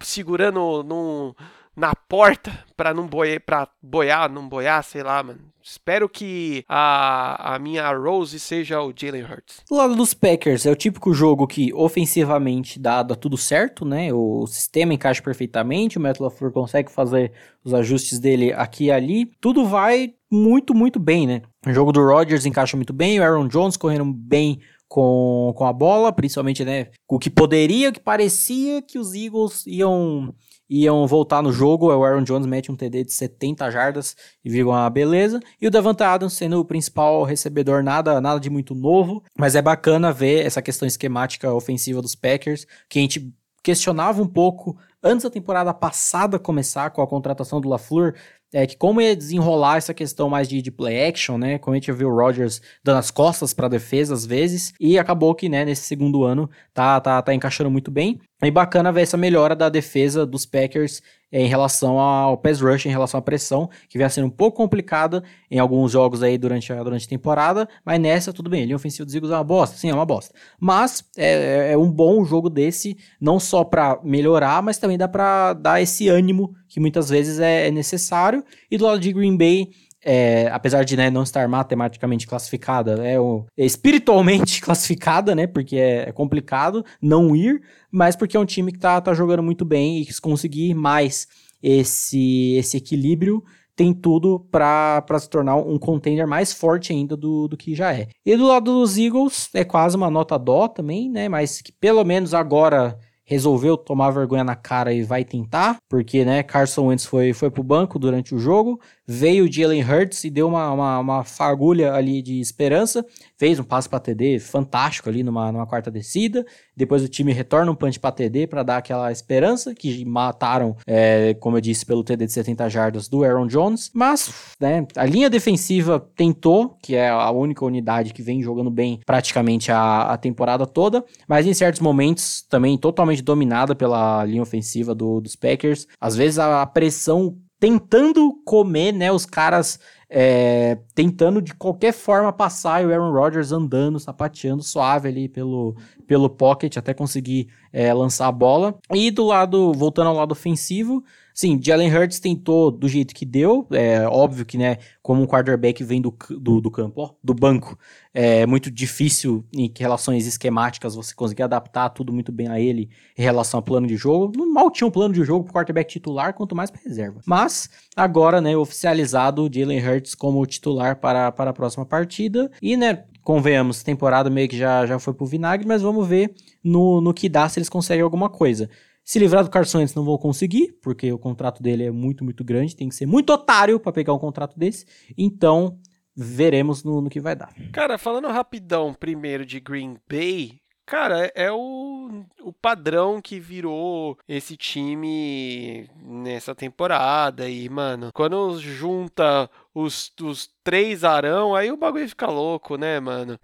segurando 0.00 0.84
num 0.84 1.34
na 1.78 1.94
porta 1.94 2.52
para 2.76 2.92
não 2.92 3.06
boiar, 3.06 3.40
para 3.40 3.68
boiar, 3.80 4.30
não 4.30 4.48
boiar, 4.48 4.82
sei 4.82 5.02
lá, 5.02 5.22
mano. 5.22 5.40
Espero 5.62 6.08
que 6.08 6.64
a, 6.68 7.54
a 7.54 7.58
minha 7.58 7.90
Rose 7.92 8.40
seja 8.40 8.82
o 8.82 8.92
Jalen 8.94 9.22
Hurts. 9.22 9.62
Do 9.68 9.76
lado 9.76 9.94
dos 9.94 10.12
Packers, 10.12 10.66
é 10.66 10.70
o 10.70 10.76
típico 10.76 11.12
jogo 11.12 11.46
que 11.46 11.72
ofensivamente 11.74 12.80
dá, 12.80 13.02
dá 13.02 13.14
tudo 13.14 13.36
certo, 13.36 13.84
né? 13.84 14.12
O 14.12 14.46
sistema 14.46 14.94
encaixa 14.94 15.22
perfeitamente, 15.22 15.98
o 15.98 16.00
Matt 16.00 16.18
LaFleur 16.18 16.52
consegue 16.52 16.90
fazer 16.90 17.32
os 17.62 17.72
ajustes 17.72 18.18
dele 18.18 18.52
aqui 18.52 18.86
e 18.86 18.90
ali. 18.90 19.30
Tudo 19.40 19.66
vai 19.66 20.14
muito, 20.30 20.74
muito 20.74 20.98
bem, 20.98 21.26
né? 21.26 21.42
O 21.66 21.72
jogo 21.72 21.92
do 21.92 22.04
Rodgers 22.04 22.46
encaixa 22.46 22.76
muito 22.76 22.92
bem, 22.92 23.20
o 23.20 23.22
Aaron 23.22 23.46
Jones 23.46 23.76
correndo 23.76 24.04
bem 24.12 24.58
com, 24.88 25.52
com 25.54 25.66
a 25.66 25.72
bola, 25.72 26.10
principalmente, 26.12 26.64
né? 26.64 26.88
O 27.06 27.18
que 27.18 27.28
poderia, 27.28 27.90
o 27.90 27.92
que 27.92 28.00
parecia 28.00 28.80
que 28.80 28.98
os 28.98 29.14
Eagles 29.14 29.66
iam 29.66 30.34
iam 30.68 31.06
voltar 31.06 31.42
no 31.42 31.52
jogo. 31.52 31.86
O 31.86 32.04
Aaron 32.04 32.22
Jones 32.22 32.46
mete 32.46 32.70
um 32.70 32.76
TD 32.76 33.04
de 33.04 33.12
70 33.12 33.70
jardas 33.70 34.16
e 34.44 34.50
vira 34.50 34.68
uma 34.68 34.88
beleza. 34.90 35.40
E 35.60 35.66
o 35.66 35.70
Davante 35.70 36.02
Adams 36.02 36.34
sendo 36.34 36.60
o 36.60 36.64
principal 36.64 37.22
recebedor, 37.24 37.82
nada, 37.82 38.20
nada 38.20 38.38
de 38.40 38.50
muito 38.50 38.74
novo. 38.74 39.22
Mas 39.36 39.54
é 39.54 39.62
bacana 39.62 40.12
ver 40.12 40.44
essa 40.44 40.62
questão 40.62 40.86
esquemática 40.86 41.52
ofensiva 41.52 42.02
dos 42.02 42.14
Packers, 42.14 42.66
que 42.88 42.98
a 42.98 43.02
gente 43.02 43.32
questionava 43.62 44.22
um 44.22 44.26
pouco 44.26 44.76
antes 45.02 45.24
da 45.24 45.30
temporada 45.30 45.72
passada 45.72 46.38
começar 46.38 46.90
com 46.90 47.02
a 47.02 47.06
contratação 47.06 47.60
do 47.60 47.68
LaFleur, 47.68 48.14
é 48.52 48.66
que 48.66 48.76
como 48.76 49.00
ia 49.00 49.14
desenrolar 49.14 49.76
essa 49.76 49.92
questão 49.92 50.28
mais 50.30 50.48
de, 50.48 50.62
de 50.62 50.70
play 50.70 51.06
action, 51.06 51.36
né? 51.36 51.58
Como 51.58 51.74
a 51.74 51.78
gente 51.78 51.92
viu 51.92 52.08
o 52.08 52.16
Rodgers 52.16 52.62
dando 52.82 52.98
as 52.98 53.10
costas 53.10 53.52
para 53.52 53.66
a 53.66 53.68
defesa 53.68 54.14
às 54.14 54.24
vezes, 54.24 54.72
e 54.80 54.98
acabou 54.98 55.34
que, 55.34 55.48
né, 55.48 55.64
nesse 55.64 55.82
segundo 55.82 56.24
ano 56.24 56.48
tá, 56.72 56.98
tá, 57.00 57.20
tá 57.20 57.34
encaixando 57.34 57.70
muito 57.70 57.90
bem. 57.90 58.18
E 58.40 58.50
bacana 58.52 58.92
ver 58.92 59.02
essa 59.02 59.16
melhora 59.16 59.56
da 59.56 59.68
defesa 59.68 60.24
dos 60.24 60.46
Packers 60.46 61.02
em 61.30 61.46
relação 61.46 61.98
ao 61.98 62.38
pass 62.38 62.60
rush, 62.60 62.86
em 62.86 62.90
relação 62.90 63.18
à 63.18 63.22
pressão, 63.22 63.68
que 63.88 63.98
vem 63.98 64.08
sendo 64.08 64.28
um 64.28 64.30
pouco 64.30 64.56
complicada 64.56 65.22
em 65.50 65.58
alguns 65.58 65.92
jogos 65.92 66.22
aí 66.22 66.38
durante 66.38 66.72
a, 66.72 66.82
durante 66.82 67.06
a 67.06 67.08
temporada, 67.08 67.68
mas 67.84 68.00
nessa 68.00 68.32
tudo 68.32 68.48
bem, 68.48 68.64
linha 68.64 68.76
ofensiva 68.76 69.04
dos 69.04 69.14
Eagles 69.14 69.32
é 69.32 69.36
uma 69.36 69.44
bosta, 69.44 69.76
sim, 69.76 69.90
é 69.90 69.94
uma 69.94 70.06
bosta. 70.06 70.34
Mas 70.58 71.04
é, 71.16 71.72
é 71.72 71.76
um 71.76 71.90
bom 71.90 72.24
jogo 72.24 72.48
desse, 72.48 72.96
não 73.20 73.38
só 73.38 73.64
para 73.64 74.00
melhorar, 74.02 74.62
mas 74.62 74.78
também 74.78 74.96
dá 74.96 75.08
para 75.08 75.52
dar 75.52 75.82
esse 75.82 76.08
ânimo 76.08 76.54
que 76.68 76.80
muitas 76.80 77.10
vezes 77.10 77.40
é, 77.40 77.66
é 77.66 77.70
necessário. 77.70 78.44
E 78.70 78.78
do 78.78 78.84
lado 78.84 79.00
de 79.00 79.12
Green 79.12 79.36
Bay, 79.36 79.70
é, 80.04 80.48
apesar 80.52 80.84
de 80.84 80.96
né, 80.96 81.10
não 81.10 81.22
estar 81.22 81.48
matematicamente 81.48 82.26
classificada, 82.26 83.06
é, 83.06 83.18
o, 83.18 83.44
é 83.56 83.64
espiritualmente 83.64 84.60
classificada, 84.62 85.34
né? 85.34 85.46
Porque 85.46 85.76
é, 85.76 86.08
é, 86.08 86.12
complicado 86.12 86.84
não 87.00 87.34
ir, 87.34 87.60
mas 87.90 88.16
porque 88.16 88.36
é 88.36 88.40
um 88.40 88.46
time 88.46 88.72
que 88.72 88.78
tá, 88.78 89.00
tá 89.00 89.12
jogando 89.14 89.42
muito 89.42 89.64
bem 89.64 90.00
e 90.00 90.06
quis 90.06 90.20
conseguir 90.20 90.74
mais 90.74 91.26
esse, 91.62 92.54
esse 92.56 92.76
equilíbrio 92.76 93.42
tem 93.74 93.94
tudo 93.94 94.40
para 94.50 95.04
se 95.20 95.30
tornar 95.30 95.54
um 95.54 95.78
contender 95.78 96.26
mais 96.26 96.52
forte 96.52 96.92
ainda 96.92 97.16
do, 97.16 97.46
do 97.46 97.56
que 97.56 97.76
já 97.76 97.94
é. 97.94 98.08
E 98.26 98.36
do 98.36 98.48
lado 98.48 98.72
dos 98.72 98.98
Eagles, 98.98 99.48
é 99.54 99.62
quase 99.62 99.96
uma 99.96 100.10
nota 100.10 100.36
dó 100.36 100.66
também, 100.66 101.08
né? 101.08 101.28
Mas 101.28 101.62
que 101.62 101.70
pelo 101.70 102.02
menos 102.04 102.34
agora 102.34 102.98
resolveu 103.24 103.76
tomar 103.76 104.10
vergonha 104.10 104.42
na 104.42 104.56
cara 104.56 104.92
e 104.92 105.02
vai 105.02 105.22
tentar, 105.22 105.76
porque, 105.86 106.24
né, 106.24 106.42
Carson 106.42 106.86
Wentz 106.86 107.04
foi, 107.04 107.34
foi 107.34 107.50
pro 107.50 107.62
banco 107.62 107.98
durante 107.98 108.34
o 108.34 108.38
jogo, 108.38 108.80
veio 109.08 109.46
o 109.46 109.52
Jalen 109.52 109.82
Hurts 109.82 110.24
e 110.24 110.30
deu 110.30 110.46
uma, 110.46 110.70
uma, 110.70 110.98
uma 110.98 111.24
fagulha 111.24 111.94
ali 111.94 112.20
de 112.20 112.38
esperança, 112.40 113.02
fez 113.38 113.58
um 113.58 113.64
passe 113.64 113.88
para 113.88 113.98
TD 113.98 114.38
fantástico 114.38 115.08
ali 115.08 115.22
numa, 115.22 115.50
numa 115.50 115.66
quarta 115.66 115.90
descida, 115.90 116.44
depois 116.76 117.02
o 117.02 117.08
time 117.08 117.32
retorna 117.32 117.72
um 117.72 117.74
punch 117.74 117.98
para 117.98 118.12
TD 118.12 118.46
para 118.46 118.62
dar 118.62 118.76
aquela 118.76 119.10
esperança, 119.10 119.74
que 119.74 120.04
mataram, 120.04 120.76
é, 120.86 121.32
como 121.40 121.56
eu 121.56 121.60
disse, 121.62 121.86
pelo 121.86 122.04
TD 122.04 122.26
de 122.26 122.32
70 122.32 122.68
jardas 122.68 123.08
do 123.08 123.24
Aaron 123.24 123.46
Jones, 123.46 123.90
mas, 123.94 124.54
né, 124.60 124.86
a 124.94 125.06
linha 125.06 125.30
defensiva 125.30 125.98
tentou, 126.14 126.76
que 126.82 126.94
é 126.94 127.08
a 127.08 127.30
única 127.30 127.64
unidade 127.64 128.12
que 128.12 128.22
vem 128.22 128.42
jogando 128.42 128.70
bem 128.70 129.00
praticamente 129.06 129.72
a, 129.72 130.02
a 130.02 130.18
temporada 130.18 130.66
toda, 130.66 131.02
mas 131.26 131.46
em 131.46 131.54
certos 131.54 131.80
momentos 131.80 132.42
também 132.42 132.76
totalmente 132.76 133.22
dominada 133.22 133.74
pela 133.74 134.22
linha 134.24 134.42
ofensiva 134.42 134.94
do, 134.94 135.20
dos 135.20 135.34
Packers. 135.34 135.86
Às 135.98 136.14
vezes 136.14 136.38
a 136.38 136.66
pressão 136.66 137.36
tentando 137.60 138.40
comer, 138.44 138.92
né, 138.92 139.10
os 139.10 139.26
caras 139.26 139.80
é, 140.08 140.78
tentando 140.94 141.42
de 141.42 141.54
qualquer 141.54 141.92
forma 141.92 142.32
passar 142.32 142.82
e 142.82 142.86
o 142.86 142.92
Aaron 142.92 143.12
Rodgers 143.12 143.52
andando, 143.52 143.98
sapateando 143.98 144.62
suave 144.62 145.08
ali 145.08 145.28
pelo, 145.28 145.76
pelo 146.06 146.30
pocket 146.30 146.76
até 146.76 146.94
conseguir 146.94 147.48
é, 147.72 147.92
lançar 147.92 148.28
a 148.28 148.32
bola. 148.32 148.78
E 148.94 149.10
do 149.10 149.24
lado, 149.24 149.72
voltando 149.74 150.08
ao 150.08 150.16
lado 150.16 150.32
ofensivo, 150.32 151.04
Sim, 151.38 151.60
Jalen 151.62 151.96
Hurts 151.96 152.18
tentou 152.18 152.68
do 152.68 152.88
jeito 152.88 153.14
que 153.14 153.24
deu. 153.24 153.64
É 153.70 154.04
óbvio 154.08 154.44
que, 154.44 154.58
né, 154.58 154.78
como 155.00 155.22
um 155.22 155.24
quarterback 155.24 155.84
vem 155.84 156.02
do, 156.02 156.12
do, 156.30 156.60
do 156.60 156.68
campo, 156.68 157.00
ó, 157.00 157.10
do 157.22 157.32
banco, 157.32 157.78
é 158.12 158.44
muito 158.44 158.72
difícil 158.72 159.46
em 159.54 159.72
relações 159.78 160.26
esquemáticas 160.26 160.96
você 160.96 161.14
conseguir 161.14 161.44
adaptar 161.44 161.90
tudo 161.90 162.12
muito 162.12 162.32
bem 162.32 162.48
a 162.48 162.58
ele 162.58 162.90
em 163.16 163.22
relação 163.22 163.58
ao 163.58 163.62
plano 163.62 163.86
de 163.86 163.96
jogo. 163.96 164.44
Mal 164.52 164.68
tinha 164.68 164.88
um 164.88 164.90
plano 164.90 165.14
de 165.14 165.22
jogo 165.22 165.44
pro 165.44 165.54
quarterback 165.54 165.88
titular, 165.88 166.34
quanto 166.34 166.56
mais 166.56 166.72
para 166.72 166.80
reserva. 166.82 167.20
Mas, 167.24 167.70
agora, 167.94 168.40
né, 168.40 168.56
oficializado 168.56 169.48
Jalen 169.48 169.78
Hurts 169.78 170.16
como 170.16 170.44
titular 170.44 170.96
para, 170.96 171.30
para 171.30 171.50
a 171.50 171.54
próxima 171.54 171.86
partida. 171.86 172.50
E, 172.60 172.76
né, 172.76 173.04
convenhamos, 173.22 173.84
temporada 173.84 174.28
meio 174.28 174.48
que 174.48 174.58
já, 174.58 174.86
já 174.86 174.98
foi 174.98 175.14
pro 175.14 175.24
vinagre, 175.24 175.68
mas 175.68 175.82
vamos 175.82 176.04
ver 176.08 176.34
no, 176.64 177.00
no 177.00 177.14
que 177.14 177.28
dá 177.28 177.48
se 177.48 177.60
eles 177.60 177.68
conseguem 177.68 178.02
alguma 178.02 178.28
coisa. 178.28 178.68
Se 179.08 179.18
livrar 179.18 179.42
do 179.42 179.48
Carson 179.48 179.78
Wentz 179.78 179.94
não 179.94 180.04
vou 180.04 180.18
conseguir, 180.18 180.78
porque 180.82 181.10
o 181.10 181.18
contrato 181.18 181.62
dele 181.62 181.82
é 181.82 181.90
muito, 181.90 182.22
muito 182.22 182.44
grande. 182.44 182.76
Tem 182.76 182.90
que 182.90 182.94
ser 182.94 183.06
muito 183.06 183.32
otário 183.32 183.80
para 183.80 183.90
pegar 183.90 184.12
um 184.12 184.18
contrato 184.18 184.58
desse. 184.58 184.84
Então, 185.16 185.78
veremos 186.14 186.84
no, 186.84 187.00
no 187.00 187.08
que 187.08 187.18
vai 187.18 187.34
dar. 187.34 187.50
Cara, 187.72 187.96
falando 187.96 188.28
rapidão 188.28 188.92
primeiro 188.92 189.46
de 189.46 189.60
Green 189.60 189.96
Bay, 190.06 190.60
Cara, 190.84 191.30
é 191.34 191.52
o, 191.52 192.24
o 192.40 192.50
padrão 192.50 193.20
que 193.20 193.38
virou 193.38 194.16
esse 194.26 194.56
time 194.56 195.86
nessa 196.02 196.54
temporada. 196.54 197.46
E, 197.46 197.68
mano, 197.68 198.10
quando 198.14 198.58
junta 198.58 199.50
os, 199.74 200.10
os 200.22 200.48
três 200.64 201.04
Arão, 201.04 201.54
aí 201.54 201.70
o 201.70 201.76
bagulho 201.76 202.08
fica 202.08 202.26
louco, 202.26 202.78
né, 202.78 202.98
mano? 203.00 203.38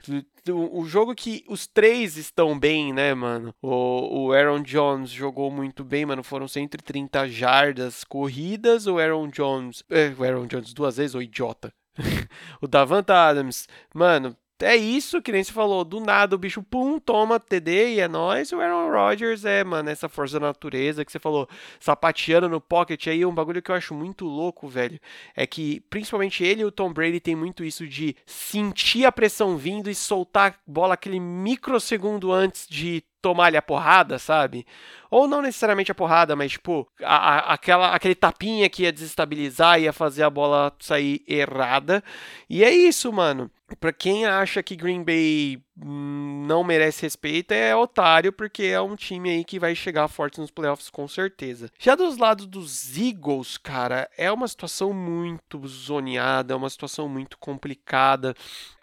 O, 0.50 0.80
o 0.80 0.84
jogo 0.86 1.14
que 1.14 1.44
os 1.48 1.66
três 1.66 2.16
estão 2.16 2.58
bem, 2.58 2.92
né, 2.92 3.14
mano? 3.14 3.54
O, 3.62 4.26
o 4.26 4.32
Aaron 4.32 4.62
Jones 4.62 5.10
jogou 5.10 5.50
muito 5.50 5.82
bem, 5.82 6.04
mano. 6.04 6.22
Foram 6.22 6.46
130 6.46 7.28
jardas 7.28 8.04
corridas. 8.04 8.86
O 8.86 8.98
Aaron 8.98 9.28
Jones. 9.28 9.82
É, 9.88 10.14
o 10.18 10.22
Aaron 10.22 10.46
Jones 10.46 10.74
duas 10.74 10.98
vezes, 10.98 11.14
idiota. 11.14 11.72
o 12.60 12.66
Davanta 12.66 13.14
Adams, 13.14 13.68
mano, 13.94 14.36
é 14.64 14.76
isso, 14.76 15.20
que 15.20 15.30
nem 15.30 15.44
se 15.44 15.52
falou, 15.52 15.84
do 15.84 16.00
nada 16.00 16.34
o 16.34 16.38
bicho, 16.38 16.62
pum, 16.62 16.98
toma 16.98 17.38
TD 17.38 17.94
e 17.94 18.00
é 18.00 18.08
nóis. 18.08 18.52
O 18.52 18.60
Aaron 18.60 18.90
Rodgers 18.90 19.44
é, 19.44 19.62
mano, 19.62 19.90
essa 19.90 20.08
força 20.08 20.40
da 20.40 20.46
natureza 20.46 21.04
que 21.04 21.12
você 21.12 21.18
falou, 21.18 21.48
sapateando 21.78 22.48
no 22.48 22.60
pocket 22.60 23.06
aí, 23.06 23.24
um 23.24 23.34
bagulho 23.34 23.62
que 23.62 23.70
eu 23.70 23.74
acho 23.74 23.94
muito 23.94 24.24
louco, 24.24 24.66
velho. 24.66 24.98
É 25.36 25.46
que, 25.46 25.80
principalmente 25.90 26.42
ele 26.42 26.62
e 26.62 26.64
o 26.64 26.72
Tom 26.72 26.92
Brady 26.92 27.20
tem 27.20 27.36
muito 27.36 27.64
isso 27.64 27.86
de 27.86 28.16
sentir 28.26 29.04
a 29.04 29.12
pressão 29.12 29.56
vindo 29.56 29.90
e 29.90 29.94
soltar 29.94 30.52
a 30.52 30.54
bola 30.66 30.94
aquele 30.94 31.20
microsegundo 31.20 32.32
antes 32.32 32.66
de 32.66 33.04
tomar-lhe 33.24 33.56
a 33.56 33.62
porrada, 33.62 34.18
sabe? 34.18 34.66
Ou 35.10 35.26
não 35.26 35.40
necessariamente 35.40 35.90
a 35.90 35.94
porrada, 35.94 36.36
mas 36.36 36.52
tipo, 36.52 36.86
a, 37.02 37.16
a, 37.16 37.54
aquela, 37.54 37.94
aquele 37.94 38.14
tapinha 38.14 38.68
que 38.68 38.82
ia 38.82 38.92
desestabilizar, 38.92 39.80
ia 39.80 39.94
fazer 39.94 40.24
a 40.24 40.30
bola 40.30 40.70
sair 40.78 41.24
errada. 41.26 42.04
E 42.50 42.62
é 42.62 42.70
isso, 42.70 43.10
mano. 43.10 43.50
Pra 43.80 43.92
quem 43.92 44.26
acha 44.26 44.62
que 44.62 44.76
Green 44.76 45.02
Bay 45.02 45.62
hum, 45.82 46.44
não 46.46 46.62
merece 46.62 47.02
respeito, 47.02 47.52
é 47.52 47.74
otário, 47.74 48.32
porque 48.32 48.64
é 48.64 48.80
um 48.80 48.94
time 48.94 49.30
aí 49.30 49.44
que 49.44 49.58
vai 49.58 49.74
chegar 49.74 50.06
forte 50.06 50.38
nos 50.38 50.50
playoffs 50.50 50.90
com 50.90 51.08
certeza. 51.08 51.70
Já 51.78 51.94
dos 51.94 52.18
lados 52.18 52.46
dos 52.46 52.96
Eagles, 52.96 53.56
cara, 53.56 54.08
é 54.18 54.30
uma 54.30 54.46
situação 54.46 54.92
muito 54.92 55.66
zoneada, 55.66 56.52
é 56.52 56.56
uma 56.56 56.68
situação 56.68 57.08
muito 57.08 57.38
complicada. 57.38 58.34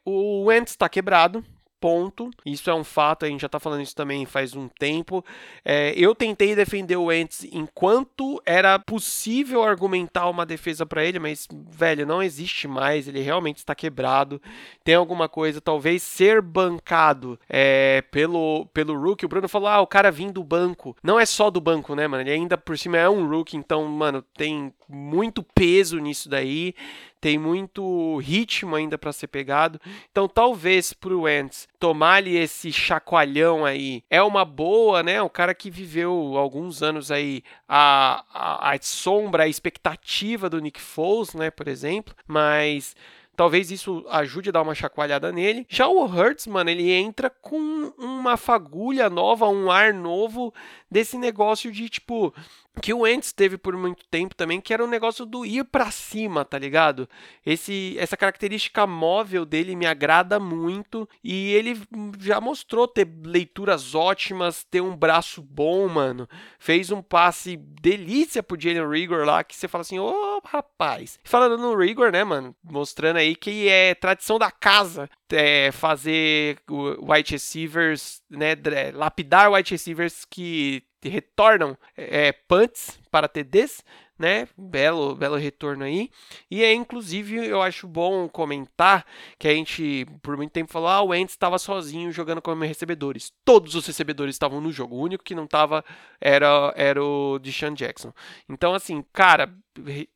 O 0.04 0.46
Wentz 0.46 0.76
tá 0.76 0.90
quebrado, 0.90 1.46
ponto. 1.82 2.30
Isso 2.46 2.70
é 2.70 2.74
um 2.74 2.84
fato, 2.84 3.26
a 3.26 3.28
gente 3.28 3.42
já 3.42 3.50
tá 3.50 3.60
falando 3.60 3.82
isso 3.82 3.96
também 3.96 4.26
faz 4.26 4.56
um 4.56 4.68
tempo. 4.68 5.24
É, 5.66 5.94
eu 5.98 6.14
tentei 6.14 6.56
defender 6.56 6.96
o 6.96 7.06
Wentz 7.06 7.44
enquanto 7.52 8.42
era 8.46 8.78
possível 8.78 9.64
argumentar 9.64 10.30
uma 10.30 10.46
defesa 10.46 10.86
para 10.86 11.04
ele, 11.04 11.20
mas, 11.20 11.48
velho, 11.70 12.06
não 12.06 12.22
existe 12.22 12.68
mais. 12.68 13.08
Ele 13.08 13.22
realmente 13.22 13.58
está 13.58 13.74
quebrado. 13.74 14.42
Tem 14.84 14.96
alguma 14.96 15.28
coisa, 15.28 15.62
talvez 15.62 16.04
ser 16.04 16.42
bancado 16.42 17.40
é, 17.50 18.04
pelo, 18.12 18.66
pelo 18.74 19.00
rookie. 19.00 19.26
O 19.26 19.30
Bruno 19.30 19.48
falou: 19.48 19.68
ah, 19.68 19.82
o 19.82 19.88
cara 19.88 20.12
vindo 20.12 20.42
do 20.42 20.44
banco. 20.44 20.96
Não 21.04 21.20
é 21.20 21.26
só 21.26 21.50
do 21.50 21.62
banco, 21.62 21.96
né, 21.96 22.08
mano? 22.08 22.24
Ele 22.24 22.32
ainda 22.32 22.58
por 22.58 22.78
cima 22.78 22.98
é 22.98 23.10
um 23.10 23.28
rookie, 23.28 23.58
então, 23.58 23.86
mano, 23.86 24.24
tem 24.36 24.74
muito 24.90 25.44
peso 25.44 26.00
nisso 26.00 26.28
daí 26.30 26.74
tem 27.22 27.38
muito 27.38 28.18
ritmo 28.18 28.76
ainda 28.76 28.98
para 28.98 29.14
ser 29.14 29.28
pegado. 29.28 29.80
Então, 30.12 30.28
talvez 30.28 30.92
pro 30.92 31.22
Wentz 31.22 31.68
tomar-lhe 31.80 32.36
esse 32.36 32.74
chacoalhão 32.74 33.64
aí 33.64 34.04
é 34.10 34.22
uma 34.24 34.44
boa, 34.44 35.04
né? 35.04 35.22
O 35.22 35.30
cara 35.30 35.54
que 35.54 35.70
viveu 35.70 36.36
alguns 36.36 36.82
anos 36.82 37.12
aí 37.12 37.44
a, 37.70 38.26
a, 38.34 38.72
a 38.74 38.82
sombra, 38.82 39.44
a 39.44 39.48
expectativa 39.48 40.50
do 40.50 40.60
Nick 40.60 40.82
Foles, 40.82 41.36
né, 41.36 41.52
por 41.52 41.68
exemplo, 41.68 42.16
mas 42.28 42.96
Talvez 43.42 43.72
isso 43.72 44.06
ajude 44.10 44.50
a 44.50 44.52
dar 44.52 44.62
uma 44.62 44.76
chacoalhada 44.76 45.32
nele. 45.32 45.66
Já 45.70 45.88
o 45.88 46.06
Hurts, 46.06 46.46
mano, 46.48 46.70
ele 46.70 46.92
entra 46.92 47.28
com 47.28 47.92
uma 47.98 48.36
fagulha 48.38 49.10
nova, 49.10 49.48
um 49.48 49.72
ar 49.72 49.94
novo 49.94 50.54
desse 50.92 51.18
negócio 51.18 51.72
de 51.72 51.90
tipo 51.90 52.34
que 52.80 52.94
o 52.94 53.06
Ents 53.06 53.34
teve 53.34 53.58
por 53.58 53.76
muito 53.76 54.06
tempo 54.10 54.34
também, 54.34 54.62
que 54.62 54.74
era 54.74 54.84
um 54.84 54.88
negócio 54.88 55.26
do 55.26 55.46
ir 55.46 55.66
para 55.66 55.92
cima, 55.92 56.46
tá 56.46 56.58
ligado? 56.58 57.08
Esse, 57.46 57.96
essa 58.00 58.16
característica 58.16 58.88
móvel 58.88 59.46
dele 59.46 59.76
me 59.76 59.86
agrada 59.86 60.40
muito 60.40 61.08
e 61.24 61.52
ele 61.54 61.80
já 62.20 62.40
mostrou 62.40 62.88
ter 62.88 63.08
leituras 63.26 63.94
ótimas, 63.94 64.64
ter 64.64 64.82
um 64.82 64.96
braço 64.96 65.42
bom, 65.42 65.88
mano. 65.90 66.28
Fez 66.58 66.92
um 66.92 67.02
passe 67.02 67.58
delícia 67.58 68.42
pro 68.42 68.60
Jalen 68.60 68.88
Rigor 68.88 69.26
lá, 69.26 69.44
que 69.44 69.56
você 69.56 69.68
fala 69.68 69.82
assim, 69.82 70.00
ô 70.00 70.06
oh, 70.06 70.42
rapaz. 70.48 71.20
Falando 71.24 71.58
no 71.58 71.76
Rigor, 71.76 72.12
né, 72.12 72.24
mano? 72.24 72.56
Mostrando 72.64 73.18
aí 73.18 73.36
que 73.36 73.68
é 73.68 73.94
tradição 73.96 74.40
da 74.40 74.50
casa 74.50 75.10
é, 75.32 75.72
fazer 75.72 76.60
wide 76.70 77.32
receivers, 77.32 78.22
né, 78.30 78.56
lapidar 78.94 79.52
wide 79.52 79.72
receivers 79.72 80.26
que 80.26 80.84
retornam 81.10 81.78
é, 81.96 82.32
punts 82.32 83.00
para 83.10 83.28
TDs, 83.28 83.84
né? 84.18 84.48
Belo, 84.56 85.16
belo 85.16 85.36
retorno 85.36 85.84
aí. 85.84 86.10
E 86.50 86.64
é 86.64 86.74
inclusive 86.74 87.48
eu 87.48 87.62
acho 87.62 87.88
bom 87.88 88.30
comentar 88.30 89.06
que 89.40 89.48
a 89.48 89.54
gente 89.54 90.06
por 90.22 90.38
muito 90.38 90.52
tempo 90.52 90.72
falou: 90.72 90.88
"Ah, 90.88 91.02
o 91.02 91.08
Wentz 91.08 91.34
estava 91.34 91.58
sozinho 91.58 92.12
jogando 92.12 92.42
como 92.42 92.64
recebedores". 92.64 93.34
Todos 93.44 93.74
os 93.74 93.86
recebedores 93.86 94.36
estavam 94.36 94.62
no 94.62 94.72
jogo. 94.72 94.96
O 94.96 95.02
único 95.02 95.24
que 95.24 95.36
não 95.36 95.46
estava 95.46 95.84
era 96.20 96.72
era 96.76 97.04
o 97.04 97.40
Deshaun 97.40 97.74
Jackson. 97.74 98.14
Então 98.48 98.74
assim, 98.74 99.04
cara, 99.12 99.54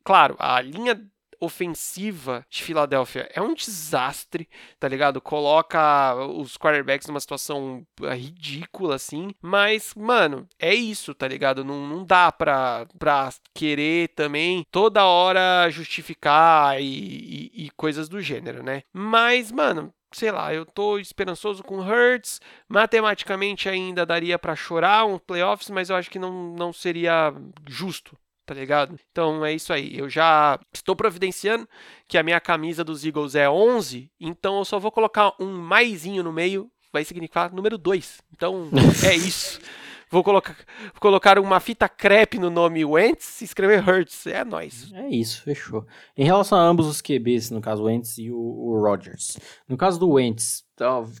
claro, 0.04 0.36
a 0.38 0.60
linha 0.60 0.94
ofensiva 1.40 2.44
de 2.48 2.62
Filadélfia 2.62 3.28
é 3.32 3.40
um 3.40 3.54
desastre, 3.54 4.48
tá 4.78 4.88
ligado? 4.88 5.20
Coloca 5.20 6.14
os 6.14 6.56
quarterbacks 6.56 7.06
numa 7.06 7.20
situação 7.20 7.86
ah, 8.02 8.14
ridícula, 8.14 8.96
assim. 8.96 9.34
Mas, 9.40 9.94
mano, 9.94 10.48
é 10.58 10.74
isso, 10.74 11.14
tá 11.14 11.26
ligado? 11.28 11.64
Não, 11.64 11.86
não 11.86 12.04
dá 12.04 12.30
pra, 12.32 12.86
pra 12.98 13.30
querer 13.54 14.08
também 14.08 14.66
toda 14.70 15.04
hora 15.04 15.68
justificar 15.70 16.80
e, 16.80 16.84
e, 16.84 17.66
e 17.66 17.70
coisas 17.70 18.08
do 18.08 18.20
gênero, 18.20 18.62
né? 18.62 18.82
Mas, 18.92 19.52
mano, 19.52 19.92
sei 20.12 20.30
lá, 20.30 20.52
eu 20.54 20.64
tô 20.64 20.98
esperançoso 20.98 21.62
com 21.62 21.80
Hurts. 21.80 22.40
Matematicamente 22.68 23.68
ainda 23.68 24.06
daria 24.06 24.38
para 24.38 24.56
chorar 24.56 25.04
um 25.04 25.18
playoffs, 25.18 25.70
mas 25.70 25.90
eu 25.90 25.96
acho 25.96 26.10
que 26.10 26.18
não, 26.18 26.54
não 26.54 26.72
seria 26.72 27.34
justo 27.66 28.16
tá 28.46 28.54
ligado? 28.54 28.98
Então 29.10 29.44
é 29.44 29.52
isso 29.52 29.72
aí. 29.72 29.98
Eu 29.98 30.08
já 30.08 30.58
estou 30.72 30.94
providenciando 30.94 31.68
que 32.06 32.16
a 32.16 32.22
minha 32.22 32.40
camisa 32.40 32.84
dos 32.84 33.04
Eagles 33.04 33.34
é 33.34 33.50
11, 33.50 34.10
então 34.20 34.58
eu 34.58 34.64
só 34.64 34.78
vou 34.78 34.92
colocar 34.92 35.32
um 35.40 35.58
maisinho 35.58 36.22
no 36.22 36.32
meio, 36.32 36.70
vai 36.92 37.04
significar 37.04 37.52
número 37.52 37.76
2. 37.76 38.22
Então 38.32 38.70
é 39.04 39.14
isso. 39.16 39.60
Vou 40.08 40.22
colocar, 40.22 40.56
colocar 41.00 41.36
uma 41.36 41.58
fita 41.58 41.88
crepe 41.88 42.38
no 42.38 42.48
nome 42.48 42.84
Wentz 42.84 43.40
e 43.40 43.44
escrever 43.44 43.86
Hurts. 43.86 44.24
É 44.28 44.44
nóis. 44.44 44.92
É 44.92 45.08
isso, 45.08 45.42
fechou. 45.42 45.84
Em 46.16 46.24
relação 46.24 46.56
a 46.56 46.62
ambos 46.62 46.86
os 46.86 47.02
QBs, 47.02 47.50
no 47.50 47.60
caso 47.60 47.82
o 47.82 47.86
Wentz 47.86 48.16
e 48.18 48.30
o, 48.30 48.38
o 48.38 48.80
Rodgers. 48.80 49.36
No 49.68 49.76
caso 49.76 49.98
do 49.98 50.10
Wentz, 50.10 50.64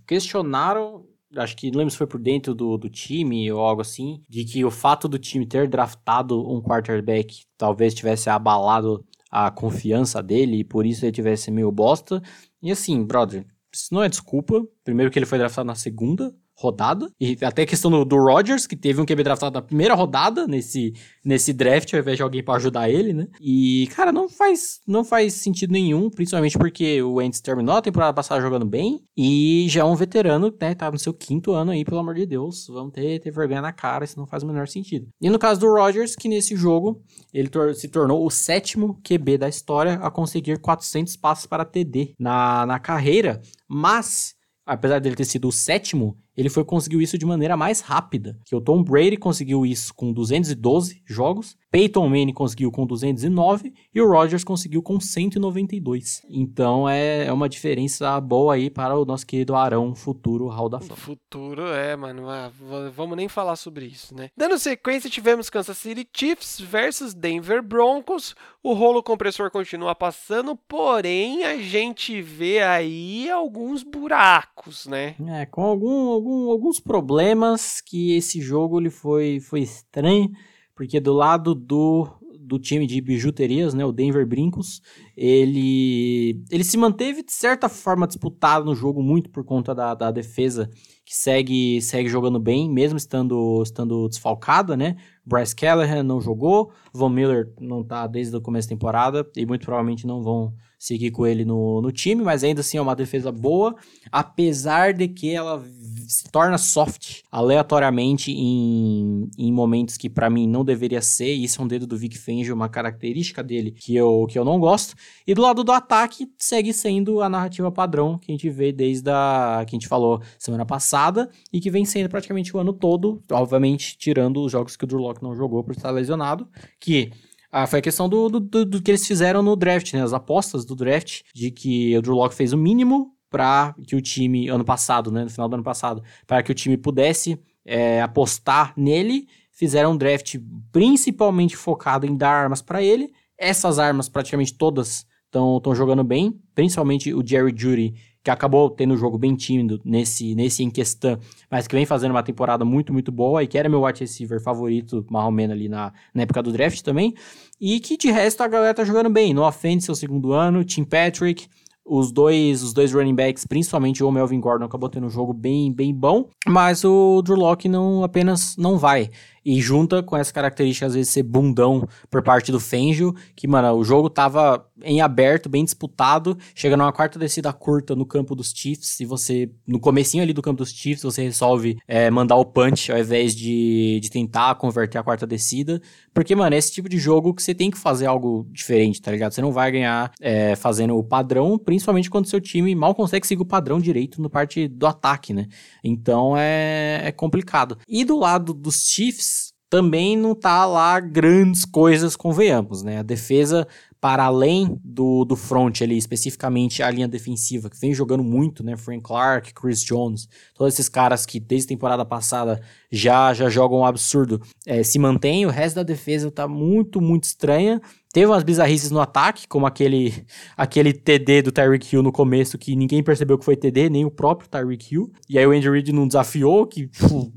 questionaram 0.06 1.04
acho 1.36 1.56
que 1.56 1.70
não 1.70 1.78
lembro 1.78 1.90
se 1.90 1.98
foi 1.98 2.06
por 2.06 2.20
dentro 2.20 2.54
do, 2.54 2.76
do 2.76 2.88
time 2.88 3.50
ou 3.52 3.60
algo 3.60 3.82
assim, 3.82 4.22
de 4.28 4.44
que 4.44 4.64
o 4.64 4.70
fato 4.70 5.08
do 5.08 5.18
time 5.18 5.46
ter 5.46 5.68
draftado 5.68 6.40
um 6.50 6.60
quarterback 6.60 7.44
talvez 7.56 7.94
tivesse 7.94 8.30
abalado 8.30 9.04
a 9.30 9.50
confiança 9.50 10.22
dele 10.22 10.60
e 10.60 10.64
por 10.64 10.86
isso 10.86 11.04
ele 11.04 11.12
tivesse 11.12 11.50
meio 11.50 11.70
bosta. 11.70 12.22
E 12.62 12.70
assim, 12.70 13.04
brother, 13.04 13.46
isso 13.72 13.92
não 13.92 14.02
é 14.02 14.08
desculpa. 14.08 14.66
Primeiro 14.84 15.10
que 15.10 15.18
ele 15.18 15.26
foi 15.26 15.38
draftado 15.38 15.66
na 15.66 15.74
segunda, 15.74 16.34
rodada. 16.56 17.10
E 17.20 17.36
até 17.42 17.62
a 17.62 17.66
questão 17.66 17.90
do, 17.90 18.04
do 18.04 18.16
Rodgers, 18.16 18.66
que 18.66 18.74
teve 18.74 19.00
um 19.00 19.04
QB 19.04 19.22
draftado 19.22 19.54
na 19.54 19.62
primeira 19.62 19.94
rodada 19.94 20.46
nesse, 20.46 20.94
nesse 21.24 21.52
draft, 21.52 21.92
ao 21.92 22.00
invés 22.00 22.16
de 22.16 22.22
alguém 22.22 22.42
para 22.42 22.56
ajudar 22.56 22.88
ele, 22.88 23.12
né? 23.12 23.28
E, 23.40 23.88
cara, 23.94 24.10
não 24.10 24.28
faz, 24.28 24.80
não 24.86 25.04
faz 25.04 25.34
sentido 25.34 25.72
nenhum, 25.72 26.08
principalmente 26.08 26.58
porque 26.58 27.02
o 27.02 27.14
Wentz 27.14 27.40
terminou 27.40 27.76
a 27.76 27.82
temporada 27.82 28.14
passada 28.14 28.40
jogando 28.40 28.64
bem 28.64 29.02
e 29.16 29.66
já 29.68 29.82
é 29.82 29.84
um 29.84 29.94
veterano, 29.94 30.52
né? 30.60 30.74
Tá 30.74 30.90
no 30.90 30.98
seu 30.98 31.12
quinto 31.12 31.52
ano 31.52 31.70
aí, 31.70 31.84
pelo 31.84 31.98
amor 31.98 32.14
de 32.14 32.26
Deus. 32.26 32.66
Vamos 32.68 32.92
ter, 32.92 33.20
ter 33.20 33.30
vergonha 33.30 33.60
na 33.60 33.72
cara, 33.72 34.04
isso 34.04 34.18
não 34.18 34.26
faz 34.26 34.42
o 34.42 34.46
menor 34.46 34.66
sentido. 34.66 35.08
E 35.20 35.28
no 35.28 35.38
caso 35.38 35.60
do 35.60 35.72
Rodgers, 35.72 36.16
que 36.16 36.28
nesse 36.28 36.56
jogo 36.56 37.02
ele 37.32 37.48
tor 37.48 37.74
se 37.74 37.88
tornou 37.88 38.24
o 38.24 38.30
sétimo 38.30 38.98
QB 39.02 39.38
da 39.38 39.48
história 39.48 39.94
a 39.94 40.10
conseguir 40.10 40.58
400 40.58 41.16
passes 41.16 41.46
para 41.46 41.64
TD 41.64 42.14
na, 42.18 42.64
na 42.64 42.78
carreira, 42.78 43.40
mas 43.68 44.34
apesar 44.66 44.98
dele 44.98 45.14
ter 45.14 45.24
sido 45.24 45.48
o 45.48 45.52
sétimo, 45.52 46.18
ele 46.36 46.48
foi 46.48 46.64
conseguiu 46.64 47.00
isso 47.00 47.16
de 47.16 47.24
maneira 47.24 47.56
mais 47.56 47.80
rápida. 47.80 48.38
Que 48.44 48.54
o 48.54 48.60
Tom 48.60 48.82
Brady 48.82 49.16
conseguiu 49.16 49.64
isso 49.64 49.94
com 49.94 50.12
212 50.12 51.02
jogos, 51.06 51.56
Peyton 51.70 52.08
Manning 52.08 52.32
conseguiu 52.32 52.72
com 52.72 52.86
209 52.86 53.72
e 53.94 54.00
o 54.00 54.08
Rodgers 54.08 54.42
conseguiu 54.42 54.82
com 54.82 54.98
192. 54.98 56.22
Então 56.30 56.88
é, 56.88 57.26
é 57.26 57.32
uma 57.32 57.48
diferença 57.48 58.18
boa 58.18 58.54
aí 58.54 58.70
para 58.70 58.96
o 58.96 59.04
nosso 59.04 59.26
querido 59.26 59.54
Arão 59.54 59.94
futuro 59.94 60.48
Hall 60.48 60.70
da 60.70 60.80
Fama. 60.80 60.96
Futuro 60.96 61.66
é, 61.66 61.94
mano, 61.94 62.30
ah, 62.30 62.50
vamos 62.94 63.16
nem 63.16 63.28
falar 63.28 63.56
sobre 63.56 63.84
isso, 63.84 64.14
né? 64.14 64.30
Dando 64.34 64.58
sequência, 64.58 65.10
tivemos 65.10 65.50
Kansas 65.50 65.76
City 65.76 66.08
Chiefs 66.10 66.60
versus 66.60 67.12
Denver 67.12 67.62
Broncos. 67.62 68.34
O 68.62 68.72
rolo 68.72 69.02
compressor 69.02 69.50
continua 69.50 69.94
passando, 69.94 70.56
porém 70.56 71.44
a 71.44 71.58
gente 71.58 72.20
vê 72.22 72.62
aí 72.62 73.30
alguns 73.30 73.82
buracos, 73.82 74.86
né? 74.86 75.14
É, 75.28 75.46
com 75.46 75.62
algum, 75.62 76.08
algum, 76.26 76.50
alguns 76.50 76.80
problemas 76.80 77.80
que 77.80 78.16
esse 78.16 78.40
jogo 78.40 78.80
ele 78.80 78.90
foi, 78.90 79.38
foi 79.40 79.60
estranho 79.60 80.30
porque 80.74 81.00
do 81.00 81.14
lado 81.14 81.54
do, 81.54 82.06
do 82.38 82.58
time 82.58 82.86
de 82.86 83.00
bijuterias, 83.00 83.72
né, 83.72 83.84
o 83.84 83.92
Denver 83.92 84.26
Brincos, 84.26 84.82
ele, 85.16 86.44
ele 86.50 86.64
se 86.64 86.76
manteve 86.76 87.22
de 87.22 87.32
certa 87.32 87.66
forma 87.68 88.06
disputado 88.06 88.66
no 88.66 88.74
jogo 88.74 89.02
muito 89.02 89.30
por 89.30 89.42
conta 89.42 89.74
da, 89.74 89.94
da 89.94 90.10
defesa 90.10 90.68
que 91.04 91.16
segue, 91.16 91.80
segue 91.80 92.08
jogando 92.08 92.38
bem, 92.38 92.68
mesmo 92.70 92.98
estando, 92.98 93.62
estando 93.62 94.06
desfalcada, 94.08 94.76
né? 94.76 94.96
Bryce 95.24 95.56
Callahan 95.56 96.02
não 96.02 96.20
jogou, 96.20 96.72
Von 96.92 97.08
Miller 97.08 97.54
não 97.58 97.82
tá 97.82 98.06
desde 98.06 98.36
o 98.36 98.40
começo 98.40 98.68
da 98.68 98.74
temporada 98.74 99.26
e 99.34 99.46
muito 99.46 99.64
provavelmente 99.64 100.06
não 100.06 100.22
vão 100.22 100.52
seguir 100.78 101.10
com 101.10 101.26
ele 101.26 101.44
no, 101.44 101.80
no 101.80 101.90
time, 101.90 102.22
mas 102.22 102.44
ainda 102.44 102.60
assim 102.60 102.78
é 102.78 102.80
uma 102.80 102.94
defesa 102.94 103.32
boa, 103.32 103.74
apesar 104.12 104.92
de 104.92 105.08
que 105.08 105.32
ela 105.32 105.64
se 106.06 106.30
torna 106.30 106.58
soft 106.58 107.22
aleatoriamente 107.30 108.30
em, 108.30 109.28
em 109.36 109.52
momentos 109.52 109.96
que 109.96 110.08
para 110.08 110.30
mim 110.30 110.46
não 110.46 110.64
deveria 110.64 111.00
ser, 111.00 111.34
e 111.34 111.44
isso 111.44 111.60
é 111.60 111.64
um 111.64 111.68
dedo 111.68 111.86
do 111.86 111.96
Vic 111.96 112.16
Fangio, 112.16 112.54
uma 112.54 112.68
característica 112.68 113.42
dele 113.42 113.72
que 113.72 113.96
eu, 113.96 114.26
que 114.28 114.38
eu 114.38 114.44
não 114.44 114.60
gosto. 114.60 114.94
E 115.26 115.34
do 115.34 115.42
lado 115.42 115.64
do 115.64 115.72
ataque, 115.72 116.30
segue 116.38 116.72
sendo 116.72 117.20
a 117.20 117.28
narrativa 117.28 117.70
padrão 117.72 118.18
que 118.18 118.30
a 118.30 118.34
gente 118.34 118.48
vê 118.48 118.70
desde 118.72 119.10
a 119.10 119.64
que 119.66 119.74
a 119.74 119.76
gente 119.76 119.88
falou 119.88 120.20
semana 120.38 120.64
passada 120.64 121.30
e 121.52 121.60
que 121.60 121.70
vem 121.70 121.84
sendo 121.84 122.08
praticamente 122.08 122.56
o 122.56 122.60
ano 122.60 122.72
todo, 122.72 123.22
obviamente 123.30 123.96
tirando 123.98 124.44
os 124.44 124.52
jogos 124.52 124.76
que 124.76 124.84
o 124.84 124.86
Drew 124.86 125.00
Locke 125.00 125.22
não 125.22 125.34
jogou 125.34 125.64
por 125.64 125.72
estar 125.72 125.90
lesionado, 125.90 126.48
que 126.78 127.10
ah, 127.58 127.66
foi 127.66 127.78
a 127.78 127.82
questão 127.82 128.06
do, 128.06 128.28
do, 128.28 128.38
do, 128.38 128.64
do, 128.66 128.82
que 128.82 128.90
eles 128.90 129.06
fizeram 129.06 129.42
no 129.42 129.56
draft, 129.56 129.94
né? 129.94 130.02
As 130.02 130.12
apostas 130.12 130.66
do 130.66 130.76
draft, 130.76 131.22
de 131.34 131.50
que 131.50 131.96
o 131.96 132.02
Drew 132.02 132.14
Locke 132.14 132.34
fez 132.34 132.52
o 132.52 132.58
mínimo 132.58 133.14
para 133.30 133.74
que 133.86 133.96
o 133.96 134.02
time, 134.02 134.46
ano 134.48 134.62
passado, 134.62 135.10
né? 135.10 135.24
No 135.24 135.30
final 135.30 135.48
do 135.48 135.54
ano 135.54 135.64
passado, 135.64 136.02
para 136.26 136.42
que 136.42 136.52
o 136.52 136.54
time 136.54 136.76
pudesse 136.76 137.40
é, 137.64 138.02
apostar 138.02 138.74
nele. 138.76 139.26
Fizeram 139.50 139.92
um 139.92 139.96
draft 139.96 140.36
principalmente 140.70 141.56
focado 141.56 142.04
em 142.04 142.14
dar 142.14 142.28
armas 142.28 142.60
para 142.60 142.82
ele. 142.82 143.10
Essas 143.38 143.78
armas, 143.78 144.06
praticamente 144.06 144.52
todas, 144.52 145.06
estão 145.24 145.74
jogando 145.74 146.04
bem, 146.04 146.38
principalmente 146.54 147.14
o 147.14 147.26
Jerry 147.26 147.54
Judy, 147.56 147.94
que 148.26 148.30
acabou 148.32 148.68
tendo 148.68 148.92
um 148.92 148.96
jogo 148.96 149.16
bem 149.16 149.36
tímido 149.36 149.80
nesse, 149.84 150.34
nesse 150.34 150.64
em 150.64 150.68
questão, 150.68 151.16
mas 151.48 151.68
que 151.68 151.76
vem 151.76 151.86
fazendo 151.86 152.10
uma 152.10 152.24
temporada 152.24 152.64
muito, 152.64 152.92
muito 152.92 153.12
boa 153.12 153.44
e 153.44 153.46
que 153.46 153.56
era 153.56 153.68
meu 153.68 153.84
wide 153.84 154.00
receiver 154.00 154.42
favorito, 154.42 155.06
menos 155.30 155.54
ali 155.54 155.68
na, 155.68 155.92
na 156.12 156.22
época 156.22 156.42
do 156.42 156.50
draft 156.50 156.82
também. 156.82 157.14
E 157.60 157.78
que 157.78 157.96
de 157.96 158.10
resto 158.10 158.40
a 158.40 158.48
galera 158.48 158.74
tá 158.74 158.82
jogando 158.82 159.08
bem. 159.08 159.32
No 159.32 159.46
offense, 159.46 159.86
seu 159.86 159.94
segundo 159.94 160.32
ano, 160.32 160.64
Tim 160.64 160.82
Patrick, 160.82 161.46
os 161.84 162.10
dois, 162.10 162.64
os 162.64 162.72
dois 162.72 162.92
running 162.92 163.14
backs, 163.14 163.46
principalmente 163.46 164.02
o 164.02 164.10
Melvin 164.10 164.40
Gordon, 164.40 164.64
acabou 164.64 164.88
tendo 164.88 165.06
um 165.06 165.10
jogo 165.10 165.32
bem, 165.32 165.72
bem 165.72 165.94
bom, 165.94 166.28
mas 166.48 166.82
o 166.82 167.22
Drew 167.22 167.36
Locke 167.36 167.68
não 167.68 168.02
apenas 168.02 168.56
não 168.56 168.76
vai. 168.76 169.08
E 169.48 169.60
junta 169.60 170.02
com 170.02 170.16
essa 170.16 170.32
característica, 170.32 170.86
às 170.86 170.94
vezes, 170.94 171.12
ser 171.12 171.22
bundão 171.22 171.88
por 172.10 172.20
parte 172.20 172.50
do 172.50 172.58
Fangio, 172.58 173.14
que, 173.36 173.46
mano, 173.46 173.74
o 173.74 173.84
jogo 173.84 174.10
tava 174.10 174.68
em 174.82 175.00
aberto, 175.00 175.48
bem 175.48 175.64
disputado, 175.64 176.36
chega 176.52 176.76
numa 176.76 176.92
quarta 176.92 177.16
descida 177.16 177.52
curta 177.52 177.94
no 177.94 178.04
campo 178.04 178.34
dos 178.34 178.52
Chiefs, 178.52 178.98
e 178.98 179.04
você, 179.04 179.48
no 179.64 179.78
comecinho 179.78 180.24
ali 180.24 180.32
do 180.32 180.42
campo 180.42 180.58
dos 180.58 180.70
Chiefs, 180.70 181.04
você 181.04 181.22
resolve 181.22 181.78
é, 181.86 182.10
mandar 182.10 182.34
o 182.34 182.44
punch 182.44 182.90
ao 182.90 182.98
invés 182.98 183.36
de, 183.36 184.00
de 184.02 184.10
tentar 184.10 184.56
converter 184.56 184.98
a 184.98 185.04
quarta 185.04 185.24
descida, 185.24 185.80
porque, 186.12 186.34
mano, 186.34 186.56
é 186.56 186.58
esse 186.58 186.72
tipo 186.72 186.88
de 186.88 186.98
jogo 186.98 187.32
que 187.32 187.40
você 187.40 187.54
tem 187.54 187.70
que 187.70 187.78
fazer 187.78 188.06
algo 188.06 188.48
diferente, 188.50 189.00
tá 189.00 189.12
ligado? 189.12 189.30
Você 189.30 189.42
não 189.42 189.52
vai 189.52 189.70
ganhar 189.70 190.10
é, 190.20 190.56
fazendo 190.56 190.96
o 190.96 191.04
padrão, 191.04 191.56
principalmente 191.56 192.10
quando 192.10 192.26
seu 192.26 192.40
time 192.40 192.74
mal 192.74 192.96
consegue 192.96 193.24
seguir 193.26 193.42
o 193.42 193.46
padrão 193.46 193.78
direito 193.78 194.20
no 194.20 194.28
parte 194.28 194.66
do 194.66 194.88
ataque, 194.88 195.32
né? 195.32 195.46
Então 195.84 196.34
é, 196.36 197.02
é 197.04 197.12
complicado. 197.12 197.78
E 197.86 198.04
do 198.04 198.18
lado 198.18 198.52
dos 198.52 198.88
Chiefs, 198.88 199.35
também 199.68 200.16
não 200.16 200.34
tá 200.34 200.64
lá 200.64 201.00
grandes 201.00 201.64
coisas, 201.64 202.14
convenhamos, 202.14 202.82
né? 202.82 202.98
A 202.98 203.02
defesa, 203.02 203.66
para 204.00 204.24
além 204.24 204.78
do, 204.84 205.24
do 205.24 205.34
front 205.34 205.82
ali, 205.82 205.96
especificamente 205.96 206.82
a 206.82 206.90
linha 206.90 207.08
defensiva, 207.08 207.68
que 207.68 207.78
vem 207.78 207.92
jogando 207.92 208.22
muito, 208.22 208.62
né? 208.62 208.76
Frank 208.76 209.02
Clark, 209.02 209.52
Chris 209.52 209.82
Jones, 209.82 210.28
todos 210.54 210.74
esses 210.74 210.88
caras 210.88 211.26
que 211.26 211.40
desde 211.40 211.66
a 211.66 211.74
temporada 211.76 212.04
passada 212.04 212.60
já, 212.90 213.34
já 213.34 213.48
jogam 213.48 213.80
um 213.80 213.84
absurdo, 213.84 214.40
é, 214.64 214.82
se 214.82 214.98
mantém. 214.98 215.44
O 215.44 215.50
resto 215.50 215.76
da 215.76 215.82
defesa 215.82 216.30
tá 216.30 216.46
muito, 216.46 217.00
muito 217.00 217.24
estranha. 217.24 217.80
Teve 218.12 218.26
umas 218.26 218.42
bizarrices 218.42 218.90
no 218.90 219.00
ataque, 219.00 219.46
como 219.46 219.66
aquele, 219.66 220.24
aquele 220.56 220.92
TD 220.92 221.42
do 221.42 221.52
Tyreek 221.52 221.94
Hill 221.94 222.02
no 222.02 222.10
começo, 222.10 222.56
que 222.56 222.74
ninguém 222.74 223.02
percebeu 223.02 223.38
que 223.38 223.44
foi 223.44 223.56
TD, 223.56 223.90
nem 223.90 224.04
o 224.06 224.10
próprio 224.10 224.48
Tyreek 224.48 224.94
Hill. 224.94 225.12
E 225.28 225.38
aí 225.38 225.46
o 225.46 225.50
Andy 225.50 225.68
Reid 225.68 225.92
não 225.92 226.06
desafiou, 226.06 226.66
que 226.66 226.90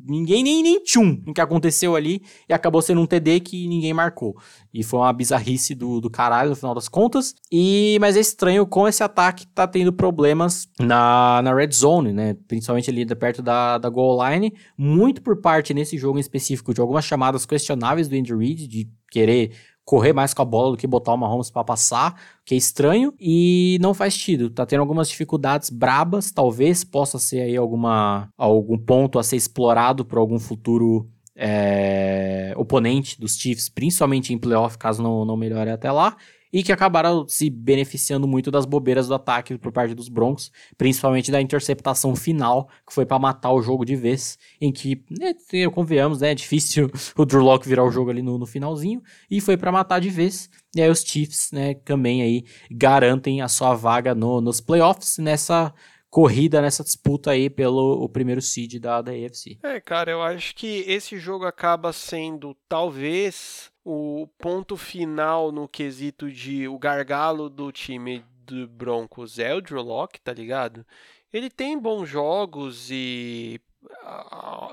ninguém 0.07 0.41
nem, 0.41 0.63
nem 0.63 0.81
tchum 0.81 1.21
no 1.25 1.33
que 1.33 1.41
aconteceu 1.41 1.95
ali, 1.95 2.21
e 2.47 2.53
acabou 2.53 2.81
sendo 2.81 3.01
um 3.01 3.05
TD 3.05 3.41
que 3.41 3.67
ninguém 3.67 3.93
marcou. 3.93 4.37
E 4.73 4.83
foi 4.83 4.99
uma 4.99 5.11
bizarrice 5.11 5.75
do, 5.75 5.99
do 5.99 6.09
caralho 6.09 6.51
no 6.51 6.55
final 6.55 6.73
das 6.73 6.87
contas. 6.87 7.35
E 7.51 7.97
Mas 7.99 8.15
é 8.15 8.19
estranho 8.19 8.65
como 8.65 8.87
esse 8.87 9.03
ataque 9.03 9.47
tá 9.47 9.67
tendo 9.67 9.91
problemas 9.91 10.67
na, 10.79 11.41
na 11.41 11.53
red 11.53 11.71
zone, 11.71 12.13
né? 12.13 12.35
Principalmente 12.47 12.89
ali 12.89 13.05
perto 13.15 13.41
da, 13.41 13.77
da 13.77 13.89
goal 13.89 14.19
line. 14.29 14.53
Muito 14.77 15.21
por 15.21 15.41
parte 15.41 15.73
nesse 15.73 15.97
jogo 15.97 16.17
em 16.17 16.21
específico 16.21 16.73
de 16.73 16.79
algumas 16.79 17.03
chamadas 17.03 17.45
questionáveis 17.45 18.07
do 18.07 18.15
Andy 18.15 18.33
Reid, 18.33 18.67
de 18.67 18.89
querer 19.11 19.51
correr 19.89 20.13
mais 20.13 20.35
com 20.35 20.43
a 20.43 20.45
bola 20.45 20.69
do 20.69 20.77
que 20.77 20.85
botar 20.85 21.15
o 21.15 21.17
Mahomes 21.17 21.49
para 21.49 21.63
passar, 21.63 22.15
que 22.45 22.53
é 22.53 22.57
estranho 22.59 23.11
e 23.19 23.79
não 23.81 23.91
faz 23.91 24.13
sentido. 24.13 24.47
Tá 24.51 24.63
tendo 24.63 24.81
algumas 24.81 25.09
dificuldades 25.09 25.71
brabas, 25.71 26.29
talvez 26.29 26.83
possa 26.83 27.17
ser 27.17 27.41
aí 27.41 27.57
alguma 27.57 28.29
algum 28.37 28.77
ponto 28.77 29.17
a 29.17 29.23
ser 29.23 29.35
explorado 29.35 30.05
por 30.05 30.19
algum 30.19 30.37
futuro 30.37 31.09
é, 31.35 32.53
oponente 32.55 33.19
dos 33.19 33.35
Chiefs, 33.35 33.67
principalmente 33.67 34.31
em 34.31 34.37
playoff, 34.37 34.77
caso 34.77 35.01
não, 35.01 35.25
não 35.25 35.35
melhore 35.35 35.71
até 35.71 35.91
lá. 35.91 36.15
E 36.51 36.63
que 36.63 36.71
acabaram 36.71 37.27
se 37.27 37.49
beneficiando 37.49 38.27
muito 38.27 38.51
das 38.51 38.65
bobeiras 38.65 39.07
do 39.07 39.13
ataque 39.13 39.57
por 39.57 39.71
parte 39.71 39.93
dos 39.93 40.09
Broncos, 40.09 40.51
principalmente 40.77 41.31
da 41.31 41.41
interceptação 41.41 42.15
final, 42.15 42.69
que 42.85 42.93
foi 42.93 43.05
para 43.05 43.19
matar 43.19 43.51
o 43.51 43.61
jogo 43.61 43.85
de 43.85 43.95
vez, 43.95 44.37
em 44.59 44.71
que, 44.71 45.03
né, 45.19 45.33
convenhamos, 45.69 46.21
né, 46.21 46.31
é 46.31 46.35
difícil 46.35 46.89
o 47.17 47.25
Drew 47.25 47.41
Locke 47.41 47.67
virar 47.67 47.83
o 47.83 47.91
jogo 47.91 48.09
ali 48.09 48.21
no, 48.21 48.37
no 48.37 48.45
finalzinho, 48.45 49.01
e 49.29 49.39
foi 49.39 49.57
para 49.57 49.71
matar 49.71 49.99
de 49.99 50.09
vez, 50.09 50.49
e 50.75 50.81
aí 50.81 50.89
os 50.89 51.01
Chiefs, 51.01 51.51
né, 51.51 51.73
também 51.73 52.21
aí 52.21 52.43
garantem 52.71 53.41
a 53.41 53.47
sua 53.47 53.73
vaga 53.73 54.13
no, 54.15 54.41
nos 54.41 54.59
playoffs 54.59 55.17
nessa 55.17 55.73
corrida 56.09 56.61
nessa 56.61 56.83
disputa 56.83 57.31
aí 57.31 57.49
pelo 57.49 58.03
o 58.03 58.09
primeiro 58.09 58.41
seed 58.41 58.79
da, 58.79 59.01
da 59.01 59.11
AFC. 59.11 59.59
É, 59.63 59.79
cara, 59.79 60.11
eu 60.11 60.21
acho 60.21 60.55
que 60.55 60.83
esse 60.87 61.17
jogo 61.17 61.45
acaba 61.45 61.93
sendo 61.93 62.55
talvez 62.67 63.68
o 63.83 64.27
ponto 64.37 64.75
final 64.77 65.51
no 65.51 65.67
quesito 65.67 66.31
de 66.31 66.67
o 66.67 66.77
gargalo 66.77 67.49
do 67.49 67.71
time 67.71 68.25
do 68.45 68.67
Broncos 68.67 69.39
é 69.39 69.53
o 69.53 69.61
Drew 69.61 69.81
Locke, 69.81 70.21
tá 70.21 70.33
ligado? 70.33 70.85
Ele 71.31 71.49
tem 71.49 71.77
bons 71.77 72.07
jogos 72.07 72.89
e 72.91 73.61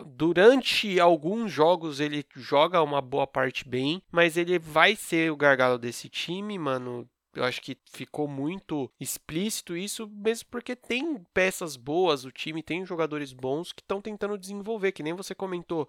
durante 0.06 0.98
alguns 0.98 1.52
jogos 1.52 2.00
ele 2.00 2.24
joga 2.34 2.82
uma 2.82 3.00
boa 3.00 3.26
parte 3.26 3.68
bem, 3.68 4.02
mas 4.10 4.36
ele 4.36 4.58
vai 4.58 4.96
ser 4.96 5.30
o 5.30 5.36
gargalo 5.36 5.78
desse 5.78 6.08
time, 6.08 6.58
mano. 6.58 7.08
Eu 7.34 7.44
acho 7.44 7.60
que 7.60 7.76
ficou 7.92 8.26
muito 8.26 8.90
explícito 8.98 9.76
isso, 9.76 10.10
mesmo 10.10 10.48
porque 10.50 10.74
tem 10.74 11.22
peças 11.34 11.76
boas, 11.76 12.24
o 12.24 12.32
time 12.32 12.62
tem 12.62 12.86
jogadores 12.86 13.34
bons 13.34 13.72
que 13.72 13.82
estão 13.82 14.00
tentando 14.00 14.38
desenvolver, 14.38 14.92
que 14.92 15.02
nem 15.02 15.12
você 15.12 15.34
comentou. 15.34 15.86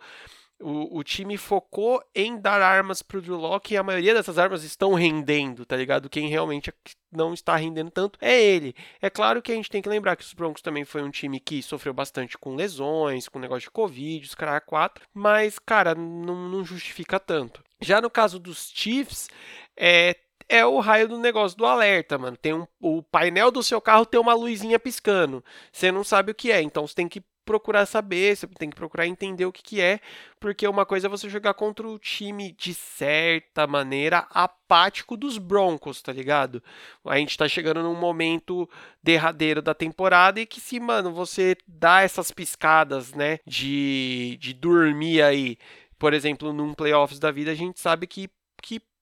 O, 0.60 0.98
o, 0.98 1.04
time 1.04 1.38
focou 1.38 2.04
em 2.16 2.40
dar 2.40 2.62
armas 2.64 3.04
pro 3.04 3.22
Drew 3.22 3.38
Locke 3.38 3.74
e 3.74 3.78
a 3.78 3.84
maioria 3.84 4.14
dessas 4.14 4.40
armas 4.40 4.64
estão 4.64 4.94
rendendo, 4.96 5.66
tá 5.66 5.76
ligado? 5.76 6.10
Quem 6.10 6.28
realmente 6.28 6.74
não 7.12 7.34
está 7.34 7.56
rendendo 7.56 7.92
tanto 7.92 8.18
é 8.20 8.42
ele. 8.42 8.76
É 9.00 9.08
claro 9.10 9.40
que 9.42 9.52
a 9.52 9.56
gente 9.56 9.70
tem 9.70 9.84
que 9.84 9.90
lembrar 9.90 10.16
que 10.16 10.24
os 10.24 10.34
Broncos 10.34 10.64
também 10.64 10.84
foi 10.84 11.04
um 11.04 11.12
time 11.12 11.40
que 11.40 11.62
sofreu 11.62 11.94
bastante 11.94 12.38
com 12.40 12.56
lesões, 12.56 13.30
com 13.30 13.38
negócio 13.38 13.68
de 13.68 13.72
Covid, 13.72 14.26
os 14.26 14.34
caras 14.34 14.64
4, 14.66 15.06
mas, 15.14 15.60
cara, 15.60 15.94
não, 15.94 16.50
não 16.50 16.66
justifica 16.66 17.20
tanto. 17.20 17.64
Já 17.80 18.02
no 18.02 18.10
caso 18.10 18.40
dos 18.40 18.72
Chiefs, 18.74 19.30
é, 19.76 20.16
é 20.50 20.66
o 20.66 20.80
raio 20.80 21.08
do 21.08 21.20
negócio 21.20 21.58
do 21.58 21.66
alerta, 21.66 22.18
mano. 22.18 22.38
Tem 22.38 22.54
um, 22.54 22.66
o 22.80 23.04
painel 23.04 23.52
do 23.52 23.62
seu 23.62 23.80
carro 23.80 24.06
tem 24.06 24.20
uma 24.20 24.34
luzinha 24.34 24.80
piscando. 24.80 25.44
Você 25.72 25.92
não 25.92 26.04
sabe 26.04 26.32
o 26.32 26.36
que 26.36 26.52
é, 26.52 26.62
então 26.62 26.88
você 26.88 26.96
tem 26.96 27.08
que 27.08 27.22
procurar 27.48 27.86
saber, 27.86 28.36
você 28.36 28.46
tem 28.46 28.70
que 28.70 28.76
procurar 28.76 29.08
entender 29.08 29.46
o 29.46 29.52
que, 29.54 29.64
que 29.64 29.82
é, 29.82 30.02
porque 30.38 30.68
uma 30.68 30.86
coisa 30.86 31.08
é 31.08 31.10
você 31.10 31.30
jogar 31.30 31.54
contra 31.54 31.88
o 31.88 31.98
time 31.98 32.52
de 32.52 32.74
certa 32.74 33.66
maneira 33.66 34.28
apático 34.30 35.16
dos 35.16 35.38
Broncos, 35.38 36.02
tá 36.02 36.12
ligado? 36.12 36.62
A 37.06 37.18
gente 37.18 37.38
tá 37.38 37.48
chegando 37.48 37.82
num 37.82 37.96
momento 37.96 38.70
derradeiro 39.02 39.62
da 39.62 39.74
temporada 39.74 40.42
e 40.42 40.46
que 40.46 40.60
se, 40.60 40.78
mano, 40.78 41.14
você 41.14 41.56
dá 41.66 42.02
essas 42.02 42.32
piscadas, 42.32 43.14
né, 43.14 43.40
de, 43.48 44.38
de 44.42 44.54
dormir 44.54 45.22
aí, 45.22 45.58
por 45.98 46.14
exemplo, 46.14 46.52
num 46.52 46.74
playoffs 46.74 47.18
da 47.18 47.32
vida, 47.32 47.52
a 47.52 47.56
gente 47.56 47.80
sabe 47.80 48.06
que, 48.06 48.28
que 48.28 48.37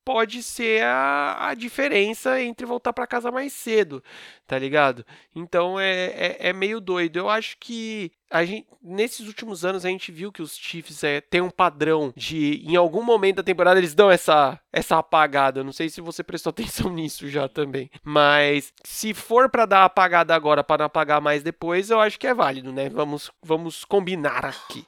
pode 0.05 0.43
ser 0.43 0.83
a, 0.83 1.49
a 1.49 1.53
diferença 1.55 2.39
entre 2.39 2.65
voltar 2.65 2.93
para 2.93 3.07
casa 3.07 3.31
mais 3.31 3.51
cedo, 3.51 4.03
tá 4.45 4.57
ligado? 4.57 5.03
Então 5.35 5.79
é, 5.79 6.05
é, 6.05 6.37
é, 6.49 6.53
meio 6.53 6.79
doido. 6.79 7.17
Eu 7.17 7.27
acho 7.27 7.57
que 7.59 8.11
a 8.29 8.45
gente, 8.45 8.67
nesses 8.83 9.27
últimos 9.27 9.65
anos 9.65 9.83
a 9.83 9.89
gente 9.89 10.11
viu 10.11 10.31
que 10.31 10.43
os 10.43 10.55
Chiefs 10.55 11.03
é, 11.03 11.21
têm 11.21 11.41
um 11.41 11.49
padrão 11.49 12.13
de, 12.15 12.63
em 12.63 12.75
algum 12.75 13.03
momento 13.03 13.37
da 13.37 13.43
temporada, 13.43 13.79
eles 13.79 13.95
dão 13.95 14.11
essa, 14.11 14.59
essa 14.71 14.97
apagada. 14.99 15.59
Eu 15.59 15.63
não 15.63 15.73
sei 15.73 15.89
se 15.89 15.99
você 16.01 16.23
prestou 16.23 16.51
atenção 16.51 16.91
nisso 16.91 17.27
já 17.27 17.49
também. 17.49 17.89
Mas 18.03 18.71
se 18.83 19.11
for 19.13 19.49
para 19.49 19.65
dar 19.65 19.85
apagada 19.85 20.35
agora 20.35 20.63
para 20.63 20.79
não 20.79 20.85
apagar 20.85 21.19
mais 21.19 21.41
depois, 21.41 21.89
eu 21.89 21.99
acho 21.99 22.19
que 22.19 22.27
é 22.27 22.33
válido, 22.33 22.71
né? 22.71 22.89
Vamos, 22.89 23.31
vamos 23.41 23.83
combinar 23.83 24.45
aqui. 24.45 24.85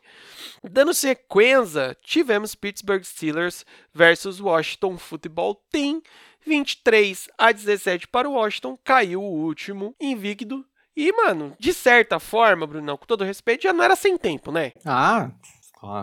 Dando 0.63 0.93
sequência, 0.93 1.95
tivemos 2.03 2.55
Pittsburgh 2.55 3.03
Steelers 3.03 3.65
versus 3.93 4.39
Washington 4.39 4.97
Football 4.97 5.55
Team. 5.71 6.01
23 6.45 7.27
a 7.37 7.51
17 7.51 8.07
para 8.07 8.29
o 8.29 8.33
Washington, 8.33 8.77
caiu 8.83 9.21
o 9.21 9.45
último 9.45 9.93
invicto. 9.99 10.63
E, 10.95 11.11
mano, 11.11 11.53
de 11.59 11.73
certa 11.73 12.19
forma, 12.19 12.65
Brunão, 12.65 12.97
com 12.97 13.05
todo 13.05 13.23
respeito, 13.23 13.63
já 13.63 13.73
não 13.73 13.83
era 13.83 13.95
sem 13.95 14.17
tempo, 14.17 14.51
né? 14.51 14.71
Ah, 14.85 15.29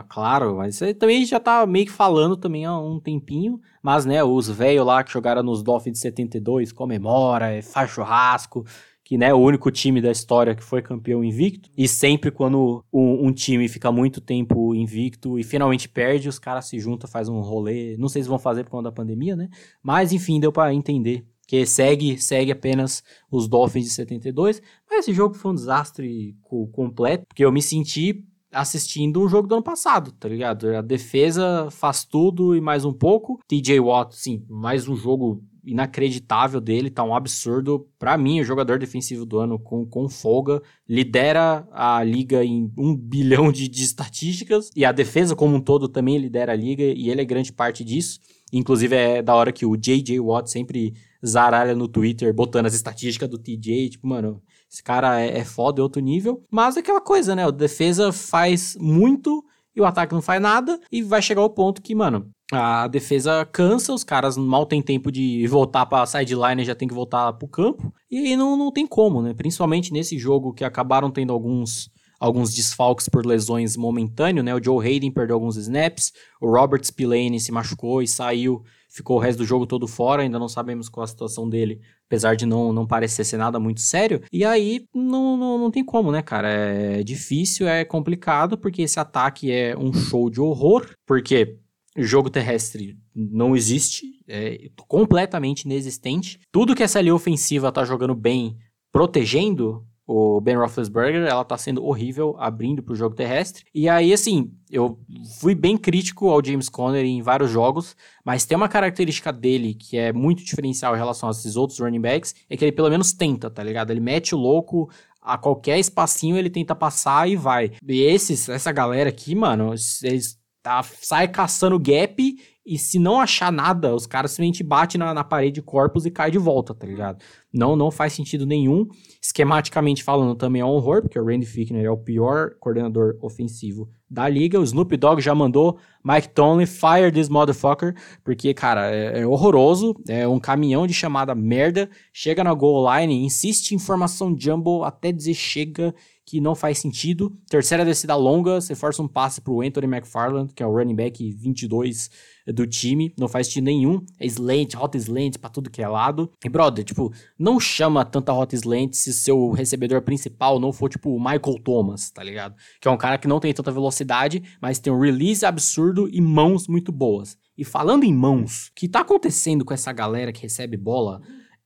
claro, 0.09 0.57
mas 0.59 0.81
aí 0.83 0.95
também 0.95 1.25
já 1.25 1.41
tá 1.41 1.67
meio 1.67 1.87
que 1.87 1.93
falando 1.93 2.37
também 2.37 2.65
há 2.65 2.79
um 2.79 3.01
tempinho. 3.01 3.59
Mas, 3.83 4.05
né, 4.05 4.23
os 4.23 4.49
velhos 4.49 4.87
lá 4.87 5.03
que 5.03 5.13
jogaram 5.13 5.43
nos 5.43 5.63
Dolphins 5.63 5.95
de 5.95 5.99
72 6.01 6.73
comemora, 6.73 7.61
faz 7.63 7.91
churrasco 7.91 8.65
que 9.05 9.19
né, 9.19 9.29
é 9.29 9.35
o 9.35 9.39
único 9.39 9.71
time 9.71 10.01
da 10.01 10.11
história 10.11 10.55
que 10.55 10.65
foi 10.65 10.81
campeão 10.81 11.23
invicto. 11.23 11.69
E 11.77 11.87
sempre 11.87 12.31
quando 12.31 12.83
um, 12.91 13.27
um, 13.27 13.33
time 13.33 13.69
fica 13.69 13.93
muito 13.93 14.21
tempo 14.21 14.75
invicto 14.75 15.39
e 15.39 15.45
finalmente 15.45 15.89
perde, 15.89 16.29
os 16.29 16.39
caras 16.39 16.67
se 16.67 16.79
juntam, 16.79 17.09
faz 17.09 17.29
um 17.29 17.41
rolê. 17.41 17.97
Não 17.99 18.09
sei 18.09 18.23
se 18.23 18.29
vão 18.29 18.39
fazer 18.39 18.65
por 18.65 18.71
conta 18.71 18.85
da 18.85 18.93
pandemia, 18.93 19.37
né? 19.37 19.51
Mas 19.83 20.11
enfim, 20.11 20.41
deu 20.41 20.51
para 20.51 20.73
entender. 20.73 21.25
Que 21.47 21.67
segue, 21.67 22.17
segue 22.17 22.51
apenas 22.51 23.05
os 23.31 23.47
Dolphins 23.47 23.85
de 23.85 23.91
72. 23.91 24.63
Mas 24.89 25.01
esse 25.01 25.13
jogo 25.13 25.35
foi 25.35 25.53
um 25.53 25.55
desastre 25.55 26.35
completo, 26.73 27.27
porque 27.29 27.45
eu 27.45 27.53
me 27.53 27.61
senti 27.61 28.25
assistindo 28.51 29.21
um 29.21 29.29
jogo 29.29 29.47
do 29.47 29.57
ano 29.57 29.65
passado, 29.65 30.13
tá 30.13 30.29
ligado? 30.29 30.75
A 30.75 30.81
defesa 30.81 31.69
faz 31.71 32.05
tudo 32.05 32.57
e 32.57 32.61
mais 32.61 32.85
um 32.87 32.93
pouco. 32.93 33.39
TJ 33.47 33.81
Watt, 33.81 34.17
sim, 34.17 34.47
mais 34.49 34.89
um 34.89 34.97
jogo 34.97 35.43
inacreditável 35.65 36.61
dele, 36.61 36.91
tá 36.91 37.03
um 37.03 37.15
absurdo. 37.15 37.89
Para 37.99 38.17
mim, 38.17 38.41
o 38.41 38.45
jogador 38.45 38.79
defensivo 38.79 39.25
do 39.25 39.39
ano 39.39 39.59
com, 39.59 39.87
com 39.87 40.09
folga, 40.09 40.63
lidera 40.89 41.67
a 41.73 42.03
liga 42.03 42.45
em 42.45 42.73
um 42.77 42.95
bilhão 42.97 43.51
de, 43.51 43.69
de 43.69 43.83
estatísticas, 43.83 44.71
e 44.75 44.85
a 44.85 44.93
defesa 44.93 45.35
como 45.35 45.57
um 45.57 45.61
todo 45.61 45.89
também 45.89 46.19
lidera 46.19 46.53
a 46.53 46.57
liga, 46.57 46.83
e 46.83 47.11
ele 47.11 47.21
é 47.21 47.25
grande 47.25 47.53
parte 47.53 47.85
disso. 47.85 48.21
Inclusive, 48.53 48.95
é 48.95 49.23
da 49.23 49.35
hora 49.35 49.53
que 49.53 49.67
o 49.67 49.77
J.J. 49.77 50.21
Watt 50.21 50.51
sempre 50.51 50.95
zaralha 51.25 51.75
no 51.75 51.89
Twitter, 51.89 52.33
botando 52.33 52.67
as 52.67 52.75
estatísticas 52.75 53.29
do 53.29 53.39
TJ, 53.39 53.91
tipo, 53.91 54.07
mano, 54.07 54.43
esse 54.71 54.83
cara 54.83 55.21
é, 55.21 55.39
é 55.39 55.45
foda, 55.45 55.81
é 55.81 55.83
outro 55.83 56.01
nível. 56.01 56.45
Mas 56.51 56.77
é 56.77 56.81
aquela 56.81 57.01
coisa, 57.01 57.35
né? 57.35 57.45
A 57.45 57.51
defesa 57.51 58.13
faz 58.13 58.77
muito 58.79 59.45
e 59.75 59.81
o 59.81 59.85
ataque 59.85 60.15
não 60.15 60.23
faz 60.23 60.41
nada, 60.41 60.79
e 60.91 61.03
vai 61.03 61.21
chegar 61.21 61.43
ao 61.43 61.51
ponto 61.51 61.83
que, 61.83 61.95
mano, 61.95 62.31
a 62.53 62.87
defesa 62.89 63.45
cansa, 63.51 63.93
os 63.93 64.05
caras 64.05 64.37
mal 64.37 64.67
tem 64.67 64.83
tempo 64.83 65.11
de 65.11 65.47
voltar 65.47 65.87
para 65.87 66.07
sideline 66.07 66.63
e 66.63 66.65
já 66.65 66.75
tem 66.75 66.87
que 66.87 66.95
voltar 66.95 67.33
pro 67.35 67.49
campo. 67.49 67.93
E 68.11 68.19
aí 68.19 68.37
não, 68.37 68.57
não 68.57 68.71
tem 68.71 68.87
como, 68.87 69.23
né? 69.23 69.33
Principalmente 69.35 69.93
nesse 69.93 70.19
jogo 70.19 70.53
que 70.53 70.65
acabaram 70.65 71.11
tendo 71.11 71.33
alguns 71.33 71.91
alguns 72.21 72.55
desfalques 72.55 73.09
por 73.09 73.27
lesões 73.27 73.77
momentâneas, 73.77 74.45
né? 74.45 74.55
O 74.55 74.63
Joe 74.63 74.87
Hayden 74.87 75.11
perdeu 75.11 75.37
alguns 75.37 75.57
snaps, 75.57 76.13
o 76.41 76.49
Robert 76.51 76.83
Spillane 76.83 77.39
se 77.39 77.53
machucou 77.53 78.01
e 78.01 78.09
saiu, 78.09 78.63
ficou 78.89 79.17
o 79.17 79.21
resto 79.21 79.39
do 79.39 79.45
jogo 79.45 79.67
todo 79.67 79.87
fora, 79.87 80.23
ainda 80.23 80.39
não 80.39 80.49
sabemos 80.49 80.89
qual 80.89 81.05
a 81.05 81.09
situação 81.09 81.49
dele, 81.49 81.81
apesar 82.07 82.35
de 82.35 82.47
não, 82.47 82.73
não 82.73 82.87
parecer 82.87 83.25
ser 83.25 83.37
nada 83.37 83.61
muito 83.61 83.81
sério. 83.81 84.23
E 84.33 84.43
aí 84.43 84.87
não, 84.95 85.37
não, 85.37 85.59
não 85.59 85.71
tem 85.71 85.85
como, 85.85 86.11
né, 86.11 86.23
cara? 86.23 86.49
É 86.49 87.03
difícil, 87.03 87.69
é 87.69 87.85
complicado, 87.85 88.57
porque 88.57 88.83
esse 88.83 88.99
ataque 88.99 89.51
é 89.51 89.77
um 89.77 89.93
show 89.93 90.31
de 90.31 90.41
horror, 90.41 90.89
porque 91.05 91.59
jogo 91.97 92.31
terrestre 92.31 92.97
não 93.15 93.55
existe, 93.55 94.07
é 94.27 94.71
completamente 94.89 95.63
inexistente. 95.63 96.41
Tudo 96.51 96.75
que 96.75 96.83
essa 96.83 97.01
linha 97.01 97.15
ofensiva 97.15 97.71
tá 97.71 97.85
jogando 97.85 98.15
bem, 98.15 98.57
protegendo 98.91 99.87
o 100.07 100.41
Ben 100.41 100.57
Roethlisberger, 100.57 101.27
ela 101.27 101.45
tá 101.45 101.57
sendo 101.57 101.85
horrível 101.85 102.37
abrindo 102.39 102.83
pro 102.83 102.95
jogo 102.95 103.15
terrestre. 103.15 103.65
E 103.75 103.89
aí, 103.89 104.13
assim, 104.13 104.53
eu 104.71 104.99
fui 105.41 105.55
bem 105.55 105.79
crítico 105.79 106.29
ao 106.29 106.45
James 106.45 106.69
Conner 106.69 107.05
em 107.05 107.23
vários 107.23 107.51
jogos, 107.51 107.97
mas 108.25 108.45
tem 108.45 108.57
uma 108.57 108.69
característica 108.69 109.33
dele 109.33 109.75
que 109.75 109.97
é 109.97 110.13
muito 110.13 110.45
diferencial 110.45 110.95
em 110.95 110.99
relação 110.99 111.29
a 111.29 111.33
esses 111.33 111.57
outros 111.57 111.79
running 111.79 112.01
backs, 112.01 112.35
é 112.51 112.57
que 112.57 112.65
ele 112.65 112.73
pelo 112.73 112.91
menos 112.91 113.13
tenta, 113.13 113.51
tá 113.51 113.63
ligado? 113.63 113.91
Ele 113.91 114.01
mete 114.01 114.35
o 114.35 114.39
louco, 114.39 114.91
a 115.23 115.39
qualquer 115.39 115.79
espacinho 115.79 116.37
ele 116.37 116.51
tenta 116.51 116.75
passar 116.75 117.27
e 117.29 117.35
vai. 117.35 117.73
E 117.89 118.03
esses, 118.03 118.47
essa 118.49 118.71
galera 118.73 119.09
aqui, 119.09 119.35
mano, 119.35 119.73
eles 120.03 120.39
tá, 120.65 120.83
sai 120.83 121.29
caçando 121.29 121.79
gap 121.79 122.35
e 122.67 122.79
se 122.79 122.99
não 122.99 123.21
achar 123.21 123.53
nada, 123.53 123.95
os 123.95 124.07
caras 124.07 124.31
simplesmente 124.31 124.65
batem 124.65 124.99
na, 124.99 125.13
na 125.13 125.23
parede 125.23 125.57
de 125.57 125.63
corpos 125.63 126.07
e 126.07 126.11
cai 126.11 126.31
de 126.31 126.39
volta, 126.39 126.75
tá 126.75 126.87
ligado? 126.87 127.23
Não, 127.53 127.77
não 127.77 127.91
faz 127.91 128.15
sentido 128.15 128.47
nenhum. 128.47 128.89
Esquematicamente 129.21 130.03
falando, 130.03 130.35
também 130.35 130.63
é 130.63 130.65
um 130.65 130.71
horror, 130.71 131.03
porque 131.03 131.19
o 131.19 131.27
Randy 131.27 131.45
Fickner 131.45 131.85
é 131.85 131.91
o 131.91 131.99
pior 131.99 132.55
coordenador 132.59 133.19
ofensivo 133.21 133.91
da 134.09 134.27
liga. 134.27 134.59
O 134.59 134.65
Snoop 134.65 134.97
Dogg 134.97 135.21
já 135.21 135.35
mandou 135.35 135.79
Mike 136.03 136.31
Tomlin 136.31 136.65
fire 136.65 137.13
this 137.13 137.29
motherfucker, 137.29 137.95
porque, 138.25 138.55
cara, 138.55 138.91
é, 138.91 139.21
é 139.21 139.27
horroroso. 139.27 139.95
É 140.09 140.27
um 140.27 140.41
caminhão 140.41 140.87
de 140.87 140.95
chamada 140.95 141.35
merda. 141.35 141.91
Chega 142.15 142.43
na 142.43 142.55
goal 142.55 142.87
line, 142.91 143.27
insiste 143.27 143.73
em 143.73 143.79
formação 143.79 144.35
jumbo 144.39 144.85
até 144.85 145.13
dizer 145.13 145.35
chega 145.35 145.95
que 146.27 146.41
não 146.41 146.55
faz 146.55 146.79
sentido. 146.79 147.37
Terceira 147.49 147.85
descida 147.85 148.17
longa, 148.17 148.61
você 148.61 148.75
força 148.75 149.03
um 149.03 149.09
passe 149.09 149.41
pro 149.41 149.61
Anthony 149.61 149.87
McFarland, 149.87 150.53
que 150.55 150.63
é 150.63 150.67
o 150.67 150.73
running 150.73 150.95
back 150.95 151.33
22 151.33 152.11
do 152.49 152.67
time, 152.67 153.13
não 153.19 153.29
faz 153.29 153.47
sentido 153.47 153.65
nenhum. 153.65 154.05
É 154.19 154.27
slant, 154.27 154.75
hot 154.75 154.97
slant 154.97 155.39
pra 155.39 155.51
tudo 155.51 155.71
que 155.71 155.83
é 155.83 155.89
lado. 155.89 156.31
E, 156.45 156.49
brother, 156.49 156.85
tipo, 156.85 157.13
não 157.39 157.61
chama 157.61 158.05
tanta 158.05 158.33
hot 158.33 158.55
slant 158.55 158.95
se 158.95 159.13
seu 159.13 159.51
recebedor 159.51 160.03
principal 160.03 160.59
não 160.59 160.73
for, 160.73 160.89
tipo, 160.89 161.15
o 161.15 161.19
Michael 161.19 161.61
Thomas, 161.63 162.11
tá 162.11 162.23
ligado? 162.23 162.55
Que 162.81 162.89
é 162.89 162.91
um 162.91 162.97
cara 162.97 163.19
que 163.19 163.29
não 163.29 163.41
tem 163.41 163.53
tanta 163.53 163.71
velocidade, 163.71 164.43
mas 164.61 164.79
tem 164.79 164.93
um 164.93 165.01
release 165.01 165.45
absurdo 165.45 166.09
e 166.11 166.21
mãos 166.21 166.67
muito 166.67 166.91
boas. 166.91 167.37
E 167.57 167.65
falando 167.65 168.05
em 168.05 168.13
mãos, 168.13 168.69
o 168.69 168.73
que 168.75 168.89
tá 168.89 169.01
acontecendo 169.01 169.65
com 169.65 169.73
essa 169.73 169.93
galera 169.93 170.33
que 170.33 170.43
recebe 170.43 170.77
bola 170.77 171.21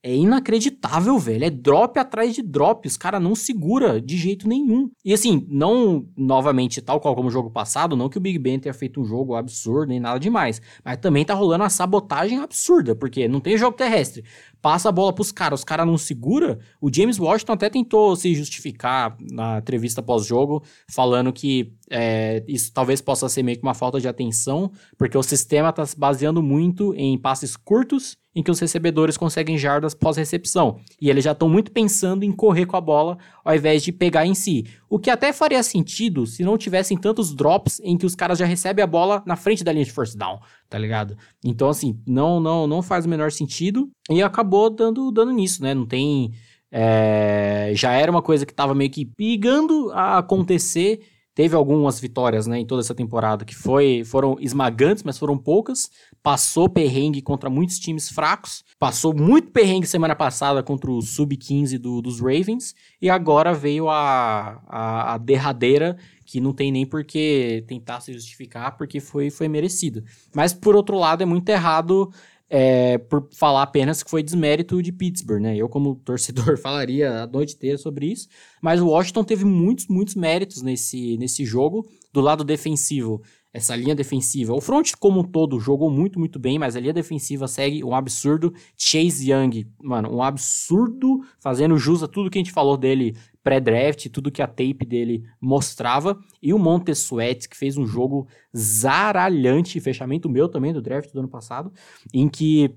é 0.08 0.14
inacreditável, 0.14 1.18
velho. 1.18 1.44
É 1.44 1.50
drop 1.50 1.98
atrás 1.98 2.34
de 2.34 2.42
drop. 2.42 2.88
Os 2.88 2.96
caras 2.96 3.22
não 3.22 3.34
segura 3.34 4.00
de 4.00 4.16
jeito 4.16 4.48
nenhum. 4.48 4.90
E 5.04 5.12
assim, 5.12 5.46
não, 5.50 6.08
novamente, 6.16 6.80
tal 6.80 6.98
qual 6.98 7.14
como 7.14 7.28
o 7.28 7.30
jogo 7.30 7.50
passado, 7.50 7.94
não 7.94 8.08
que 8.08 8.16
o 8.16 8.20
Big 8.20 8.38
Ben 8.38 8.58
tenha 8.58 8.72
feito 8.72 9.02
um 9.02 9.04
jogo 9.04 9.34
absurdo 9.34 9.90
nem 9.90 10.00
nada 10.00 10.18
demais. 10.18 10.62
Mas 10.82 10.96
também 10.96 11.26
tá 11.26 11.34
rolando 11.34 11.62
uma 11.62 11.68
sabotagem 11.68 12.38
absurda, 12.38 12.94
porque 12.94 13.28
não 13.28 13.38
tem 13.38 13.58
jogo 13.58 13.76
terrestre 13.76 14.24
passa 14.60 14.88
a 14.88 14.92
bola 14.92 15.12
pros 15.12 15.32
caras, 15.32 15.60
os 15.60 15.64
caras 15.64 15.86
não 15.86 15.96
segura. 15.96 16.58
O 16.80 16.92
James 16.92 17.18
Washington 17.18 17.52
até 17.52 17.70
tentou 17.70 18.16
se 18.16 18.34
justificar 18.34 19.16
na 19.20 19.58
entrevista 19.58 20.02
pós-jogo, 20.02 20.62
falando 20.90 21.32
que 21.32 21.72
é, 21.90 22.44
isso 22.46 22.72
talvez 22.72 23.00
possa 23.00 23.28
ser 23.28 23.42
meio 23.42 23.58
que 23.58 23.62
uma 23.62 23.74
falta 23.74 24.00
de 24.00 24.08
atenção, 24.08 24.70
porque 24.96 25.16
o 25.16 25.22
sistema 25.22 25.70
está 25.70 25.84
se 25.86 25.98
baseando 25.98 26.42
muito 26.42 26.94
em 26.94 27.16
passes 27.18 27.56
curtos 27.56 28.16
em 28.38 28.42
que 28.42 28.52
os 28.52 28.60
recebedores 28.60 29.16
conseguem 29.16 29.58
jardas 29.58 29.94
pós-recepção. 29.94 30.78
E 31.00 31.10
eles 31.10 31.24
já 31.24 31.32
estão 31.32 31.48
muito 31.48 31.72
pensando 31.72 32.22
em 32.22 32.30
correr 32.30 32.66
com 32.66 32.76
a 32.76 32.80
bola 32.80 33.18
ao 33.44 33.52
invés 33.52 33.82
de 33.82 33.90
pegar 33.90 34.26
em 34.26 34.34
si. 34.34 34.64
O 34.88 34.96
que 34.96 35.10
até 35.10 35.32
faria 35.32 35.60
sentido 35.60 36.24
se 36.24 36.44
não 36.44 36.56
tivessem 36.56 36.96
tantos 36.96 37.34
drops 37.34 37.80
em 37.82 37.96
que 37.96 38.06
os 38.06 38.14
caras 38.14 38.38
já 38.38 38.46
recebem 38.46 38.82
a 38.82 38.86
bola 38.86 39.24
na 39.26 39.34
frente 39.34 39.64
da 39.64 39.72
linha 39.72 39.84
de 39.84 39.90
first 39.90 40.16
down, 40.16 40.38
tá 40.68 40.78
ligado? 40.78 41.16
Então, 41.44 41.68
assim, 41.68 41.98
não 42.06 42.38
não 42.38 42.66
não 42.68 42.80
faz 42.80 43.06
o 43.06 43.08
menor 43.08 43.32
sentido. 43.32 43.90
E 44.10 44.22
acabou 44.22 44.70
dando, 44.70 45.10
dando 45.10 45.32
nisso, 45.32 45.62
né? 45.62 45.74
Não 45.74 45.86
tem. 45.86 46.32
É, 46.70 47.72
já 47.74 47.92
era 47.92 48.10
uma 48.10 48.22
coisa 48.22 48.44
que 48.44 48.52
estava 48.52 48.74
meio 48.74 48.90
que 48.90 49.04
pigando 49.04 49.90
a 49.92 50.18
acontecer 50.18 51.00
teve 51.38 51.54
algumas 51.54 52.00
vitórias, 52.00 52.48
né, 52.48 52.58
em 52.58 52.66
toda 52.66 52.80
essa 52.80 52.96
temporada 52.96 53.44
que 53.44 53.54
foi, 53.54 54.02
foram 54.04 54.36
esmagantes, 54.40 55.04
mas 55.04 55.16
foram 55.16 55.38
poucas. 55.38 55.88
Passou 56.20 56.68
perrengue 56.68 57.22
contra 57.22 57.48
muitos 57.48 57.78
times 57.78 58.08
fracos. 58.08 58.64
Passou 58.76 59.14
muito 59.14 59.52
perrengue 59.52 59.86
semana 59.86 60.16
passada 60.16 60.64
contra 60.64 60.90
o 60.90 61.00
sub-15 61.00 61.78
do, 61.78 62.02
dos 62.02 62.18
Ravens. 62.18 62.74
E 63.00 63.08
agora 63.08 63.54
veio 63.54 63.88
a, 63.88 64.60
a, 64.66 65.14
a, 65.14 65.18
derradeira, 65.18 65.96
que 66.26 66.40
não 66.40 66.52
tem 66.52 66.72
nem 66.72 66.84
por 66.84 67.04
que 67.04 67.62
tentar 67.68 68.00
se 68.00 68.12
justificar, 68.12 68.76
porque 68.76 68.98
foi, 68.98 69.30
foi 69.30 69.46
merecido. 69.46 70.02
Mas, 70.34 70.52
por 70.52 70.74
outro 70.74 70.98
lado, 70.98 71.22
é 71.22 71.24
muito 71.24 71.48
errado 71.50 72.10
é, 72.50 72.96
por 72.96 73.28
falar 73.32 73.62
apenas 73.62 74.02
que 74.02 74.10
foi 74.10 74.22
desmérito 74.22 74.82
de 74.82 74.90
Pittsburgh, 74.90 75.42
né? 75.42 75.56
Eu, 75.56 75.68
como 75.68 75.96
torcedor, 75.96 76.56
falaria 76.58 77.22
a 77.22 77.26
noite 77.26 77.54
inteira 77.54 77.76
sobre 77.76 78.06
isso. 78.06 78.28
Mas 78.62 78.80
o 78.80 78.88
Washington 78.88 79.24
teve 79.24 79.44
muitos, 79.44 79.86
muitos 79.86 80.14
méritos 80.14 80.62
nesse, 80.62 81.16
nesse 81.18 81.44
jogo. 81.44 81.86
Do 82.12 82.22
lado 82.22 82.42
defensivo, 82.42 83.22
essa 83.52 83.76
linha 83.76 83.94
defensiva. 83.94 84.54
O 84.54 84.60
front 84.60 84.92
como 84.98 85.20
um 85.20 85.24
todo 85.24 85.60
jogou 85.60 85.90
muito, 85.90 86.18
muito 86.18 86.38
bem, 86.38 86.58
mas 86.58 86.74
a 86.74 86.80
linha 86.80 86.92
defensiva 86.92 87.46
segue 87.46 87.84
um 87.84 87.94
absurdo. 87.94 88.52
Chase 88.76 89.30
Young, 89.30 89.66
mano, 89.82 90.10
um 90.10 90.22
absurdo, 90.22 91.20
fazendo 91.38 91.76
jus 91.76 92.02
a 92.02 92.08
tudo 92.08 92.30
que 92.30 92.38
a 92.38 92.42
gente 92.42 92.52
falou 92.52 92.76
dele 92.76 93.14
pré-draft, 93.48 94.10
tudo 94.10 94.30
que 94.30 94.42
a 94.42 94.46
tape 94.46 94.84
dele 94.84 95.24
mostrava. 95.40 96.18
E 96.42 96.52
o 96.52 96.58
Sweat, 96.88 97.48
que 97.48 97.56
fez 97.56 97.78
um 97.78 97.86
jogo 97.86 98.28
zaralhante, 98.54 99.80
fechamento 99.80 100.28
meu 100.28 100.50
também 100.50 100.70
do 100.70 100.82
draft 100.82 101.10
do 101.10 101.20
ano 101.20 101.28
passado, 101.28 101.72
em 102.12 102.28
que 102.28 102.76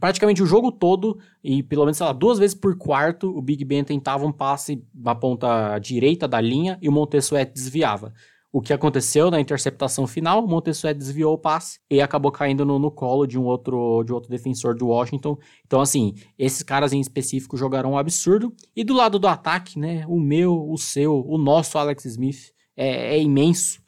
praticamente 0.00 0.42
o 0.42 0.46
jogo 0.46 0.72
todo, 0.72 1.18
e 1.44 1.62
pelo 1.62 1.84
menos, 1.84 1.98
sei 1.98 2.06
lá, 2.06 2.14
duas 2.14 2.38
vezes 2.38 2.54
por 2.54 2.78
quarto, 2.78 3.36
o 3.36 3.42
Big 3.42 3.62
Ben 3.62 3.84
tentava 3.84 4.24
um 4.24 4.32
passe 4.32 4.82
na 4.94 5.14
ponta 5.14 5.78
direita 5.78 6.26
da 6.26 6.40
linha 6.40 6.78
e 6.80 6.88
o 6.88 7.08
Sweat 7.20 7.52
desviava 7.52 8.14
o 8.50 8.62
que 8.62 8.72
aconteceu 8.72 9.30
na 9.30 9.40
interceptação 9.40 10.06
final, 10.06 10.42
o 10.42 10.48
Montessuet 10.48 10.96
desviou 10.96 11.34
o 11.34 11.38
passe 11.38 11.80
e 11.90 12.00
acabou 12.00 12.32
caindo 12.32 12.64
no, 12.64 12.78
no, 12.78 12.90
colo 12.90 13.26
de 13.26 13.38
um 13.38 13.44
outro 13.44 14.02
de 14.04 14.12
outro 14.12 14.30
defensor 14.30 14.74
do 14.74 14.86
Washington. 14.86 15.36
Então, 15.66 15.80
assim, 15.80 16.14
esses 16.38 16.62
caras 16.62 16.92
em 16.92 17.00
específico 17.00 17.56
jogaram 17.56 17.92
um 17.92 17.98
absurdo. 17.98 18.54
E 18.74 18.82
do 18.82 18.94
lado 18.94 19.18
do 19.18 19.28
ataque, 19.28 19.78
né, 19.78 20.04
o 20.08 20.18
meu, 20.18 20.70
o 20.70 20.78
seu, 20.78 21.22
o 21.26 21.36
nosso 21.36 21.76
Alex 21.76 22.06
Smith 22.06 22.52
é, 22.74 23.16
é 23.16 23.20
imenso, 23.20 23.82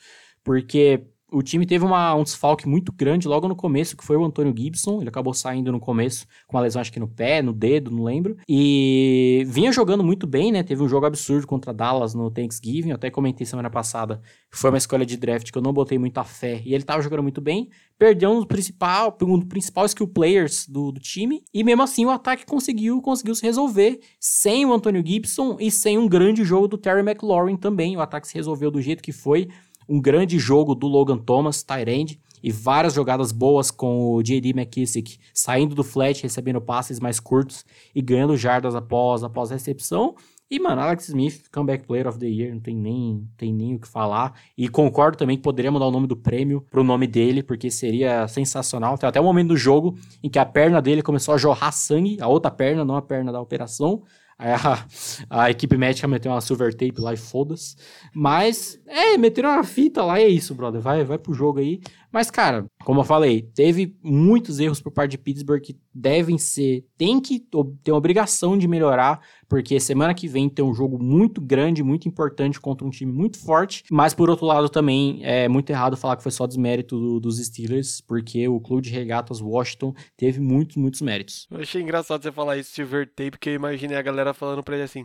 porque 0.44 1.06
o 1.32 1.42
time 1.42 1.66
teve 1.66 1.84
uma, 1.84 2.14
um 2.14 2.22
desfalque 2.22 2.68
muito 2.68 2.92
grande 2.92 3.28
logo 3.28 3.48
no 3.48 3.56
começo, 3.56 3.96
que 3.96 4.04
foi 4.04 4.16
o 4.16 4.24
Antônio 4.24 4.54
Gibson. 4.56 5.00
Ele 5.00 5.08
acabou 5.08 5.32
saindo 5.32 5.70
no 5.72 5.80
começo 5.80 6.26
com 6.46 6.56
uma 6.56 6.62
lesão, 6.62 6.80
acho 6.80 6.92
que 6.92 7.00
no 7.00 7.08
pé, 7.08 7.42
no 7.42 7.52
dedo, 7.52 7.90
não 7.90 8.04
lembro. 8.04 8.36
E 8.48 9.44
vinha 9.46 9.72
jogando 9.72 10.02
muito 10.02 10.26
bem, 10.26 10.52
né? 10.52 10.62
Teve 10.62 10.82
um 10.82 10.88
jogo 10.88 11.06
absurdo 11.06 11.46
contra 11.46 11.72
Dallas 11.72 12.14
no 12.14 12.30
Thanksgiving. 12.30 12.90
Eu 12.90 12.96
até 12.96 13.10
comentei 13.10 13.46
semana 13.46 13.70
passada. 13.70 14.20
Foi 14.50 14.70
uma 14.70 14.78
escolha 14.78 15.06
de 15.06 15.16
draft 15.16 15.50
que 15.50 15.56
eu 15.56 15.62
não 15.62 15.72
botei 15.72 15.98
muita 15.98 16.24
fé. 16.24 16.60
E 16.64 16.74
ele 16.74 16.84
tava 16.84 17.02
jogando 17.02 17.22
muito 17.22 17.40
bem. 17.40 17.68
Perdeu 17.98 18.30
um 18.30 18.36
dos 18.36 18.46
principal, 18.46 19.16
um 19.22 19.38
dos 19.38 19.48
principal 19.48 19.86
skill 19.86 20.08
players 20.08 20.66
do, 20.66 20.90
do 20.90 21.00
time. 21.00 21.42
E 21.52 21.62
mesmo 21.62 21.82
assim 21.82 22.04
o 22.04 22.10
ataque 22.10 22.46
conseguiu, 22.46 23.00
conseguiu 23.00 23.34
se 23.34 23.42
resolver 23.42 24.00
sem 24.18 24.64
o 24.64 24.72
Antônio 24.72 25.04
Gibson 25.06 25.56
e 25.60 25.70
sem 25.70 25.98
um 25.98 26.08
grande 26.08 26.44
jogo 26.44 26.66
do 26.66 26.78
Terry 26.78 27.00
McLaurin 27.00 27.56
também. 27.56 27.96
O 27.96 28.00
ataque 28.00 28.26
se 28.26 28.34
resolveu 28.34 28.70
do 28.70 28.80
jeito 28.80 29.02
que 29.02 29.12
foi 29.12 29.48
um 29.90 30.00
grande 30.00 30.38
jogo 30.38 30.72
do 30.72 30.86
Logan 30.86 31.18
Thomas, 31.18 31.64
Tyrande, 31.64 32.20
e 32.42 32.50
várias 32.50 32.94
jogadas 32.94 33.32
boas 33.32 33.70
com 33.70 34.14
o 34.14 34.22
J.D. 34.22 34.50
McKissick 34.50 35.18
saindo 35.34 35.74
do 35.74 35.84
flat, 35.84 36.22
recebendo 36.22 36.60
passes 36.60 37.00
mais 37.00 37.18
curtos 37.18 37.66
e 37.94 38.00
ganhando 38.00 38.36
jardas 38.36 38.74
após, 38.74 39.24
após 39.24 39.50
a 39.50 39.54
recepção. 39.54 40.14
E, 40.50 40.58
mano, 40.58 40.80
Alex 40.80 41.08
Smith, 41.08 41.44
Comeback 41.52 41.86
Player 41.86 42.08
of 42.08 42.18
the 42.18 42.26
Year, 42.26 42.52
não 42.52 42.60
tem 42.60 42.74
nem, 42.74 43.28
tem 43.36 43.52
nem 43.52 43.76
o 43.76 43.78
que 43.78 43.86
falar. 43.86 44.34
E 44.58 44.68
concordo 44.68 45.16
também 45.16 45.36
que 45.36 45.42
poderia 45.42 45.70
mudar 45.70 45.86
o 45.86 45.92
nome 45.92 46.08
do 46.08 46.16
prêmio 46.16 46.64
pro 46.70 46.82
nome 46.82 47.06
dele, 47.06 47.40
porque 47.40 47.70
seria 47.70 48.26
sensacional. 48.26 48.98
Tem 48.98 49.08
até 49.08 49.20
o 49.20 49.24
momento 49.24 49.48
do 49.48 49.56
jogo 49.56 49.96
em 50.22 50.28
que 50.28 50.40
a 50.40 50.44
perna 50.44 50.82
dele 50.82 51.02
começou 51.02 51.34
a 51.34 51.38
jorrar 51.38 51.70
sangue, 51.70 52.20
a 52.20 52.26
outra 52.26 52.50
perna, 52.50 52.84
não 52.84 52.96
a 52.96 53.02
perna 53.02 53.30
da 53.30 53.40
operação. 53.40 54.02
Aí 54.40 54.52
a, 54.52 54.86
a, 55.28 55.50
equipe 55.50 55.76
médica 55.76 56.08
meteu 56.08 56.32
uma 56.32 56.40
silver 56.40 56.72
tape 56.72 56.98
lá 56.98 57.12
e 57.12 57.16
foda-se. 57.18 57.76
Mas, 58.14 58.80
é, 58.86 59.18
meteram 59.18 59.50
uma 59.50 59.62
fita 59.62 60.02
lá 60.02 60.18
e 60.18 60.24
é 60.24 60.28
isso, 60.28 60.54
brother. 60.54 60.80
Vai, 60.80 61.04
vai 61.04 61.18
pro 61.18 61.34
jogo 61.34 61.58
aí. 61.58 61.82
Mas, 62.12 62.30
cara, 62.30 62.66
como 62.84 63.00
eu 63.00 63.04
falei, 63.04 63.42
teve 63.54 63.96
muitos 64.02 64.58
erros 64.58 64.80
por 64.80 64.90
parte 64.90 65.12
de 65.12 65.18
Pittsburgh 65.18 65.60
que 65.60 65.78
devem 65.94 66.38
ser, 66.38 66.84
tem 66.96 67.20
que 67.20 67.42
ter 67.82 67.92
obrigação 67.92 68.56
de 68.56 68.66
melhorar, 68.66 69.20
porque 69.48 69.78
semana 69.80 70.14
que 70.14 70.28
vem 70.28 70.48
tem 70.48 70.64
um 70.64 70.74
jogo 70.74 71.02
muito 71.02 71.40
grande, 71.40 71.82
muito 71.82 72.08
importante 72.08 72.60
contra 72.60 72.86
um 72.86 72.90
time 72.90 73.12
muito 73.12 73.38
forte. 73.38 73.84
Mas 73.90 74.14
por 74.14 74.30
outro 74.30 74.46
lado 74.46 74.68
também 74.68 75.20
é 75.22 75.48
muito 75.48 75.70
errado 75.70 75.96
falar 75.96 76.16
que 76.16 76.22
foi 76.22 76.32
só 76.32 76.46
desmérito 76.46 76.98
do, 76.98 77.20
dos 77.20 77.38
Steelers, 77.38 78.00
porque 78.00 78.46
o 78.48 78.60
clube 78.60 78.82
de 78.82 78.90
regatas 78.90 79.40
Washington 79.40 79.94
teve 80.16 80.40
muitos, 80.40 80.76
muitos 80.76 81.00
méritos. 81.00 81.46
Eu 81.50 81.60
achei 81.60 81.82
engraçado 81.82 82.22
você 82.22 82.32
falar 82.32 82.56
isso, 82.56 82.70
Silver 82.70 83.06
Tape, 83.06 83.32
porque 83.32 83.50
eu 83.50 83.54
imaginei 83.54 83.96
a 83.96 84.02
galera 84.02 84.32
falando 84.32 84.62
pra 84.62 84.74
ele 84.74 84.84
assim: 84.84 85.02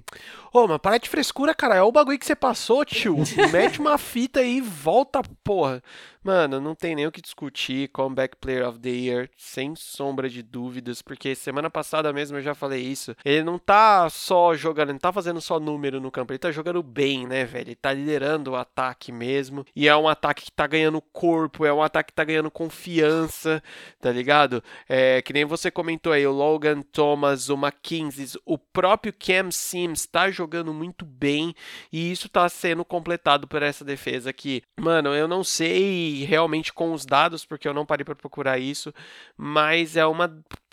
Ô, 0.53 0.59
oh, 0.59 0.67
mas 0.67 0.77
para 0.77 0.97
de 0.97 1.09
frescura, 1.09 1.53
cara, 1.53 1.75
é 1.75 1.81
o 1.81 1.91
bagulho 1.91 2.19
que 2.19 2.25
você 2.25 2.35
passou, 2.35 2.85
tio. 2.85 3.17
Mete 3.51 3.79
uma 3.79 3.97
fita 3.97 4.39
aí 4.39 4.57
e 4.57 4.61
volta, 4.61 5.21
porra. 5.43 5.81
Mano, 6.23 6.59
não 6.59 6.73
tem 6.73 6.94
nem 6.95 7.05
o 7.05 7.11
que 7.11 7.21
discutir. 7.21 7.89
Comeback 7.89 8.37
Player 8.37 8.67
of 8.67 8.79
the 8.79 8.89
Year, 8.89 9.29
sem 9.37 9.75
sombra 9.75 10.29
de 10.29 10.41
dúvidas, 10.41 11.01
porque 11.01 11.35
semana 11.35 11.69
passada 11.69 12.11
mesmo 12.11 12.37
eu 12.37 12.41
já 12.41 12.55
falei 12.55 12.81
isso. 12.81 13.15
Ele 13.23 13.43
não 13.43 13.59
tá 13.59 14.09
só 14.09 14.55
jogando, 14.55 14.93
não 14.93 14.99
tá 14.99 15.11
fazendo 15.11 15.39
só 15.41 15.59
número 15.59 15.99
no 15.99 16.09
campo, 16.11 16.31
ele 16.31 16.39
tá 16.39 16.51
jogando 16.51 16.81
bem, 16.81 17.27
né, 17.27 17.45
velho? 17.45 17.69
Ele 17.69 17.75
tá 17.75 17.93
liderando 17.93 18.51
o 18.51 18.55
ataque 18.55 19.11
mesmo. 19.11 19.65
E 19.75 19.87
é 19.87 19.95
um 19.95 20.07
ataque 20.07 20.45
que 20.45 20.51
tá 20.51 20.65
ganhando 20.65 21.01
corpo, 21.01 21.65
é 21.65 21.73
um 21.73 21.83
ataque 21.83 22.11
que 22.11 22.15
tá 22.15 22.23
ganhando 22.23 22.49
confiança, 22.49 23.61
tá 23.99 24.11
ligado? 24.11 24.63
É 24.87 25.21
que 25.21 25.33
nem 25.33 25.45
você 25.45 25.69
comentou 25.69 26.13
aí, 26.13 26.25
o 26.25 26.31
Logan 26.31 26.81
Thomas, 26.81 27.49
o 27.49 27.55
McKinsey, 27.55 28.39
o 28.45 28.57
próprio 28.57 29.13
Cam 29.13 29.51
Sims 29.51 30.05
tá 30.05 30.31
jogando 30.31 30.73
muito 30.73 31.05
bem 31.05 31.53
e 31.91 32.11
isso 32.11 32.29
tá 32.29 32.47
sendo 32.47 32.85
completado 32.85 33.47
por 33.47 33.61
essa 33.61 33.83
defesa 33.83 34.29
aqui. 34.29 34.61
Mano, 34.79 35.13
eu 35.13 35.27
não 35.27 35.43
sei 35.43 36.23
realmente 36.25 36.73
com 36.85 36.93
os 36.93 37.05
dados, 37.05 37.45
porque 37.45 37.67
eu 37.67 37.73
não 37.73 37.85
parei 37.85 38.05
para 38.05 38.15
procurar 38.15 38.59
isso, 38.59 38.93
mas 39.35 39.97
é 39.97 40.05
uma 40.05 40.27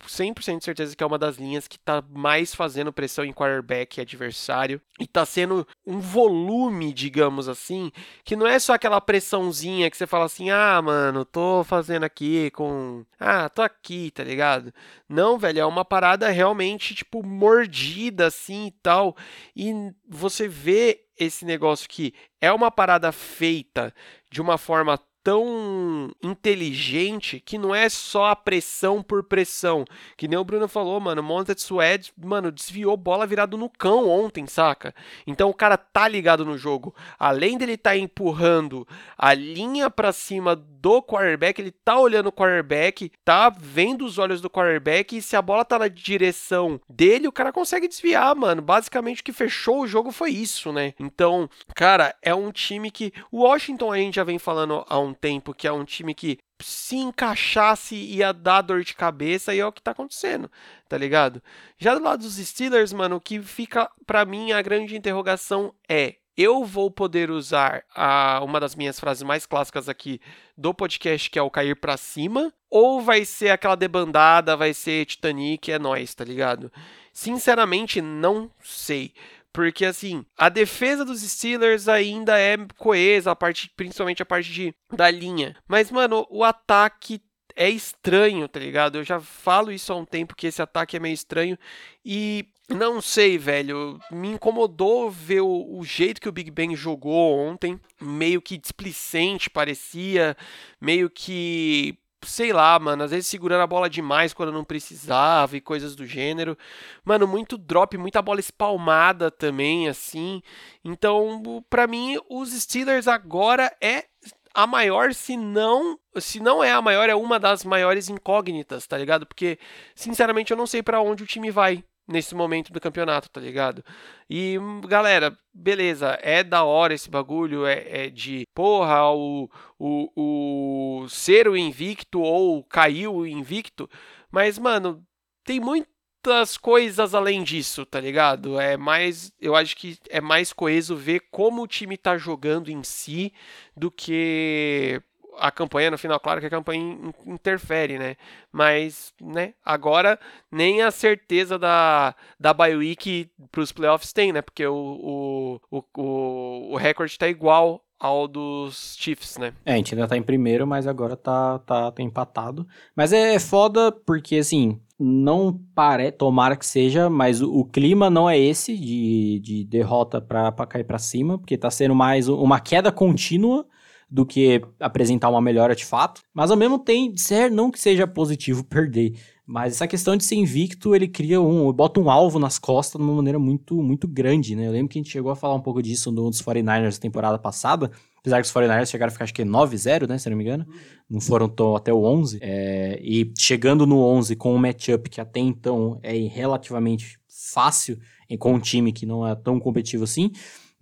100% 0.07 0.59
de 0.59 0.65
certeza 0.65 0.95
que 0.95 1.03
é 1.03 1.07
uma 1.07 1.17
das 1.17 1.37
linhas 1.37 1.67
que 1.67 1.79
tá 1.79 2.03
mais 2.09 2.53
fazendo 2.53 2.93
pressão 2.93 3.25
em 3.25 3.33
quarterback 3.33 3.99
adversário 3.99 4.79
e 4.99 5.07
tá 5.07 5.25
sendo 5.25 5.67
um 5.85 5.99
volume, 5.99 6.93
digamos 6.93 7.49
assim, 7.49 7.91
que 8.23 8.35
não 8.35 8.45
é 8.45 8.59
só 8.59 8.73
aquela 8.73 9.01
pressãozinha 9.01 9.89
que 9.89 9.97
você 9.97 10.05
fala 10.05 10.25
assim: 10.25 10.51
"Ah, 10.51 10.81
mano, 10.81 11.25
tô 11.25 11.63
fazendo 11.63 12.03
aqui 12.03 12.51
com, 12.51 13.03
ah, 13.19 13.49
tô 13.49 13.61
aqui", 13.61 14.11
tá 14.11 14.23
ligado? 14.23 14.73
Não, 15.09 15.37
velho, 15.37 15.59
é 15.59 15.65
uma 15.65 15.85
parada 15.85 16.29
realmente 16.29 16.93
tipo 16.93 17.25
mordida 17.25 18.27
assim 18.27 18.67
e 18.67 18.71
tal. 18.71 19.15
E 19.55 19.73
você 20.07 20.47
vê 20.47 21.05
esse 21.17 21.45
negócio 21.45 21.87
que 21.89 22.13
é 22.41 22.51
uma 22.51 22.69
parada 22.69 23.11
feita 23.11 23.93
de 24.29 24.41
uma 24.41 24.57
forma 24.57 24.99
tão 25.23 26.11
inteligente 26.21 27.39
que 27.39 27.57
não 27.57 27.73
é 27.73 27.87
só 27.87 28.25
a 28.25 28.35
pressão 28.35 29.01
por 29.01 29.23
pressão. 29.23 29.85
Que 30.17 30.27
nem 30.27 30.37
o 30.37 30.43
Bruno 30.43 30.67
falou, 30.67 30.99
mano, 30.99 31.23
Monted 31.23 31.59
Sweat, 31.59 32.11
mano, 32.17 32.51
desviou 32.51 32.97
bola 32.97 33.25
virado 33.25 33.57
no 33.57 33.69
cão 33.69 34.09
ontem, 34.09 34.45
saca? 34.45 34.93
Então 35.25 35.49
o 35.49 35.53
cara 35.53 35.77
tá 35.77 36.07
ligado 36.07 36.43
no 36.43 36.57
jogo. 36.57 36.93
Além 37.17 37.57
dele 37.57 37.77
tá 37.77 37.95
empurrando 37.95 38.85
a 39.17 39.33
linha 39.33 39.89
para 39.89 40.11
cima 40.11 40.55
do 40.55 41.01
quarterback, 41.01 41.61
ele 41.61 41.71
tá 41.71 41.97
olhando 41.97 42.27
o 42.27 42.31
quarterback, 42.31 43.09
tá 43.23 43.49
vendo 43.49 44.03
os 44.03 44.17
olhos 44.17 44.41
do 44.41 44.49
quarterback 44.49 45.15
e 45.15 45.21
se 45.21 45.37
a 45.37 45.41
bola 45.41 45.63
tá 45.63 45.79
na 45.79 45.87
direção 45.87 46.81
dele, 46.89 47.27
o 47.27 47.31
cara 47.31 47.53
consegue 47.53 47.87
desviar, 47.87 48.35
mano. 48.35 48.61
Basicamente 48.61 49.21
o 49.21 49.23
que 49.23 49.31
fechou 49.31 49.81
o 49.81 49.87
jogo 49.87 50.11
foi 50.11 50.31
isso, 50.31 50.73
né? 50.73 50.93
Então, 50.99 51.49
cara, 51.73 52.13
é 52.21 52.35
um 52.35 52.51
time 52.51 52.91
que 52.91 53.13
o 53.31 53.43
Washington 53.43 53.93
a 53.93 53.97
gente 53.97 54.15
já 54.15 54.23
vem 54.25 54.37
falando 54.37 54.83
há 54.89 54.99
um 54.99 55.12
tempo 55.13 55.53
que 55.53 55.67
é 55.67 55.71
um 55.71 55.85
time 55.85 56.13
que 56.13 56.37
se 56.61 56.95
encaixasse 56.95 57.95
ia 57.95 58.31
dar 58.31 58.61
dor 58.61 58.83
de 58.83 58.93
cabeça 58.93 59.53
e 59.53 59.59
é 59.59 59.65
o 59.65 59.71
que 59.71 59.81
tá 59.81 59.91
acontecendo, 59.91 60.49
tá 60.87 60.97
ligado? 60.97 61.41
Já 61.77 61.93
do 61.93 62.03
lado 62.03 62.21
dos 62.21 62.35
Steelers, 62.35 62.93
mano, 62.93 63.17
o 63.17 63.21
que 63.21 63.41
fica 63.41 63.89
para 64.05 64.25
mim 64.25 64.51
a 64.51 64.61
grande 64.61 64.95
interrogação 64.95 65.73
é 65.89 66.15
eu 66.35 66.65
vou 66.65 66.89
poder 66.89 67.29
usar 67.29 67.83
a, 67.95 68.41
uma 68.43 68.59
das 68.59 68.75
minhas 68.75 68.99
frases 68.99 69.23
mais 69.23 69.45
clássicas 69.45 69.87
aqui 69.87 70.19
do 70.57 70.73
podcast, 70.73 71.29
que 71.29 71.37
é 71.37 71.41
o 71.41 71.51
cair 71.51 71.75
para 71.75 71.95
cima, 71.95 72.51
ou 72.69 73.01
vai 73.01 73.23
ser 73.23 73.49
aquela 73.49 73.75
debandada, 73.75 74.57
vai 74.57 74.73
ser 74.73 75.05
Titanic, 75.05 75.71
é 75.71 75.77
nós, 75.77 76.15
tá 76.15 76.23
ligado? 76.23 76.71
Sinceramente, 77.11 78.01
não 78.01 78.49
sei. 78.63 79.13
Porque, 79.53 79.85
assim, 79.85 80.25
a 80.35 80.49
defesa 80.49 81.05
dos 81.05 81.21
Steelers 81.21 81.87
ainda 81.87 82.39
é 82.39 82.57
coesa, 82.75 83.31
a 83.31 83.35
parte, 83.35 83.71
principalmente 83.77 84.21
a 84.21 84.25
parte 84.25 84.51
de, 84.51 84.73
da 84.91 85.11
linha. 85.11 85.55
Mas, 85.67 85.91
mano, 85.91 86.25
o 86.29 86.43
ataque 86.43 87.21
é 87.55 87.69
estranho, 87.69 88.47
tá 88.47 88.59
ligado? 88.59 88.97
Eu 88.97 89.03
já 89.03 89.19
falo 89.19 89.71
isso 89.71 89.93
há 89.93 89.95
um 89.95 90.05
tempo 90.05 90.35
que 90.35 90.47
esse 90.47 90.61
ataque 90.61 90.97
é 90.97 90.99
meio 90.99 91.13
estranho. 91.13 91.57
E 92.03 92.47
não 92.69 93.01
sei, 93.01 93.37
velho. 93.37 93.99
Me 94.11 94.29
incomodou 94.29 95.09
ver 95.09 95.41
o, 95.41 95.77
o, 95.77 95.83
jeito 95.83 96.19
que 96.19 96.29
o 96.29 96.31
Big 96.31 96.49
Ben 96.49 96.75
jogou 96.75 97.37
ontem. 97.37 97.79
Meio 98.01 98.41
que 98.41 98.57
displicente 98.57 99.49
parecia. 99.49 100.35
Meio 100.81 101.09
que 101.09 101.97
sei 102.25 102.53
lá, 102.53 102.77
mano, 102.79 103.03
às 103.03 103.11
vezes 103.11 103.27
segurando 103.27 103.61
a 103.61 103.67
bola 103.67 103.89
demais 103.89 104.33
quando 104.33 104.51
não 104.51 104.63
precisava 104.63 105.55
e 105.57 105.61
coisas 105.61 105.95
do 105.95 106.05
gênero. 106.05 106.57
Mano, 107.03 107.27
muito 107.27 107.57
drop, 107.57 107.97
muita 107.97 108.21
bola 108.21 108.39
espalmada 108.39 109.29
também, 109.29 109.87
assim. 109.87 110.41
Então, 110.83 111.63
para 111.69 111.87
mim, 111.87 112.17
os 112.29 112.51
Steelers 112.51 113.07
agora 113.07 113.71
é 113.81 114.05
a 114.53 114.67
maior, 114.67 115.13
se 115.13 115.35
não, 115.35 115.97
se 116.17 116.39
não 116.39 116.63
é 116.63 116.71
a 116.71 116.81
maior, 116.81 117.09
é 117.09 117.15
uma 117.15 117.39
das 117.39 117.63
maiores 117.63 118.07
incógnitas, 118.07 118.85
tá 118.85 118.97
ligado? 118.97 119.25
Porque, 119.25 119.57
sinceramente, 119.95 120.51
eu 120.51 120.57
não 120.57 120.67
sei 120.67 120.83
para 120.83 121.01
onde 121.01 121.23
o 121.23 121.27
time 121.27 121.49
vai 121.49 121.83
nesse 122.07 122.35
momento 122.35 122.71
do 122.71 122.79
campeonato, 122.79 123.29
tá 123.29 123.39
ligado? 123.39 123.83
E, 124.29 124.57
galera, 124.87 125.37
beleza, 125.53 126.17
é 126.21 126.43
da 126.43 126.63
hora 126.63 126.93
esse 126.93 127.09
bagulho, 127.09 127.65
é, 127.65 128.05
é 128.05 128.09
de, 128.09 128.45
porra, 128.53 129.09
o, 129.11 129.49
o, 129.79 131.01
o 131.03 131.09
ser 131.09 131.47
o 131.47 131.55
invicto 131.55 132.21
ou 132.21 132.63
caiu 132.63 133.15
o 133.15 133.27
invicto, 133.27 133.89
mas, 134.31 134.57
mano, 134.59 135.05
tem 135.43 135.59
muitas 135.59 136.57
coisas 136.57 137.13
além 137.13 137.43
disso, 137.43 137.85
tá 137.85 137.99
ligado? 137.99 138.59
É 138.59 138.77
mais, 138.77 139.31
eu 139.39 139.55
acho 139.55 139.75
que 139.75 139.97
é 140.09 140.19
mais 140.21 140.51
coeso 140.51 140.95
ver 140.95 141.21
como 141.31 141.61
o 141.61 141.67
time 141.67 141.97
tá 141.97 142.17
jogando 142.17 142.69
em 142.69 142.83
si 142.83 143.33
do 143.75 143.91
que 143.91 145.01
a 145.37 145.51
campanha 145.51 145.91
no 145.91 145.97
final, 145.97 146.19
claro 146.19 146.39
que 146.39 146.47
a 146.47 146.49
campanha 146.49 146.97
interfere, 147.25 147.97
né? 147.97 148.15
Mas, 148.51 149.13
né, 149.21 149.53
agora 149.63 150.19
nem 150.51 150.81
a 150.81 150.91
certeza 150.91 151.57
da, 151.57 152.15
da 152.39 152.53
bye 152.53 152.75
week 152.75 153.29
para 153.51 153.61
os 153.61 153.71
playoffs 153.71 154.13
tem, 154.13 154.31
né? 154.31 154.41
Porque 154.41 154.65
o, 154.65 155.59
o, 155.71 155.83
o, 155.97 156.73
o 156.73 156.77
recorde 156.77 157.11
está 157.11 157.27
igual 157.27 157.83
ao 158.03 158.27
dos 158.27 158.97
Chiefs, 158.99 159.37
né? 159.37 159.53
É, 159.65 159.73
a 159.73 159.75
gente 159.77 159.95
ainda 159.95 160.07
tá 160.07 160.17
em 160.17 160.21
primeiro, 160.21 160.67
mas 160.67 160.87
agora 160.87 161.15
tá, 161.15 161.59
tá, 161.59 161.89
tá 161.89 162.03
empatado. 162.03 162.67
Mas 162.93 163.13
é, 163.13 163.35
é 163.35 163.39
foda 163.39 163.93
porque, 163.93 164.35
assim, 164.35 164.77
não 164.99 165.57
parece, 165.73 166.11
tomara 166.11 166.57
que 166.57 166.65
seja, 166.65 167.09
mas 167.09 167.41
o, 167.41 167.49
o, 167.49 167.63
clima 167.63 168.09
não 168.09 168.29
é 168.29 168.37
esse 168.37 168.77
de, 168.77 169.39
de 169.39 169.63
derrota 169.63 170.19
para 170.19 170.51
cair 170.67 170.83
para 170.83 170.99
cima, 170.99 171.37
porque 171.37 171.57
tá 171.57 171.71
sendo 171.71 171.95
mais 171.95 172.27
uma 172.27 172.59
queda 172.59 172.91
contínua 172.91 173.65
do 174.13 174.27
que 174.27 174.61
apresentar 174.79 175.27
uma 175.27 175.41
melhora 175.41 175.75
de 175.75 175.83
fato. 175.83 176.21
Mas 176.31 176.51
ao 176.51 176.57
mesmo 176.57 176.77
tempo, 176.77 177.15
não 177.51 177.71
que 177.71 177.79
seja 177.79 178.05
positivo 178.05 178.63
perder, 178.69 179.15
mas 179.43 179.73
essa 179.73 179.87
questão 179.87 180.15
de 180.15 180.23
ser 180.23 180.35
invicto, 180.35 180.93
ele 180.93 181.07
cria 181.07 181.41
um, 181.41 181.73
bota 181.73 181.99
um 181.99 182.11
alvo 182.11 182.37
nas 182.37 182.59
costas 182.59 183.01
de 183.01 183.07
uma 183.07 183.15
maneira 183.15 183.39
muito, 183.39 183.81
muito 183.81 184.07
grande, 184.07 184.55
né? 184.55 184.67
Eu 184.67 184.71
lembro 184.71 184.89
que 184.89 184.99
a 184.99 185.01
gente 185.01 185.11
chegou 185.11 185.31
a 185.31 185.35
falar 185.35 185.55
um 185.55 185.61
pouco 185.61 185.81
disso 185.81 186.11
no 186.11 186.29
dos 186.29 186.43
49ers 186.43 186.93
na 186.93 186.99
temporada 186.99 187.39
passada, 187.39 187.89
apesar 188.19 188.39
que 188.39 188.47
os 188.47 188.53
49ers 188.53 188.85
chegaram 188.85 189.09
a 189.09 189.11
ficar 189.11 189.23
acho 189.23 189.33
que 189.33 189.43
9-0, 189.43 190.07
né, 190.07 190.19
se 190.19 190.29
não 190.29 190.37
me 190.37 190.43
engano, 190.43 190.67
não 191.09 191.19
foram 191.19 191.49
tão, 191.49 191.75
até 191.75 191.91
o 191.91 192.03
11, 192.03 192.37
é, 192.39 192.99
e 193.01 193.33
chegando 193.35 193.87
no 193.87 193.97
11 193.97 194.35
com 194.35 194.53
um 194.53 194.59
matchup 194.59 195.09
que 195.09 195.19
até 195.19 195.39
então 195.39 195.99
é 196.03 196.13
relativamente 196.13 197.17
fácil, 197.27 197.97
com 198.39 198.53
um 198.53 198.59
time 198.59 198.93
que 198.93 199.05
não 199.05 199.27
é 199.27 199.35
tão 199.35 199.59
competitivo 199.59 200.03
assim, 200.03 200.31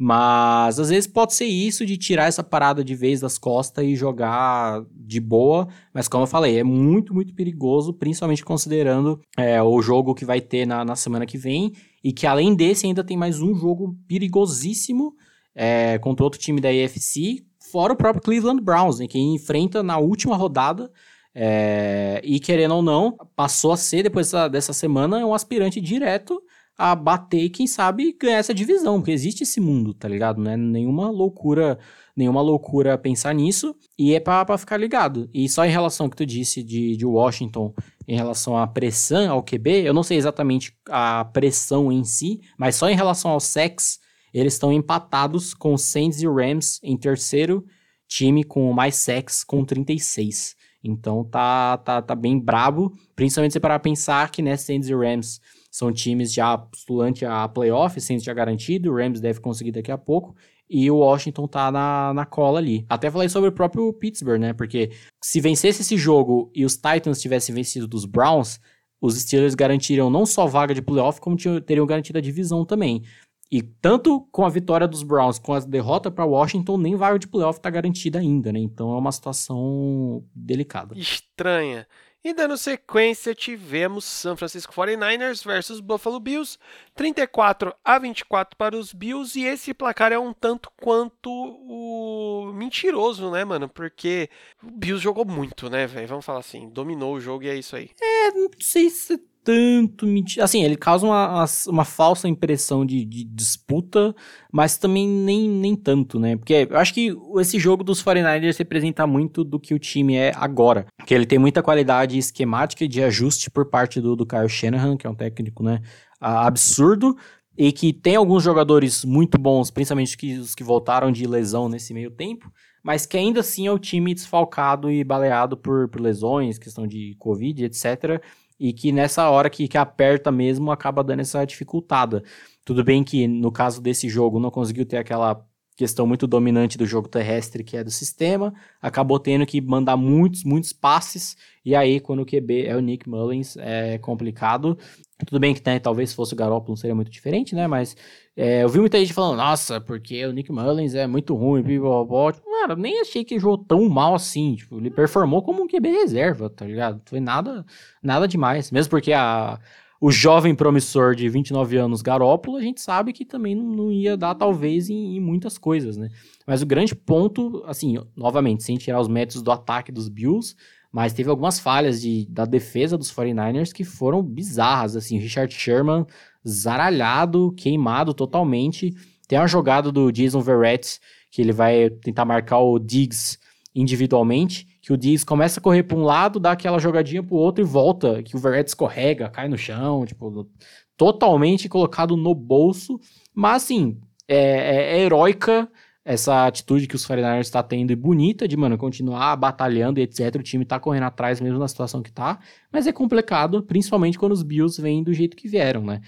mas 0.04 0.80
às 0.80 0.90
vezes 0.90 1.06
pode 1.06 1.36
ser 1.36 1.46
isso 1.46 1.86
de 1.86 1.96
tirar 1.96 2.26
essa 2.26 2.44
parada 2.44 2.84
de 2.84 2.96
vez 2.96 3.22
das 3.22 3.38
costas 3.38 3.86
e 3.86 3.96
jogar 3.96 4.84
de 4.92 5.20
boa. 5.20 5.68
Mas 5.94 6.08
como 6.08 6.24
eu 6.24 6.28
falei, 6.28 6.58
é 6.58 6.64
muito, 6.64 7.14
muito 7.14 7.36
perigoso, 7.36 7.94
principalmente 7.94 8.44
considerando 8.44 9.22
é, 9.38 9.62
o 9.62 9.80
jogo 9.80 10.16
que 10.16 10.26
vai 10.26 10.42
ter 10.42 10.66
na, 10.66 10.84
na 10.84 10.96
semana 10.96 11.28
que 11.28 11.38
vem. 11.38 11.74
E 12.04 12.12
que 12.12 12.26
além 12.26 12.56
desse 12.56 12.88
ainda 12.88 13.04
tem 13.04 13.16
mais 13.16 13.42
um 13.42 13.54
jogo 13.54 13.96
perigosíssimo 14.08 15.14
é, 15.54 16.00
contra 16.00 16.24
outro 16.24 16.40
time 16.40 16.60
da 16.60 16.70
AFC, 16.70 17.46
fora 17.72 17.94
o 17.94 17.96
próprio 17.96 18.24
Cleveland 18.24 18.60
Browns, 18.60 18.98
né, 18.98 19.06
que 19.06 19.20
enfrenta 19.20 19.84
na 19.84 20.00
última 20.00 20.36
rodada. 20.36 20.92
É, 21.36 22.20
e 22.24 22.40
querendo 22.40 22.74
ou 22.74 22.82
não, 22.82 23.16
passou 23.36 23.72
a 23.72 23.78
ser, 23.78 24.02
depois 24.02 24.32
dessa, 24.32 24.48
dessa 24.48 24.74
semana, 24.74 25.24
um 25.24 25.36
aspirante 25.36 25.80
direto 25.80 26.42
a 26.78 26.96
bater 26.96 27.44
e, 27.44 27.50
quem 27.50 27.68
sabe, 27.68 28.16
ganhar 28.20 28.38
essa 28.38 28.54
divisão, 28.54 29.00
porque 29.00 29.12
existe 29.12 29.44
esse 29.44 29.60
mundo, 29.60 29.94
tá 29.94 30.08
ligado? 30.08 30.42
Não 30.42 30.52
é 30.52 30.58
nenhuma 30.58 31.10
loucura, 31.10 31.78
nenhuma 32.16 32.42
loucura 32.42 32.98
pensar 32.98 33.34
nisso, 33.34 33.76
e 33.98 34.14
é 34.14 34.20
pra 34.20 34.58
ficar 34.58 34.78
ligado. 34.78 35.30
E 35.34 35.48
só 35.48 35.66
em 35.66 35.70
relação 35.70 36.06
ao 36.06 36.10
que 36.10 36.18
tu 36.18 36.26
disse 36.26 36.64
de, 36.64 36.98
de 36.98 37.06
Washington, 37.06 37.74
em 38.08 38.16
relação 38.16 38.58
à 38.58 38.66
pressão, 38.66 39.32
ao 39.32 39.44
QB, 39.44 39.84
eu 39.84 39.94
não 39.94 40.04
sei 40.04 40.18
exatamente 40.18 40.76
a 40.90 41.26
pressão 41.26 41.92
em 41.92 42.04
si, 42.04 42.42
mas 42.58 42.76
só 42.76 42.90
em 42.90 42.96
relação 42.96 43.32
ao 43.32 43.40
sex, 43.40 44.00
eles 44.34 44.54
estão 44.54 44.74
empatados 44.74 45.54
com 45.54 45.78
Saints 45.78 46.22
e 46.22 46.28
Rams 46.28 46.80
em 46.84 46.98
terceiro 46.98 47.64
time 48.12 48.44
com 48.44 48.74
mais 48.74 48.96
sex 48.96 49.44
com 49.44 49.64
36. 49.64 50.56
Então 50.84 51.24
tá, 51.24 51.78
tá, 51.78 52.02
tá 52.02 52.14
bem 52.14 52.38
brabo, 52.38 52.94
principalmente 53.16 53.54
se 53.54 53.60
parar 53.60 53.80
pensar 53.80 54.30
que 54.30 54.42
né, 54.42 54.58
Saints 54.58 54.90
e 54.90 54.94
Rams 54.94 55.40
são 55.72 55.92
times 55.92 56.34
já 56.34 56.58
postulante 56.58 57.26
a 57.26 57.48
playoff, 57.48 58.00
Saints 58.00 58.26
já 58.26 58.34
garantido, 58.34 58.92
o 58.92 58.96
Rams 58.96 59.22
deve 59.22 59.40
conseguir 59.40 59.72
daqui 59.72 59.92
a 59.92 59.98
pouco, 59.98 60.36
e 60.70 60.92
o 60.92 60.98
Washington 60.98 61.48
tá 61.48 61.72
na, 61.72 62.14
na 62.14 62.26
cola 62.26 62.60
ali. 62.60 62.86
Até 62.90 63.10
falei 63.10 63.30
sobre 63.30 63.50
o 63.50 63.54
próprio 63.54 63.92
Pittsburgh, 63.94 64.40
né? 64.40 64.54
Porque 64.54 64.92
se 65.24 65.40
vencesse 65.40 65.82
esse 65.82 65.98
jogo 65.98 66.52
e 66.54 66.66
os 66.66 66.76
Titans 66.76 67.22
tivessem 67.22 67.56
vencido 67.56 67.88
dos 67.88 68.06
Browns, 68.06 68.60
os 69.02 69.20
Steelers 69.20 69.56
garantiriam 69.56 70.10
não 70.10 70.26
só 70.26 70.46
vaga 70.46 70.74
de 70.74 70.82
playoff, 70.82 71.20
como 71.20 71.36
teriam 71.62 71.86
garantido 71.86 72.20
a 72.20 72.22
divisão 72.22 72.64
também. 72.64 73.04
E 73.52 73.62
tanto 73.62 74.22
com 74.32 74.46
a 74.46 74.50
vitória 74.50 74.88
dos 74.88 75.04
Browns, 75.04 75.38
com 75.38 75.54
a 75.54 75.60
derrota 75.60 76.10
para 76.10 76.24
Washington, 76.24 76.78
nem 76.78 76.96
vaga 76.96 77.20
de 77.20 77.28
playoff 77.28 77.60
tá 77.60 77.70
garantida 77.70 78.20
ainda, 78.20 78.54
né? 78.54 78.60
Então 78.60 78.94
é 78.94 78.98
uma 78.98 79.12
situação 79.12 80.24
delicada. 80.34 80.98
Estranha. 80.98 81.86
E 82.24 82.36
dando 82.36 82.56
sequência, 82.56 83.34
tivemos 83.34 84.06
San 84.06 84.36
Francisco 84.36 84.72
49ers 84.74 85.44
versus 85.44 85.80
Buffalo 85.80 86.20
Bills, 86.20 86.60
34 86.96 87.74
a 87.84 87.98
24 87.98 88.56
para 88.56 88.78
os 88.78 88.94
Bills, 88.94 89.40
e 89.40 89.46
esse 89.46 89.74
placar 89.74 90.12
é 90.12 90.20
um 90.20 90.32
tanto 90.32 90.70
quanto 90.80 91.32
o 91.32 92.52
mentiroso, 92.54 93.32
né, 93.32 93.44
mano? 93.44 93.68
Porque 93.68 94.30
o 94.62 94.70
Bills 94.70 95.04
jogou 95.04 95.26
muito, 95.26 95.68
né, 95.68 95.88
velho? 95.88 96.08
Vamos 96.08 96.26
falar 96.26 96.40
assim, 96.40 96.70
dominou 96.70 97.16
o 97.16 97.20
jogo 97.20 97.44
e 97.44 97.50
é 97.50 97.56
isso 97.56 97.76
aí. 97.76 97.90
É, 98.00 98.32
não 98.32 98.50
sei 98.60 98.92
se 98.92 99.18
tanto 99.44 100.06
mentira. 100.06 100.44
Assim, 100.44 100.64
ele 100.64 100.76
causa 100.76 101.06
uma, 101.06 101.46
uma 101.68 101.86
falsa 101.86 102.28
impressão 102.28 102.86
de, 102.86 103.04
de, 103.06 103.24
disputa, 103.24 104.16
mas 104.52 104.78
também 104.78 105.08
nem, 105.08 105.50
nem 105.50 105.76
tanto, 105.76 106.20
né? 106.20 106.36
Porque 106.36 106.68
eu 106.70 106.78
acho 106.78 106.94
que 106.94 107.16
esse 107.40 107.60
jogo 107.60 107.84
dos 107.84 108.04
49ers 108.04 108.58
representa 108.58 109.06
muito 109.08 109.44
do 109.44 109.60
que 109.60 109.74
o 109.74 109.80
time 109.80 110.16
é 110.16 110.32
agora. 110.36 110.86
Que 111.06 111.14
ele 111.14 111.26
tem 111.26 111.40
muita 111.40 111.64
qualidade 111.64 112.18
esquemática 112.18 112.86
e 112.86 112.88
de 112.88 113.02
ajuste 113.02 113.50
por 113.50 113.66
parte 113.66 114.00
do, 114.00 114.16
do 114.16 114.26
Kyle 114.26 114.50
Shanahan, 114.50 114.98
que 114.98 115.08
é 115.08 115.10
um 115.10 115.16
técnico, 115.16 115.64
né? 115.64 115.82
Absurdo. 116.20 117.18
e 117.58 117.72
que 117.72 117.92
tem 117.92 118.16
alguns 118.16 118.44
jogadores 118.44 119.04
muito 119.04 119.38
bons, 119.38 119.72
principalmente 119.72 120.16
os 120.40 120.56
que 120.56 120.64
voltaram 120.64 121.12
de 121.12 121.28
lesão 121.28 121.68
nesse 121.68 121.94
meio 121.94 122.10
tempo, 122.10 122.52
mas 122.84 123.06
que 123.06 123.18
ainda 123.18 123.42
assim 123.42 123.68
é 123.68 123.72
o 123.72 123.80
time 123.80 124.14
desfalcado 124.14 124.90
e 124.90 125.04
baleado 125.04 125.58
por, 125.58 125.88
por 125.90 126.02
lesões, 126.02 126.58
questão 126.58 126.88
de 126.88 127.16
Covid, 127.20 127.66
etc. 127.66 128.22
E 128.64 128.72
que 128.72 128.92
nessa 128.92 129.28
hora 129.28 129.50
que, 129.50 129.68
que 129.68 129.76
aperta 129.76 130.32
mesmo 130.32 130.70
acaba 130.70 131.04
dando 131.04 131.22
essa 131.22 131.44
dificultada. 131.44 132.24
Tudo 132.64 132.84
bem 132.84 133.04
que 133.04 133.28
no 133.28 133.52
caso 133.52 133.82
desse 133.82 134.08
jogo 134.08 134.40
não 134.40 134.52
conseguiu 134.52 134.86
ter 134.86 134.98
aquela 134.98 135.44
questão 135.76 136.06
muito 136.06 136.28
dominante 136.28 136.78
do 136.78 136.86
jogo 136.86 137.08
terrestre 137.08 137.64
que 137.64 137.76
é 137.76 137.84
do 137.84 137.90
sistema, 137.90 138.54
acabou 138.80 139.18
tendo 139.18 139.48
que 139.48 139.60
mandar 139.60 139.98
muitos, 139.98 140.44
muitos 140.44 140.72
passes, 140.72 141.36
e 141.66 141.76
aí 141.76 142.00
quando 142.00 142.22
o 142.22 142.26
QB 142.26 142.68
é 142.68 142.76
o 142.76 142.80
Nick 142.80 143.10
Mullins 143.10 143.58
é 143.58 143.98
complicado. 143.98 144.78
Tudo 145.26 145.40
bem 145.40 145.56
que 145.56 145.62
né, 145.66 145.80
talvez 145.80 146.14
fosse 146.14 146.34
o 146.34 146.38
Garoppolo 146.38 146.78
seria 146.78 146.94
muito 146.94 147.10
diferente, 147.10 147.56
né? 147.56 147.66
Mas 147.66 147.96
é, 148.36 148.64
eu 148.64 148.70
vi 148.70 148.80
muita 148.80 148.98
gente 148.98 149.14
falando, 149.14 149.38
nossa, 149.38 149.82
porque 149.82 150.26
o 150.26 150.32
Nick 150.32 150.52
Mullins 150.52 150.96
é 150.96 151.06
muito 151.06 151.36
ruim, 151.36 151.62
blá, 151.62 152.32
tipo, 152.32 152.52
Cara, 152.62 152.76
nem 152.76 153.02
achei 153.02 153.26
que 153.26 153.40
jogou 153.40 153.58
tão 153.58 153.90
mal 153.90 154.14
assim. 154.14 154.56
Tipo, 154.56 154.78
ele 154.78 154.92
performou 154.92 155.42
como 155.42 155.64
um 155.64 155.68
QB 155.68 155.90
reserva, 155.90 156.48
tá 156.50 156.64
ligado? 156.64 157.02
Foi 157.06 157.20
nada, 157.20 157.66
nada 158.04 158.28
demais. 158.28 158.70
Mesmo 158.70 158.92
porque 158.92 159.12
a, 159.14 159.60
o 160.00 160.12
jovem 160.12 160.54
promissor 160.54 161.16
de 161.16 161.28
29 161.28 161.78
anos, 161.78 162.04
Garópolo, 162.04 162.58
a 162.58 162.62
gente 162.62 162.80
sabe 162.80 163.14
que 163.14 163.26
também 163.26 163.56
não, 163.56 163.66
não 163.66 163.92
ia 163.92 164.16
dar, 164.16 164.36
talvez, 164.36 164.92
em, 164.92 165.18
em, 165.18 165.20
muitas 165.20 165.58
coisas, 165.58 165.98
né? 165.98 166.10
Mas 166.46 166.62
o 166.62 166.66
grande 166.68 166.94
ponto, 166.94 167.64
assim, 167.66 167.98
novamente, 168.16 168.64
sem 168.64 168.78
tirar 168.78 169.02
os 169.02 169.08
métodos 169.08 169.42
do 169.42 169.52
ataque 169.52 169.92
dos 169.92 170.08
Bills, 170.08 170.56
mas 170.92 171.14
teve 171.14 171.30
algumas 171.30 171.60
falhas 171.60 172.02
de, 172.02 172.28
da 172.30 172.46
defesa 172.46 172.98
dos 172.98 173.12
49ers 173.12 173.72
que 173.72 173.84
foram 173.84 174.22
bizarras, 174.22 174.96
assim, 174.96 175.18
o 175.18 175.22
Richard 175.22 175.54
Sherman 175.54 176.06
zaralhado, 176.48 177.54
queimado 177.54 178.14
totalmente. 178.14 178.94
Tem 179.28 179.40
uma 179.40 179.48
jogada 179.48 179.92
do 179.92 180.12
Jason 180.12 180.42
Verrett 180.42 181.00
que 181.30 181.42
ele 181.42 181.54
vai 181.54 181.90
tentar 181.90 182.26
marcar 182.26 182.60
o 182.60 182.78
Diggs 182.78 183.40
individualmente, 183.74 184.68
que 184.82 184.92
o 184.92 184.98
Diggs 184.98 185.26
começa 185.26 185.60
a 185.60 185.64
correr 185.64 185.84
para 185.84 185.98
um 185.98 186.04
lado, 186.04 186.40
dá 186.40 186.52
aquela 186.52 186.78
jogadinha 186.78 187.24
pro 187.24 187.36
outro 187.36 187.64
e 187.64 187.66
volta, 187.66 188.22
que 188.22 188.36
o 188.36 188.40
Verrett 188.40 188.68
escorrega, 188.68 189.30
cai 189.30 189.48
no 189.48 189.58
chão, 189.58 190.06
tipo, 190.06 190.50
totalmente 190.98 191.70
colocado 191.70 192.18
no 192.18 192.36
bolso, 192.36 193.00
mas 193.34 193.64
assim, 193.64 193.98
é, 194.28 194.38
é, 194.38 194.98
é 194.98 195.00
heróica 195.00 195.72
essa 196.04 196.48
atitude 196.48 196.88
que 196.88 196.96
os 196.96 197.06
49ers 197.06 197.42
está 197.42 197.62
tendo 197.62 197.92
e 197.92 197.96
bonita 197.96 198.48
de, 198.48 198.58
mano, 198.58 198.78
continuar 198.78 199.36
batalhando 199.36 200.00
e 200.00 200.04
etc. 200.04 200.36
O 200.36 200.44
time 200.44 200.66
tá 200.66 200.80
correndo 200.80 201.04
atrás 201.04 201.40
mesmo 201.40 201.60
na 201.60 201.68
situação 201.68 202.02
que 202.02 202.12
tá, 202.12 202.40
mas 202.72 202.88
é 202.88 202.92
complicado, 202.92 203.62
principalmente 203.64 204.18
quando 204.18 204.32
os 204.32 204.44
Bills 204.44 204.82
vêm 204.82 205.04
do 205.04 205.14
jeito 205.14 205.38
que 205.38 205.48
vieram, 205.48 205.84
né? 205.84 206.02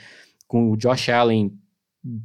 Com 0.47 0.71
o 0.71 0.77
Josh 0.77 1.09
Allen 1.09 1.53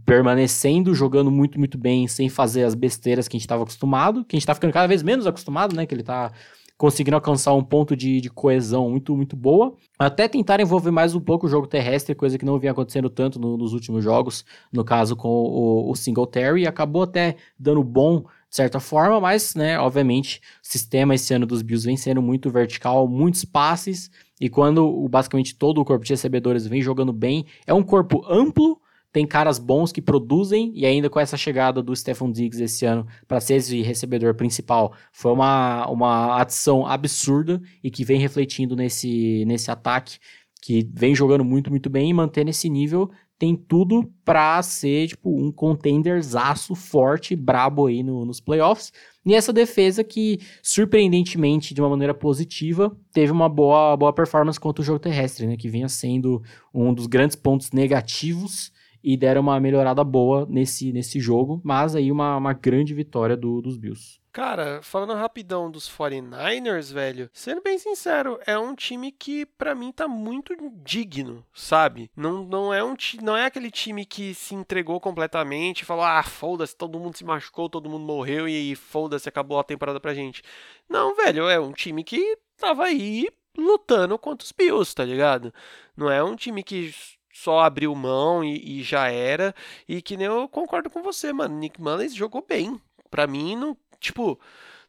permanecendo, 0.05 0.95
jogando 0.95 1.31
muito, 1.31 1.59
muito 1.59 1.78
bem, 1.78 2.09
sem 2.09 2.28
fazer 2.28 2.65
as 2.65 2.74
besteiras 2.74 3.28
que 3.28 3.36
a 3.36 3.39
gente 3.39 3.45
estava 3.45 3.62
acostumado, 3.62 4.24
que 4.24 4.35
a 4.35 4.36
gente 4.36 4.43
está 4.43 4.55
ficando 4.55 4.73
cada 4.73 4.89
vez 4.89 5.03
menos 5.03 5.27
acostumado, 5.27 5.77
né? 5.77 5.86
Que 5.86 5.95
ele 5.95 6.03
está 6.03 6.32
conseguindo 6.78 7.16
alcançar 7.16 7.52
um 7.55 7.62
ponto 7.62 7.96
de, 7.96 8.20
de, 8.20 8.30
coesão 8.30 8.88
muito, 8.88 9.14
muito 9.16 9.36
boa. 9.36 9.74
Até 9.98 10.28
tentar 10.28 10.60
envolver 10.60 10.92
mais 10.92 11.12
um 11.12 11.20
pouco 11.20 11.46
o 11.46 11.50
jogo 11.50 11.66
terrestre, 11.66 12.14
coisa 12.14 12.38
que 12.38 12.44
não 12.44 12.59
vinha 12.59 12.70
acontecendo 12.70 13.10
tanto 13.10 13.40
no, 13.40 13.56
nos 13.56 13.72
últimos 13.72 14.05
jogos, 14.05 14.44
no 14.72 14.84
caso 14.84 15.16
com 15.16 15.28
o, 15.28 15.90
o 15.90 15.94
Singletary, 15.96 16.68
acabou 16.68 17.02
até 17.02 17.34
dando 17.59 17.82
bom 17.82 18.20
de 18.48 18.56
certa 18.56 18.80
forma, 18.80 19.20
mas, 19.20 19.55
né, 19.55 19.78
obviamente, 19.78 20.40
o 20.64 20.66
sistema 20.66 21.14
esse 21.14 21.34
ano 21.34 21.44
dos 21.44 21.60
Bills 21.60 21.84
vem 21.84 21.98
sendo 21.98 22.22
muito 22.22 22.48
vertical, 22.48 23.06
muitos 23.06 23.44
passes, 23.44 24.10
e 24.40 24.48
quando 24.48 25.06
basicamente 25.09 25.55
todo 25.55 25.82
o 25.82 25.84
corpo 25.84 26.05
de 26.05 26.14
recebedores 26.14 26.66
vem 26.66 26.80
jogando 26.80 27.12
bem, 27.12 27.44
é 27.66 27.74
um 27.74 27.82
corpo 27.82 28.24
amplo, 28.26 28.80
tem 29.12 29.26
caras 29.26 29.59
bons 29.59 29.90
que 29.90 30.02
produzem, 30.02 30.70
e 30.74 30.85
ainda 30.85 31.09
com 31.09 31.18
essa 31.18 31.36
chegada 31.36 31.82
do 31.82 31.97
Stefan 31.97 32.30
Diggs 32.30 32.62
esse 32.62 32.85
ano 32.85 33.06
para 33.26 33.40
ser 33.40 33.55
esse 33.55 33.80
recebedor 33.80 34.35
principal, 34.35 34.93
foi 35.12 35.32
uma, 35.32 35.89
uma 35.89 36.40
adição 36.40 36.86
absurda 36.86 37.60
e 37.82 37.90
que 37.90 38.05
vem 38.05 38.20
refletindo 38.20 38.76
nesse, 38.76 39.44
nesse 39.47 39.70
ataque, 39.70 40.18
que 40.60 40.86
vem 40.93 41.14
jogando 41.14 41.44
muito, 41.44 41.70
muito 41.70 41.89
bem 41.89 42.10
e 42.10 42.14
mantendo 42.14 42.51
esse 42.51 42.68
nível. 42.68 43.10
Tem 43.39 43.55
tudo 43.55 44.12
para 44.24 44.60
ser 44.62 45.09
tipo 45.09 45.30
um 45.30 45.52
contenderzaço 45.52 46.74
forte, 46.74 47.36
brabo 47.36 47.86
aí 47.86 48.02
no, 48.02 48.24
nos 48.24 48.40
playoffs. 48.40 48.93
E 49.24 49.32
essa 49.32 49.52
defesa 49.52 50.02
que, 50.02 50.40
surpreendentemente, 50.60 51.72
de 51.72 51.80
uma 51.80 51.89
maneira 51.89 52.12
positiva, 52.12 52.94
teve 53.12 53.30
uma 53.30 53.48
boa, 53.48 53.97
boa 53.97 54.12
performance 54.12 54.59
contra 54.59 54.82
o 54.82 54.85
jogo 54.85 54.98
terrestre, 54.98 55.47
né? 55.47 55.56
Que 55.56 55.68
vinha 55.68 55.89
sendo 55.89 56.43
um 56.74 56.93
dos 56.93 57.06
grandes 57.06 57.36
pontos 57.36 57.70
negativos 57.70 58.72
e 59.09 59.16
deram 59.16 59.40
uma 59.40 59.59
melhorada 59.59 60.05
boa 60.05 60.47
nesse, 60.51 60.93
nesse 60.93 61.18
jogo, 61.18 61.62
mas 61.64 61.97
aí 61.97 62.12
uma, 62.12 62.36
uma 62.36 62.52
grande 62.52 62.93
vitória 62.93 63.35
do, 63.35 63.62
dos 63.62 63.78
Bills. 63.78 64.20
Cara, 64.30 64.82
falando 64.82 65.14
rapidão 65.14 65.70
dos 65.70 65.89
49ers, 65.89 66.93
velho, 66.93 67.30
sendo 67.32 67.62
bem 67.62 67.78
sincero, 67.78 68.39
é 68.47 68.59
um 68.59 68.74
time 68.74 69.10
que 69.10 69.47
para 69.47 69.74
mim 69.74 69.90
tá 69.93 70.06
muito 70.06 70.55
digno, 70.85 71.43
sabe? 71.55 72.10
Não, 72.14 72.44
não, 72.44 72.74
é 72.74 72.85
um 72.85 72.94
não 73.22 73.35
é 73.35 73.47
aquele 73.47 73.70
time 73.70 74.05
que 74.05 74.35
se 74.35 74.55
entregou 74.55 75.01
completamente 75.01 75.86
falou: 75.86 76.05
"Ah, 76.05 76.22
foda-se, 76.22 76.76
todo 76.76 77.01
mundo 77.01 77.16
se 77.16 77.24
machucou, 77.24 77.70
todo 77.70 77.89
mundo 77.89 78.05
morreu 78.05 78.47
e 78.47 78.76
foda-se, 78.76 79.26
acabou 79.26 79.59
a 79.59 79.64
temporada 79.64 79.98
pra 79.98 80.12
gente". 80.12 80.43
Não, 80.86 81.16
velho, 81.16 81.48
é 81.48 81.59
um 81.59 81.72
time 81.72 82.05
que 82.05 82.36
tava 82.59 82.85
aí 82.85 83.26
lutando 83.56 84.18
contra 84.18 84.44
os 84.44 84.52
Bills, 84.52 84.94
tá 84.94 85.02
ligado? 85.02 85.52
Não 85.97 86.10
é 86.10 86.22
um 86.22 86.36
time 86.36 86.62
que 86.62 86.93
só 87.39 87.60
abriu 87.60 87.94
mão 87.94 88.43
e, 88.44 88.81
e, 88.81 88.82
já 88.82 89.09
era. 89.09 89.55
E 89.89 90.02
que 90.02 90.16
nem 90.16 90.27
eu 90.27 90.48
concordo 90.48 90.90
com 90.90 91.02
você, 91.02 91.32
mano. 91.32 91.56
Nick 91.56 91.81
Mullins 91.81 92.15
jogou 92.15 92.44
bem. 92.47 92.81
Pra 93.10 93.27
mim, 93.27 93.56
não, 93.56 93.77
tipo, 94.01 94.39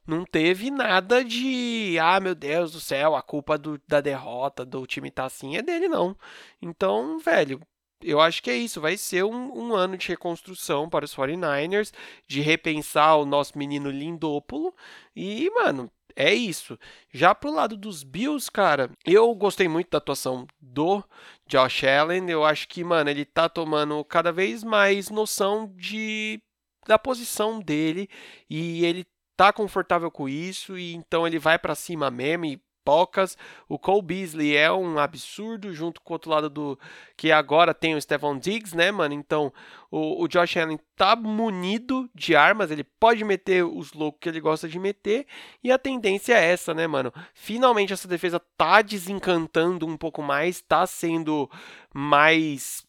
não 0.06 0.26
teve 0.26 0.72
nada 0.72 1.24
de. 1.24 1.98
Ah, 2.02 2.20
meu 2.20 2.36
Deus 2.36 2.72
do 2.72 2.80
céu, 2.80 3.16
a 3.16 3.22
culpa 3.22 3.58
do, 3.58 3.80
da 3.88 4.02
derrota 4.02 4.66
do 4.66 4.86
time 4.88 5.12
tá 5.12 5.26
assim 5.26 5.58
é 5.58 5.62
dele, 5.62 5.88
não. 5.88 6.16
Então, 6.62 7.20
velho. 7.20 7.62
Eu 8.02 8.22
acho 8.22 8.42
que 8.42 8.50
é 8.50 8.56
isso, 8.56 8.80
vai 8.80 8.96
ser 8.96 9.26
um, 9.26 9.58
um 9.58 9.76
ano 9.76 9.98
de 9.98 10.08
reconstrução 10.08 10.90
para 10.90 11.04
os 11.04 11.14
49ers, 11.14 11.92
de 12.26 12.40
repensar 12.40 13.18
o 13.18 13.26
nosso 13.26 13.58
menino 13.58 13.92
Lindópolo. 13.92 14.74
E, 15.14 15.50
mano, 15.52 15.92
é 16.20 16.34
isso. 16.34 16.78
Já 17.14 17.34
pro 17.34 17.50
lado 17.50 17.78
dos 17.78 18.04
Bills, 18.04 18.52
cara, 18.52 18.92
eu 19.06 19.34
gostei 19.34 19.70
muito 19.70 19.90
da 19.90 20.00
atuação 20.00 20.46
do 20.60 21.02
Josh 21.48 21.86
Allen. 21.86 22.30
Eu 22.30 22.44
acho 22.44 22.68
que, 22.68 22.84
mano, 22.84 23.10
ele 23.10 23.24
tá 23.24 23.48
tomando 23.48 24.04
cada 24.04 24.30
vez 24.30 24.62
mais 24.62 25.10
noção 25.10 25.74
de 25.78 26.42
da 26.86 27.00
posição 27.00 27.62
dele 27.62 28.10
e 28.50 28.84
ele 28.84 29.06
tá 29.38 29.54
confortável 29.54 30.12
com 30.12 30.28
isso 30.28 30.78
e 30.78 30.94
então 30.94 31.26
ele 31.26 31.40
vai 31.40 31.58
para 31.58 31.76
cima 31.76 32.10
mesmo 32.12 32.46
e 32.46 32.62
pipocas. 32.90 33.38
O 33.68 33.78
Cole 33.78 34.02
Beasley 34.02 34.56
é 34.56 34.72
um 34.72 34.98
absurdo, 34.98 35.74
junto 35.74 36.02
com 36.02 36.14
o 36.14 36.16
outro 36.16 36.32
lado 36.32 36.50
do. 36.50 36.80
Que 37.16 37.32
agora 37.32 37.74
tem 37.74 37.96
o 37.96 38.02
Stephon 38.02 38.38
Diggs, 38.38 38.76
né, 38.76 38.92
mano? 38.92 39.14
Então 39.14 39.54
o, 39.92 40.24
o 40.24 40.28
Josh 40.28 40.58
Allen 40.58 40.80
tá 40.96 41.16
munido 41.16 42.10
de 42.14 42.36
armas, 42.36 42.72
ele 42.72 42.84
pode 42.84 43.24
meter 43.24 43.64
os 43.64 43.94
loucos 43.94 44.20
que 44.22 44.30
ele 44.30 44.42
gosta 44.42 44.68
de 44.68 44.80
meter. 44.80 45.26
E 45.64 45.72
a 45.72 45.78
tendência 45.78 46.34
é 46.34 46.52
essa, 46.52 46.74
né, 46.74 46.88
mano? 46.88 47.14
Finalmente 47.34 47.94
essa 47.94 48.08
defesa 48.08 48.40
tá 48.58 48.82
desencantando 48.82 49.86
um 49.86 49.98
pouco 49.98 50.22
mais, 50.22 50.62
tá 50.62 50.86
sendo 50.88 51.50
mais 51.94 52.89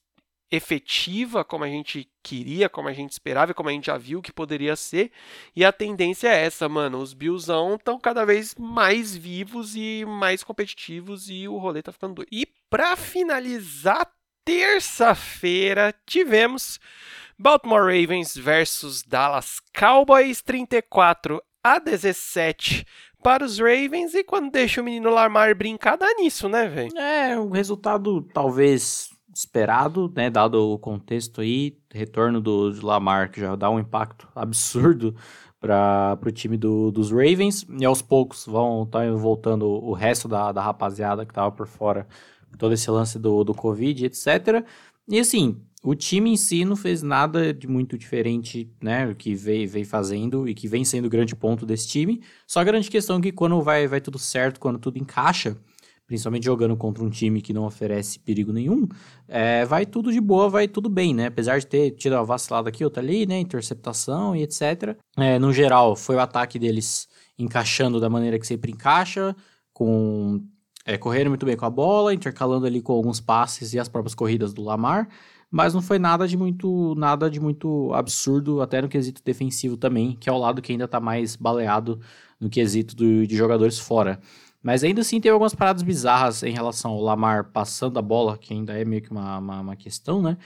efetiva 0.51 1.45
como 1.45 1.65
a 1.65 1.69
gente 1.69 2.11
queria, 2.23 2.69
como 2.69 2.89
a 2.89 2.93
gente 2.93 3.13
esperava, 3.13 3.55
como 3.55 3.69
a 3.69 3.73
gente 3.73 3.87
já 3.87 3.97
viu 3.97 4.21
que 4.21 4.33
poderia 4.33 4.75
ser. 4.75 5.13
E 5.55 5.65
a 5.65 5.73
tendência 5.73 6.29
é 6.29 6.45
essa, 6.45 6.69
mano. 6.69 6.99
Os 6.99 7.15
Billsão 7.15 7.77
estão 7.77 7.99
cada 7.99 8.25
vez 8.25 8.55
mais 8.59 9.17
vivos 9.17 9.77
e 9.77 10.05
mais 10.07 10.43
competitivos 10.43 11.31
e 11.31 11.47
o 11.47 11.57
rolê 11.57 11.83
tá 11.83 11.93
ficando 11.93 12.15
doido. 12.15 12.29
E 12.33 12.47
para 12.69 12.97
finalizar, 12.97 14.11
terça-feira 14.45 15.95
tivemos 16.05 16.81
Baltimore 17.39 17.85
Ravens 17.85 18.37
versus 18.37 19.03
Dallas 19.03 19.61
Cowboys 19.79 20.43
34 20.43 21.41
a 21.63 21.79
17 21.79 22.85
para 23.23 23.45
os 23.45 23.59
Ravens 23.59 24.15
e 24.15 24.25
quando 24.25 24.51
deixa 24.51 24.81
o 24.81 24.85
menino 24.85 25.11
Lamar 25.11 25.55
brincar 25.55 25.97
dá 25.97 26.13
nisso, 26.15 26.49
né, 26.49 26.69
velho? 26.69 26.97
É, 26.99 27.39
o 27.39 27.51
resultado 27.51 28.23
talvez 28.33 29.11
esperado, 29.35 30.13
né, 30.15 30.31
dado 30.31 30.73
o 30.73 30.79
contexto 30.79 31.41
aí, 31.41 31.77
retorno 31.93 32.41
do 32.41 32.73
Lamar, 32.85 33.31
que 33.31 33.41
já 33.41 33.55
dá 33.57 33.71
um 33.71 33.79
impacto 33.79 34.29
absurdo 34.35 35.15
para 35.61 36.19
o 36.25 36.31
time 36.31 36.57
do, 36.57 36.91
dos 36.91 37.11
Ravens, 37.11 37.67
e 37.69 37.85
aos 37.85 38.01
poucos 38.01 38.47
vão 38.47 38.85
estar 38.85 39.05
tá 39.05 39.13
voltando 39.13 39.67
o 39.67 39.93
resto 39.93 40.27
da, 40.27 40.53
da 40.53 40.63
rapaziada 40.63 41.25
que 41.27 41.33
estava 41.33 41.53
por 41.53 41.67
fora, 41.67 42.09
todo 42.59 42.73
esse 42.73 42.91
lance 42.91 43.19
do, 43.19 43.45
do 43.45 43.55
Covid, 43.55 44.07
etc. 44.07 44.65
E 45.07 45.19
assim, 45.19 45.61
o 45.83 45.95
time 45.95 46.31
em 46.31 46.37
si 46.37 46.65
não 46.65 46.77
fez 46.77 47.03
nada 47.03 47.53
de 47.55 47.67
muito 47.67 47.97
diferente, 47.97 48.71
né, 48.83 49.15
que 49.15 49.35
veio, 49.35 49.69
veio 49.69 49.87
fazendo 49.87 50.49
e 50.49 50.55
que 50.55 50.69
vem 50.69 50.85
sendo 50.85 51.07
o 51.07 51.11
grande 51.11 51.35
ponto 51.35 51.65
desse 51.65 51.89
time, 51.89 52.23
só 52.47 52.61
a 52.61 52.65
grande 52.65 52.91
questão 52.91 53.19
é 53.19 53.21
que 53.21 53.33
quando 53.33 53.61
vai, 53.63 53.87
vai 53.87 54.01
tudo 54.01 54.19
certo, 54.19 54.61
quando 54.61 54.79
tudo 54.79 54.99
encaixa, 54.99 55.57
principalmente 56.11 56.45
jogando 56.45 56.77
contra 56.77 57.05
um 57.05 57.09
time 57.09 57.41
que 57.41 57.53
não 57.53 57.65
oferece 57.65 58.19
perigo 58.19 58.53
nenhum, 58.53 58.89
é, 59.29 59.65
vai 59.65 59.87
tudo 59.87 60.11
de 60.11 60.21
boa, 60.21 60.49
vai 60.49 60.67
tudo 60.67 60.89
bem, 60.89 61.15
né? 61.15 61.27
Apesar 61.27 61.61
de 61.61 61.69
ter 61.69 61.93
tido 61.93 62.17
uma 62.17 62.25
vacilada 62.25 62.69
aqui, 62.69 62.83
outra 62.83 63.01
ali, 63.01 63.25
né? 63.27 63.39
Interceptação 63.39 64.35
e 64.35 64.43
etc. 64.43 64.97
É, 65.17 65.39
no 65.39 65.53
geral, 65.53 65.95
foi 65.95 66.17
o 66.17 66.21
ataque 66.21 66.59
deles 66.59 67.09
encaixando 67.39 68.01
da 68.01 68.11
maneira 68.11 68.41
que 68.41 68.47
sempre 68.47 68.73
encaixa, 68.73 69.37
com 69.73 70.43
é, 70.85 70.99
correndo 70.99 71.29
muito 71.29 71.47
bem 71.47 71.57
com 71.57 71.65
a 71.65 71.71
bola, 71.71 72.13
intercalando 72.13 72.67
ali 72.67 72.83
com 72.83 72.93
alguns 72.93 73.21
passes 73.21 73.73
e 73.73 73.79
as 73.79 73.89
próprias 73.89 74.13
corridas 74.13 74.53
do 74.53 74.65
Lamar, 74.65 75.09
mas 75.49 75.73
não 75.73 75.81
foi 75.81 76.01
nada 76.01 76.27
de 76.27 76.37
muito 76.37 76.93
nada 76.97 77.31
de 77.31 77.39
muito 77.39 77.93
absurdo, 77.95 78.61
até 78.61 78.83
no 78.83 78.89
quesito 78.89 79.23
defensivo 79.25 79.77
também, 79.77 80.17
que 80.19 80.29
é 80.29 80.33
o 80.33 80.39
lado 80.39 80.61
que 80.61 80.73
ainda 80.73 80.87
está 80.87 80.99
mais 80.99 81.37
baleado 81.37 82.01
no 82.41 82.51
quesito 82.51 82.97
do, 82.97 83.25
de 83.29 83.37
jogadores 83.37 83.79
fora. 83.79 84.19
Mas 84.63 84.85
ainda 84.85 85.01
assim 85.01 85.21
teve 85.21 85.33
algumas 85.33 85.55
paradas 85.55 85.83
bizarras 85.83 86.43
em 86.43 86.53
relação 86.53 86.93
ao 86.93 87.01
Lamar 87.01 87.51
passando 87.53 87.99
a 87.99 88.03
bola, 88.03 88.37
que 88.37 88.53
ainda 88.53 88.79
é 88.79 88.85
meio 88.85 89.03
que 89.03 89.11
uma, 89.11 89.39
uma, 89.39 89.61
uma 89.61 89.77
questão, 89.77 90.21
né? 90.21 90.37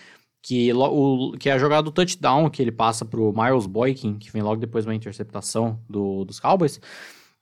Que, 0.41 0.73
o, 0.73 1.33
que 1.39 1.49
é 1.49 1.53
a 1.53 1.59
jogada 1.59 1.83
do 1.83 1.91
touchdown 1.91 2.51
que 2.51 2.61
ele 2.61 2.71
passa 2.71 3.05
pro 3.05 3.33
Miles 3.33 3.67
Boykin, 3.67 4.19
que 4.19 4.31
vem 4.31 4.43
logo 4.43 4.61
depois 4.61 4.85
de 4.85 4.91
uma 4.91 4.95
interceptação 4.95 5.81
do, 5.89 6.25
dos 6.25 6.39
Cowboys 6.39 6.81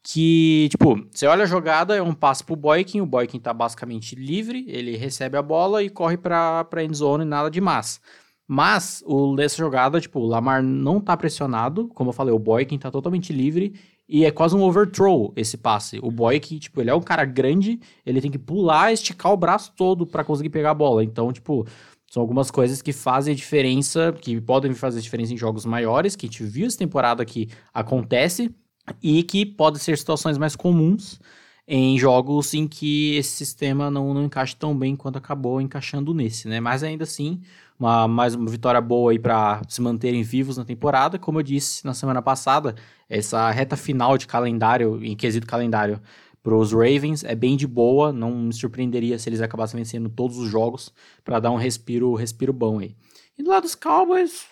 que, 0.03 0.69
tipo, 0.71 1.07
você 1.11 1.27
olha 1.27 1.45
a 1.45 1.47
jogada, 1.47 1.95
é 1.95 2.03
um 2.03 2.13
passe 2.13 2.43
pro 2.43 2.57
Boykin, 2.57 3.01
o 3.01 3.07
Boykin 3.07 3.39
tá 3.39 3.53
basicamente 3.53 4.17
livre, 4.17 4.65
ele 4.69 4.97
recebe 4.97 5.37
a 5.37 5.43
bola 5.43 5.83
e 5.83 5.89
corre 5.89 6.17
pra, 6.17 6.65
pra 6.65 6.83
endzone, 6.83 7.25
nada 7.25 7.51
demais. 7.51 8.01
Mas, 8.47 9.03
o, 9.07 9.35
nessa 9.37 9.57
jogada, 9.57 10.01
tipo, 10.01 10.19
o 10.19 10.27
Lamar 10.27 10.63
não 10.63 11.01
tá 11.01 11.17
pressionado, 11.17 11.89
como 11.89 12.11
eu 12.11 12.15
falei, 12.15 12.35
o 12.35 12.39
Boykin 12.39 12.79
tá 12.79 12.91
totalmente 12.91 13.33
livre, 13.33 13.75
e 14.13 14.27
é 14.27 14.31
quase 14.31 14.55
um 14.55 14.63
overthrow 14.63 15.33
esse 15.35 15.57
passe. 15.57 15.99
O 16.03 16.11
Boykin, 16.11 16.59
tipo, 16.59 16.83
ele 16.83 16.91
é 16.91 16.95
um 16.95 17.01
cara 17.01 17.25
grande, 17.25 17.81
ele 18.05 18.21
tem 18.21 18.31
que 18.31 18.39
pular, 18.39 18.93
esticar 18.93 19.33
o 19.33 19.37
braço 19.39 19.73
todo 19.75 20.07
para 20.07 20.23
conseguir 20.23 20.51
pegar 20.51 20.73
a 20.73 20.75
bola. 20.75 21.03
Então, 21.03 21.33
tipo, 21.33 21.67
são 22.11 22.21
algumas 22.21 22.51
coisas 22.51 22.83
que 22.83 22.93
fazem 22.93 23.35
diferença, 23.35 24.13
que 24.13 24.39
podem 24.39 24.75
fazer 24.75 25.01
diferença 25.01 25.33
em 25.33 25.39
jogos 25.39 25.65
maiores, 25.65 26.15
que 26.15 26.27
a 26.27 26.29
gente 26.29 26.45
viu 26.45 26.67
essa 26.67 26.77
temporada 26.77 27.25
que 27.25 27.49
acontece, 27.73 28.55
e 29.03 29.23
que 29.23 29.47
podem 29.47 29.81
ser 29.81 29.97
situações 29.97 30.37
mais 30.37 30.55
comuns 30.55 31.19
em 31.67 31.99
jogos 31.99 32.53
em 32.53 32.69
que 32.69 33.17
esse 33.17 33.31
sistema 33.31 33.91
não, 33.91 34.13
não 34.13 34.25
encaixa 34.25 34.55
tão 34.59 34.77
bem 34.77 34.95
quanto 34.95 35.17
acabou 35.17 35.59
encaixando 35.59 36.13
nesse, 36.13 36.49
né? 36.49 36.61
Mas 36.61 36.83
ainda 36.83 37.05
assim, 37.05 37.41
uma, 37.83 38.07
mais 38.07 38.35
uma 38.35 38.49
vitória 38.49 38.81
boa 38.81 39.11
aí 39.11 39.19
para 39.19 39.61
se 39.69 39.83
manterem 39.83 40.23
vivos 40.23 40.57
na 40.57 40.65
temporada. 40.65 41.19
Como 41.19 41.39
eu 41.39 41.43
disse 41.43 41.85
na 41.85 41.93
semana 41.93 42.23
passada, 42.23 42.77
essa 43.09 43.51
reta 43.51 43.77
final 43.77 44.17
de 44.17 44.27
calendário, 44.27 45.05
em 45.05 45.17
quesito 45.17 45.47
calendário, 45.47 46.01
para 46.43 46.55
os 46.55 46.73
Ravens 46.73 47.25
é 47.25 47.35
bem 47.35 47.57
de 47.57 47.67
boa. 47.67 48.13
Não 48.13 48.31
me 48.31 48.53
surpreenderia 48.53 49.19
se 49.19 49.29
eles 49.29 49.41
acabassem 49.41 49.79
vencendo 49.79 50.09
todos 50.09 50.39
os 50.39 50.49
jogos 50.49 50.93
para 51.25 51.41
dar 51.41 51.51
um 51.51 51.57
respiro, 51.57 52.15
respiro 52.15 52.53
bom 52.53 52.79
aí. 52.79 52.95
E 53.37 53.43
do 53.43 53.51
lado 53.51 53.65
dos 53.65 53.75
Cowboys, 53.75 54.45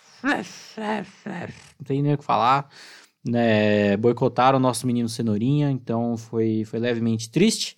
não 1.79 1.85
tem 1.85 2.01
nem 2.01 2.13
o 2.13 2.17
que 2.17 2.23
falar 2.23 2.69
né, 3.23 3.95
boicotaram 3.97 4.57
o 4.57 4.61
nosso 4.61 4.87
menino 4.87 5.07
Cenourinha, 5.07 5.69
então 5.71 6.17
foi, 6.17 6.63
foi 6.65 6.79
levemente 6.79 7.29
triste. 7.29 7.77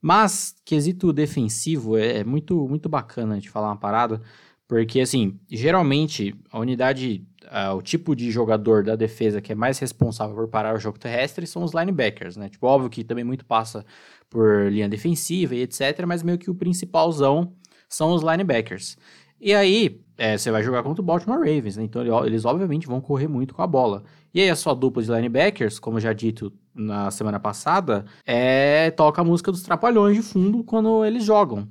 Mas, 0.00 0.54
quesito 0.64 1.12
defensivo, 1.12 1.96
é, 1.96 2.18
é 2.18 2.24
muito, 2.24 2.68
muito 2.68 2.88
bacana 2.88 3.38
de 3.40 3.50
falar 3.50 3.68
uma 3.68 3.76
parada, 3.76 4.22
porque, 4.68 5.00
assim, 5.00 5.40
geralmente 5.50 6.34
a 6.52 6.60
unidade, 6.60 7.24
uh, 7.44 7.74
o 7.74 7.80
tipo 7.80 8.14
de 8.14 8.30
jogador 8.30 8.84
da 8.84 8.94
defesa 8.94 9.40
que 9.40 9.50
é 9.50 9.54
mais 9.54 9.78
responsável 9.78 10.36
por 10.36 10.46
parar 10.46 10.76
o 10.76 10.78
jogo 10.78 10.98
terrestre 10.98 11.46
são 11.46 11.64
os 11.64 11.72
linebackers, 11.72 12.36
né? 12.36 12.50
Tipo, 12.50 12.66
óbvio 12.66 12.90
que 12.90 13.02
também 13.02 13.24
muito 13.24 13.46
passa 13.46 13.84
por 14.28 14.70
linha 14.70 14.86
defensiva 14.86 15.54
e 15.54 15.62
etc, 15.62 16.04
mas 16.06 16.22
meio 16.22 16.36
que 16.36 16.50
o 16.50 16.54
principalzão 16.54 17.54
são 17.88 18.12
os 18.12 18.22
linebackers. 18.22 18.98
E 19.40 19.54
aí, 19.54 20.02
é, 20.18 20.36
você 20.36 20.50
vai 20.50 20.62
jogar 20.62 20.82
contra 20.82 21.00
o 21.00 21.04
Baltimore 21.04 21.38
Ravens, 21.38 21.78
né? 21.78 21.84
Então 21.84 22.26
eles 22.26 22.44
obviamente 22.44 22.86
vão 22.86 23.00
correr 23.00 23.28
muito 23.28 23.54
com 23.54 23.62
a 23.62 23.66
bola. 23.66 24.02
E 24.34 24.40
aí 24.42 24.50
a 24.50 24.56
sua 24.56 24.74
dupla 24.74 25.02
de 25.02 25.10
linebackers, 25.10 25.78
como 25.78 25.98
já 25.98 26.12
dito 26.12 26.52
na 26.74 27.10
semana 27.10 27.40
passada, 27.40 28.04
é 28.26 28.90
toca 28.90 29.22
a 29.22 29.24
música 29.24 29.50
dos 29.50 29.62
Trapalhões 29.62 30.16
de 30.16 30.22
fundo 30.22 30.62
quando 30.62 31.04
eles 31.06 31.24
jogam. 31.24 31.66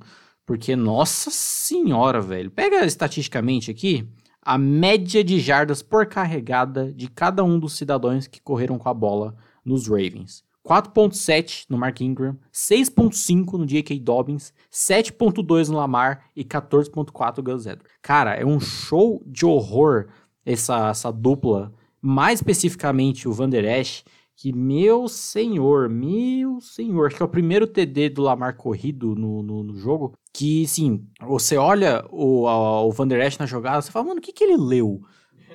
Porque, 0.48 0.74
nossa 0.74 1.30
senhora, 1.30 2.22
velho. 2.22 2.50
Pega 2.50 2.82
estatisticamente 2.86 3.70
aqui 3.70 4.08
a 4.40 4.56
média 4.56 5.22
de 5.22 5.38
jardas 5.38 5.82
por 5.82 6.06
carregada 6.06 6.90
de 6.90 7.06
cada 7.06 7.44
um 7.44 7.58
dos 7.58 7.76
cidadãos 7.76 8.26
que 8.26 8.40
correram 8.40 8.78
com 8.78 8.88
a 8.88 8.94
bola 8.94 9.36
nos 9.62 9.86
Ravens. 9.86 10.42
4.7 10.66 11.66
no 11.68 11.76
Mark 11.76 12.00
Ingram, 12.00 12.34
6.5 12.50 13.58
no 13.58 13.66
J.K. 13.66 14.00
Dobbins, 14.00 14.54
7.2 14.72 15.68
no 15.68 15.76
Lamar 15.76 16.24
e 16.34 16.42
14.4 16.42 17.36
no 17.36 17.42
Gus 17.42 17.66
Edwards. 17.66 17.92
Cara, 18.00 18.32
é 18.32 18.46
um 18.46 18.58
show 18.58 19.22
de 19.26 19.44
horror 19.44 20.06
essa, 20.46 20.88
essa 20.88 21.12
dupla 21.12 21.74
mais 22.00 22.38
especificamente 22.38 23.28
o 23.28 23.34
Van 23.34 23.50
Der 23.50 23.66
Esch, 23.66 24.02
que, 24.38 24.52
meu 24.52 25.08
senhor, 25.08 25.88
meu 25.88 26.60
senhor, 26.60 27.08
acho 27.08 27.16
que 27.16 27.22
é 27.22 27.26
o 27.26 27.28
primeiro 27.28 27.66
TD 27.66 28.10
do 28.10 28.22
Lamar 28.22 28.56
corrido 28.56 29.16
no, 29.16 29.42
no, 29.42 29.64
no 29.64 29.74
jogo, 29.74 30.16
que, 30.32 30.64
sim, 30.68 31.04
você 31.20 31.56
olha 31.56 32.06
o, 32.08 32.46
a, 32.46 32.84
o 32.84 32.92
Van 32.92 33.08
Der 33.08 33.20
Esch 33.26 33.36
na 33.36 33.46
jogada, 33.46 33.82
você 33.82 33.90
fala, 33.90 34.06
mano, 34.06 34.20
o 34.20 34.22
que 34.22 34.32
que 34.32 34.44
ele 34.44 34.56
leu? 34.56 35.02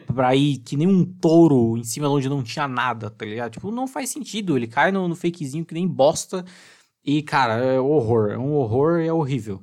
Pra 0.05 0.35
ir 0.35 0.57
que 0.57 0.75
nem 0.75 0.85
um 0.85 1.05
touro 1.05 1.77
em 1.77 1.83
cima 1.85 2.09
onde 2.09 2.27
não 2.27 2.43
tinha 2.43 2.67
nada, 2.67 3.09
tá 3.09 3.23
ligado? 3.23 3.53
Tipo, 3.53 3.71
não 3.71 3.87
faz 3.87 4.09
sentido, 4.09 4.57
ele 4.57 4.67
cai 4.67 4.91
no, 4.91 5.07
no 5.07 5.15
fakezinho 5.15 5.63
que 5.63 5.73
nem 5.73 5.87
bosta, 5.87 6.43
e, 7.05 7.23
cara, 7.23 7.63
é 7.63 7.79
horror, 7.79 8.31
é 8.31 8.37
um 8.37 8.53
horror 8.55 8.99
e 8.99 9.07
é 9.07 9.13
horrível. 9.13 9.61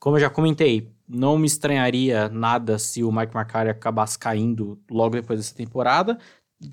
Como 0.00 0.16
eu 0.16 0.20
já 0.20 0.30
comentei, 0.30 0.90
não 1.06 1.36
me 1.36 1.46
estranharia 1.46 2.30
nada 2.30 2.78
se 2.78 3.04
o 3.04 3.12
Mike 3.12 3.36
McCarthy 3.36 3.70
acabasse 3.70 4.18
caindo 4.18 4.80
logo 4.90 5.14
depois 5.14 5.38
dessa 5.38 5.54
temporada. 5.54 6.18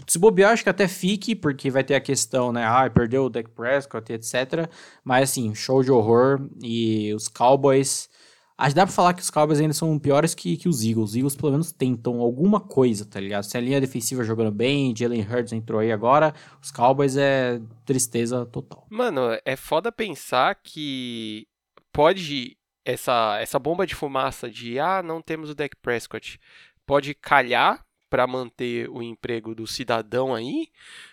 Se 0.07 0.19
bobear, 0.19 0.51
acho 0.51 0.63
que 0.63 0.69
até 0.69 0.87
fique, 0.87 1.35
porque 1.35 1.69
vai 1.69 1.83
ter 1.83 1.95
a 1.95 2.01
questão, 2.01 2.51
né? 2.51 2.65
Ah, 2.65 2.89
perdeu 2.89 3.25
o 3.25 3.29
Dak 3.29 3.49
Prescott, 3.49 4.11
etc. 4.11 4.69
Mas, 5.03 5.29
assim, 5.29 5.53
show 5.55 5.83
de 5.83 5.91
horror. 5.91 6.47
E 6.61 7.13
os 7.13 7.27
Cowboys... 7.27 8.09
Acho 8.57 8.71
que 8.71 8.75
dá 8.75 8.85
pra 8.85 8.93
falar 8.93 9.13
que 9.13 9.21
os 9.21 9.29
Cowboys 9.29 9.61
ainda 9.61 9.73
são 9.73 9.97
piores 9.97 10.35
que, 10.35 10.57
que 10.57 10.67
os 10.67 10.83
Eagles. 10.83 11.11
Os 11.11 11.15
Eagles, 11.15 11.35
pelo 11.35 11.53
menos, 11.53 11.71
tentam 11.71 12.19
alguma 12.19 12.59
coisa, 12.59 13.05
tá 13.05 13.17
ligado? 13.17 13.43
Se 13.43 13.57
a 13.57 13.61
linha 13.61 13.79
defensiva 13.79 14.21
jogando 14.21 14.51
bem, 14.51 14.93
Jalen 14.93 15.21
Hurts 15.21 15.53
entrou 15.53 15.79
aí 15.79 15.93
agora, 15.93 16.33
os 16.61 16.69
Cowboys 16.69 17.15
é 17.15 17.61
tristeza 17.85 18.45
total. 18.45 18.85
Mano, 18.89 19.21
é 19.45 19.55
foda 19.55 19.93
pensar 19.93 20.55
que 20.61 21.47
pode 21.93 22.57
essa, 22.85 23.37
essa 23.39 23.59
bomba 23.59 23.85
de 23.85 23.95
fumaça 23.95 24.49
de 24.49 24.79
ah, 24.79 25.01
não 25.01 25.21
temos 25.21 25.49
o 25.49 25.55
Dak 25.55 25.75
Prescott 25.77 26.39
pode 26.85 27.13
calhar 27.13 27.85
para 28.09 28.27
manter 28.27 28.89
o 28.89 29.01
emprego 29.01 29.53
do 29.53 29.67
cidadão 29.67 30.33
aí, 30.33 30.69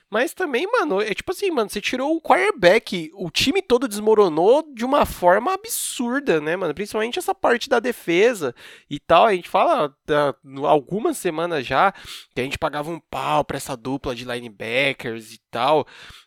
mas 0.08 0.32
também, 0.32 0.70
mano, 0.70 1.00
é 1.00 1.12
tipo 1.12 1.32
assim, 1.32 1.50
mano, 1.50 1.68
você 1.68 1.80
tirou 1.80 2.14
o 2.14 2.20
quarterback, 2.20 3.10
o 3.14 3.28
time 3.28 3.60
todo 3.60 3.88
desmoronou 3.88 4.62
de 4.72 4.84
uma 4.84 5.04
forma 5.04 5.52
absurda, 5.52 6.40
né, 6.40 6.54
mano? 6.54 6.72
Principalmente 6.72 7.18
essa 7.18 7.34
parte 7.34 7.68
da 7.68 7.80
defesa 7.80 8.54
e 8.88 9.00
tal. 9.00 9.26
A 9.26 9.34
gente 9.34 9.48
fala 9.48 9.92
há 10.08 10.68
algumas 10.68 11.18
semanas 11.18 11.66
já 11.66 11.92
que 12.34 12.40
a 12.40 12.44
gente 12.44 12.56
pagava 12.56 12.88
um 12.88 13.00
pau 13.00 13.44
pra 13.44 13.56
essa 13.56 13.76
dupla 13.76 14.14
de 14.14 14.24
linebackers 14.24 15.34
e 15.34 15.40
tal. 15.50 15.84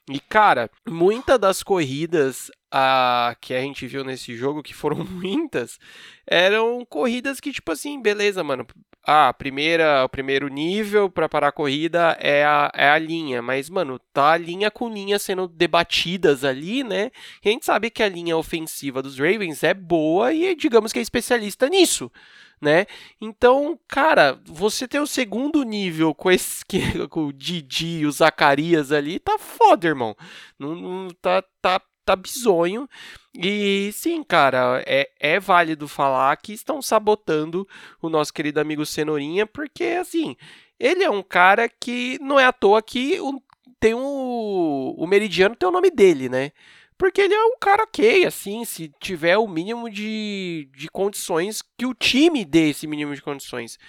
E, 0.09 0.19
cara, 0.19 0.69
muitas 0.85 1.39
das 1.39 1.63
corridas 1.63 2.51
a, 2.71 3.35
que 3.39 3.53
a 3.53 3.61
gente 3.61 3.87
viu 3.87 4.03
nesse 4.03 4.35
jogo, 4.35 4.61
que 4.61 4.73
foram 4.73 4.97
muitas, 5.05 5.79
eram 6.27 6.85
corridas 6.85 7.39
que, 7.39 7.51
tipo 7.53 7.71
assim, 7.71 8.01
beleza, 8.01 8.43
mano. 8.43 8.67
Ah, 9.03 9.33
primeira, 9.33 10.03
o 10.03 10.09
primeiro 10.09 10.47
nível 10.49 11.09
para 11.09 11.29
parar 11.29 11.47
a 11.47 11.51
corrida 11.51 12.17
é 12.19 12.43
a, 12.43 12.71
é 12.75 12.89
a 12.89 12.97
linha, 12.97 13.41
mas, 13.41 13.69
mano, 13.69 13.99
tá 14.13 14.33
a 14.33 14.37
linha 14.37 14.69
com 14.69 14.89
linha 14.89 15.17
sendo 15.17 15.47
debatidas 15.47 16.43
ali, 16.43 16.83
né? 16.83 17.09
E 17.43 17.49
a 17.49 17.51
gente 17.51 17.65
sabe 17.65 17.89
que 17.89 18.03
a 18.03 18.09
linha 18.09 18.37
ofensiva 18.37 19.01
dos 19.01 19.17
Ravens 19.17 19.63
é 19.63 19.73
boa 19.73 20.33
e 20.33 20.53
digamos 20.55 20.93
que 20.93 20.99
é 20.99 21.01
especialista 21.01 21.67
nisso 21.69 22.11
né? 22.61 22.85
Então, 23.21 23.79
cara, 23.87 24.39
você 24.45 24.87
ter 24.87 24.99
o 24.99 25.07
segundo 25.07 25.63
nível 25.63 26.13
com 26.13 26.29
esse 26.29 26.63
com 27.09 27.27
o 27.27 27.33
Didi 27.33 27.99
e 27.99 28.05
o 28.05 28.11
Zacarias 28.11 28.91
ali, 28.91 29.19
tá 29.19 29.37
foda, 29.37 29.87
irmão. 29.87 30.15
Não, 30.57 30.75
não 30.75 31.07
tá, 31.21 31.43
tá 31.61 31.81
tá 32.09 32.15
bizonho. 32.15 32.89
E 33.33 33.91
sim, 33.93 34.23
cara, 34.23 34.83
é, 34.85 35.09
é 35.19 35.39
válido 35.39 35.87
falar 35.87 36.35
que 36.37 36.53
estão 36.53 36.81
sabotando 36.81 37.67
o 38.01 38.09
nosso 38.09 38.33
querido 38.33 38.59
amigo 38.59 38.85
Cenourinha, 38.85 39.45
porque 39.45 39.83
assim, 39.99 40.35
ele 40.79 41.03
é 41.03 41.09
um 41.09 41.21
cara 41.21 41.69
que 41.69 42.17
não 42.19 42.39
é 42.39 42.45
à 42.45 42.51
toa 42.51 42.81
que 42.81 43.19
o, 43.19 43.41
tem 43.79 43.93
um, 43.93 44.95
o 44.97 45.07
Meridiano 45.07 45.55
tem 45.55 45.69
o 45.69 45.71
nome 45.71 45.91
dele, 45.91 46.27
né? 46.27 46.51
Porque 46.97 47.21
ele 47.21 47.33
é 47.33 47.45
um 47.45 47.57
cara 47.57 47.83
ok, 47.83 48.25
assim, 48.25 48.65
se 48.65 48.91
tiver 48.99 49.37
o 49.37 49.47
mínimo 49.47 49.89
de, 49.89 50.69
de 50.75 50.89
condições, 50.89 51.61
que 51.77 51.85
o 51.85 51.93
time 51.93 52.43
dê 52.43 52.71
esse 52.71 52.85
mínimo 52.87 53.15
de 53.15 53.21
condições. 53.21 53.79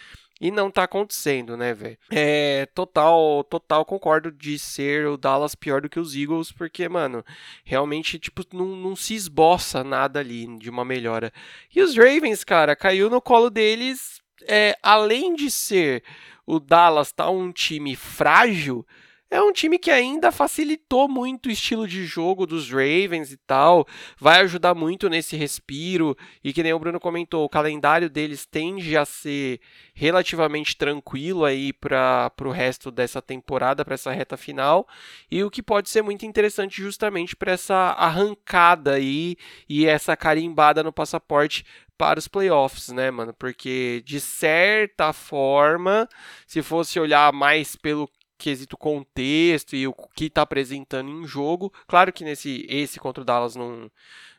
E 0.41 0.51
não 0.51 0.71
tá 0.71 0.85
acontecendo, 0.85 1.55
né, 1.55 1.75
velho? 1.75 1.99
É, 2.11 2.67
total, 2.75 3.45
total 3.45 3.85
concordo 3.85 4.33
de 4.33 4.59
ser 4.59 5.07
o 5.07 5.19
Dallas 5.19 5.55
pior 5.55 5.83
do 5.83 5.89
que 5.89 6.01
os 6.01 6.17
Eagles, 6.17 6.51
porque, 6.51 6.89
mano, 6.89 7.23
realmente, 7.63 8.19
tipo, 8.19 8.43
não, 8.53 8.69
não 8.69 8.97
se 8.97 9.15
esboça 9.15 9.85
nada 9.85 10.21
ali 10.21 10.47
de 10.57 10.71
uma 10.71 10.85
melhora. 10.85 11.31
E 11.75 11.83
os 11.83 11.95
Ravens, 11.95 12.43
cara, 12.43 12.75
caiu 12.75 13.11
no 13.11 13.21
colo 13.21 13.51
deles, 13.51 14.23
é, 14.49 14.75
além 14.83 15.35
de 15.35 15.51
ser 15.51 16.03
o 16.47 16.59
Dallas 16.59 17.13
tá 17.13 17.31
um 17.31 17.53
time 17.53 17.95
frágil, 17.95 18.85
é 19.31 19.41
um 19.41 19.53
time 19.53 19.79
que 19.79 19.93
ainda 19.93 20.33
facilitou 20.33 21.09
muito 21.09 21.47
o 21.47 21.53
estilo 21.53 21.87
de 21.87 22.05
jogo 22.05 22.47
dos 22.47 22.69
Ravens 22.69 23.31
e 23.31 23.37
tal. 23.37 23.87
Vai 24.19 24.41
ajudar 24.41 24.75
muito 24.75 25.09
nesse 25.09 25.37
respiro. 25.37 26.17
E 26.43 26.53
que 26.53 26.65
nem 26.65 26.73
o 26.73 26.79
Bruno 26.79 26.99
comentou, 26.99 27.45
o 27.45 27.49
calendário 27.49 28.11
deles 28.11 28.45
tende 28.45 28.97
a 28.97 29.05
ser 29.05 29.61
relativamente 29.95 30.77
tranquilo 30.77 31.45
aí 31.45 31.73
para 31.73 32.33
o 32.43 32.51
resto 32.51 32.91
dessa 32.91 33.23
temporada, 33.23 33.85
para 33.85 33.95
essa 33.95 34.11
reta 34.11 34.37
final. 34.37 34.89
E 35.31 35.45
o 35.45 35.51
que 35.51 35.63
pode 35.63 35.89
ser 35.89 36.03
muito 36.03 36.27
interessante 36.27 36.83
justamente 36.83 37.37
para 37.37 37.53
essa 37.53 37.77
arrancada 37.77 38.95
aí 38.95 39.37
e 39.69 39.87
essa 39.87 40.17
carimbada 40.17 40.83
no 40.83 40.93
passaporte 40.93 41.65
para 41.97 42.19
os 42.19 42.27
playoffs, 42.27 42.89
né, 42.89 43.11
mano? 43.11 43.33
Porque 43.35 44.03
de 44.05 44.19
certa 44.19 45.13
forma, 45.13 46.09
se 46.47 46.63
fosse 46.63 46.99
olhar 46.99 47.31
mais 47.31 47.77
pelo 47.77 48.11
quesito 48.41 48.77
contexto 48.77 49.77
e 49.77 49.87
o 49.87 49.95
que 50.17 50.25
está 50.25 50.43
apresentando 50.43 51.11
em 51.11 51.27
jogo. 51.27 51.73
Claro 51.87 52.13
que 52.13 52.25
nesse 52.25 52.67
esse 52.69 52.99
contra 52.99 53.23
o 53.23 53.25
Dallas 53.25 53.55
não, 53.55 53.91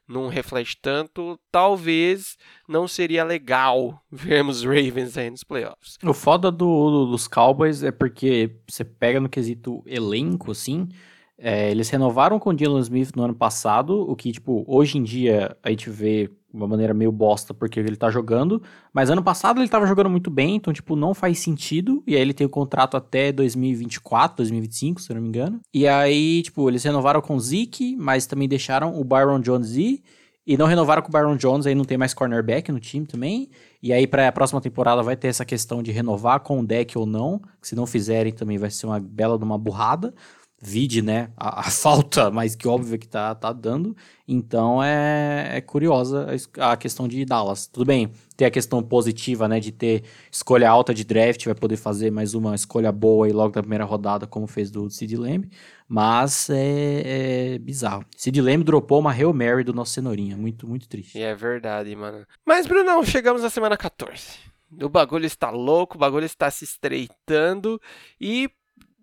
não 0.07 0.28
reflete 0.28 0.78
tanto. 0.82 1.40
Talvez 1.52 2.38
não 2.68 2.88
seria 2.88 3.23
legal 3.23 4.03
vermos 4.11 4.64
Ravens 4.64 5.18
aí 5.18 5.30
nos 5.30 5.44
playoffs. 5.44 5.98
O 6.03 6.14
foda 6.14 6.52
do, 6.52 6.90
do, 6.90 7.06
dos 7.11 7.28
Cowboys 7.28 7.84
é 7.84 7.91
porque 7.91 8.57
você 8.68 8.84
pega 8.84 9.19
no 9.19 9.30
quesito 9.30 9.84
elenco, 9.86 10.52
assim. 10.52 10.90
É, 11.38 11.72
eles 11.72 11.90
renovaram 11.90 12.40
com 12.40 12.52
o 12.52 12.53
Dylan 12.53 12.82
Smith 12.82 13.15
no 13.15 13.23
ano 13.23 13.34
passado, 13.34 13.99
o 14.07 14.15
que, 14.15 14.32
tipo, 14.32 14.64
hoje 14.68 14.99
em 14.99 15.03
dia 15.03 15.57
a 15.64 15.72
gente 15.72 15.90
vê 15.90 16.30
uma 16.53 16.68
maneira 16.68 16.94
meio 16.94 17.11
bosta 17.11 17.53
porque 17.53 17.80
ele 17.80 17.95
tá 17.95 18.10
jogando, 18.10 18.61
mas 18.94 19.10
ano 19.10 19.23
passado 19.23 19.61
ele 19.61 19.69
tava 19.69 19.86
jogando 19.88 20.10
muito 20.10 20.30
bem, 20.30 20.56
então, 20.56 20.73
tipo, 20.73 20.95
não 20.95 21.14
faz 21.14 21.40
sentido, 21.40 22.03
e 22.06 22.15
aí 22.15 22.22
ele 22.22 22.34
tem 22.34 22.45
o 22.45 22.49
contrato 22.49 22.98
até 22.98 23.32
2024, 23.32 24.38
2025, 24.38 25.02
se 25.02 25.11
eu 25.11 25.15
não 25.15 25.22
me 25.22 25.30
engano. 25.30 25.60
E 25.73 25.88
aí, 25.88 26.41
tipo, 26.44 26.69
eles 26.69 26.84
renovaram 26.84 27.22
com 27.22 27.36
o 27.36 27.40
Zeke, 27.40 27.95
mas 27.98 28.26
também 28.26 28.48
deixaram 28.48 28.99
o 28.99 29.03
Byron 29.03 29.40
Jones 29.40 29.76
ir, 29.76 30.03
e 30.45 30.57
não 30.57 30.65
renovaram 30.65 31.03
com 31.03 31.10
o 31.10 31.11
Byron 31.11 31.36
Jones, 31.36 31.68
aí 31.68 31.76
não 31.76 31.86
tem 31.86 31.98
mais 31.98 32.14
cornerback 32.14 32.72
no 32.72 32.80
time 32.80 33.06
também. 33.06 33.48
E 33.82 33.94
aí, 33.94 34.07
para 34.07 34.28
a 34.28 34.32
próxima 34.32 34.60
temporada, 34.60 35.03
vai 35.03 35.15
ter 35.15 35.28
essa 35.28 35.45
questão 35.45 35.84
de 35.84 35.91
renovar 35.91 36.40
com 36.40 36.60
o 36.60 36.65
deck 36.65 36.98
ou 36.98 37.06
não. 37.06 37.40
Se 37.61 37.76
não 37.76 37.86
fizerem, 37.86 38.34
também 38.34 38.57
vai 38.57 38.72
ser 38.72 38.88
uma 38.88 38.99
bela 38.99 39.38
de 39.38 39.44
uma 39.44 39.57
burrada 39.57 40.14
vide, 40.62 41.02
né, 41.02 41.32
a, 41.36 41.62
a, 41.62 41.64
falta 41.64 42.30
mais 42.32 42.56
que 42.56 42.68
óbvia 42.68 42.98
que 42.98 43.08
tá, 43.08 43.34
tá 43.34 43.52
dando. 43.52 43.98
Então 44.28 44.82
é, 44.82 45.58
é 45.58 45.62
curiosa 45.62 46.28
a, 46.60 46.74
a, 46.74 46.78
questão 46.78 47.08
de 47.08 47.26
Dallas. 47.26 47.66
Tudo 47.66 47.86
bem, 47.86 48.12
tem 48.38 48.48
a 48.48 48.52
questão 48.52 48.84
positiva, 48.84 49.48
né, 49.48 49.60
de 49.60 49.72
ter 49.72 50.04
escolha 50.32 50.70
alta 50.70 50.94
de 50.94 51.04
draft, 51.04 51.46
vai 51.46 51.56
poder 51.56 51.78
fazer 51.78 52.12
mais 52.12 52.36
uma 52.36 52.54
escolha 52.54 52.92
boa 52.92 53.26
aí 53.26 53.34
logo 53.34 53.54
da 53.54 53.62
primeira 53.62 53.84
rodada, 53.84 54.28
como 54.28 54.46
fez 54.46 54.70
do 54.70 54.88
Sid 54.90 55.18
Lamb, 55.18 55.50
mas 55.88 56.50
é, 56.52 57.56
é 57.56 57.58
bizarro. 57.58 58.06
Sid 58.16 58.40
Lamb 58.40 58.64
dropou 58.64 59.00
uma 59.00 59.12
Hail 59.12 59.34
Mary 59.34 59.64
do 59.64 59.74
nosso 59.74 59.94
Cenourinha, 59.94 60.38
muito, 60.38 60.68
muito 60.68 60.88
triste. 60.88 61.20
É 61.20 61.34
verdade, 61.34 61.96
mano. 61.96 62.26
Mas, 62.46 62.68
Brunão, 62.68 63.04
chegamos 63.04 63.42
na 63.42 63.50
semana 63.50 63.76
14. 63.76 64.52
O 64.80 64.88
bagulho 64.88 65.26
está 65.26 65.50
louco, 65.50 65.98
o 65.98 66.00
bagulho 66.00 66.26
está 66.26 66.50
se 66.50 66.64
estreitando 66.64 67.82
e 68.20 68.50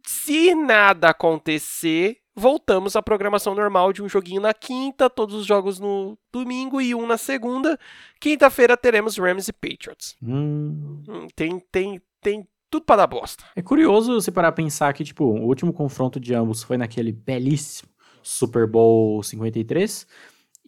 se 0.09 0.55
nada 0.55 1.11
acontecer, 1.11 2.17
voltamos 2.35 2.97
à 2.97 3.03
programação 3.03 3.55
normal 3.55 3.93
de 3.93 4.03
um 4.03 4.09
joguinho 4.09 4.41
na 4.41 4.55
quinta, 4.55 5.11
todos 5.11 5.35
os 5.35 5.45
jogos 5.45 5.79
no 5.79 6.17
domingo 6.33 6.81
e 6.81 6.95
um 6.95 7.07
na 7.07 7.19
segunda. 7.19 7.79
Quinta-feira 8.19 8.75
teremos 8.75 9.19
Rams 9.19 9.49
e 9.49 9.53
Patriots. 9.53 10.17
Hum. 10.23 11.03
hum. 11.07 11.27
Tem, 11.37 11.61
tem, 11.71 12.01
tem 12.23 12.49
tudo 12.71 12.87
para 12.87 13.03
dar 13.03 13.07
bosta. 13.07 13.45
É 13.55 13.61
curioso 13.61 14.15
você 14.15 14.33
parar 14.33 14.49
a 14.49 14.53
pensar 14.53 14.95
que, 14.95 15.05
tipo, 15.05 15.25
o 15.25 15.47
último 15.47 15.75
confronto 15.75 16.19
de 16.19 16.33
ambos 16.33 16.63
foi 16.63 16.79
naquele 16.79 17.13
belíssimo 17.13 17.91
Super 18.23 18.67
Bowl 18.67 19.23
53. 19.23 20.07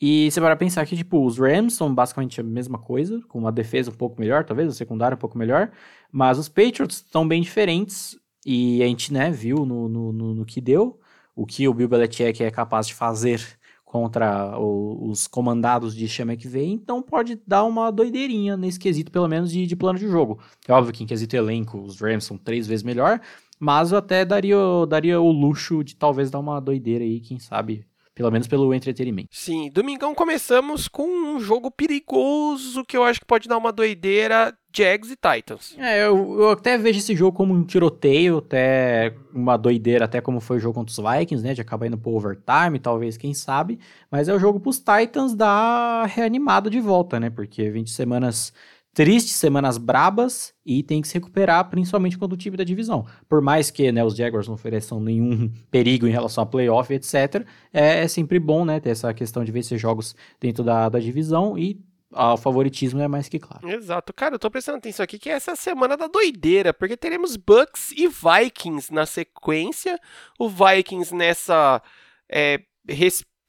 E 0.03 0.31
você 0.31 0.39
parar 0.39 0.53
a 0.53 0.57
pensar 0.57 0.85
que, 0.85 0.95
tipo, 0.95 1.25
os 1.25 1.39
Rams 1.39 1.73
são 1.73 1.95
basicamente 1.95 2.43
a 2.43 2.45
mesma 2.45 2.79
coisa, 2.79 3.23
com 3.27 3.39
uma 3.39 3.51
defesa 3.51 3.91
um 3.91 3.95
pouco 3.95 4.21
melhor, 4.21 4.45
talvez, 4.45 4.69
a 4.69 4.75
secundária 4.75 5.15
um 5.15 5.19
pouco 5.19 5.39
melhor, 5.39 5.71
mas 6.13 6.39
os 6.39 6.49
Patriots 6.49 6.97
estão 6.97 7.27
bem 7.27 7.41
diferentes 7.41 8.20
e 8.45 8.83
a 8.83 8.87
gente, 8.87 9.13
né, 9.13 9.31
viu 9.31 9.65
no, 9.67 9.89
no, 9.89 10.13
no, 10.13 10.35
no 10.35 10.45
que 10.45 10.61
deu, 10.61 10.99
o 11.35 11.47
que 11.47 11.69
o 11.69 11.75
Bill 11.75 11.89
Belichick 11.89 12.43
é 12.43 12.51
capaz 12.51 12.87
de 12.87 12.95
fazer 12.95 13.41
contra 13.85 14.59
o, 14.59 15.11
os 15.11 15.27
comandados 15.27 15.95
de 15.95 16.07
Chama 16.09 16.37
que 16.37 16.47
vem, 16.47 16.75
então 16.75 17.03
pode 17.03 17.41
dar 17.47 17.65
uma 17.65 17.91
doideirinha 17.91 18.57
nesse 18.57 18.79
quesito, 18.79 19.11
pelo 19.11 19.27
menos 19.27 19.51
de, 19.51 19.67
de 19.67 19.75
plano 19.75 19.99
de 19.99 20.07
jogo. 20.07 20.39
É 20.69 20.73
óbvio 20.73 20.93
que 20.93 21.03
em 21.03 21.07
quesito 21.07 21.35
elenco, 21.35 21.81
os 21.81 22.01
Rams 22.01 22.25
são 22.25 22.39
três 22.39 22.67
vezes 22.67 22.85
melhor, 22.85 23.21
mas 23.59 23.91
eu 23.91 23.99
até 23.99 24.25
daria, 24.25 24.57
daria 24.89 25.21
o 25.21 25.31
luxo 25.31 25.83
de 25.83 25.97
talvez 25.97 26.31
dar 26.31 26.39
uma 26.39 26.61
doideira 26.61 27.05
aí, 27.05 27.21
quem 27.21 27.39
sabe 27.39 27.85
pelo 28.21 28.31
menos 28.31 28.47
pelo 28.47 28.75
entretenimento. 28.75 29.31
Sim, 29.33 29.71
domingão 29.73 30.15
começamos 30.15 30.87
com 30.87 31.09
um 31.09 31.41
jogo 31.41 31.71
perigoso 31.71 32.85
que 32.85 32.95
eu 32.95 33.03
acho 33.03 33.19
que 33.19 33.27
pode 33.27 33.49
dar 33.49 33.57
uma 33.57 33.73
doideira. 33.73 34.55
Jags 34.73 35.11
e 35.11 35.17
Titans. 35.17 35.75
É, 35.77 36.07
eu, 36.07 36.39
eu, 36.39 36.51
até 36.51 36.79
vejo 36.79 37.01
esse 37.01 37.17
jogo 37.17 37.37
como 37.37 37.53
um 37.53 37.65
tiroteio, 37.65 38.39
até 38.39 39.13
uma 39.35 39.57
doideira, 39.57 40.05
até 40.05 40.21
como 40.21 40.39
foi 40.39 40.59
o 40.59 40.61
jogo 40.61 40.75
contra 40.75 40.93
os 40.93 41.19
Vikings, 41.19 41.45
né? 41.45 41.55
De 41.55 41.61
acabar 41.61 41.89
indo 41.89 41.99
pro 41.99 42.13
overtime, 42.13 42.79
talvez, 42.79 43.17
quem 43.17 43.35
sabe. 43.35 43.81
Mas 44.09 44.29
é 44.29 44.33
o 44.33 44.39
jogo 44.39 44.61
pros 44.61 44.79
Titans 44.79 45.35
dar 45.35 46.07
reanimada 46.07 46.71
de 46.71 46.79
volta, 46.79 47.19
né? 47.19 47.31
Porque 47.31 47.69
20 47.69 47.91
semanas 47.91 48.53
tristes, 48.93 49.37
semanas 49.37 49.79
brabas 49.79 50.53
e 50.67 50.83
tem 50.83 51.01
que 51.01 51.09
se 51.09 51.15
recuperar, 51.15 51.69
principalmente 51.71 52.19
quando 52.19 52.33
o 52.33 52.37
time 52.37 52.57
da 52.57 52.65
divisão. 52.65 53.07
Por 53.29 53.41
mais 53.41 53.71
que 53.71 53.91
né, 53.93 54.05
os 54.05 54.17
Jaguars 54.17 54.49
não 54.49 54.55
ofereçam 54.55 55.01
nenhum 55.01 55.51
perigo 55.71 56.07
em 56.07 56.11
relação 56.11 56.43
a 56.43 56.47
playoff, 56.47 56.93
etc., 56.93 57.47
é, 57.73 58.03
é, 58.03 58.09
sempre 58.09 58.39
bom 58.39 58.65
né, 58.65 58.81
ter 58.81 58.91
essa 58.91 59.13
questão 59.15 59.45
de 59.45 59.53
vencer 59.53 59.79
jogos 59.79 60.15
dentro 60.41 60.65
da, 60.65 60.89
da 60.89 60.99
divisão 60.99 61.57
e 61.57 61.81
o 62.13 62.37
favoritismo 62.37 63.01
é 63.01 63.07
mais 63.07 63.29
que 63.29 63.39
claro. 63.39 63.69
Exato. 63.69 64.13
Cara, 64.13 64.35
eu 64.35 64.39
tô 64.39 64.51
prestando 64.51 64.79
atenção 64.79 65.05
aqui 65.05 65.17
que 65.17 65.31
é 65.31 65.35
essa 65.35 65.55
semana 65.55 65.97
da 65.97 66.09
doideira, 66.09 66.75
porque 66.75 66.97
teremos 66.97 67.37
Bucks 67.37 67.93
e 67.93 68.09
Vikings 68.09 68.93
na 68.93 69.07
sequência. 69.07 69.97
O 70.37 70.49
Vikings 70.49 71.15
nessa 71.15 71.81
é, 72.29 72.61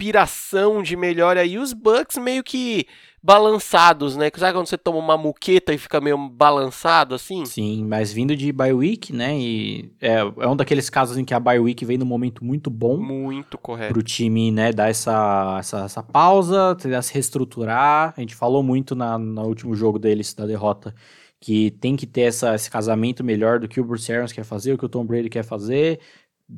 respiração 0.02 0.82
de 0.82 0.96
melhora 0.98 1.46
e 1.46 1.60
os 1.60 1.74
Bucks 1.74 2.18
meio 2.18 2.44
que 2.44 2.88
balançados, 3.22 4.18
né? 4.18 4.32
Sabe 4.36 4.54
quando 4.54 4.66
você 4.66 4.78
toma 4.78 4.98
uma 4.98 5.16
muqueta 5.16 5.72
e 5.72 5.78
fica 5.78 6.02
meio 6.02 6.18
balançado 6.28 7.14
assim? 7.14 7.46
Sim, 7.46 7.86
mas 7.86 8.12
vindo 8.12 8.36
de 8.36 8.52
bye 8.52 8.74
week, 8.74 9.14
né? 9.14 9.38
E 9.38 9.92
é, 10.02 10.16
é 10.16 10.48
um 10.48 10.56
daqueles 10.56 10.90
casos 10.90 11.20
em 11.20 11.24
que 11.24 11.36
a 11.36 11.40
bye 11.40 11.60
week 11.60 11.86
vem 11.86 12.00
num 12.00 12.06
momento 12.06 12.44
muito 12.44 12.72
bom. 12.72 12.98
Muito 12.98 13.60
correto. 13.60 13.94
Pro 13.94 14.02
time, 14.02 14.52
né, 14.52 14.74
dar 14.74 14.90
essa, 14.90 15.58
essa, 15.60 15.86
essa 15.86 16.02
pausa, 16.02 16.76
tentar 16.76 17.04
se 17.04 17.14
reestruturar. 17.14 18.16
A 18.18 18.20
gente 18.20 18.34
falou 18.34 18.64
muito 18.64 18.96
na, 18.96 19.20
no 19.20 19.44
último 19.44 19.76
jogo 19.76 20.00
deles, 20.00 20.34
da 20.34 20.48
derrota, 20.48 20.96
que 21.40 21.70
tem 21.70 21.96
que 21.96 22.08
ter 22.08 22.22
essa, 22.22 22.56
esse 22.56 22.72
casamento 22.72 23.24
melhor 23.24 23.60
do 23.60 23.68
que 23.68 23.80
o 23.80 23.84
Bruce 23.84 24.12
Arians 24.12 24.32
quer 24.32 24.44
fazer, 24.44 24.74
o 24.74 24.78
que 24.80 24.86
o 24.86 24.90
Tom 24.90 25.06
Brady 25.06 25.30
quer 25.30 25.44
fazer 25.44 26.00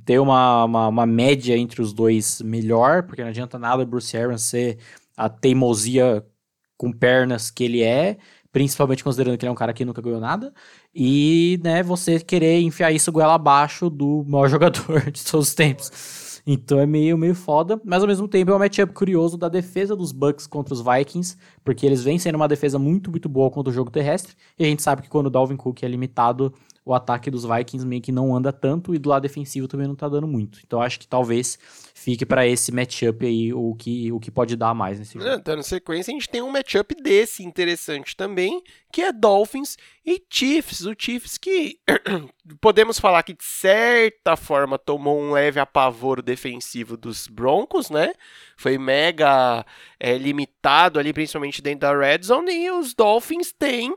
ter 0.05 0.19
uma, 0.19 0.65
uma, 0.65 0.87
uma, 0.87 1.05
média 1.05 1.57
entre 1.57 1.81
os 1.81 1.93
dois 1.93 2.41
melhor, 2.41 3.03
porque 3.03 3.21
não 3.21 3.29
adianta 3.29 3.59
nada 3.59 3.83
o 3.83 3.85
Bruce 3.85 4.15
Arians 4.17 4.41
ser 4.43 4.77
a 5.15 5.29
teimosia 5.29 6.25
com 6.77 6.91
pernas 6.91 7.51
que 7.51 7.63
ele 7.63 7.83
é, 7.83 8.17
principalmente 8.51 9.03
considerando 9.03 9.37
que 9.37 9.45
ele 9.45 9.49
é 9.49 9.51
um 9.51 9.55
cara 9.55 9.73
que 9.73 9.85
nunca 9.85 10.01
ganhou 10.01 10.19
nada, 10.19 10.53
e, 10.93 11.59
né, 11.63 11.83
você 11.83 12.19
querer 12.19 12.61
enfiar 12.61 12.91
isso 12.91 13.11
goela 13.11 13.35
abaixo 13.35 13.89
do 13.89 14.23
maior 14.27 14.47
jogador 14.49 15.11
de 15.11 15.23
todos 15.23 15.49
os 15.49 15.53
tempos. 15.53 16.23
Então 16.45 16.77
é 16.79 16.85
meio, 16.85 17.17
meio 17.17 17.33
foda, 17.33 17.81
mas 17.85 18.01
ao 18.01 18.07
mesmo 18.07 18.27
tempo 18.27 18.51
é 18.51 18.55
um 18.55 18.59
matchup 18.59 18.93
curioso 18.93 19.37
da 19.37 19.47
defesa 19.47 19.95
dos 19.95 20.11
Bucks 20.11 20.45
contra 20.45 20.73
os 20.73 20.81
Vikings, 20.81 21.37
porque 21.63 21.85
eles 21.85 22.03
vêm 22.03 22.19
sendo 22.19 22.35
uma 22.35 22.49
defesa 22.49 22.77
muito, 22.77 23.09
muito 23.09 23.29
boa 23.29 23.49
contra 23.49 23.71
o 23.71 23.73
jogo 23.73 23.89
terrestre, 23.89 24.35
e 24.59 24.65
a 24.65 24.67
gente 24.67 24.81
sabe 24.83 25.03
que 25.03 25.09
quando 25.09 25.27
o 25.27 25.29
Dalvin 25.29 25.55
Cook 25.55 25.83
é 25.83 25.87
limitado, 25.87 26.53
o 26.85 26.93
ataque 26.93 27.31
dos 27.31 27.45
Vikings 27.45 27.85
meio 27.85 28.01
que 28.01 28.11
não 28.11 28.35
anda 28.35 28.51
tanto 28.51 28.93
e 28.93 28.99
do 28.99 29.09
lado 29.09 29.21
defensivo 29.21 29.67
também 29.67 29.87
não 29.87 29.95
tá 29.95 30.09
dando 30.09 30.27
muito. 30.27 30.59
Então 30.65 30.81
acho 30.81 30.99
que 30.99 31.07
talvez 31.07 31.57
fique 31.93 32.25
para 32.25 32.45
esse 32.45 32.71
matchup 32.71 33.25
aí 33.25 33.53
o 33.53 33.73
que, 33.75 34.11
o 34.11 34.19
que 34.19 34.29
pode 34.29 34.57
dar 34.57 34.73
mais 34.73 34.99
nesse 34.99 35.13
jogo. 35.17 35.29
Então, 35.29 35.55
na 35.55 35.63
sequência, 35.63 36.11
a 36.11 36.15
gente 36.15 36.27
tem 36.27 36.41
um 36.41 36.51
matchup 36.51 36.93
desse 37.01 37.43
interessante 37.43 38.15
também, 38.17 38.61
que 38.91 39.01
é 39.01 39.13
Dolphins 39.13 39.77
e 40.05 40.21
Chiefs. 40.29 40.81
O 40.81 40.93
Chiefs 40.97 41.37
que 41.37 41.79
podemos 42.59 42.99
falar 42.99 43.23
que 43.23 43.33
de 43.33 43.43
certa 43.43 44.35
forma 44.35 44.77
tomou 44.77 45.21
um 45.21 45.31
leve 45.31 45.61
apavoro 45.61 46.21
defensivo 46.21 46.97
dos 46.97 47.27
Broncos, 47.27 47.89
né? 47.89 48.11
Foi 48.57 48.77
mega 48.77 49.65
é, 49.97 50.17
limitado 50.17 50.99
ali, 50.99 51.13
principalmente 51.13 51.61
dentro 51.61 51.81
da 51.81 51.97
red 51.97 52.23
zone, 52.23 52.51
e 52.51 52.71
os 52.71 52.93
Dolphins 52.93 53.53
têm 53.53 53.95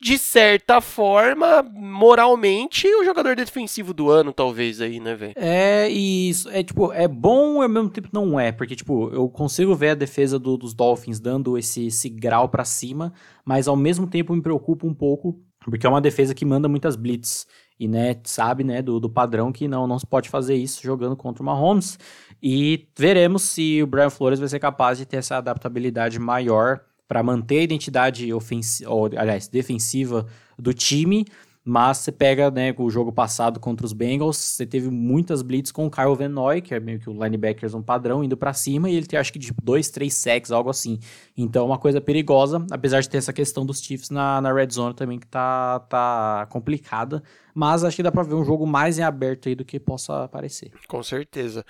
de 0.00 0.18
certa 0.18 0.80
forma, 0.80 1.62
moralmente, 1.62 2.86
o 2.86 3.04
jogador 3.04 3.34
defensivo 3.34 3.94
do 3.94 4.10
ano, 4.10 4.32
talvez, 4.32 4.80
aí, 4.80 5.00
né, 5.00 5.14
velho? 5.14 5.32
É, 5.36 5.90
e 5.90 6.28
isso 6.28 6.50
é 6.50 6.62
tipo, 6.62 6.92
é 6.92 7.08
bom 7.08 7.60
e 7.60 7.64
ao 7.64 7.68
mesmo 7.68 7.88
tempo 7.88 8.08
não 8.12 8.38
é, 8.38 8.52
porque, 8.52 8.76
tipo, 8.76 9.08
eu 9.10 9.28
consigo 9.28 9.74
ver 9.74 9.90
a 9.90 9.94
defesa 9.94 10.38
do, 10.38 10.56
dos 10.56 10.74
Dolphins 10.74 11.18
dando 11.18 11.56
esse, 11.56 11.86
esse 11.86 12.10
grau 12.10 12.48
para 12.48 12.64
cima, 12.64 13.12
mas 13.44 13.66
ao 13.66 13.76
mesmo 13.76 14.06
tempo 14.06 14.34
me 14.34 14.42
preocupa 14.42 14.86
um 14.86 14.94
pouco, 14.94 15.40
porque 15.64 15.86
é 15.86 15.90
uma 15.90 16.00
defesa 16.00 16.34
que 16.34 16.44
manda 16.44 16.68
muitas 16.68 16.94
blitz. 16.94 17.46
E, 17.78 17.86
né, 17.86 18.16
sabe, 18.24 18.64
né, 18.64 18.80
do, 18.80 18.98
do 18.98 19.10
padrão 19.10 19.52
que 19.52 19.68
não, 19.68 19.86
não 19.86 19.98
se 19.98 20.06
pode 20.06 20.30
fazer 20.30 20.54
isso 20.54 20.82
jogando 20.82 21.14
contra 21.14 21.42
o 21.42 21.46
Mahomes. 21.46 21.98
E 22.42 22.88
veremos 22.96 23.42
se 23.42 23.82
o 23.82 23.86
Brian 23.86 24.08
Flores 24.08 24.38
vai 24.38 24.48
ser 24.48 24.58
capaz 24.58 24.96
de 24.96 25.04
ter 25.04 25.18
essa 25.18 25.36
adaptabilidade 25.36 26.18
maior 26.18 26.80
para 27.08 27.22
manter 27.22 27.58
a 27.58 27.62
identidade 27.62 28.32
ofensiva, 28.32 28.90
aliás, 29.16 29.48
defensiva 29.48 30.26
do 30.58 30.72
time, 30.72 31.24
mas 31.68 31.98
você 31.98 32.12
pega 32.12 32.48
né, 32.48 32.72
o 32.78 32.88
jogo 32.88 33.12
passado 33.12 33.58
contra 33.58 33.84
os 33.84 33.92
Bengals, 33.92 34.36
você 34.36 34.64
teve 34.64 34.88
muitas 34.88 35.42
blitz 35.42 35.72
com 35.72 35.86
o 35.86 35.90
Kyle 35.90 36.14
Van 36.14 36.28
Noy, 36.28 36.60
que 36.60 36.72
é 36.72 36.78
meio 36.78 37.00
que 37.00 37.10
o 37.10 37.12
linebacker 37.12 37.76
um 37.76 37.82
padrão, 37.82 38.22
indo 38.22 38.36
para 38.36 38.52
cima, 38.52 38.88
e 38.88 38.94
ele 38.94 39.04
tem 39.04 39.18
acho 39.18 39.32
que 39.32 39.38
de 39.38 39.52
dois, 39.64 39.90
três 39.90 40.14
sacks, 40.14 40.52
algo 40.52 40.70
assim. 40.70 41.00
Então 41.36 41.64
é 41.64 41.66
uma 41.66 41.78
coisa 41.78 42.00
perigosa, 42.00 42.64
apesar 42.70 43.00
de 43.00 43.10
ter 43.10 43.18
essa 43.18 43.32
questão 43.32 43.66
dos 43.66 43.80
Chiefs 43.80 44.10
na, 44.10 44.40
na 44.40 44.52
red 44.52 44.68
zone 44.70 44.94
também, 44.94 45.18
que 45.18 45.26
tá, 45.26 45.80
tá 45.80 46.46
complicada. 46.50 47.20
Mas 47.52 47.82
acho 47.82 47.96
que 47.96 48.02
dá 48.02 48.12
para 48.12 48.22
ver 48.22 48.34
um 48.34 48.44
jogo 48.44 48.64
mais 48.64 48.96
em 49.00 49.02
aberto 49.02 49.48
aí 49.48 49.56
do 49.56 49.64
que 49.64 49.80
possa 49.80 50.28
parecer. 50.28 50.70
Com 50.86 51.02
certeza. 51.02 51.64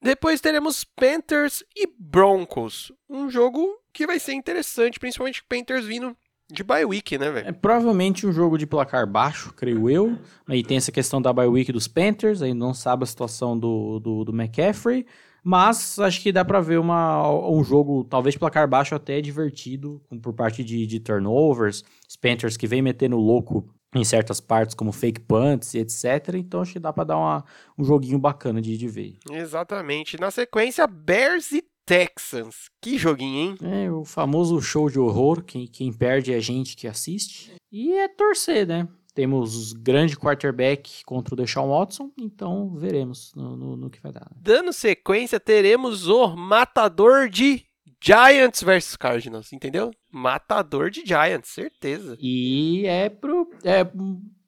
Depois 0.00 0.40
teremos 0.40 0.82
Panthers 0.82 1.62
e 1.76 1.86
Broncos. 1.98 2.90
Um 3.08 3.28
jogo 3.28 3.81
que 3.92 4.06
vai 4.06 4.18
ser 4.18 4.34
interessante, 4.34 4.98
principalmente 4.98 5.44
Panthers 5.48 5.84
vindo 5.84 6.16
de 6.50 6.62
bye 6.62 6.84
week, 6.84 7.16
né, 7.16 7.30
velho? 7.30 7.48
É 7.48 7.52
provavelmente 7.52 8.26
um 8.26 8.32
jogo 8.32 8.58
de 8.58 8.66
placar 8.66 9.06
baixo, 9.06 9.52
creio 9.54 9.88
eu. 9.88 10.18
Aí 10.46 10.62
tem 10.62 10.76
essa 10.76 10.92
questão 10.92 11.20
da 11.20 11.32
bye 11.32 11.46
week 11.46 11.72
dos 11.72 11.88
Panthers, 11.88 12.42
aí 12.42 12.52
não 12.52 12.74
sabe 12.74 13.04
a 13.04 13.06
situação 13.06 13.58
do, 13.58 13.98
do, 13.98 14.24
do 14.24 14.32
McCaffrey. 14.32 15.06
Mas 15.44 15.98
acho 15.98 16.20
que 16.20 16.30
dá 16.30 16.44
para 16.44 16.60
ver 16.60 16.78
uma, 16.78 17.28
um 17.48 17.64
jogo, 17.64 18.04
talvez 18.04 18.36
placar 18.36 18.68
baixo 18.68 18.94
até 18.94 19.20
divertido, 19.20 20.00
por 20.22 20.32
parte 20.32 20.62
de, 20.62 20.86
de 20.86 21.00
turnovers. 21.00 21.82
Os 22.08 22.16
Panthers 22.16 22.56
que 22.56 22.66
vem 22.66 22.80
metendo 22.80 23.16
louco 23.16 23.68
em 23.94 24.04
certas 24.04 24.40
partes, 24.40 24.74
como 24.74 24.92
fake 24.92 25.20
punts 25.20 25.74
e 25.74 25.78
etc. 25.78 26.34
Então 26.34 26.60
acho 26.60 26.72
que 26.72 26.78
dá 26.78 26.92
para 26.92 27.04
dar 27.04 27.18
uma, 27.18 27.44
um 27.76 27.84
joguinho 27.84 28.18
bacana 28.18 28.60
de, 28.60 28.76
de 28.76 28.88
ver. 28.88 29.18
Exatamente. 29.30 30.18
Na 30.18 30.30
sequência, 30.30 30.86
Bears 30.86 31.52
e 31.52 31.62
Texans. 31.92 32.70
Que 32.80 32.96
joguinho, 32.96 33.38
hein? 33.38 33.56
É, 33.62 33.90
o 33.90 34.02
famoso 34.02 34.58
show 34.62 34.88
de 34.88 34.98
horror. 34.98 35.42
Quem, 35.42 35.66
quem 35.66 35.92
perde 35.92 36.32
é 36.32 36.36
a 36.36 36.40
gente 36.40 36.74
que 36.74 36.88
assiste. 36.88 37.52
E 37.70 37.92
é 37.92 38.08
torcer, 38.08 38.66
né? 38.66 38.88
Temos 39.14 39.74
grande 39.74 40.16
quarterback 40.16 41.04
contra 41.04 41.34
o 41.34 41.36
Deshaun 41.36 41.68
Watson, 41.68 42.10
então 42.16 42.74
veremos 42.74 43.30
no, 43.36 43.54
no, 43.54 43.76
no 43.76 43.90
que 43.90 44.00
vai 44.00 44.10
dar. 44.10 44.26
Dando 44.34 44.72
sequência, 44.72 45.38
teremos 45.38 46.08
o 46.08 46.34
matador 46.34 47.28
de 47.28 47.62
Giants 48.02 48.62
versus 48.62 48.96
Cardinals, 48.96 49.52
entendeu? 49.52 49.90
Matador 50.10 50.88
de 50.88 51.04
Giants, 51.04 51.50
certeza. 51.50 52.16
E 52.18 52.86
é 52.86 53.10
pro. 53.10 53.50
É, 53.62 53.84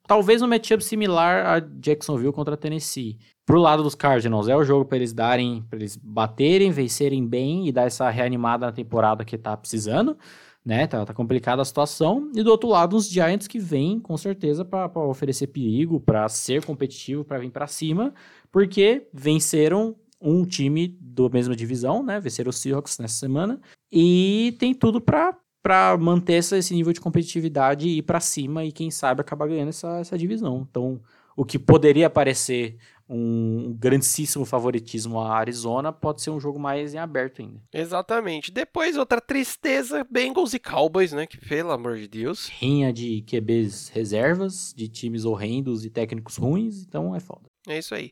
talvez 0.07 0.41
um 0.41 0.47
matchup 0.47 0.83
similar 0.83 1.45
a 1.45 1.59
Jacksonville 1.59 2.33
contra 2.33 2.57
Tennessee. 2.57 3.17
Pro 3.45 3.59
lado 3.59 3.83
dos 3.83 3.93
Cardinals, 3.93 4.47
é 4.47 4.55
o 4.55 4.63
jogo 4.63 4.85
para 4.85 4.97
eles 4.97 5.13
darem, 5.13 5.63
para 5.69 5.77
eles 5.77 5.95
baterem, 5.95 6.71
vencerem 6.71 7.25
bem 7.25 7.67
e 7.67 7.71
dar 7.71 7.83
essa 7.83 8.09
reanimada 8.09 8.65
na 8.65 8.71
temporada 8.71 9.23
que 9.23 9.37
tá 9.37 9.55
precisando, 9.55 10.17
né? 10.65 10.87
Tá, 10.87 11.05
tá 11.05 11.13
complicada 11.13 11.61
a 11.61 11.65
situação. 11.65 12.31
E 12.35 12.41
do 12.41 12.49
outro 12.49 12.67
lado, 12.67 12.95
os 12.95 13.07
Giants 13.07 13.47
que 13.47 13.59
vêm 13.59 13.99
com 13.99 14.17
certeza 14.17 14.65
para 14.65 14.89
oferecer 14.99 15.47
perigo, 15.47 15.99
para 15.99 16.27
ser 16.27 16.65
competitivo, 16.65 17.23
para 17.23 17.37
vir 17.37 17.51
para 17.51 17.67
cima, 17.67 18.13
porque 18.51 19.07
venceram 19.13 19.95
um 20.19 20.43
time 20.43 20.97
da 20.99 21.29
mesma 21.29 21.55
divisão, 21.55 22.01
né? 22.01 22.19
Vencer 22.19 22.47
os 22.47 22.57
Seahawks 22.57 22.97
nessa 22.97 23.19
semana. 23.19 23.61
E 23.91 24.55
tem 24.59 24.73
tudo 24.73 24.99
para 24.99 25.37
para 25.65 25.97
manter 25.97 26.33
esse 26.35 26.75
nível 26.75 26.93
de 26.93 27.01
competitividade 27.01 27.87
e 27.87 27.97
ir 27.97 28.03
para 28.03 28.19
cima 28.19 28.63
e 28.63 28.71
quem 28.71 28.91
sabe 28.91 29.21
acabar 29.21 29.47
ganhando 29.47 29.69
essa, 29.69 29.97
essa 29.97 30.15
divisão. 30.15 30.67
Então, 30.69 31.01
o 31.35 31.43
que 31.43 31.57
poderia 31.57 32.07
parecer 32.07 32.77
um 33.09 33.75
grandíssimo 33.75 34.45
favoritismo 34.45 35.19
a 35.19 35.35
Arizona 35.35 35.91
pode 35.91 36.21
ser 36.21 36.29
um 36.29 36.39
jogo 36.39 36.59
mais 36.59 36.93
em 36.93 36.99
aberto 36.99 37.41
ainda. 37.41 37.59
Exatamente. 37.73 38.51
Depois 38.51 38.95
outra 38.95 39.19
tristeza, 39.19 40.05
Bengals 40.07 40.53
e 40.53 40.59
Cowboys, 40.59 41.13
né, 41.13 41.25
que 41.25 41.39
pelo 41.39 41.71
amor 41.71 41.97
de 41.97 42.07
Deus. 42.07 42.47
Rinha 42.47 42.93
de 42.93 43.23
QBs 43.23 43.89
reservas, 43.89 44.71
de 44.77 44.87
times 44.87 45.25
horrendos 45.25 45.83
e 45.83 45.89
técnicos 45.89 46.37
ruins, 46.37 46.83
então 46.83 47.15
é 47.15 47.19
foda. 47.19 47.49
É 47.67 47.79
isso 47.79 47.95
aí. 47.95 48.11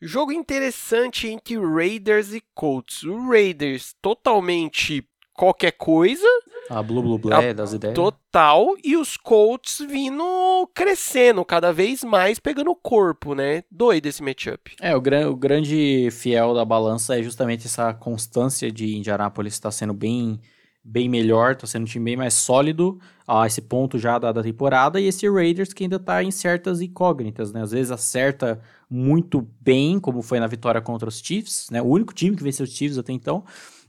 Jogo 0.00 0.30
interessante 0.30 1.26
entre 1.26 1.56
Raiders 1.56 2.32
e 2.32 2.40
Colts. 2.54 3.02
O 3.02 3.28
Raiders 3.28 3.92
totalmente 4.00 5.04
qualquer 5.32 5.72
coisa. 5.72 6.26
A 6.70 6.82
Blue 6.82 7.02
Blue 7.02 7.18
Blé 7.18 7.52
das 7.52 7.72
ideias. 7.72 7.94
Total. 7.94 8.74
E 8.82 8.96
os 8.96 9.16
Colts 9.16 9.78
vindo 9.88 10.24
crescendo 10.74 11.44
cada 11.44 11.72
vez 11.72 12.02
mais, 12.04 12.38
pegando 12.38 12.70
o 12.70 12.76
corpo, 12.76 13.34
né? 13.34 13.64
Doido 13.70 14.06
esse 14.06 14.22
matchup. 14.22 14.74
É, 14.80 14.94
o, 14.96 15.00
gran 15.00 15.28
o 15.28 15.36
grande 15.36 16.08
fiel 16.10 16.54
da 16.54 16.64
balança 16.64 17.18
é 17.18 17.22
justamente 17.22 17.66
essa 17.66 17.92
constância 17.92 18.70
de 18.70 18.96
Indianapolis 18.96 19.54
estar 19.54 19.68
tá 19.68 19.72
sendo 19.72 19.92
bem 19.92 20.40
bem 20.84 21.08
melhor, 21.08 21.54
tá 21.54 21.66
sendo 21.66 21.82
um 21.82 21.86
time 21.86 22.06
bem 22.06 22.16
mais 22.16 22.34
sólido 22.34 22.98
a 23.26 23.46
esse 23.46 23.60
ponto 23.62 23.98
já 23.98 24.18
da, 24.18 24.32
da 24.32 24.42
temporada, 24.42 25.00
e 25.00 25.06
esse 25.06 25.28
Raiders 25.28 25.72
que 25.72 25.84
ainda 25.84 25.98
tá 25.98 26.24
em 26.24 26.30
certas 26.30 26.80
incógnitas, 26.80 27.52
né? 27.52 27.62
Às 27.62 27.70
vezes 27.70 27.92
acerta 27.92 28.60
muito 28.90 29.46
bem, 29.60 30.00
como 30.00 30.20
foi 30.22 30.40
na 30.40 30.46
vitória 30.46 30.80
contra 30.80 31.08
os 31.08 31.20
Chiefs, 31.20 31.68
né? 31.70 31.80
O 31.80 31.86
único 31.86 32.12
time 32.12 32.36
que 32.36 32.42
venceu 32.42 32.64
os 32.64 32.72
Chiefs 32.72 32.98
até 32.98 33.12
então, 33.12 33.44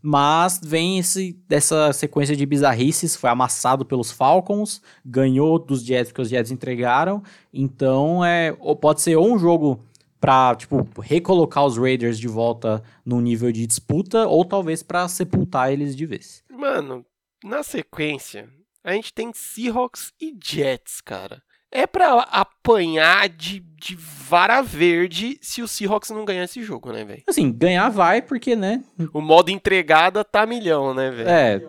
mas 0.05 0.59
vem 0.61 0.99
esse, 0.99 1.31
dessa 1.47 1.93
sequência 1.93 2.35
de 2.35 2.45
bizarrices, 2.45 3.15
foi 3.15 3.29
amassado 3.29 3.85
pelos 3.85 4.11
Falcons, 4.11 4.81
ganhou 5.05 5.57
dos 5.57 5.81
Jets 5.81 6.11
que 6.11 6.19
os 6.19 6.27
Jets 6.27 6.51
entregaram, 6.51 7.23
então 7.53 8.23
é, 8.23 8.51
pode 8.81 9.01
ser 9.01 9.15
ou 9.15 9.33
um 9.33 9.39
jogo 9.39 9.79
para 10.19 10.55
tipo 10.55 10.85
recolocar 10.99 11.65
os 11.65 11.77
Raiders 11.77 12.19
de 12.19 12.27
volta 12.27 12.83
no 13.05 13.21
nível 13.21 13.49
de 13.49 13.65
disputa 13.65 14.27
ou 14.27 14.43
talvez 14.43 14.83
para 14.83 15.07
sepultar 15.07 15.71
eles 15.71 15.95
de 15.95 16.05
vez. 16.05 16.43
Mano, 16.51 17.05
na 17.41 17.63
sequência, 17.63 18.49
a 18.83 18.91
gente 18.91 19.13
tem 19.13 19.31
Seahawks 19.33 20.11
e 20.19 20.35
Jets, 20.43 20.99
cara. 20.99 21.41
É 21.75 21.87
para 21.87 22.19
apanhar 22.21 23.27
de, 23.27 23.59
de 23.59 23.95
vara 23.95 24.61
verde 24.61 25.39
se 25.41 25.61
o 25.63 25.67
Seahawks 25.67 26.11
não 26.11 26.23
ganhar 26.23 26.43
esse 26.43 26.61
jogo, 26.61 26.91
né, 26.91 27.03
velho? 27.03 27.23
Assim, 27.27 27.51
ganhar 27.51 27.89
vai 27.89 28.21
porque, 28.21 28.55
né? 28.55 28.83
O 29.11 29.19
modo 29.19 29.49
entregada 29.49 30.23
tá 30.23 30.45
milhão, 30.45 30.93
né, 30.93 31.09
velho? 31.09 31.27
É, 31.27 31.61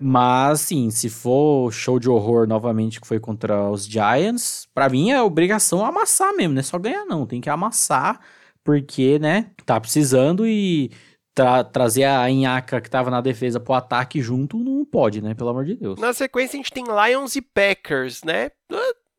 mas, 0.00 0.62
sim, 0.62 0.90
se 0.90 1.10
for 1.10 1.70
show 1.70 1.98
de 1.98 2.08
horror 2.08 2.48
novamente 2.48 2.98
que 2.98 3.06
foi 3.06 3.20
contra 3.20 3.68
os 3.68 3.84
Giants, 3.84 4.66
para 4.72 4.88
mim 4.88 5.10
é 5.10 5.20
obrigação 5.20 5.84
amassar 5.84 6.34
mesmo, 6.34 6.54
não 6.54 6.60
é 6.60 6.62
só 6.62 6.78
ganhar 6.78 7.04
não, 7.04 7.26
tem 7.26 7.38
que 7.38 7.50
amassar, 7.50 8.18
porque, 8.64 9.18
né, 9.18 9.50
tá 9.66 9.78
precisando 9.78 10.46
e 10.46 10.90
tra 11.34 11.62
trazer 11.62 12.04
a 12.04 12.28
Inhaca 12.30 12.80
que 12.80 12.90
tava 12.90 13.10
na 13.10 13.20
defesa 13.20 13.60
pro 13.60 13.74
ataque 13.74 14.22
junto 14.22 14.58
não 14.58 14.86
pode, 14.86 15.20
né, 15.20 15.34
pelo 15.34 15.50
amor 15.50 15.66
de 15.66 15.76
Deus. 15.76 16.00
Na 16.00 16.14
sequência 16.14 16.56
a 16.56 16.62
gente 16.62 16.72
tem 16.72 16.84
Lions 16.84 17.36
e 17.36 17.42
Packers, 17.42 18.24
né? 18.24 18.50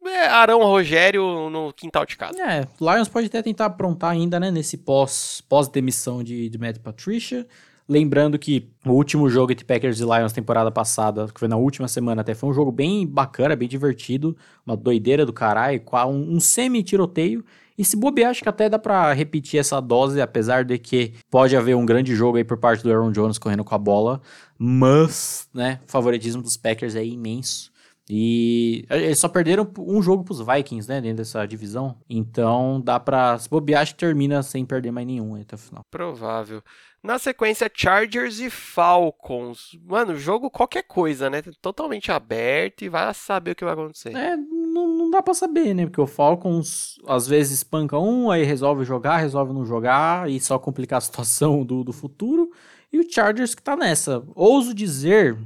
É 0.03 0.27
Arão 0.27 0.61
Rogério 0.63 1.49
no 1.49 1.71
quintal 1.73 2.05
de 2.05 2.17
casa. 2.17 2.41
É, 2.41 2.67
Lions 2.79 3.07
pode 3.07 3.27
até 3.27 3.41
tentar 3.41 3.67
aprontar 3.67 4.11
ainda, 4.11 4.39
né, 4.39 4.49
nesse 4.49 4.77
pós, 4.77 5.41
pós-demissão 5.47 6.23
de, 6.23 6.49
de 6.49 6.57
Matt 6.57 6.79
Patricia. 6.79 7.45
Lembrando 7.87 8.39
que 8.39 8.69
o 8.85 8.91
último 8.91 9.29
jogo 9.29 9.51
entre 9.51 9.65
Packers 9.65 9.99
e 9.99 10.03
Lions 10.03 10.31
temporada 10.31 10.71
passada, 10.71 11.27
que 11.27 11.39
foi 11.39 11.47
na 11.47 11.57
última 11.57 11.87
semana 11.87 12.21
até, 12.21 12.33
foi 12.33 12.49
um 12.49 12.53
jogo 12.53 12.71
bem 12.71 13.05
bacana, 13.05 13.55
bem 13.55 13.67
divertido, 13.67 14.35
uma 14.65 14.77
doideira 14.77 15.25
do 15.25 15.33
caralho, 15.33 15.81
um, 16.07 16.35
um 16.35 16.39
semi-tiroteio. 16.39 17.43
E 17.77 17.83
se 17.83 17.97
bobear, 17.97 18.29
acho 18.29 18.43
que 18.43 18.49
até 18.49 18.69
dá 18.69 18.77
pra 18.77 19.11
repetir 19.11 19.59
essa 19.59 19.81
dose, 19.81 20.21
apesar 20.21 20.63
de 20.63 20.77
que 20.77 21.13
pode 21.29 21.55
haver 21.57 21.75
um 21.75 21.85
grande 21.85 22.15
jogo 22.15 22.37
aí 22.37 22.43
por 22.43 22.57
parte 22.57 22.83
do 22.83 22.91
Aaron 22.91 23.11
Jones 23.11 23.37
correndo 23.37 23.63
com 23.63 23.73
a 23.73 23.77
bola. 23.77 24.21
Mas, 24.57 25.49
né, 25.53 25.79
o 25.87 25.91
favoritismo 25.91 26.41
dos 26.41 26.55
Packers 26.55 26.95
é 26.95 27.03
imenso. 27.03 27.70
E 28.13 28.85
eles 28.89 29.19
só 29.19 29.29
perderam 29.29 29.65
um 29.79 30.01
jogo 30.01 30.25
pros 30.25 30.45
Vikings, 30.45 30.89
né, 30.89 30.99
dentro 30.99 31.19
dessa 31.19 31.45
divisão. 31.45 31.95
Então 32.09 32.81
dá 32.81 32.99
pra. 32.99 33.39
Se 33.39 33.49
bobear, 33.49 33.83
acho 33.83 33.93
que 33.93 34.01
termina 34.01 34.43
sem 34.43 34.65
perder 34.65 34.91
mais 34.91 35.07
nenhum 35.07 35.39
até 35.39 35.55
o 35.55 35.57
final. 35.57 35.85
Provável. 35.89 36.61
Na 37.01 37.17
sequência, 37.17 37.71
Chargers 37.73 38.41
e 38.41 38.49
Falcons. 38.49 39.79
Mano, 39.85 40.17
jogo 40.17 40.51
qualquer 40.51 40.83
coisa, 40.83 41.29
né? 41.29 41.41
Totalmente 41.61 42.11
aberto 42.11 42.81
e 42.81 42.89
vai 42.89 43.13
saber 43.13 43.51
o 43.51 43.55
que 43.55 43.63
vai 43.63 43.73
acontecer. 43.73 44.13
É, 44.13 44.35
não, 44.35 44.89
não 44.89 45.09
dá 45.09 45.23
pra 45.23 45.33
saber, 45.33 45.73
né? 45.73 45.85
Porque 45.85 46.01
o 46.01 46.05
Falcons 46.05 46.99
às 47.07 47.25
vezes 47.25 47.59
espanca 47.59 47.97
um, 47.97 48.29
aí 48.29 48.43
resolve 48.43 48.83
jogar, 48.83 49.17
resolve 49.17 49.53
não 49.53 49.65
jogar 49.65 50.29
e 50.29 50.37
só 50.37 50.59
complicar 50.59 50.97
a 50.97 51.01
situação 51.01 51.63
do, 51.63 51.81
do 51.81 51.93
futuro. 51.93 52.51
E 52.91 52.99
o 52.99 53.09
Chargers 53.09 53.55
que 53.55 53.63
tá 53.63 53.77
nessa. 53.77 54.21
Ouso 54.35 54.73
dizer, 54.73 55.37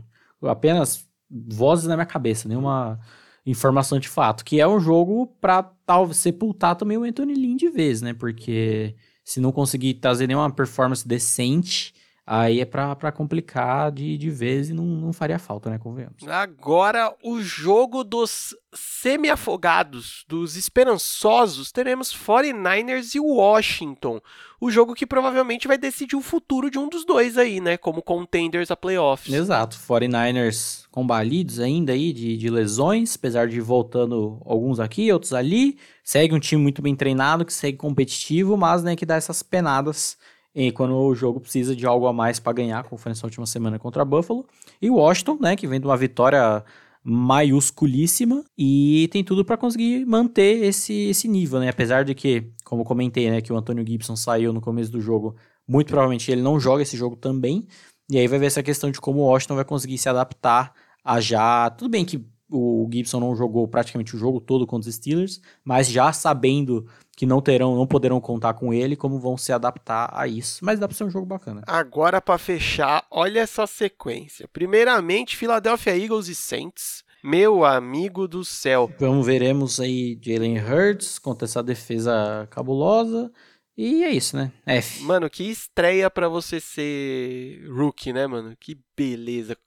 apenas 0.41 1.04
vozes 1.29 1.85
na 1.85 1.95
minha 1.95 2.05
cabeça, 2.05 2.47
nenhuma 2.47 2.99
informação 3.45 3.99
de 3.99 4.09
fato, 4.09 4.43
que 4.43 4.59
é 4.59 4.67
um 4.67 4.79
jogo 4.79 5.27
para 5.39 5.63
talvez 5.85 6.17
sepultar 6.17 6.75
também 6.75 6.97
o 6.97 7.03
Anthony 7.03 7.35
Lynn 7.35 7.55
de 7.55 7.69
vez, 7.69 8.01
né? 8.01 8.13
Porque 8.13 8.95
se 9.23 9.39
não 9.39 9.51
conseguir 9.51 9.95
trazer 9.95 10.27
nenhuma 10.27 10.51
performance 10.51 11.07
decente, 11.07 11.93
aí 12.25 12.59
é 12.59 12.65
pra, 12.65 13.11
complicar 13.11 13.91
de, 13.91 14.17
de 14.17 14.29
vez 14.29 14.69
e 14.69 14.73
não, 14.73 14.83
não 14.83 15.13
faria 15.13 15.37
falta, 15.37 15.69
né? 15.69 15.77
Convenhamos. 15.77 16.27
Agora, 16.27 17.13
o 17.23 17.39
jogo 17.39 18.03
dos 18.03 18.55
semi-afogados, 18.73 20.25
dos 20.27 20.55
esperançosos, 20.57 21.71
teremos 21.71 22.11
49ers 22.11 23.13
e 23.13 23.19
Washington. 23.19 24.19
O 24.59 24.71
jogo 24.71 24.95
que 24.95 25.05
provavelmente 25.05 25.67
vai 25.67 25.77
decidir 25.77 26.15
o 26.15 26.21
futuro 26.21 26.71
de 26.71 26.79
um 26.79 26.89
dos 26.89 27.05
dois 27.05 27.37
aí, 27.37 27.61
né? 27.61 27.77
Como 27.77 28.01
contenders 28.01 28.71
a 28.71 28.75
playoffs. 28.75 29.31
Exato. 29.31 29.77
49ers 29.77 30.85
combalidos 30.89 31.59
ainda 31.59 31.93
aí 31.93 32.11
de, 32.11 32.35
de 32.37 32.49
lesões, 32.49 33.15
apesar 33.15 33.47
de 33.47 33.61
voltando 33.61 34.41
alguns 34.45 34.79
aqui, 34.79 35.11
outros 35.11 35.33
ali. 35.33 35.77
Segue 36.03 36.33
um 36.33 36.39
time 36.39 36.61
muito 36.61 36.81
bem 36.81 36.95
treinado, 36.95 37.45
que 37.45 37.53
segue 37.53 37.77
competitivo, 37.77 38.57
mas 38.57 38.81
né, 38.81 38.95
que 38.95 39.05
dá 39.05 39.15
essas 39.15 39.43
penadas 39.43 40.17
e 40.55 40.71
quando 40.71 40.95
o 40.95 41.13
jogo 41.13 41.41
precisa 41.41 41.75
de 41.75 41.85
algo 41.85 42.07
a 42.07 42.13
mais 42.13 42.39
para 42.39 42.53
ganhar, 42.53 42.83
como 42.85 42.97
foi 42.97 43.09
nessa 43.09 43.27
última 43.27 43.45
semana 43.45 43.77
contra 43.77 44.05
Buffalo. 44.05 44.45
E 44.81 44.89
Washington, 44.89 45.37
né, 45.41 45.55
que 45.55 45.67
vem 45.67 45.81
de 45.81 45.85
uma 45.85 45.97
vitória 45.97 46.63
maiusculíssima 47.03 48.43
e 48.57 49.09
tem 49.11 49.23
tudo 49.23 49.43
para 49.43 49.57
conseguir 49.57 50.05
manter 50.05 50.63
esse, 50.63 50.93
esse 51.09 51.27
nível, 51.27 51.59
né? 51.59 51.69
Apesar 51.69 52.03
de 52.03 52.15
que, 52.15 52.51
como 52.63 52.83
comentei, 52.83 53.29
né, 53.29 53.41
que 53.41 53.53
o 53.53 53.57
Antônio 53.57 53.85
Gibson 53.85 54.15
saiu 54.15 54.53
no 54.53 54.61
começo 54.61 54.91
do 54.91 55.01
jogo, 55.01 55.35
muito 55.67 55.87
provavelmente 55.89 56.31
ele 56.31 56.41
não 56.41 56.59
joga 56.59 56.81
esse 56.81 56.95
jogo 56.97 57.15
também. 57.15 57.67
E 58.09 58.17
aí 58.17 58.27
vai 58.27 58.39
ver 58.39 58.47
essa 58.47 58.63
questão 58.63 58.89
de 58.89 59.01
como 59.01 59.19
o 59.19 59.25
Washington 59.25 59.55
vai 59.55 59.65
conseguir 59.65 59.97
se 59.97 60.07
adaptar 60.07 60.73
a 61.03 61.19
já. 61.19 61.69
Tudo 61.69 61.89
bem 61.89 62.05
que 62.05 62.25
o 62.55 62.89
Gibson 62.91 63.19
não 63.19 63.35
jogou 63.35 63.67
praticamente 63.67 64.15
o 64.15 64.19
jogo 64.19 64.39
todo 64.39 64.65
contra 64.65 64.89
os 64.89 64.95
Steelers, 64.95 65.41
mas 65.63 65.89
já 65.89 66.13
sabendo 66.13 66.87
que 67.15 67.25
não 67.25 67.41
terão, 67.41 67.75
não 67.75 67.87
poderão 67.87 68.19
contar 68.19 68.53
com 68.53 68.73
ele, 68.73 68.95
como 68.95 69.19
vão 69.19 69.37
se 69.37 69.53
adaptar 69.53 70.09
a 70.13 70.27
isso. 70.27 70.63
Mas 70.63 70.79
dá 70.79 70.87
para 70.87 70.97
ser 70.97 71.05
um 71.05 71.09
jogo 71.09 71.25
bacana. 71.25 71.63
Agora 71.65 72.21
para 72.21 72.37
fechar, 72.37 73.05
olha 73.09 73.39
essa 73.39 73.65
sequência. 73.65 74.47
Primeiramente, 74.51 75.37
Philadelphia 75.37 75.97
Eagles 75.97 76.27
e 76.27 76.35
Saints. 76.35 77.03
Meu 77.23 77.65
amigo 77.65 78.27
do 78.27 78.45
céu. 78.45 78.91
Vamos 78.99 79.25
veremos 79.25 79.79
aí 79.79 80.19
Jalen 80.21 80.59
Hurts 80.59 81.17
contra 81.17 81.45
essa 81.45 81.63
defesa 81.63 82.47
cabulosa. 82.51 83.31
E 83.77 84.03
é 84.03 84.11
isso, 84.11 84.37
né? 84.37 84.51
F. 84.65 85.01
Mano, 85.01 85.29
que 85.29 85.43
estreia 85.43 86.09
para 86.09 86.29
você 86.29 86.61
ser 86.61 87.67
rookie, 87.69 88.13
né, 88.13 88.25
mano? 88.25 88.55
Que 88.57 88.77
beleza 88.95 89.57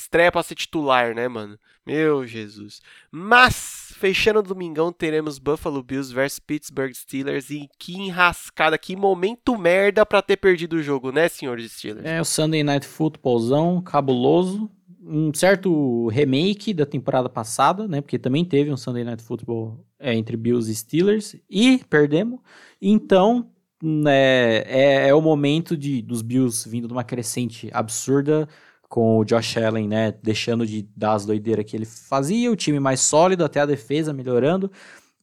estreia 0.00 0.32
para 0.32 0.42
ser 0.42 0.54
titular, 0.54 1.14
né, 1.14 1.28
mano? 1.28 1.58
Meu 1.84 2.26
Jesus. 2.26 2.80
Mas, 3.10 3.92
fechando 3.96 4.38
o 4.38 4.42
domingão, 4.42 4.92
teremos 4.92 5.38
Buffalo 5.38 5.82
Bills 5.82 6.14
versus 6.14 6.38
Pittsburgh 6.38 6.94
Steelers. 6.94 7.50
E 7.50 7.68
que 7.78 7.94
enrascada, 7.94 8.78
que 8.78 8.94
momento 8.94 9.58
merda 9.58 10.06
para 10.06 10.22
ter 10.22 10.36
perdido 10.36 10.76
o 10.76 10.82
jogo, 10.82 11.10
né, 11.10 11.28
senhores 11.28 11.72
Steelers? 11.72 12.06
É, 12.06 12.20
o 12.20 12.24
Sunday 12.24 12.62
Night 12.62 12.86
Footballzão, 12.86 13.80
cabuloso. 13.82 14.70
Um 15.04 15.34
certo 15.34 16.06
remake 16.08 16.72
da 16.72 16.86
temporada 16.86 17.28
passada, 17.28 17.88
né? 17.88 18.00
Porque 18.00 18.20
também 18.20 18.44
teve 18.44 18.72
um 18.72 18.76
Sunday 18.76 19.02
Night 19.02 19.20
Football 19.20 19.84
é, 19.98 20.14
entre 20.14 20.36
Bills 20.36 20.70
e 20.70 20.74
Steelers. 20.76 21.34
E 21.50 21.82
perdemos. 21.90 22.38
Então, 22.80 23.50
né, 23.82 24.58
é, 24.58 25.08
é 25.08 25.14
o 25.14 25.20
momento 25.20 25.76
de, 25.76 26.00
dos 26.00 26.22
Bills 26.22 26.68
vindo 26.68 26.86
de 26.86 26.92
uma 26.92 27.02
crescente 27.02 27.68
absurda 27.72 28.48
com 28.92 29.16
o 29.16 29.24
Josh 29.24 29.56
Allen, 29.56 29.88
né, 29.88 30.12
deixando 30.22 30.66
de 30.66 30.86
dar 30.94 31.14
as 31.14 31.24
doideiras 31.24 31.64
que 31.64 31.74
ele 31.74 31.86
fazia, 31.86 32.52
o 32.52 32.54
time 32.54 32.78
mais 32.78 33.00
sólido, 33.00 33.42
até 33.42 33.58
a 33.58 33.64
defesa 33.64 34.12
melhorando, 34.12 34.70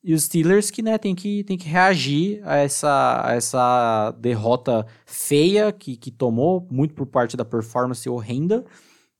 e 0.04 0.12
os 0.12 0.24
Steelers 0.24 0.72
que, 0.72 0.82
né, 0.82 0.98
tem 0.98 1.14
que, 1.14 1.44
tem 1.44 1.56
que 1.56 1.70
reagir 1.70 2.42
a 2.46 2.56
essa, 2.56 3.22
a 3.24 3.36
essa 3.36 4.12
derrota 4.18 4.88
feia 5.06 5.72
que, 5.72 5.96
que 5.96 6.10
tomou, 6.10 6.68
muito 6.72 6.96
por 6.96 7.06
parte 7.06 7.38
da 7.38 7.46
performance 7.46 8.10
horrenda, 8.10 8.66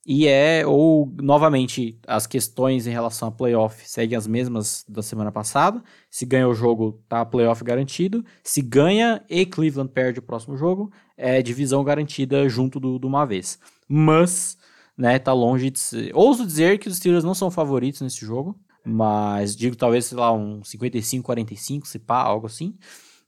e 0.06 0.26
é, 0.26 0.66
ou, 0.66 1.12
novamente, 1.20 1.98
as 2.06 2.26
questões 2.26 2.86
em 2.86 2.90
relação 2.90 3.28
a 3.28 3.32
playoff 3.32 3.88
seguem 3.88 4.16
as 4.16 4.26
mesmas 4.26 4.84
da 4.88 5.02
semana 5.02 5.30
passada. 5.30 5.82
Se 6.10 6.24
ganha 6.24 6.48
o 6.48 6.54
jogo, 6.54 7.02
tá 7.08 7.24
playoff 7.24 7.62
garantido. 7.62 8.24
Se 8.42 8.62
ganha 8.62 9.22
e 9.28 9.44
Cleveland 9.44 9.92
perde 9.92 10.18
o 10.18 10.22
próximo 10.22 10.56
jogo, 10.56 10.90
é 11.16 11.42
divisão 11.42 11.84
garantida 11.84 12.48
junto 12.48 12.80
do, 12.80 12.98
de 12.98 13.06
uma 13.06 13.24
vez 13.26 13.58
mas, 13.92 14.56
né, 14.96 15.18
tá 15.18 15.32
longe 15.32 15.68
de 15.68 15.80
ser. 15.80 16.12
Ouso 16.14 16.46
dizer 16.46 16.78
que 16.78 16.88
os 16.88 16.96
Steelers 16.96 17.24
não 17.24 17.34
são 17.34 17.50
favoritos 17.50 18.00
nesse 18.02 18.24
jogo, 18.24 18.56
mas 18.84 19.56
digo 19.56 19.74
talvez, 19.74 20.06
sei 20.06 20.16
lá, 20.16 20.32
um 20.32 20.60
55-45, 20.60 21.86
se 21.86 21.98
pá, 21.98 22.22
algo 22.22 22.46
assim. 22.46 22.78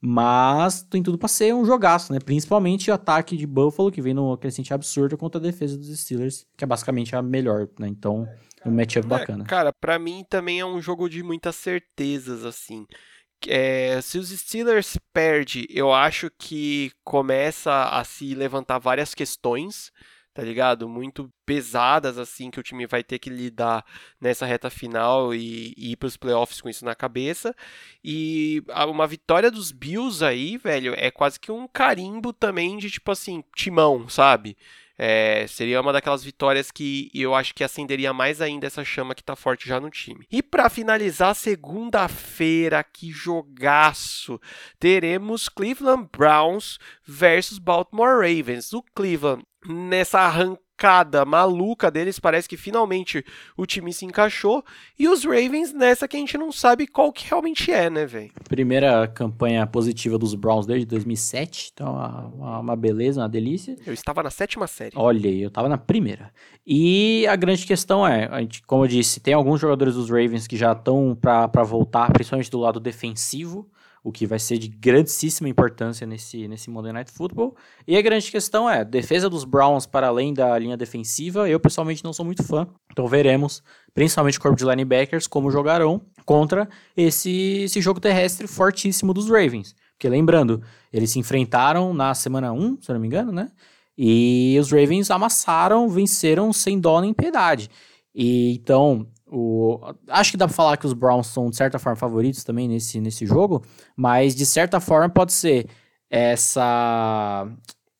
Mas 0.04 0.82
tem 0.82 1.00
tudo 1.00 1.16
para 1.16 1.28
ser 1.28 1.54
um 1.54 1.64
jogaço, 1.64 2.12
né? 2.12 2.18
Principalmente 2.18 2.90
o 2.90 2.94
ataque 2.94 3.36
de 3.36 3.46
Buffalo, 3.46 3.92
que 3.92 4.02
vem 4.02 4.12
numa 4.12 4.36
crescente 4.36 4.74
absurda 4.74 5.16
contra 5.16 5.40
a 5.40 5.42
defesa 5.42 5.78
dos 5.78 5.96
Steelers, 5.96 6.44
que 6.56 6.64
é 6.64 6.66
basicamente 6.66 7.14
a 7.14 7.22
melhor, 7.22 7.68
né? 7.78 7.86
Então, 7.86 8.26
um 8.66 8.72
matchup 8.72 9.06
é, 9.06 9.08
bacana. 9.08 9.44
Cara, 9.44 9.72
para 9.72 10.00
mim 10.00 10.24
também 10.28 10.58
é 10.58 10.66
um 10.66 10.82
jogo 10.82 11.08
de 11.08 11.22
muitas 11.22 11.54
certezas, 11.54 12.44
assim. 12.44 12.84
É, 13.46 14.00
se 14.00 14.18
os 14.18 14.30
Steelers 14.30 14.98
perde, 15.12 15.66
eu 15.70 15.92
acho 15.92 16.30
que 16.36 16.90
começa 17.04 17.84
a 17.84 18.02
se 18.02 18.34
levantar 18.34 18.80
várias 18.80 19.14
questões 19.14 19.92
tá 20.34 20.42
ligado? 20.42 20.88
Muito 20.88 21.30
pesadas, 21.44 22.18
assim, 22.18 22.50
que 22.50 22.60
o 22.60 22.62
time 22.62 22.86
vai 22.86 23.02
ter 23.02 23.18
que 23.18 23.28
lidar 23.28 23.84
nessa 24.20 24.46
reta 24.46 24.70
final 24.70 25.34
e, 25.34 25.74
e 25.76 25.92
ir 25.92 25.96
pros 25.96 26.16
playoffs 26.16 26.60
com 26.60 26.68
isso 26.68 26.84
na 26.84 26.94
cabeça. 26.94 27.54
E 28.02 28.62
uma 28.88 29.06
vitória 29.06 29.50
dos 29.50 29.72
Bills 29.72 30.24
aí, 30.24 30.56
velho, 30.56 30.94
é 30.96 31.10
quase 31.10 31.38
que 31.38 31.52
um 31.52 31.68
carimbo 31.68 32.32
também 32.32 32.78
de, 32.78 32.90
tipo 32.90 33.10
assim, 33.10 33.44
timão, 33.54 34.08
sabe? 34.08 34.56
É, 35.04 35.46
seria 35.48 35.80
uma 35.80 35.92
daquelas 35.92 36.22
vitórias 36.22 36.70
que 36.70 37.10
eu 37.14 37.34
acho 37.34 37.54
que 37.54 37.64
acenderia 37.64 38.12
mais 38.12 38.40
ainda 38.40 38.66
essa 38.66 38.84
chama 38.84 39.14
que 39.14 39.24
tá 39.24 39.34
forte 39.34 39.68
já 39.68 39.80
no 39.80 39.90
time. 39.90 40.26
E 40.30 40.42
para 40.42 40.68
finalizar, 40.68 41.34
segunda-feira, 41.34 42.84
que 42.84 43.10
jogaço! 43.10 44.40
Teremos 44.78 45.48
Cleveland 45.48 46.08
Browns 46.16 46.78
versus 47.04 47.58
Baltimore 47.58 48.20
Ravens. 48.20 48.72
O 48.72 48.82
Cleveland 48.94 49.44
nessa 49.66 50.20
arrancada 50.20 51.24
maluca 51.24 51.90
deles, 51.90 52.18
parece 52.18 52.48
que 52.48 52.56
finalmente 52.56 53.24
o 53.56 53.64
time 53.64 53.92
se 53.92 54.04
encaixou. 54.04 54.64
E 54.98 55.08
os 55.08 55.24
Ravens 55.24 55.72
nessa 55.72 56.08
que 56.08 56.16
a 56.16 56.20
gente 56.20 56.36
não 56.36 56.50
sabe 56.50 56.86
qual 56.86 57.12
que 57.12 57.28
realmente 57.28 57.70
é, 57.70 57.88
né, 57.88 58.04
velho? 58.04 58.32
Primeira 58.48 59.06
campanha 59.06 59.66
positiva 59.66 60.18
dos 60.18 60.34
Browns 60.34 60.66
desde 60.66 60.86
2007, 60.86 61.70
então 61.72 61.92
uma, 61.92 62.58
uma, 62.58 62.76
beleza, 62.76 63.20
uma 63.20 63.28
delícia. 63.28 63.76
Eu 63.86 63.92
estava 63.92 64.22
na 64.22 64.30
sétima 64.30 64.66
série. 64.66 64.92
Olha, 64.96 65.28
eu 65.28 65.48
estava 65.48 65.68
na 65.68 65.78
primeira. 65.78 66.32
E 66.66 67.26
a 67.28 67.36
grande 67.36 67.64
questão 67.64 68.06
é, 68.06 68.26
a 68.26 68.40
gente, 68.40 68.62
como 68.62 68.84
eu 68.84 68.88
disse, 68.88 69.20
tem 69.20 69.34
alguns 69.34 69.60
jogadores 69.60 69.94
dos 69.94 70.10
Ravens 70.10 70.46
que 70.46 70.56
já 70.56 70.72
estão 70.72 71.16
para 71.20 71.62
voltar, 71.62 72.12
principalmente 72.12 72.50
do 72.50 72.58
lado 72.58 72.80
defensivo 72.80 73.68
o 74.04 74.10
que 74.10 74.26
vai 74.26 74.38
ser 74.38 74.58
de 74.58 74.68
grandíssima 74.68 75.48
importância 75.48 76.06
nesse, 76.06 76.48
nesse 76.48 76.68
Monday 76.68 76.92
Night 76.92 77.12
Football. 77.12 77.56
E 77.86 77.96
a 77.96 78.02
grande 78.02 78.30
questão 78.30 78.68
é, 78.68 78.84
defesa 78.84 79.30
dos 79.30 79.44
Browns 79.44 79.86
para 79.86 80.08
além 80.08 80.34
da 80.34 80.58
linha 80.58 80.76
defensiva, 80.76 81.48
eu 81.48 81.60
pessoalmente 81.60 82.02
não 82.02 82.12
sou 82.12 82.24
muito 82.24 82.42
fã, 82.42 82.66
então 82.90 83.06
veremos, 83.06 83.62
principalmente 83.94 84.38
o 84.38 84.40
corpo 84.40 84.56
de 84.56 84.64
linebackers, 84.64 85.26
como 85.26 85.50
jogarão 85.50 86.00
contra 86.24 86.68
esse, 86.96 87.62
esse 87.64 87.80
jogo 87.80 88.00
terrestre 88.00 88.46
fortíssimo 88.46 89.14
dos 89.14 89.28
Ravens. 89.28 89.74
Porque 89.92 90.08
lembrando, 90.08 90.60
eles 90.92 91.10
se 91.10 91.20
enfrentaram 91.20 91.94
na 91.94 92.12
semana 92.12 92.52
1, 92.52 92.82
se 92.82 92.90
eu 92.90 92.94
não 92.94 93.00
me 93.00 93.06
engano, 93.06 93.30
né? 93.30 93.52
E 93.96 94.56
os 94.58 94.72
Ravens 94.72 95.10
amassaram, 95.10 95.88
venceram 95.88 96.52
sem 96.52 96.80
dó 96.80 97.00
nem 97.00 97.14
piedade. 97.14 97.70
E 98.12 98.54
então, 98.54 99.06
o, 99.32 99.80
acho 100.08 100.32
que 100.32 100.36
dá 100.36 100.46
pra 100.46 100.54
falar 100.54 100.76
que 100.76 100.86
os 100.86 100.92
Browns 100.92 101.28
são, 101.28 101.48
de 101.48 101.56
certa 101.56 101.78
forma, 101.78 101.96
favoritos 101.96 102.44
também 102.44 102.68
nesse, 102.68 103.00
nesse 103.00 103.24
jogo, 103.24 103.64
mas 103.96 104.34
de 104.34 104.44
certa 104.44 104.78
forma 104.78 105.08
pode 105.08 105.32
ser 105.32 105.66
essa 106.10 107.48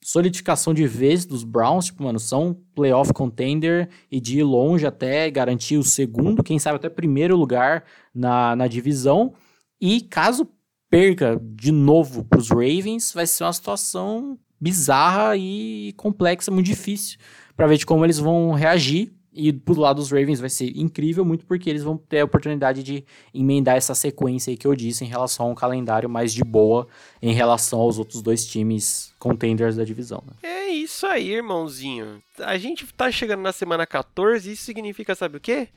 solidificação 0.05 0.75
de 0.75 0.87
vez 0.87 1.25
dos 1.25 1.43
Browns, 1.43 1.87
tipo, 1.87 2.03
mano, 2.03 2.19
são 2.19 2.55
playoff 2.75 3.15
contender 3.15 3.89
e 4.11 4.21
de 4.21 4.41
ir 4.41 4.43
longe 4.43 4.87
até 4.87 5.31
garantir 5.31 5.79
o 5.79 5.85
segundo, 5.85 6.43
quem 6.43 6.59
sabe 6.59 6.77
até 6.77 6.91
primeiro 6.91 7.37
lugar 7.37 7.85
na, 8.15 8.55
na 8.55 8.67
divisão. 8.67 9.33
E 9.81 10.03
caso 10.03 10.47
perca 10.91 11.41
de 11.43 11.73
novo 11.73 12.25
pros 12.25 12.51
Ravens, 12.51 13.13
vai 13.15 13.27
ser 13.27 13.45
uma 13.45 13.53
situação 13.53 14.39
bizarra 14.61 15.37
e 15.37 15.95
complexa, 15.97 16.51
muito 16.51 16.67
difícil 16.67 17.19
para 17.57 17.67
ver 17.67 17.79
de 17.79 17.87
como 17.87 18.05
eles 18.05 18.19
vão 18.19 18.53
reagir 18.53 19.15
e 19.35 19.53
pro 19.53 19.79
lado 19.79 19.97
dos 19.97 20.11
Ravens 20.11 20.41
vai 20.41 20.51
ser 20.51 20.77
incrível, 20.77 21.25
muito 21.25 21.47
porque 21.47 21.71
eles 21.71 21.83
vão 21.83 21.97
ter 21.97 22.21
a 22.21 22.25
oportunidade 22.25 22.83
de 22.83 23.05
emendar 23.33 23.77
essa 23.77 23.95
sequência 23.95 24.51
aí 24.51 24.57
que 24.57 24.67
eu 24.67 24.75
disse 24.75 25.05
em 25.05 25.09
relação 25.09 25.47
a 25.47 25.49
um 25.51 25.55
calendário 25.55 26.09
mais 26.09 26.33
de 26.33 26.45
boa 26.45 26.87
em 27.21 27.33
relação 27.33 27.81
aos 27.81 27.99
outros 27.99 28.21
dois 28.21 28.45
times 28.47 29.15
contenders 29.19 29.77
da 29.77 29.85
divisão. 29.85 30.23
Né? 30.27 30.33
É 30.43 30.69
isso 30.69 31.07
aí, 31.07 31.33
irmãozinho. 31.33 32.23
A 32.39 32.59
gente 32.59 32.87
tá 32.95 33.11
chegando 33.11 33.41
na 33.41 33.53
semana 33.53 33.87
14 33.87 34.49
e 34.49 34.53
isso 34.53 34.65
significa, 34.65 35.15
sabe 35.15 35.39
o 35.39 35.41
quê? 35.41 35.69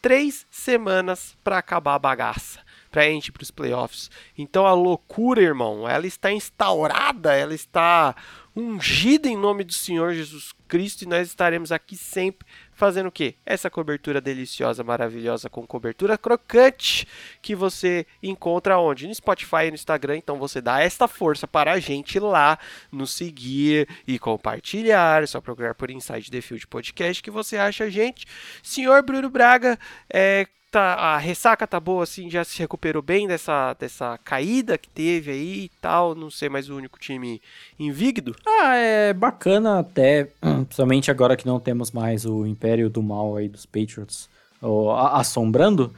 três 0.00 0.46
semanas 0.50 1.36
para 1.44 1.58
acabar 1.58 1.94
a 1.94 1.98
bagaça 1.98 2.60
para 2.90 3.02
a 3.02 3.04
gente 3.04 3.28
ir 3.28 3.32
para 3.32 3.42
os 3.42 3.52
playoffs. 3.52 4.10
Então 4.36 4.66
a 4.66 4.72
loucura, 4.72 5.40
irmão, 5.40 5.88
ela 5.88 6.06
está 6.06 6.32
instaurada, 6.32 7.32
ela 7.32 7.54
está 7.54 8.16
ungida 8.54 9.28
em 9.28 9.36
nome 9.36 9.62
do 9.62 9.72
Senhor 9.72 10.12
Jesus 10.12 10.52
Cristo 10.66 11.02
e 11.02 11.06
nós 11.06 11.28
estaremos 11.28 11.70
aqui 11.70 11.96
sempre 11.96 12.46
fazendo 12.80 13.08
o 13.08 13.12
quê? 13.12 13.34
Essa 13.44 13.68
cobertura 13.68 14.22
deliciosa, 14.22 14.82
maravilhosa 14.82 15.50
com 15.50 15.66
cobertura 15.66 16.16
crocante 16.16 17.06
que 17.42 17.54
você 17.54 18.06
encontra 18.22 18.78
onde? 18.78 19.06
No 19.06 19.14
Spotify 19.14 19.66
e 19.66 19.68
no 19.68 19.74
Instagram. 19.74 20.16
Então 20.16 20.38
você 20.38 20.62
dá 20.62 20.80
esta 20.80 21.06
força 21.06 21.46
para 21.46 21.72
a 21.72 21.78
gente 21.78 22.18
lá 22.18 22.58
nos 22.90 23.12
seguir 23.12 23.86
e 24.06 24.18
compartilhar. 24.18 25.22
É 25.22 25.26
só 25.26 25.42
procurar 25.42 25.74
por 25.74 25.90
Inside 25.90 26.30
the 26.30 26.40
Field 26.40 26.66
Podcast 26.68 27.22
que 27.22 27.30
você 27.30 27.58
acha 27.58 27.84
a 27.84 27.90
gente. 27.90 28.26
Senhor 28.62 29.02
Bruno 29.02 29.28
Braga, 29.28 29.78
é, 30.10 30.46
tá, 30.70 30.94
a 30.94 31.18
ressaca 31.18 31.66
tá 31.66 31.80
boa, 31.80 32.04
assim, 32.04 32.30
já 32.30 32.44
se 32.44 32.58
recuperou 32.58 33.02
bem 33.02 33.26
dessa, 33.26 33.74
dessa 33.74 34.18
caída 34.24 34.78
que 34.78 34.88
teve 34.88 35.30
aí 35.30 35.64
e 35.64 35.68
tal, 35.80 36.14
não 36.14 36.30
ser 36.30 36.48
mais 36.48 36.70
o 36.70 36.76
único 36.76 36.98
time 36.98 37.42
invicto? 37.78 38.34
Ah, 38.46 38.76
é 38.76 39.12
bacana 39.12 39.80
até, 39.80 40.28
principalmente 40.40 41.10
agora 41.10 41.36
que 41.36 41.46
não 41.46 41.58
temos 41.58 41.90
mais 41.90 42.24
o 42.24 42.46
Império 42.46 42.88
do 42.88 43.02
Mal 43.02 43.36
aí 43.36 43.48
dos 43.48 43.66
Patriots 43.66 44.28
ó, 44.62 45.16
assombrando, 45.16 45.92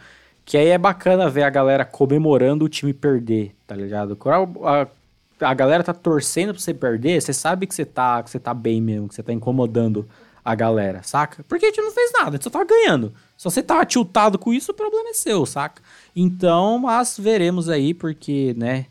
que 0.45 0.57
aí 0.57 0.69
é 0.69 0.79
bacana 0.79 1.29
ver 1.29 1.43
a 1.43 1.51
galera 1.51 1.85
comemorando 1.85 2.65
o 2.65 2.69
time 2.69 2.95
perder, 2.95 3.55
tá 3.67 3.75
ligado? 3.75 4.17
A, 4.25 4.81
a, 4.81 5.51
a 5.51 5.55
galera 5.55 5.85
tá 5.85 5.93
torcendo 5.93 6.53
pra 6.53 6.63
você 6.63 6.73
perder, 6.73 7.21
você 7.21 7.33
sabe 7.33 7.67
que 7.67 7.75
você 7.75 7.85
tá, 7.85 8.23
que 8.23 8.31
você 8.31 8.41
tá 8.41 8.55
bem 8.55 8.81
mesmo, 8.81 9.09
que 9.09 9.15
você 9.15 9.23
tá 9.23 9.33
incomodando 9.33 10.09
a 10.45 10.55
galera, 10.55 11.03
saca? 11.03 11.45
Porque 11.49 11.67
a 11.67 11.69
gente 11.69 11.81
não 11.81 11.93
fez 11.93 12.11
nada, 12.13 12.31
a 12.31 12.33
gente 12.33 12.45
só 12.45 12.51
tá 12.51 12.65
ganhando. 12.65 13.13
Se 13.43 13.45
você 13.51 13.61
tá 13.61 13.85
tiltado 13.85 14.39
com 14.39 14.55
isso, 14.55 14.71
o 14.71 14.75
problema 14.75 15.11
é 15.11 15.15
seu, 15.15 15.45
saca? 15.45 15.83
Então, 16.15 16.79
mas 16.79 17.19
veremos 17.19 17.69
aí, 17.69 17.93
porque, 17.93 18.55
né, 18.57 18.87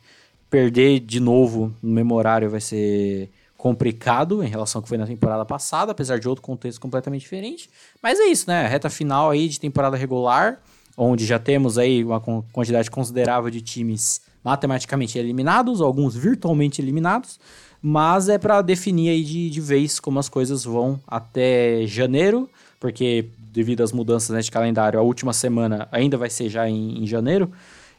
perder 0.50 1.00
de 1.00 1.22
novo 1.22 1.74
no 1.82 1.94
memorário 1.94 2.50
vai 2.50 2.60
ser 2.60 3.30
complicado 3.56 4.44
em 4.44 4.50
relação 4.50 4.80
ao 4.80 4.84
que 4.84 4.90
foi 4.90 4.98
na 4.98 5.08
temporada 5.08 5.46
passada, 5.46 5.94
apesar 5.94 6.20
de 6.20 6.28
outro 6.28 6.42
contexto 6.42 6.82
completamente 6.82 7.22
diferente. 7.22 7.70
Mas 8.04 8.20
é 8.20 8.26
isso, 8.26 8.44
né? 8.46 8.68
Reta 8.68 8.90
final 8.90 9.30
aí 9.30 9.48
de 9.48 9.58
temporada 9.58 9.96
regular, 9.96 10.62
onde 10.98 11.26
já 11.26 11.40
temos 11.40 11.78
aí 11.78 12.04
uma 12.04 12.20
quantidade 12.20 12.92
considerável 12.92 13.50
de 13.50 13.62
times 13.62 14.20
matematicamente 14.44 15.18
eliminados, 15.18 15.80
alguns 15.80 16.14
virtualmente 16.14 16.82
eliminados, 16.82 17.40
mas 17.82 18.28
é 18.28 18.38
para 18.38 18.62
definir 18.62 19.12
aí 19.12 19.24
de, 19.24 19.50
de 19.50 19.62
vez 19.62 19.98
como 19.98 20.20
as 20.20 20.28
coisas 20.28 20.66
vão 20.66 21.00
até 21.08 21.88
janeiro, 21.88 22.50
porque 22.82 23.30
devido 23.52 23.82
às 23.82 23.92
mudanças 23.92 24.30
né, 24.30 24.42
de 24.42 24.50
calendário, 24.50 25.00
a 25.00 25.04
última 25.04 25.34
semana 25.34 25.88
ainda 25.92 26.18
vai 26.18 26.30
ser 26.30 26.50
já 26.50 26.70
em, 26.70 27.04
em 27.04 27.08
janeiro. 27.08 27.52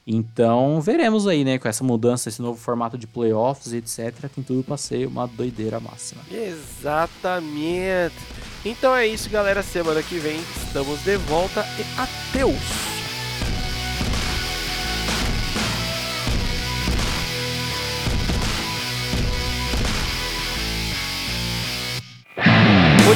Então, 0.06 0.80
veremos 0.80 1.28
aí, 1.28 1.44
né, 1.44 1.58
com 1.58 1.68
essa 1.68 1.84
mudança, 1.84 2.28
esse 2.28 2.42
novo 2.42 2.58
formato 2.58 2.98
de 2.98 3.06
playoffs 3.06 3.72
e 3.72 3.76
etc. 3.76 4.28
Tem 4.34 4.42
tudo 4.42 4.64
para 4.64 4.76
ser 4.76 5.06
uma 5.06 5.26
doideira 5.26 5.78
máxima. 5.78 6.22
Exatamente. 6.30 8.16
Então 8.64 8.94
é 8.94 9.06
isso, 9.06 9.30
galera. 9.30 9.62
Semana 9.62 10.02
que 10.02 10.18
vem 10.18 10.40
estamos 10.64 11.02
de 11.04 11.16
volta 11.18 11.64
e 11.78 11.84
adeus. 12.00 13.01